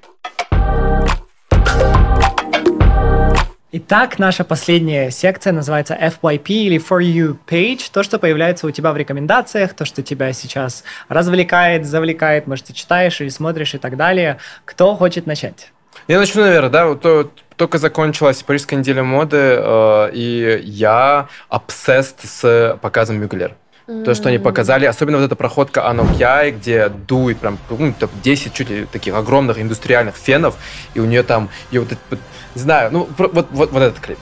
Итак, 3.76 4.20
наша 4.20 4.44
последняя 4.44 5.10
секция 5.10 5.52
называется 5.52 5.98
FYP 6.00 6.46
или 6.46 6.78
For 6.78 7.02
You 7.02 7.36
Page. 7.44 7.90
То, 7.92 8.04
что 8.04 8.20
появляется 8.20 8.68
у 8.68 8.70
тебя 8.70 8.92
в 8.92 8.96
рекомендациях, 8.96 9.74
то, 9.74 9.84
что 9.84 10.00
тебя 10.00 10.32
сейчас 10.32 10.84
развлекает, 11.08 11.84
завлекает, 11.84 12.46
может, 12.46 12.66
ты 12.66 12.72
читаешь 12.72 13.20
или 13.20 13.30
смотришь 13.30 13.74
и 13.74 13.78
так 13.78 13.96
далее. 13.96 14.38
Кто 14.64 14.94
хочет 14.94 15.26
начать? 15.26 15.72
Я 16.08 16.18
начну, 16.18 16.42
наверное, 16.42 16.70
да, 16.70 16.86
вот 16.86 17.32
только 17.56 17.78
закончилась 17.78 18.42
Парижская 18.42 18.78
неделя 18.78 19.02
моды, 19.02 19.36
э, 19.36 20.10
и 20.12 20.60
я 20.64 21.28
обсест 21.48 22.28
с 22.28 22.78
показом 22.82 23.20
Мюглер. 23.20 23.54
Mm-hmm. 23.86 24.04
То, 24.04 24.14
что 24.14 24.28
они 24.30 24.38
показали, 24.38 24.86
особенно 24.86 25.18
вот 25.18 25.24
эта 25.24 25.36
проходка 25.36 25.86
Анокьяй, 25.88 26.52
где 26.52 26.88
дует 26.88 27.38
прям 27.38 27.58
ну, 27.68 27.94
10 28.22 28.52
чуть 28.54 28.70
ли 28.70 28.86
таких 28.86 29.14
огромных 29.14 29.58
индустриальных 29.58 30.16
фенов, 30.16 30.56
и 30.94 31.00
у 31.00 31.04
нее 31.04 31.22
там, 31.22 31.50
и 31.70 31.78
вот, 31.78 31.88
вот 32.10 32.18
не 32.54 32.60
знаю, 32.62 32.90
ну, 32.92 33.08
вот, 33.18 33.48
вот, 33.50 33.70
вот 33.70 33.82
этот 33.82 34.00
клип 34.00 34.18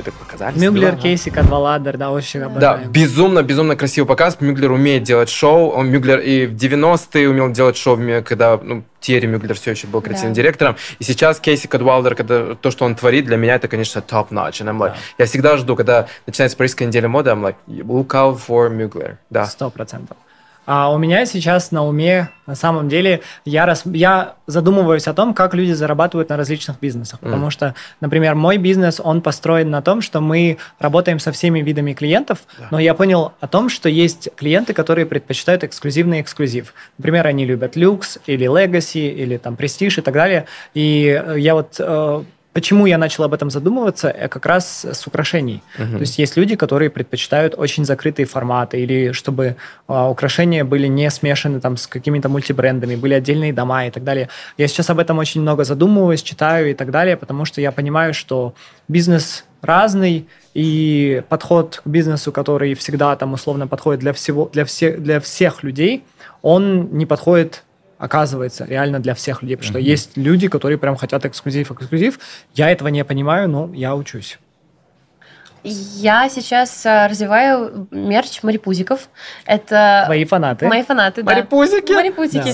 это 0.00 0.12
показали. 0.12 0.58
Мюглер, 0.58 0.96
Кейси, 0.96 1.30
Кадваладер, 1.30 1.96
да, 1.96 2.10
очень 2.10 2.42
обожаем. 2.42 2.84
Да, 2.84 2.88
безумно, 2.88 3.42
безумно 3.42 3.76
красивый 3.76 4.06
показ. 4.06 4.40
Мюглер 4.40 4.72
умеет 4.72 5.02
делать 5.02 5.28
шоу. 5.28 5.70
Он 5.70 5.88
Мюглер 5.90 6.20
и 6.20 6.46
в 6.46 6.54
90-е 6.54 7.28
умел 7.28 7.50
делать 7.50 7.76
шоу, 7.76 7.98
когда 8.24 8.58
ну, 8.62 8.84
Терри 9.00 9.26
Мюглер 9.26 9.54
все 9.54 9.72
еще 9.72 9.86
был 9.86 10.00
креативным 10.00 10.34
да. 10.34 10.42
директором. 10.42 10.76
И 10.98 11.04
сейчас 11.04 11.40
Кейси 11.40 11.66
Кадвалдер, 11.66 12.14
когда 12.14 12.54
то, 12.54 12.70
что 12.70 12.84
он 12.84 12.94
творит, 12.94 13.26
для 13.26 13.36
меня 13.36 13.54
это, 13.56 13.68
конечно, 13.68 14.00
top-notch. 14.00 14.60
And 14.60 14.68
I'm 14.68 14.78
like, 14.78 14.90
да. 14.90 14.96
Я 15.18 15.26
всегда 15.26 15.56
жду, 15.56 15.76
когда 15.76 16.06
начинается 16.26 16.56
Парижская 16.56 16.88
неделя 16.88 17.08
моды, 17.08 17.30
I'm 17.30 17.42
like, 17.42 17.56
look 17.66 18.08
out 18.08 18.40
for 18.46 18.70
Mugler. 18.70 19.16
Да. 19.30 19.46
Сто 19.46 19.70
процентов. 19.70 20.16
А 20.70 20.90
у 20.90 20.98
меня 20.98 21.24
сейчас 21.24 21.72
на 21.72 21.82
уме, 21.82 22.28
на 22.46 22.54
самом 22.54 22.90
деле, 22.90 23.22
я, 23.46 23.64
рас... 23.64 23.84
я 23.86 24.34
задумываюсь 24.46 25.06
о 25.08 25.14
том, 25.14 25.32
как 25.32 25.54
люди 25.54 25.72
зарабатывают 25.72 26.28
на 26.28 26.36
различных 26.36 26.78
бизнесах. 26.78 27.20
Mm. 27.20 27.24
Потому 27.24 27.48
что, 27.48 27.74
например, 28.02 28.34
мой 28.34 28.58
бизнес, 28.58 29.00
он 29.02 29.22
построен 29.22 29.70
на 29.70 29.80
том, 29.80 30.02
что 30.02 30.20
мы 30.20 30.58
работаем 30.78 31.20
со 31.20 31.32
всеми 31.32 31.60
видами 31.60 31.94
клиентов, 31.94 32.40
yeah. 32.58 32.66
но 32.70 32.78
я 32.78 32.92
понял 32.92 33.32
о 33.40 33.46
том, 33.46 33.70
что 33.70 33.88
есть 33.88 34.28
клиенты, 34.36 34.74
которые 34.74 35.06
предпочитают 35.06 35.64
эксклюзивный 35.64 36.20
эксклюзив. 36.20 36.74
Например, 36.98 37.26
они 37.26 37.46
любят 37.46 37.74
люкс 37.74 38.18
или 38.26 38.46
legacy, 38.46 39.08
или 39.08 39.38
там 39.38 39.56
престиж 39.56 39.96
и 39.96 40.02
так 40.02 40.12
далее. 40.12 40.44
И 40.74 41.18
я 41.36 41.54
вот 41.54 41.76
э, 41.78 42.22
почему 42.58 42.86
я 42.86 42.98
начал 42.98 43.22
об 43.22 43.32
этом 43.32 43.50
задумываться, 43.50 44.08
э, 44.08 44.28
как 44.28 44.46
раз 44.46 44.84
с 44.84 45.06
украшений. 45.06 45.62
Мгм. 45.78 45.92
То 45.92 46.00
есть 46.00 46.18
есть 46.18 46.36
люди, 46.36 46.56
которые 46.56 46.90
предпочитают 46.90 47.54
очень 47.56 47.84
закрытые 47.84 48.26
форматы, 48.26 48.80
или 48.80 49.12
чтобы 49.12 49.54
а, 49.86 50.10
украшения 50.10 50.64
были 50.64 50.88
не 50.88 51.08
смешаны 51.10 51.60
там 51.60 51.76
с 51.76 51.86
какими-то 51.86 52.28
мультибрендами, 52.28 52.96
были 52.96 53.14
отдельные 53.14 53.52
дома 53.52 53.86
и 53.86 53.90
так 53.90 54.02
далее. 54.02 54.28
Я 54.58 54.66
сейчас 54.66 54.90
об 54.90 54.98
этом 54.98 55.18
очень 55.18 55.40
много 55.42 55.62
задумываюсь, 55.62 56.22
читаю 56.22 56.70
и 56.70 56.74
так 56.74 56.90
далее, 56.90 57.16
потому 57.16 57.44
что 57.44 57.60
я 57.60 57.70
понимаю, 57.70 58.12
что 58.12 58.54
бизнес 58.88 59.44
разный, 59.62 60.26
и 60.54 61.22
подход 61.28 61.80
к 61.84 61.88
бизнесу, 61.88 62.32
который 62.32 62.74
всегда 62.74 63.14
там 63.14 63.32
условно 63.32 63.68
подходит 63.68 64.00
для 64.00 64.12
всего, 64.12 64.50
для 64.52 64.64
всех, 64.64 65.00
для 65.00 65.20
всех 65.20 65.62
людей, 65.62 66.02
он 66.42 66.88
не 66.90 67.06
подходит 67.06 67.62
оказывается, 67.98 68.64
реально 68.64 69.00
для 69.00 69.14
всех 69.14 69.42
людей. 69.42 69.56
Потому 69.56 69.72
что 69.72 69.78
есть 69.78 70.16
люди, 70.16 70.48
которые 70.48 70.78
прям 70.78 70.96
хотят 70.96 71.24
эксклюзив, 71.26 71.70
эксклюзив. 71.70 72.18
Я 72.54 72.70
этого 72.70 72.88
не 72.88 73.04
понимаю, 73.04 73.48
но 73.48 73.70
я 73.74 73.94
учусь. 73.94 74.38
Я 75.70 76.28
сейчас 76.28 76.84
а, 76.86 77.08
развиваю 77.08 77.86
мерч 77.90 78.42
Марипузиков. 78.42 79.08
Это 79.46 80.02
Твои 80.06 80.24
фанаты. 80.24 80.66
мои 80.66 80.82
фанаты, 80.82 81.22
да. 81.22 81.32
Марипузики? 81.32 81.92
Марипузики. 81.92 82.52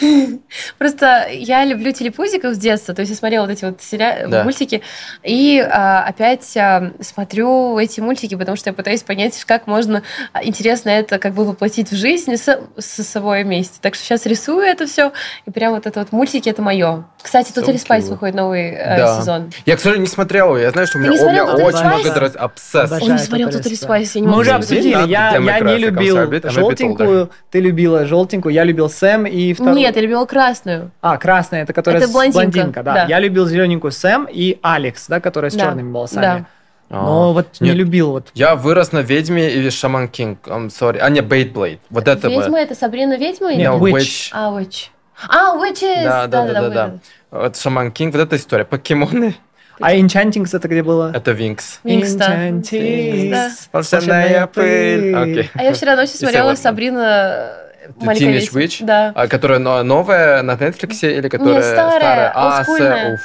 Просто 0.78 1.26
я 1.30 1.64
люблю 1.64 1.92
телепузиков 1.92 2.54
с 2.54 2.58
детства, 2.58 2.94
то 2.94 3.00
есть 3.00 3.10
я 3.10 3.16
смотрела 3.16 3.44
вот 3.46 3.52
эти 3.52 3.64
вот 3.64 3.78
сериа- 3.80 4.26
Да. 4.28 4.44
мультики, 4.44 4.82
и 5.22 5.58
а, 5.60 6.04
опять 6.04 6.56
а, 6.56 6.92
смотрю 7.00 7.78
эти 7.78 8.00
мультики, 8.00 8.34
потому 8.34 8.56
что 8.56 8.70
я 8.70 8.74
пытаюсь 8.74 9.02
понять, 9.02 9.44
как 9.44 9.66
можно 9.66 10.02
а, 10.32 10.44
интересно 10.44 10.90
это 10.90 11.18
как 11.18 11.34
бы 11.34 11.44
воплотить 11.44 11.90
в 11.90 11.96
жизнь 11.96 12.36
с, 12.36 12.58
с 12.78 13.02
собой 13.04 13.44
вместе. 13.44 13.78
Так 13.80 13.94
что 13.94 14.04
сейчас 14.04 14.26
рисую 14.26 14.60
это 14.62 14.86
все, 14.86 15.12
и 15.46 15.50
прям 15.50 15.74
вот 15.74 15.86
это 15.86 16.00
вот 16.00 16.12
мультики, 16.12 16.48
это 16.48 16.62
мое. 16.62 17.04
Кстати, 17.22 17.52
Spice 17.52 18.02
cute. 18.02 18.10
выходит 18.10 18.34
новый 18.36 18.70
э, 18.70 18.96
Да. 18.98 19.18
сезон. 19.20 19.50
Я, 19.64 19.76
к 19.76 19.80
сожалению, 19.80 20.06
не 20.06 20.12
смотрел 20.12 20.46
его. 20.48 20.58
Я 20.58 20.70
знаю, 20.70 20.86
что 20.86 20.98
у 20.98 21.00
меня, 21.00 21.12
у 21.12 21.30
меня 21.30 21.44
очень 21.44 21.84
много 21.84 22.08
Spice? 22.08 22.36
Обсесс. 22.56 22.90
Обожаю. 22.90 23.10
Он 23.10 23.16
не 23.16 23.22
смотрел 23.22 23.48
Spice. 23.50 23.88
Spice, 23.88 24.10
я 24.14 24.20
не 24.22 24.26
Мы 24.26 24.38
уже 24.38 24.50
обсудили. 24.52 24.88
Я, 25.08 25.36
я 25.36 25.60
не 25.60 25.76
любил 25.78 26.16
желтенькую, 26.50 27.30
ты 27.50 27.60
любила 27.60 28.06
желтенькую, 28.06 28.54
я 28.54 28.64
любил 28.64 28.88
Сэм 28.88 29.26
и 29.26 29.52
вторую. 29.52 29.76
Нет, 29.76 29.94
я 29.96 30.02
любила 30.02 30.24
красную. 30.24 30.90
А, 31.02 31.18
красная, 31.18 31.62
это 31.62 31.72
которая 31.72 32.00
Это 32.02 32.08
с- 32.10 32.12
блондинка, 32.12 32.82
да. 32.82 32.94
да. 32.94 33.04
Я 33.06 33.20
любил 33.20 33.46
зелененькую 33.46 33.92
Сэм 33.92 34.26
и 34.30 34.58
Алекс, 34.62 35.06
да, 35.06 35.20
которая 35.20 35.50
с 35.50 35.54
Да, 35.54 35.64
черными 35.64 35.92
волосами. 35.92 36.22
да. 36.22 36.46
Но 36.88 37.30
А. 37.30 37.32
вот 37.32 37.46
не 37.60 37.68
Нет, 37.70 37.76
любил 37.78 38.10
вот. 38.12 38.28
Я 38.34 38.54
вырос 38.54 38.92
на 38.92 39.00
ведьме 39.00 39.50
или 39.50 39.70
Shaman 39.70 40.06
King. 40.08 40.46
I'm 40.46 40.68
sorry. 40.68 40.98
А, 41.00 41.10
не, 41.10 41.20
Beyblade. 41.20 41.80
Вот 41.90 42.06
это 42.08 42.28
Ведьма 42.28 42.50
бы. 42.50 42.58
это 42.58 42.74
Сабрина 42.76 43.16
ведьма? 43.18 43.52
или- 43.52 43.58
Нет, 43.62 43.72
Witch. 43.72 44.28
А, 44.32 44.52
Witch. 44.56 44.88
А, 45.28 45.56
Witches! 45.56 46.04
Да, 46.04 46.26
да, 46.28 46.46
да, 46.46 46.52
да, 46.52 46.68
да. 46.70 46.86
Witches. 46.86 46.98
Вот 47.32 47.56
Shaman 47.56 47.90
King, 47.90 48.14
вот 48.14 48.22
эта 48.22 48.36
история. 48.36 48.64
Покемоны. 48.64 49.34
А 49.80 49.94
Enchantings 49.94 50.56
это 50.56 50.68
где 50.68 50.82
было? 50.82 51.12
Это 51.14 51.32
Винкс. 51.32 51.80
Винкс, 51.84 52.12
да. 52.12 52.48
Enchantings. 52.48 53.48
Волшебная 53.72 54.46
пыль. 54.46 55.14
Окей. 55.14 55.50
А 55.54 55.62
я 55.62 55.72
вчера 55.72 55.96
ночью 55.96 56.16
смотрела. 56.16 56.54
Сабрина 56.54 57.52
Teenage. 58.00 58.52
Witch? 58.52 58.84
Да. 58.84 59.12
А, 59.14 59.28
которая 59.28 59.58
но- 59.58 59.82
новая 59.82 60.42
на 60.42 60.52
Netflix 60.52 61.06
или 61.08 61.28
которая 61.28 61.62
старая, 61.62 62.32
А, 62.34 62.56
олдскульная. 62.58 63.10
с- 63.10 63.14
уф. 63.14 63.20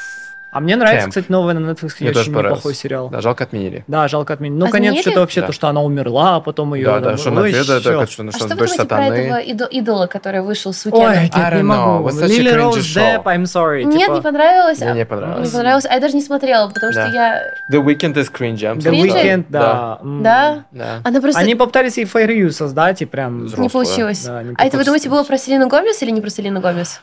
А 0.52 0.60
мне 0.60 0.76
нравится, 0.76 1.08
Camp. 1.08 1.10
кстати, 1.12 1.26
новый 1.30 1.54
на 1.54 1.72
Netflix 1.72 1.92
Мне 2.02 2.10
очень 2.10 2.34
неплохой 2.36 2.76
сериал. 2.76 3.08
Да. 3.10 3.18
Да, 3.18 3.22
жалко 3.22 3.44
отменили. 3.46 3.86
жалко 4.08 4.34
отменить. 4.34 4.60
Ну, 4.60 4.66
Отменили? 4.66 4.90
конец 4.90 5.02
что-то 5.02 5.20
вообще, 5.22 5.42
Да. 5.42 5.48
то, 5.48 5.54
что 5.54 5.68
она 5.70 5.82
умерла, 5.82 6.36
а 6.36 6.40
потом 6.42 6.74
ее... 6.74 6.86
Да, 6.86 7.00
да, 7.00 7.18
что 7.18 7.32
на 7.32 7.40
это, 7.48 7.58
это, 7.78 8.06
что 8.08 8.24
А 8.24 8.26
на 8.26 8.32
что 8.32 8.40
что 8.40 8.48
вы 8.50 8.56
дочь 8.56 8.70
думаете 8.72 8.86
про 8.86 9.06
этого 9.06 9.28
сатаны. 9.38 9.52
идо- 9.52 9.68
идола, 9.72 10.08
который 10.08 10.42
вышел 10.42 10.74
с 10.74 10.86
Ой, 10.86 10.92
уикендом? 10.92 11.42
нет, 11.42 11.54
не 11.54 11.64
могу. 11.64 12.10
Лили 12.10 12.50
Роуз. 12.50 12.94
Депп, 12.94 13.26
I'm 13.28 13.44
sorry. 13.44 13.84
Нет, 13.84 14.02
типа, 14.02 14.14
не 14.16 14.22
понравилось. 14.22 14.80
Мне 14.82 14.94
не 14.94 15.02
А, 15.02 15.06
понравилось. 15.06 15.48
Не 15.48 15.54
понравилось. 15.58 15.86
А 15.90 15.94
я 15.94 16.00
даже 16.02 16.16
не 16.16 16.22
смотрела, 16.22 16.68
потому 16.70 16.92
что 16.92 17.02
Да. 17.02 17.14
я... 17.14 17.44
The 17.72 17.82
Weeknd 17.86 18.14
is 18.16 18.28
cringe, 18.32 18.58
I'm 18.60 18.78
The. 18.80 18.92
Weeknd, 18.92 19.46
да. 19.48 20.00
Да? 20.04 20.66
Да. 20.72 21.00
Она 21.06 21.22
просто 21.22 21.40
Они 21.40 21.56
попытались 21.56 21.98
эйфорию 21.98 22.52
создать, 22.52 23.02
и 23.02 23.06
прям... 23.06 23.46
Не 23.46 23.70
получилось. 23.70 24.26
Да, 24.26 24.44
не 24.44 24.54
а 24.58 24.66
это 24.66 24.78
вы 24.78 24.84
думаете 24.84 25.10
было 25.10 25.24
про 25.24 25.38
Селену 25.38 25.70
Гомес 25.70 26.02
или 26.02 26.12
не 26.12 26.20
про 26.20 26.30
Селену 26.30 26.60
Гомес? 26.60 27.02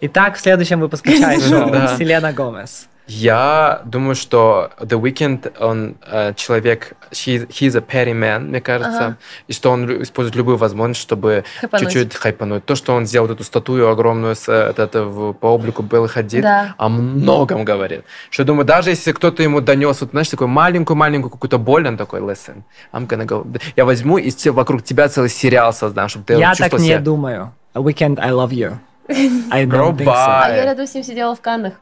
Итак, 0.00 0.36
в 0.36 0.40
следующем 0.40 0.80
выпуске 0.80 1.18
Чай 1.18 1.40
Шоу 1.40 1.70
Да. 1.70 1.96
Селена 1.96 2.32
Гомес. 2.32 2.88
Я 3.08 3.82
думаю, 3.84 4.16
что 4.16 4.72
The 4.80 5.00
Weeknd, 5.00 5.56
он 5.60 5.94
э, 6.04 6.34
человек, 6.34 6.94
he, 7.12 7.46
he's 7.48 7.76
a 7.76 7.80
petty 7.80 8.12
man, 8.12 8.40
мне 8.48 8.60
кажется, 8.60 9.04
Ага. 9.04 9.16
и 9.46 9.52
что 9.52 9.70
он 9.70 10.02
использует 10.02 10.34
любую 10.34 10.56
возможность, 10.56 11.00
чтобы 11.02 11.44
Хайпануть. 11.60 11.86
чуть-чуть 11.92 12.14
хайпануть. 12.16 12.64
То, 12.66 12.74
что 12.74 12.94
он 12.96 13.06
сделал 13.06 13.28
вот 13.28 13.34
эту 13.36 13.44
статую 13.44 13.88
огромную 13.88 14.34
с, 14.34 14.48
э, 14.48 14.66
вот 14.66 14.80
это, 14.80 15.04
в- 15.04 15.34
по 15.34 15.46
облику 15.46 15.82
Беллы 15.84 16.08
Хадид, 16.08 16.42
Да. 16.42 16.74
о 16.78 16.88
многом 16.88 17.64
говорит. 17.64 18.02
Что 18.28 18.42
я 18.42 18.46
думаю, 18.48 18.64
даже 18.66 18.90
если 18.90 19.12
кто-то 19.12 19.40
ему 19.40 19.60
донес, 19.60 20.00
вот, 20.00 20.10
знаешь, 20.10 20.28
такую 20.28 20.48
маленькую-маленькую 20.48 21.30
какую-то 21.30 21.58
боль, 21.58 21.86
он 21.86 21.96
такой, 21.96 22.18
listen, 22.20 22.64
I'm 22.92 23.06
gonna 23.06 23.24
go. 23.24 23.46
Я 23.76 23.84
возьму 23.84 24.18
и 24.18 24.32
вокруг 24.50 24.82
тебя 24.82 25.08
целый 25.08 25.28
сериал 25.30 25.72
создам, 25.72 26.08
чтобы 26.08 26.24
ты 26.26 26.34
Я 26.34 26.48
чувствовал 26.56 26.70
так 26.70 26.80
не 26.80 26.86
себя... 26.88 26.98
думаю. 26.98 27.52
A 27.72 27.78
Weekend, 27.78 28.18
I 28.18 28.30
love 28.32 28.50
you. 28.50 28.78
I 29.08 29.64
don't 29.66 29.96
think 29.96 30.06
so. 30.06 30.12
А 30.14 30.50
я 30.50 30.64
рядом 30.64 30.86
с 30.86 30.94
ним 30.94 31.04
сидела 31.04 31.34
в 31.34 31.40
Каннах. 31.40 31.74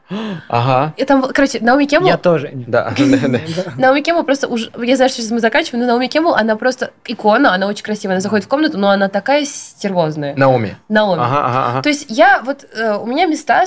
Ага. 0.47 0.93
И 0.97 1.05
там, 1.05 1.21
короче, 1.21 1.59
Наоми 1.59 1.85
Кэмпбелл... 1.85 2.07
Я 2.07 2.17
тоже. 2.17 2.51
Да. 2.53 2.93
Наоми 3.77 4.01
Кэмпбелл 4.01 4.23
просто 4.23 4.47
уже... 4.47 4.71
Я 4.81 4.95
знаю, 4.95 5.09
что 5.09 5.21
сейчас 5.21 5.31
мы 5.31 5.39
заканчиваем, 5.39 5.85
но 5.85 5.91
Наоми 5.91 6.07
Кэмпбелл, 6.07 6.35
она 6.35 6.55
просто 6.55 6.91
икона, 7.05 7.53
она 7.53 7.67
очень 7.67 7.83
красивая. 7.83 8.15
Она 8.15 8.21
заходит 8.21 8.45
в 8.45 8.47
комнату, 8.47 8.77
но 8.77 8.89
она 8.89 9.09
такая 9.09 9.45
стервозная. 9.45 10.35
Наоми. 10.35 10.77
Наоми. 10.89 11.21
Ага, 11.21 11.39
ага, 11.45 11.67
ага. 11.69 11.81
То 11.81 11.89
есть 11.89 12.05
я 12.09 12.41
вот, 12.43 12.65
э, 12.75 12.97
у 12.97 13.05
меня 13.05 13.25
места, 13.25 13.65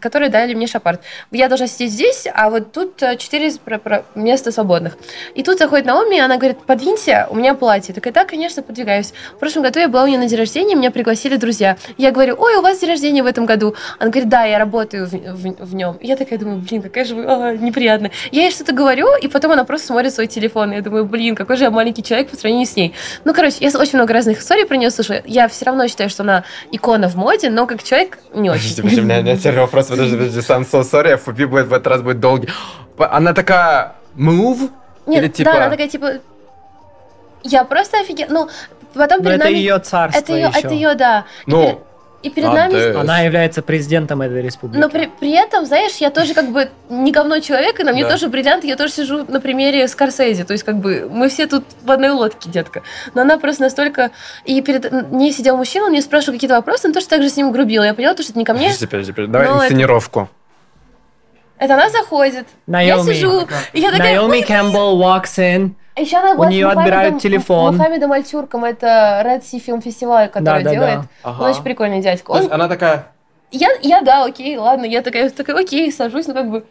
которые 0.00 0.30
дали 0.30 0.54
мне 0.54 0.66
шапарт. 0.66 1.00
Я 1.30 1.48
должна 1.48 1.66
сидеть 1.66 1.92
здесь, 1.92 2.26
а 2.32 2.50
вот 2.50 2.72
тут 2.72 3.02
э, 3.02 3.16
четыре 3.16 3.52
места 4.14 4.52
свободных. 4.52 4.96
И 5.34 5.42
тут 5.42 5.58
заходит 5.58 5.86
Наоми, 5.86 6.16
и 6.16 6.20
она 6.20 6.36
говорит, 6.36 6.58
подвинься, 6.58 7.26
у 7.30 7.36
меня 7.36 7.54
платье. 7.54 7.86
Я 7.88 7.94
такая, 7.94 8.12
да, 8.12 8.24
конечно, 8.24 8.62
подвигаюсь. 8.62 9.12
В 9.34 9.38
прошлом 9.38 9.62
году 9.62 9.80
я 9.80 9.88
была 9.88 10.04
у 10.04 10.06
нее 10.06 10.18
на 10.18 10.28
день 10.28 10.38
рождения, 10.38 10.74
меня 10.74 10.90
пригласили 10.90 11.36
друзья. 11.36 11.76
Я 11.98 12.10
говорю, 12.12 12.36
ой, 12.38 12.56
у 12.56 12.62
вас 12.62 12.80
день 12.80 12.90
рождения 12.92 13.22
в 13.22 13.26
этом 13.26 13.46
году. 13.46 13.74
Она 13.98 14.10
говорит, 14.10 14.28
да, 14.28 14.44
я 14.44 14.58
работаю 14.58 15.06
в, 15.06 15.10
в- 15.12 15.64
в 15.64 15.74
нем. 15.74 15.98
Я 16.00 16.16
такая 16.16 16.38
думаю, 16.38 16.58
блин, 16.58 16.82
какая 16.82 17.04
же 17.04 17.14
вы 17.14 17.24
а, 17.26 17.56
неприятная. 17.56 18.12
Я 18.30 18.42
ей 18.42 18.50
что-то 18.50 18.72
говорю, 18.72 19.08
и 19.20 19.28
потом 19.28 19.52
она 19.52 19.64
просто 19.64 19.88
смотрит 19.88 20.14
свой 20.14 20.26
телефон. 20.26 20.72
И 20.72 20.76
я 20.76 20.82
думаю, 20.82 21.04
блин, 21.04 21.34
какой 21.34 21.56
же 21.56 21.64
я 21.64 21.70
маленький 21.70 22.02
человек 22.02 22.30
по 22.30 22.36
сравнению 22.36 22.66
с 22.66 22.76
ней. 22.76 22.94
Ну, 23.24 23.34
короче, 23.34 23.56
я 23.60 23.68
очень 23.78 23.98
много 23.98 24.12
разных 24.14 24.38
историй 24.40 24.66
про 24.66 24.76
нее 24.76 24.90
слышу. 24.90 25.14
Я 25.24 25.48
все 25.48 25.64
равно 25.64 25.88
считаю, 25.88 26.10
что 26.10 26.22
она 26.22 26.44
икона 26.70 27.08
в 27.08 27.16
моде, 27.16 27.50
но 27.50 27.66
как 27.66 27.82
человек 27.82 28.18
не 28.34 28.50
очень. 28.50 28.76
Подожди, 28.76 29.00
у 29.00 29.04
меня, 29.04 29.36
теперь 29.36 29.58
вопрос, 29.58 29.86
подожди, 29.86 30.16
подожди, 30.16 30.40
сам 30.40 30.62
so 30.62 30.82
sorry, 30.82 31.20
FP 31.22 31.46
будет 31.46 31.66
в 31.66 31.72
этот 31.72 31.86
раз 31.86 32.02
будет 32.02 32.20
долгий. 32.20 32.48
Она 32.98 33.32
такая, 33.32 33.94
move? 34.16 34.70
Нет, 35.06 35.24
Или 35.24 35.30
типа... 35.30 35.50
да, 35.52 35.56
она 35.56 35.70
такая, 35.70 35.88
типа, 35.88 36.12
я 37.42 37.64
просто 37.64 37.98
офигела. 38.00 38.28
Ну, 38.30 38.48
потом 38.94 39.18
Но 39.18 39.24
перед 39.24 39.36
это 39.36 39.44
нами... 39.46 39.56
ее 39.56 39.78
царство 39.78 40.18
это 40.20 40.32
ее, 40.32 40.48
еще. 40.48 40.58
это 40.60 40.74
ее, 40.74 40.94
да. 40.94 41.24
Ну, 41.46 41.80
И 42.22 42.30
перед 42.30 42.48
а, 42.48 42.52
нами... 42.54 42.92
да. 42.92 43.00
Она 43.00 43.20
является 43.20 43.62
президентом 43.62 44.22
этой 44.22 44.42
республики. 44.42 44.80
Но 44.80 44.88
при, 44.88 45.10
при 45.18 45.32
этом, 45.32 45.66
знаешь, 45.66 45.96
я 45.96 46.10
тоже 46.10 46.34
как 46.34 46.50
бы 46.52 46.70
не 46.88 47.10
говно 47.10 47.40
человек, 47.40 47.80
и 47.80 47.82
на 47.82 47.92
мне 47.92 48.04
Да. 48.04 48.10
тоже 48.10 48.28
бриллиант, 48.28 48.62
я 48.64 48.76
тоже 48.76 48.92
сижу 48.92 49.24
на 49.26 49.40
примере 49.40 49.88
Скорсезе. 49.88 50.44
То 50.44 50.52
есть, 50.52 50.62
как 50.64 50.78
бы, 50.78 51.08
мы 51.10 51.28
все 51.28 51.46
тут 51.46 51.64
в 51.82 51.90
одной 51.90 52.10
лодке, 52.10 52.48
детка. 52.48 52.82
Но 53.14 53.22
она 53.22 53.38
просто 53.38 53.62
настолько... 53.62 54.12
И 54.44 54.60
перед 54.62 55.10
ней 55.10 55.32
сидел 55.32 55.56
мужчина, 55.56 55.86
он 55.86 55.90
мне 55.90 56.02
спрашивал 56.02 56.34
какие-то 56.34 56.54
вопросы, 56.54 56.86
он 56.86 56.94
тоже 56.94 57.08
так 57.08 57.22
же 57.22 57.28
с 57.28 57.36
ним 57.36 57.50
грубил. 57.50 57.82
Я 57.82 57.92
поняла, 57.92 58.14
то, 58.14 58.22
что 58.22 58.32
это 58.32 58.38
не 58.38 58.44
ко 58.44 58.54
мне. 58.54 58.66
Подожди, 58.66 58.86
подожди, 58.86 59.12
подожди, 59.12 59.32
давай 59.32 59.48
это- 59.48 59.64
инсценировку. 59.64 60.28
Это 61.58 61.74
она 61.74 61.90
заходит. 61.90 62.46
Наоми. 62.66 62.86
Я 62.86 63.02
сижу, 63.04 63.48
и 63.72 63.80
я 63.80 63.90
такая... 63.92 64.20
«Ой, 64.20 64.42
Кэмпбелл 64.42 65.00
walks 65.00 65.38
in. 65.38 65.70
Еще 65.96 66.16
она 66.16 66.32
У 66.32 66.36
была 66.36 66.48
нее 66.50 66.66
Мухаммедом- 66.66 66.78
отбирают 66.80 67.18
телефон. 67.20 67.76
Мухаммедом 67.76 68.12
Альтюрком, 68.12 68.64
это 68.64 69.22
Red 69.26 69.42
Sea 69.42 69.62
Film 69.64 69.82
Festival, 69.84 70.28
который 70.28 70.44
Да, 70.44 70.60
да, 70.60 70.70
делает. 70.70 71.00
да. 71.00 71.06
Ага. 71.22 71.42
Он 71.44 71.50
очень 71.50 71.62
прикольный 71.62 72.00
дядька. 72.00 72.32
То 72.32 72.38
есть 72.38 72.48
Он, 72.48 72.54
она 72.54 72.68
такая... 72.68 73.08
я, 73.50 73.68
я, 73.82 74.00
да, 74.00 74.24
окей, 74.24 74.56
ладно, 74.56 74.86
я 74.86 75.02
такая, 75.02 75.28
такая, 75.30 75.56
окей, 75.60 75.92
сажусь, 75.92 76.26
ну 76.26 76.34
как 76.34 76.50
бы... 76.50 76.64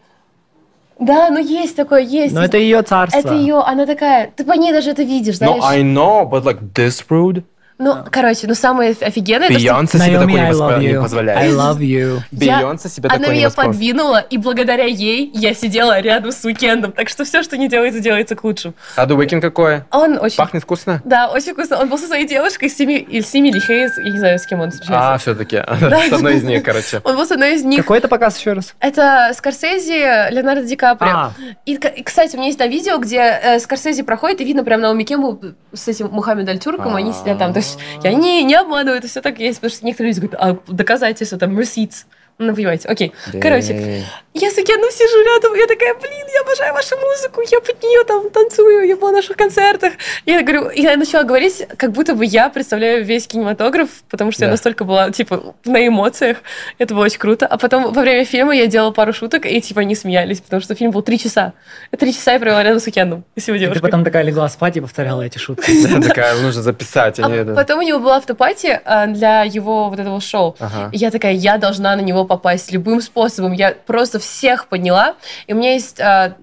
Да, 1.00 1.30
ну 1.32 1.40
есть 1.40 1.76
такое, 1.76 2.02
есть. 2.02 2.34
Но 2.34 2.44
это 2.44 2.58
ее 2.58 2.82
царство. 2.84 3.18
Это 3.18 3.34
ее, 3.34 3.60
она 3.60 3.86
такая, 3.86 4.32
ты 4.36 4.44
по 4.44 4.54
ней 4.54 4.72
даже 4.72 4.92
это 4.92 5.02
видишь, 5.04 5.36
No, 5.36 5.58
знаешь. 5.60 5.64
I 5.66 5.82
know, 5.82 6.28
but 6.30 6.44
like 6.44 6.60
this 6.74 7.04
rude. 7.10 7.44
Ну, 7.82 7.98
короче, 8.12 8.46
ну 8.48 8.54
самое 8.54 8.92
офигенное, 8.92 9.48
это 9.48 9.60
что 9.60 9.64
Бейонсе 9.74 9.98
себе 9.98 10.20
Наоми, 10.20 10.34
такое 10.34 10.48
не, 10.48 10.54
love 10.54 10.80
не 10.80 10.88
you. 10.88 10.98
I 10.98 11.02
позволяет. 11.02 11.52
love 11.54 11.80
you. 11.80 12.20
Я- 12.32 12.60
Бейонсе 12.60 12.90
себе 12.90 13.10
она 13.10 13.18
такое 13.18 13.34
не 13.34 13.40
меня 13.40 13.48
воспро- 13.48 13.66
подвинула, 13.66 14.20
и 14.20 14.38
благодаря 14.38 14.86
ей 14.86 15.32
я 15.34 15.54
сидела 15.56 16.00
рядом 16.00 16.32
с 16.32 16.46
Уикендом. 16.46 16.92
Так 16.92 17.10
что 17.10 17.26
все, 17.26 17.42
что 17.42 17.58
не 17.58 17.68
делается, 17.68 18.00
делается 18.00 18.36
к 18.36 18.44
лучшему. 18.44 18.76
А 18.96 19.06
The 19.08 19.18
Weeknd 19.18 19.42
какое? 19.42 19.88
Он 19.92 20.20
очень... 20.22 20.38
Пахнет 20.38 20.64
вкусно? 20.64 21.02
Да, 21.06 21.30
очень 21.30 21.54
вкусно. 21.54 21.80
Он 21.80 21.90
был 21.90 21.98
со 21.98 22.06
своей 22.06 22.28
девушкой, 22.28 22.70
с 22.70 22.76
Сими, 22.78 22.94
или 23.00 23.22
с 23.22 23.36
Эмили 23.36 23.60
Хейз, 23.60 23.98
я 23.98 24.12
не 24.12 24.20
знаю, 24.20 24.38
с 24.38 24.46
кем 24.46 24.62
он 24.62 24.70
встречается. 24.70 25.14
А, 25.14 25.18
все-таки. 25.18 25.58
С 26.10 26.14
одной 26.14 26.36
из 26.36 26.44
них, 26.44 26.64
короче. 26.64 27.02
Он 27.04 27.16
был 27.16 27.26
с 27.26 27.32
одной 27.32 27.56
из 27.56 27.64
них. 27.64 27.82
Какой 27.82 27.98
это 27.98 28.08
показ 28.08 28.38
еще 28.38 28.54
раз? 28.54 28.76
Это 28.80 29.32
Скорсезе, 29.34 30.28
Леонардо 30.30 30.64
Ди 30.64 30.76
Каприо. 30.76 31.12
А. 31.12 31.34
И, 31.66 31.78
кстати, 31.78 32.36
у 32.36 32.38
меня 32.38 32.48
есть 32.48 32.60
там 32.60 32.70
видео, 32.70 32.98
где 32.98 33.18
э, 33.20 33.60
Скорсезе 33.60 34.04
проходит, 34.04 34.42
и 34.42 34.44
видно 34.46 34.64
прям 34.64 34.82
Наоми 34.82 35.04
Кембл 35.04 35.42
с 35.74 35.88
этим 35.88 36.10
Мухаммед 36.12 36.48
Аль-Тюрком, 36.48 36.96
они 36.96 37.14
сидят 37.14 37.40
там. 37.40 37.54
То 37.54 37.60
есть 37.60 37.71
я 38.04 38.14
не, 38.14 38.44
не 38.44 38.56
обманываю, 38.56 39.00
это 39.00 39.08
все 39.08 39.22
так 39.22 39.40
есть, 39.40 39.60
потому 39.60 39.76
что 39.76 39.86
некоторые 39.86 40.14
люди 40.14 40.26
говорят, 40.26 40.42
а 40.42 40.72
доказательства, 40.72 41.38
там, 41.38 41.58
receipts. 41.60 42.06
Ну, 42.42 42.56
понимаете, 42.56 42.88
окей. 42.88 43.14
Короче, 43.40 44.04
я 44.34 44.50
с 44.50 44.58
Океаном 44.58 44.90
сижу 44.92 45.24
рядом, 45.24 45.54
я 45.56 45.68
такая, 45.68 45.94
блин, 45.94 46.26
я 46.34 46.42
обожаю 46.42 46.74
вашу 46.74 46.96
музыку, 46.98 47.42
я 47.52 47.60
под 47.60 47.84
нее 47.84 48.04
там 48.06 48.30
танцую, 48.30 48.88
я 48.88 48.96
была 48.96 49.12
на 49.12 49.18
наших 49.18 49.38
концертах. 49.38 49.94
Я 50.26 50.42
говорю, 50.42 50.72
я 50.72 50.96
начала 50.98 51.24
говорить, 51.24 51.68
как 51.78 51.92
будто 51.92 52.16
бы 52.16 52.26
я 52.26 52.50
представляю 52.50 53.04
весь 53.04 53.28
кинематограф, 53.28 53.90
потому 54.10 54.32
что 54.32 54.42
да. 54.42 54.46
я 54.46 54.52
настолько 54.52 54.86
была, 54.86 55.12
типа, 55.12 55.54
на 55.66 55.86
эмоциях. 55.86 56.38
Это 56.80 56.96
было 56.96 57.04
очень 57.06 57.20
круто. 57.20 57.46
А 57.46 57.58
потом 57.58 57.94
во 57.94 58.02
время 58.02 58.26
фильма 58.26 58.56
я 58.56 58.68
делала 58.68 58.92
пару 58.92 59.14
шуток, 59.14 59.46
и, 59.46 59.62
типа, 59.62 59.82
они 59.82 59.96
смеялись, 59.96 60.42
потому 60.42 60.62
что 60.62 60.74
фильм 60.76 60.92
был 60.92 61.04
три 61.04 61.20
часа. 61.20 61.54
Три 62.00 62.14
часа 62.14 62.34
я 62.34 62.40
провела 62.40 62.64
рядом 62.64 62.80
с 62.80 62.88
Океаном. 62.88 63.24
И 63.36 63.42
ты 63.42 63.80
потом 63.82 64.04
такая 64.04 64.24
легла 64.24 64.50
спать 64.50 64.78
и 64.78 64.82
повторяла 64.82 65.22
эти 65.22 65.38
шутки. 65.38 65.72
Такая, 66.02 66.36
нужно 66.42 66.64
записать. 66.64 67.20
А 67.20 67.54
потом 67.56 67.80
у 67.80 67.82
него 67.84 68.00
была 68.00 68.18
автопати 68.18 68.80
а, 68.86 69.08
для 69.08 69.44
его 69.44 69.90
вот 69.90 70.00
этого 70.00 70.20
шоу. 70.22 70.56
Я 70.92 71.12
такая, 71.12 71.34
я 71.34 71.58
должна 71.58 71.96
на 71.96 72.02
него 72.02 72.26
попасть 72.32 72.72
любым 72.72 73.02
способом. 73.02 73.52
Я 73.52 73.72
просто 73.86 74.18
всех 74.18 74.68
подняла. 74.68 75.16
И 75.48 75.54
у 75.54 75.58
меня 75.58 75.74
есть 75.74 76.00
э, 76.00 76.34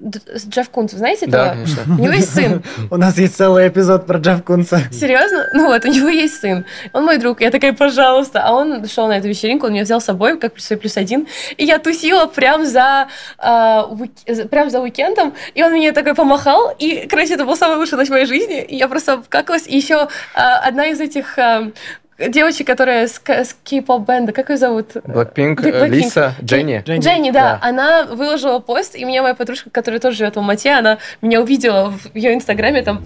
Джефф 0.47 0.69
Кунц, 0.69 0.93
знаете 0.93 1.24
этого? 1.24 1.44
Да, 1.44 1.51
конечно. 1.52 1.82
У 1.86 2.02
него 2.02 2.12
есть 2.12 2.35
сын. 2.35 2.62
У 2.90 2.97
нас 2.98 3.16
есть 3.16 3.36
целый 3.36 3.69
эпизод 3.69 4.06
про 4.06 4.19
Джефф 4.19 4.44
Кунца. 4.44 4.82
Серьезно? 4.93 5.47
Ну 5.55 5.69
вот, 5.69 5.82
у 5.86 5.89
него 5.89 6.09
есть 6.09 6.40
сын. 6.43 6.66
Он 6.93 7.06
мой 7.06 7.16
друг. 7.16 7.40
Я 7.40 7.51
такая, 7.51 7.73
пожалуйста. 7.73 8.43
А 8.44 8.52
он 8.52 8.86
шел 8.86 9.09
на 9.09 9.16
эту 9.16 9.28
вечеринку, 9.28 9.65
он 9.65 9.73
меня 9.73 9.85
взял 9.85 9.98
с 9.98 10.05
собой, 10.05 10.39
как 10.39 10.60
свой 10.60 10.78
плюс 10.78 10.98
один. 10.98 11.27
И 11.56 11.65
я 11.65 11.78
тусила 11.78 12.27
прям 12.27 12.66
за, 12.66 13.09
э, 13.39 14.44
прям 14.51 14.69
за 14.69 14.81
уикендом. 14.81 15.32
И 15.55 15.62
он 15.62 15.73
мне 15.73 15.93
такой 15.93 16.15
помахал. 16.15 16.74
И, 16.78 17.06
короче, 17.09 17.32
это 17.32 17.47
был 17.47 17.56
самый 17.56 17.78
лучший 17.78 17.97
ночь 17.97 18.09
в 18.09 18.10
моей 18.10 18.27
жизни. 18.27 18.62
И 18.62 18.77
я 18.77 18.89
просто 18.89 19.23
вкакалась. 19.23 19.66
И 19.66 19.74
еще 19.74 20.09
э, 20.35 20.39
одна 20.39 20.89
из 20.89 21.01
этих 21.01 21.39
э, 21.39 21.70
девочек, 22.19 22.66
которая 22.66 23.07
с, 23.07 23.20
с 23.27 23.57
кей-поп 23.65 24.07
бенда, 24.07 24.32
как 24.32 24.51
ее 24.51 24.57
зовут? 24.57 24.97
Blackpink, 24.97 25.57
Blackpink. 25.57 25.89
Лиса, 25.89 26.35
Дженни. 26.43 26.82
Дженни, 26.85 27.01
Дженни 27.01 27.31
да. 27.31 27.59
да. 27.61 27.69
Она 27.69 28.05
выложила 28.05 28.59
пост, 28.59 28.97
и 28.97 29.05
мне 29.05 29.23
моя 29.23 29.35
подружка, 29.35 29.70
которая 29.70 30.01
тоже 30.01 30.19
живет 30.19 30.35
в 30.35 30.39
Алмате, 30.39 30.73
она 30.73 30.99
меня 31.23 31.40
увидела 31.40 31.90
в 31.90 32.15
ее 32.15 32.35
инстаграме, 32.35 32.82
там 32.82 33.05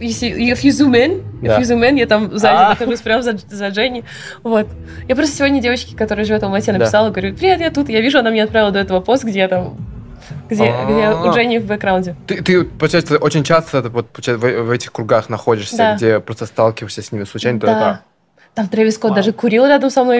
если 0.00 0.30
if 0.30 0.62
you 0.62 0.70
zoom 0.70 0.94
in, 0.94 1.22
if 1.42 1.58
you 1.58 1.62
zoom 1.62 1.88
in, 1.88 1.98
я 1.98 2.06
там 2.06 2.36
сзади 2.36 2.56
а. 2.56 2.68
нахожусь 2.70 3.00
прямо 3.00 3.22
за, 3.22 3.36
за 3.36 3.68
Дженни. 3.68 4.04
Вот. 4.42 4.66
Я 5.08 5.14
просто 5.14 5.36
сегодня 5.36 5.60
девочке, 5.60 5.96
которая 5.96 6.24
живет 6.24 6.42
в 6.42 6.44
Алмате, 6.44 6.72
написала, 6.72 7.08
да. 7.08 7.14
говорю, 7.14 7.36
привет, 7.36 7.60
я 7.60 7.70
тут. 7.70 7.88
Я 7.88 8.00
вижу, 8.00 8.18
она 8.18 8.30
мне 8.30 8.42
отправила 8.42 8.72
до 8.72 8.80
этого 8.80 9.00
пост, 9.00 9.22
где 9.22 9.40
я 9.40 9.48
там 9.48 9.76
где, 10.48 10.74
где 10.84 11.10
у 11.10 11.32
Дженни 11.32 11.58
в 11.58 11.66
бэкграунде. 11.66 12.16
Ты, 12.26 12.42
ты, 12.42 12.64
получается, 12.64 13.18
очень 13.18 13.44
часто 13.44 13.82
вот, 13.82 14.06
в, 14.16 14.36
в 14.38 14.70
этих 14.70 14.92
кругах 14.92 15.28
находишься, 15.28 15.76
да. 15.76 15.96
где 15.96 16.20
просто 16.20 16.46
сталкиваешься 16.46 17.02
с 17.02 17.12
ними 17.12 17.24
случайно, 17.24 17.58
да. 17.60 17.66
только 17.66 18.00
там 18.54 18.68
Трэвис 18.68 18.94
Скотт 18.96 19.14
даже 19.14 19.32
курил 19.32 19.66
рядом 19.66 19.90
со 19.90 20.04
мной. 20.04 20.18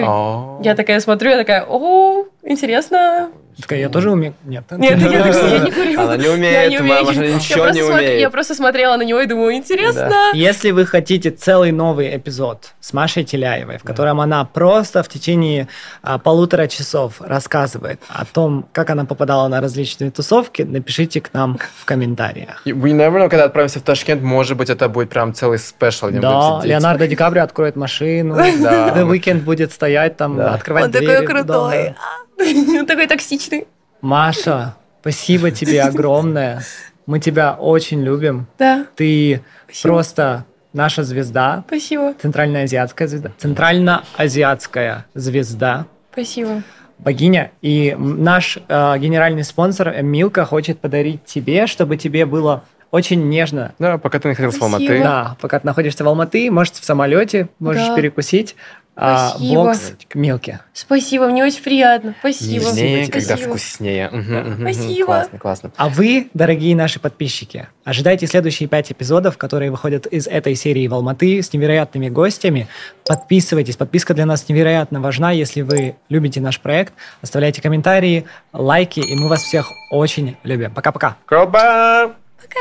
Я 0.63 0.75
такая 0.75 0.99
смотрю, 0.99 1.31
я 1.31 1.37
такая, 1.37 1.65
о, 1.67 2.25
интересно. 2.43 3.31
Такая, 3.61 3.79
я 3.79 3.89
тоже 3.89 4.09
умею. 4.09 4.33
Нет, 4.45 4.63
нет, 4.71 4.99
я, 4.99 5.27
я 5.27 5.59
не 5.59 5.71
курю. 5.71 5.99
Она 5.99 6.17
не 6.17 6.27
умеет, 6.27 6.71
не 6.71 6.79
умею. 6.79 7.05
Маша 7.05 7.19
ничего 7.19 7.69
не 7.69 7.83
умеет. 7.83 8.19
Я 8.19 8.29
просто 8.29 8.55
смотрела 8.55 8.97
на 8.97 9.03
него 9.03 9.19
и 9.21 9.27
думаю, 9.27 9.53
интересно. 9.53 10.09
Да. 10.09 10.31
Если 10.33 10.71
вы 10.71 10.85
хотите 10.85 11.29
целый 11.29 11.71
новый 11.71 12.15
эпизод 12.17 12.71
с 12.79 12.93
Машей 12.93 13.23
Теляевой, 13.23 13.77
в 13.77 13.83
котором 13.83 14.17
да. 14.17 14.23
она 14.23 14.45
просто 14.45 15.03
в 15.03 15.07
течение 15.07 15.67
а, 16.01 16.17
полутора 16.17 16.67
часов 16.67 17.21
рассказывает 17.21 18.01
о 18.07 18.25
том, 18.25 18.65
как 18.71 18.89
она 18.89 19.05
попадала 19.05 19.47
на 19.47 19.61
различные 19.61 20.09
тусовки, 20.09 20.63
напишите 20.63 21.21
к 21.21 21.31
нам 21.33 21.59
в 21.79 21.85
комментариях. 21.85 22.61
We 22.65 22.91
never 22.91 23.19
know, 23.19 23.29
когда 23.29 23.45
отправимся 23.45 23.79
в 23.79 23.83
Ташкент, 23.83 24.23
может 24.23 24.57
быть, 24.57 24.69
это 24.69 24.89
будет 24.89 25.09
прям 25.09 25.33
целый 25.33 25.59
спешл. 25.59 26.09
Да, 26.09 26.61
Леонардо 26.63 27.07
Ди 27.07 27.15
Каприо 27.15 27.43
откроет 27.43 27.75
машину, 27.75 28.35
The 28.37 29.07
Weeknd 29.07 29.41
будет 29.43 29.71
стоять 29.71 30.17
там, 30.17 30.39
открывать 30.39 30.89
двери. 30.89 31.05
Он 31.05 31.11
такой 31.11 31.27
крутой. 31.27 31.95
Он 32.79 32.85
такой 32.85 33.07
токсичный. 33.07 33.67
Маша, 34.01 34.75
спасибо 35.01 35.51
тебе 35.51 35.81
огромное. 35.81 36.63
Мы 37.05 37.19
тебя 37.19 37.53
очень 37.53 38.01
любим. 38.03 38.47
Да. 38.57 38.85
Ты 38.95 39.41
спасибо. 39.65 39.93
просто 39.93 40.45
наша 40.73 41.03
звезда. 41.03 41.63
Спасибо. 41.67 42.13
Центральноазиатская 42.21 43.07
звезда. 43.07 43.31
Центральноазиатская 43.37 45.05
звезда. 45.13 45.85
Спасибо. 46.11 46.63
Богиня. 46.99 47.51
И 47.61 47.95
наш 47.97 48.57
э, 48.67 48.97
генеральный 48.97 49.43
спонсор 49.43 50.01
Милка 50.01 50.45
хочет 50.45 50.79
подарить 50.79 51.25
тебе, 51.25 51.67
чтобы 51.67 51.97
тебе 51.97 52.25
было 52.25 52.63
очень 52.91 53.27
нежно. 53.27 53.73
Да, 53.79 53.97
пока 53.97 54.19
ты 54.19 54.27
находился 54.27 54.59
в 54.59 54.63
Алматы. 54.63 54.99
Да, 55.01 55.35
пока 55.41 55.59
ты 55.59 55.65
находишься 55.65 56.03
в 56.03 56.07
Алматы, 56.07 56.51
может, 56.51 56.75
в 56.75 56.85
самолете, 56.85 57.49
можешь 57.57 57.87
да. 57.87 57.95
перекусить. 57.95 58.55
А, 58.95 59.29
Спасибо. 59.29 59.61
А, 59.61 59.65
бокс 59.65 59.93
мелкий. 60.13 60.57
Спасибо, 60.73 61.27
мне 61.27 61.43
очень 61.43 61.63
приятно. 61.63 62.13
Спасибо. 62.19 62.65
Нежнее, 62.65 63.05
Спасибо. 63.05 63.27
когда 63.27 63.47
вкуснее. 63.47 64.09
Угу, 64.09 64.61
Спасибо. 64.61 65.05
Классно, 65.05 65.39
классно. 65.39 65.71
А 65.77 65.89
вы, 65.89 66.29
дорогие 66.33 66.75
наши 66.75 66.99
подписчики, 66.99 67.67
ожидайте 67.83 68.27
следующие 68.27 68.69
пять 68.69 68.91
эпизодов, 68.91 69.37
которые 69.37 69.71
выходят 69.71 70.05
из 70.05 70.27
этой 70.27 70.53
серии 70.55 70.87
в 70.87 70.93
Алматы 70.93 71.41
с 71.41 71.51
невероятными 71.53 72.09
гостями. 72.09 72.67
Подписывайтесь. 73.07 73.77
Подписка 73.77 74.13
для 74.13 74.27
нас 74.27 74.47
невероятно 74.47 75.01
важна. 75.01 75.31
Если 75.31 75.61
вы 75.61 75.95
любите 76.09 76.39
наш 76.39 76.59
проект, 76.59 76.93
оставляйте 77.21 77.61
комментарии, 77.61 78.25
лайки, 78.51 78.99
и 78.99 79.15
мы 79.15 79.27
вас 79.27 79.41
всех 79.41 79.71
очень 79.89 80.37
любим. 80.43 80.71
Пока-пока. 80.71 81.17
Пока. 81.27 82.11
Пока. 82.39 82.59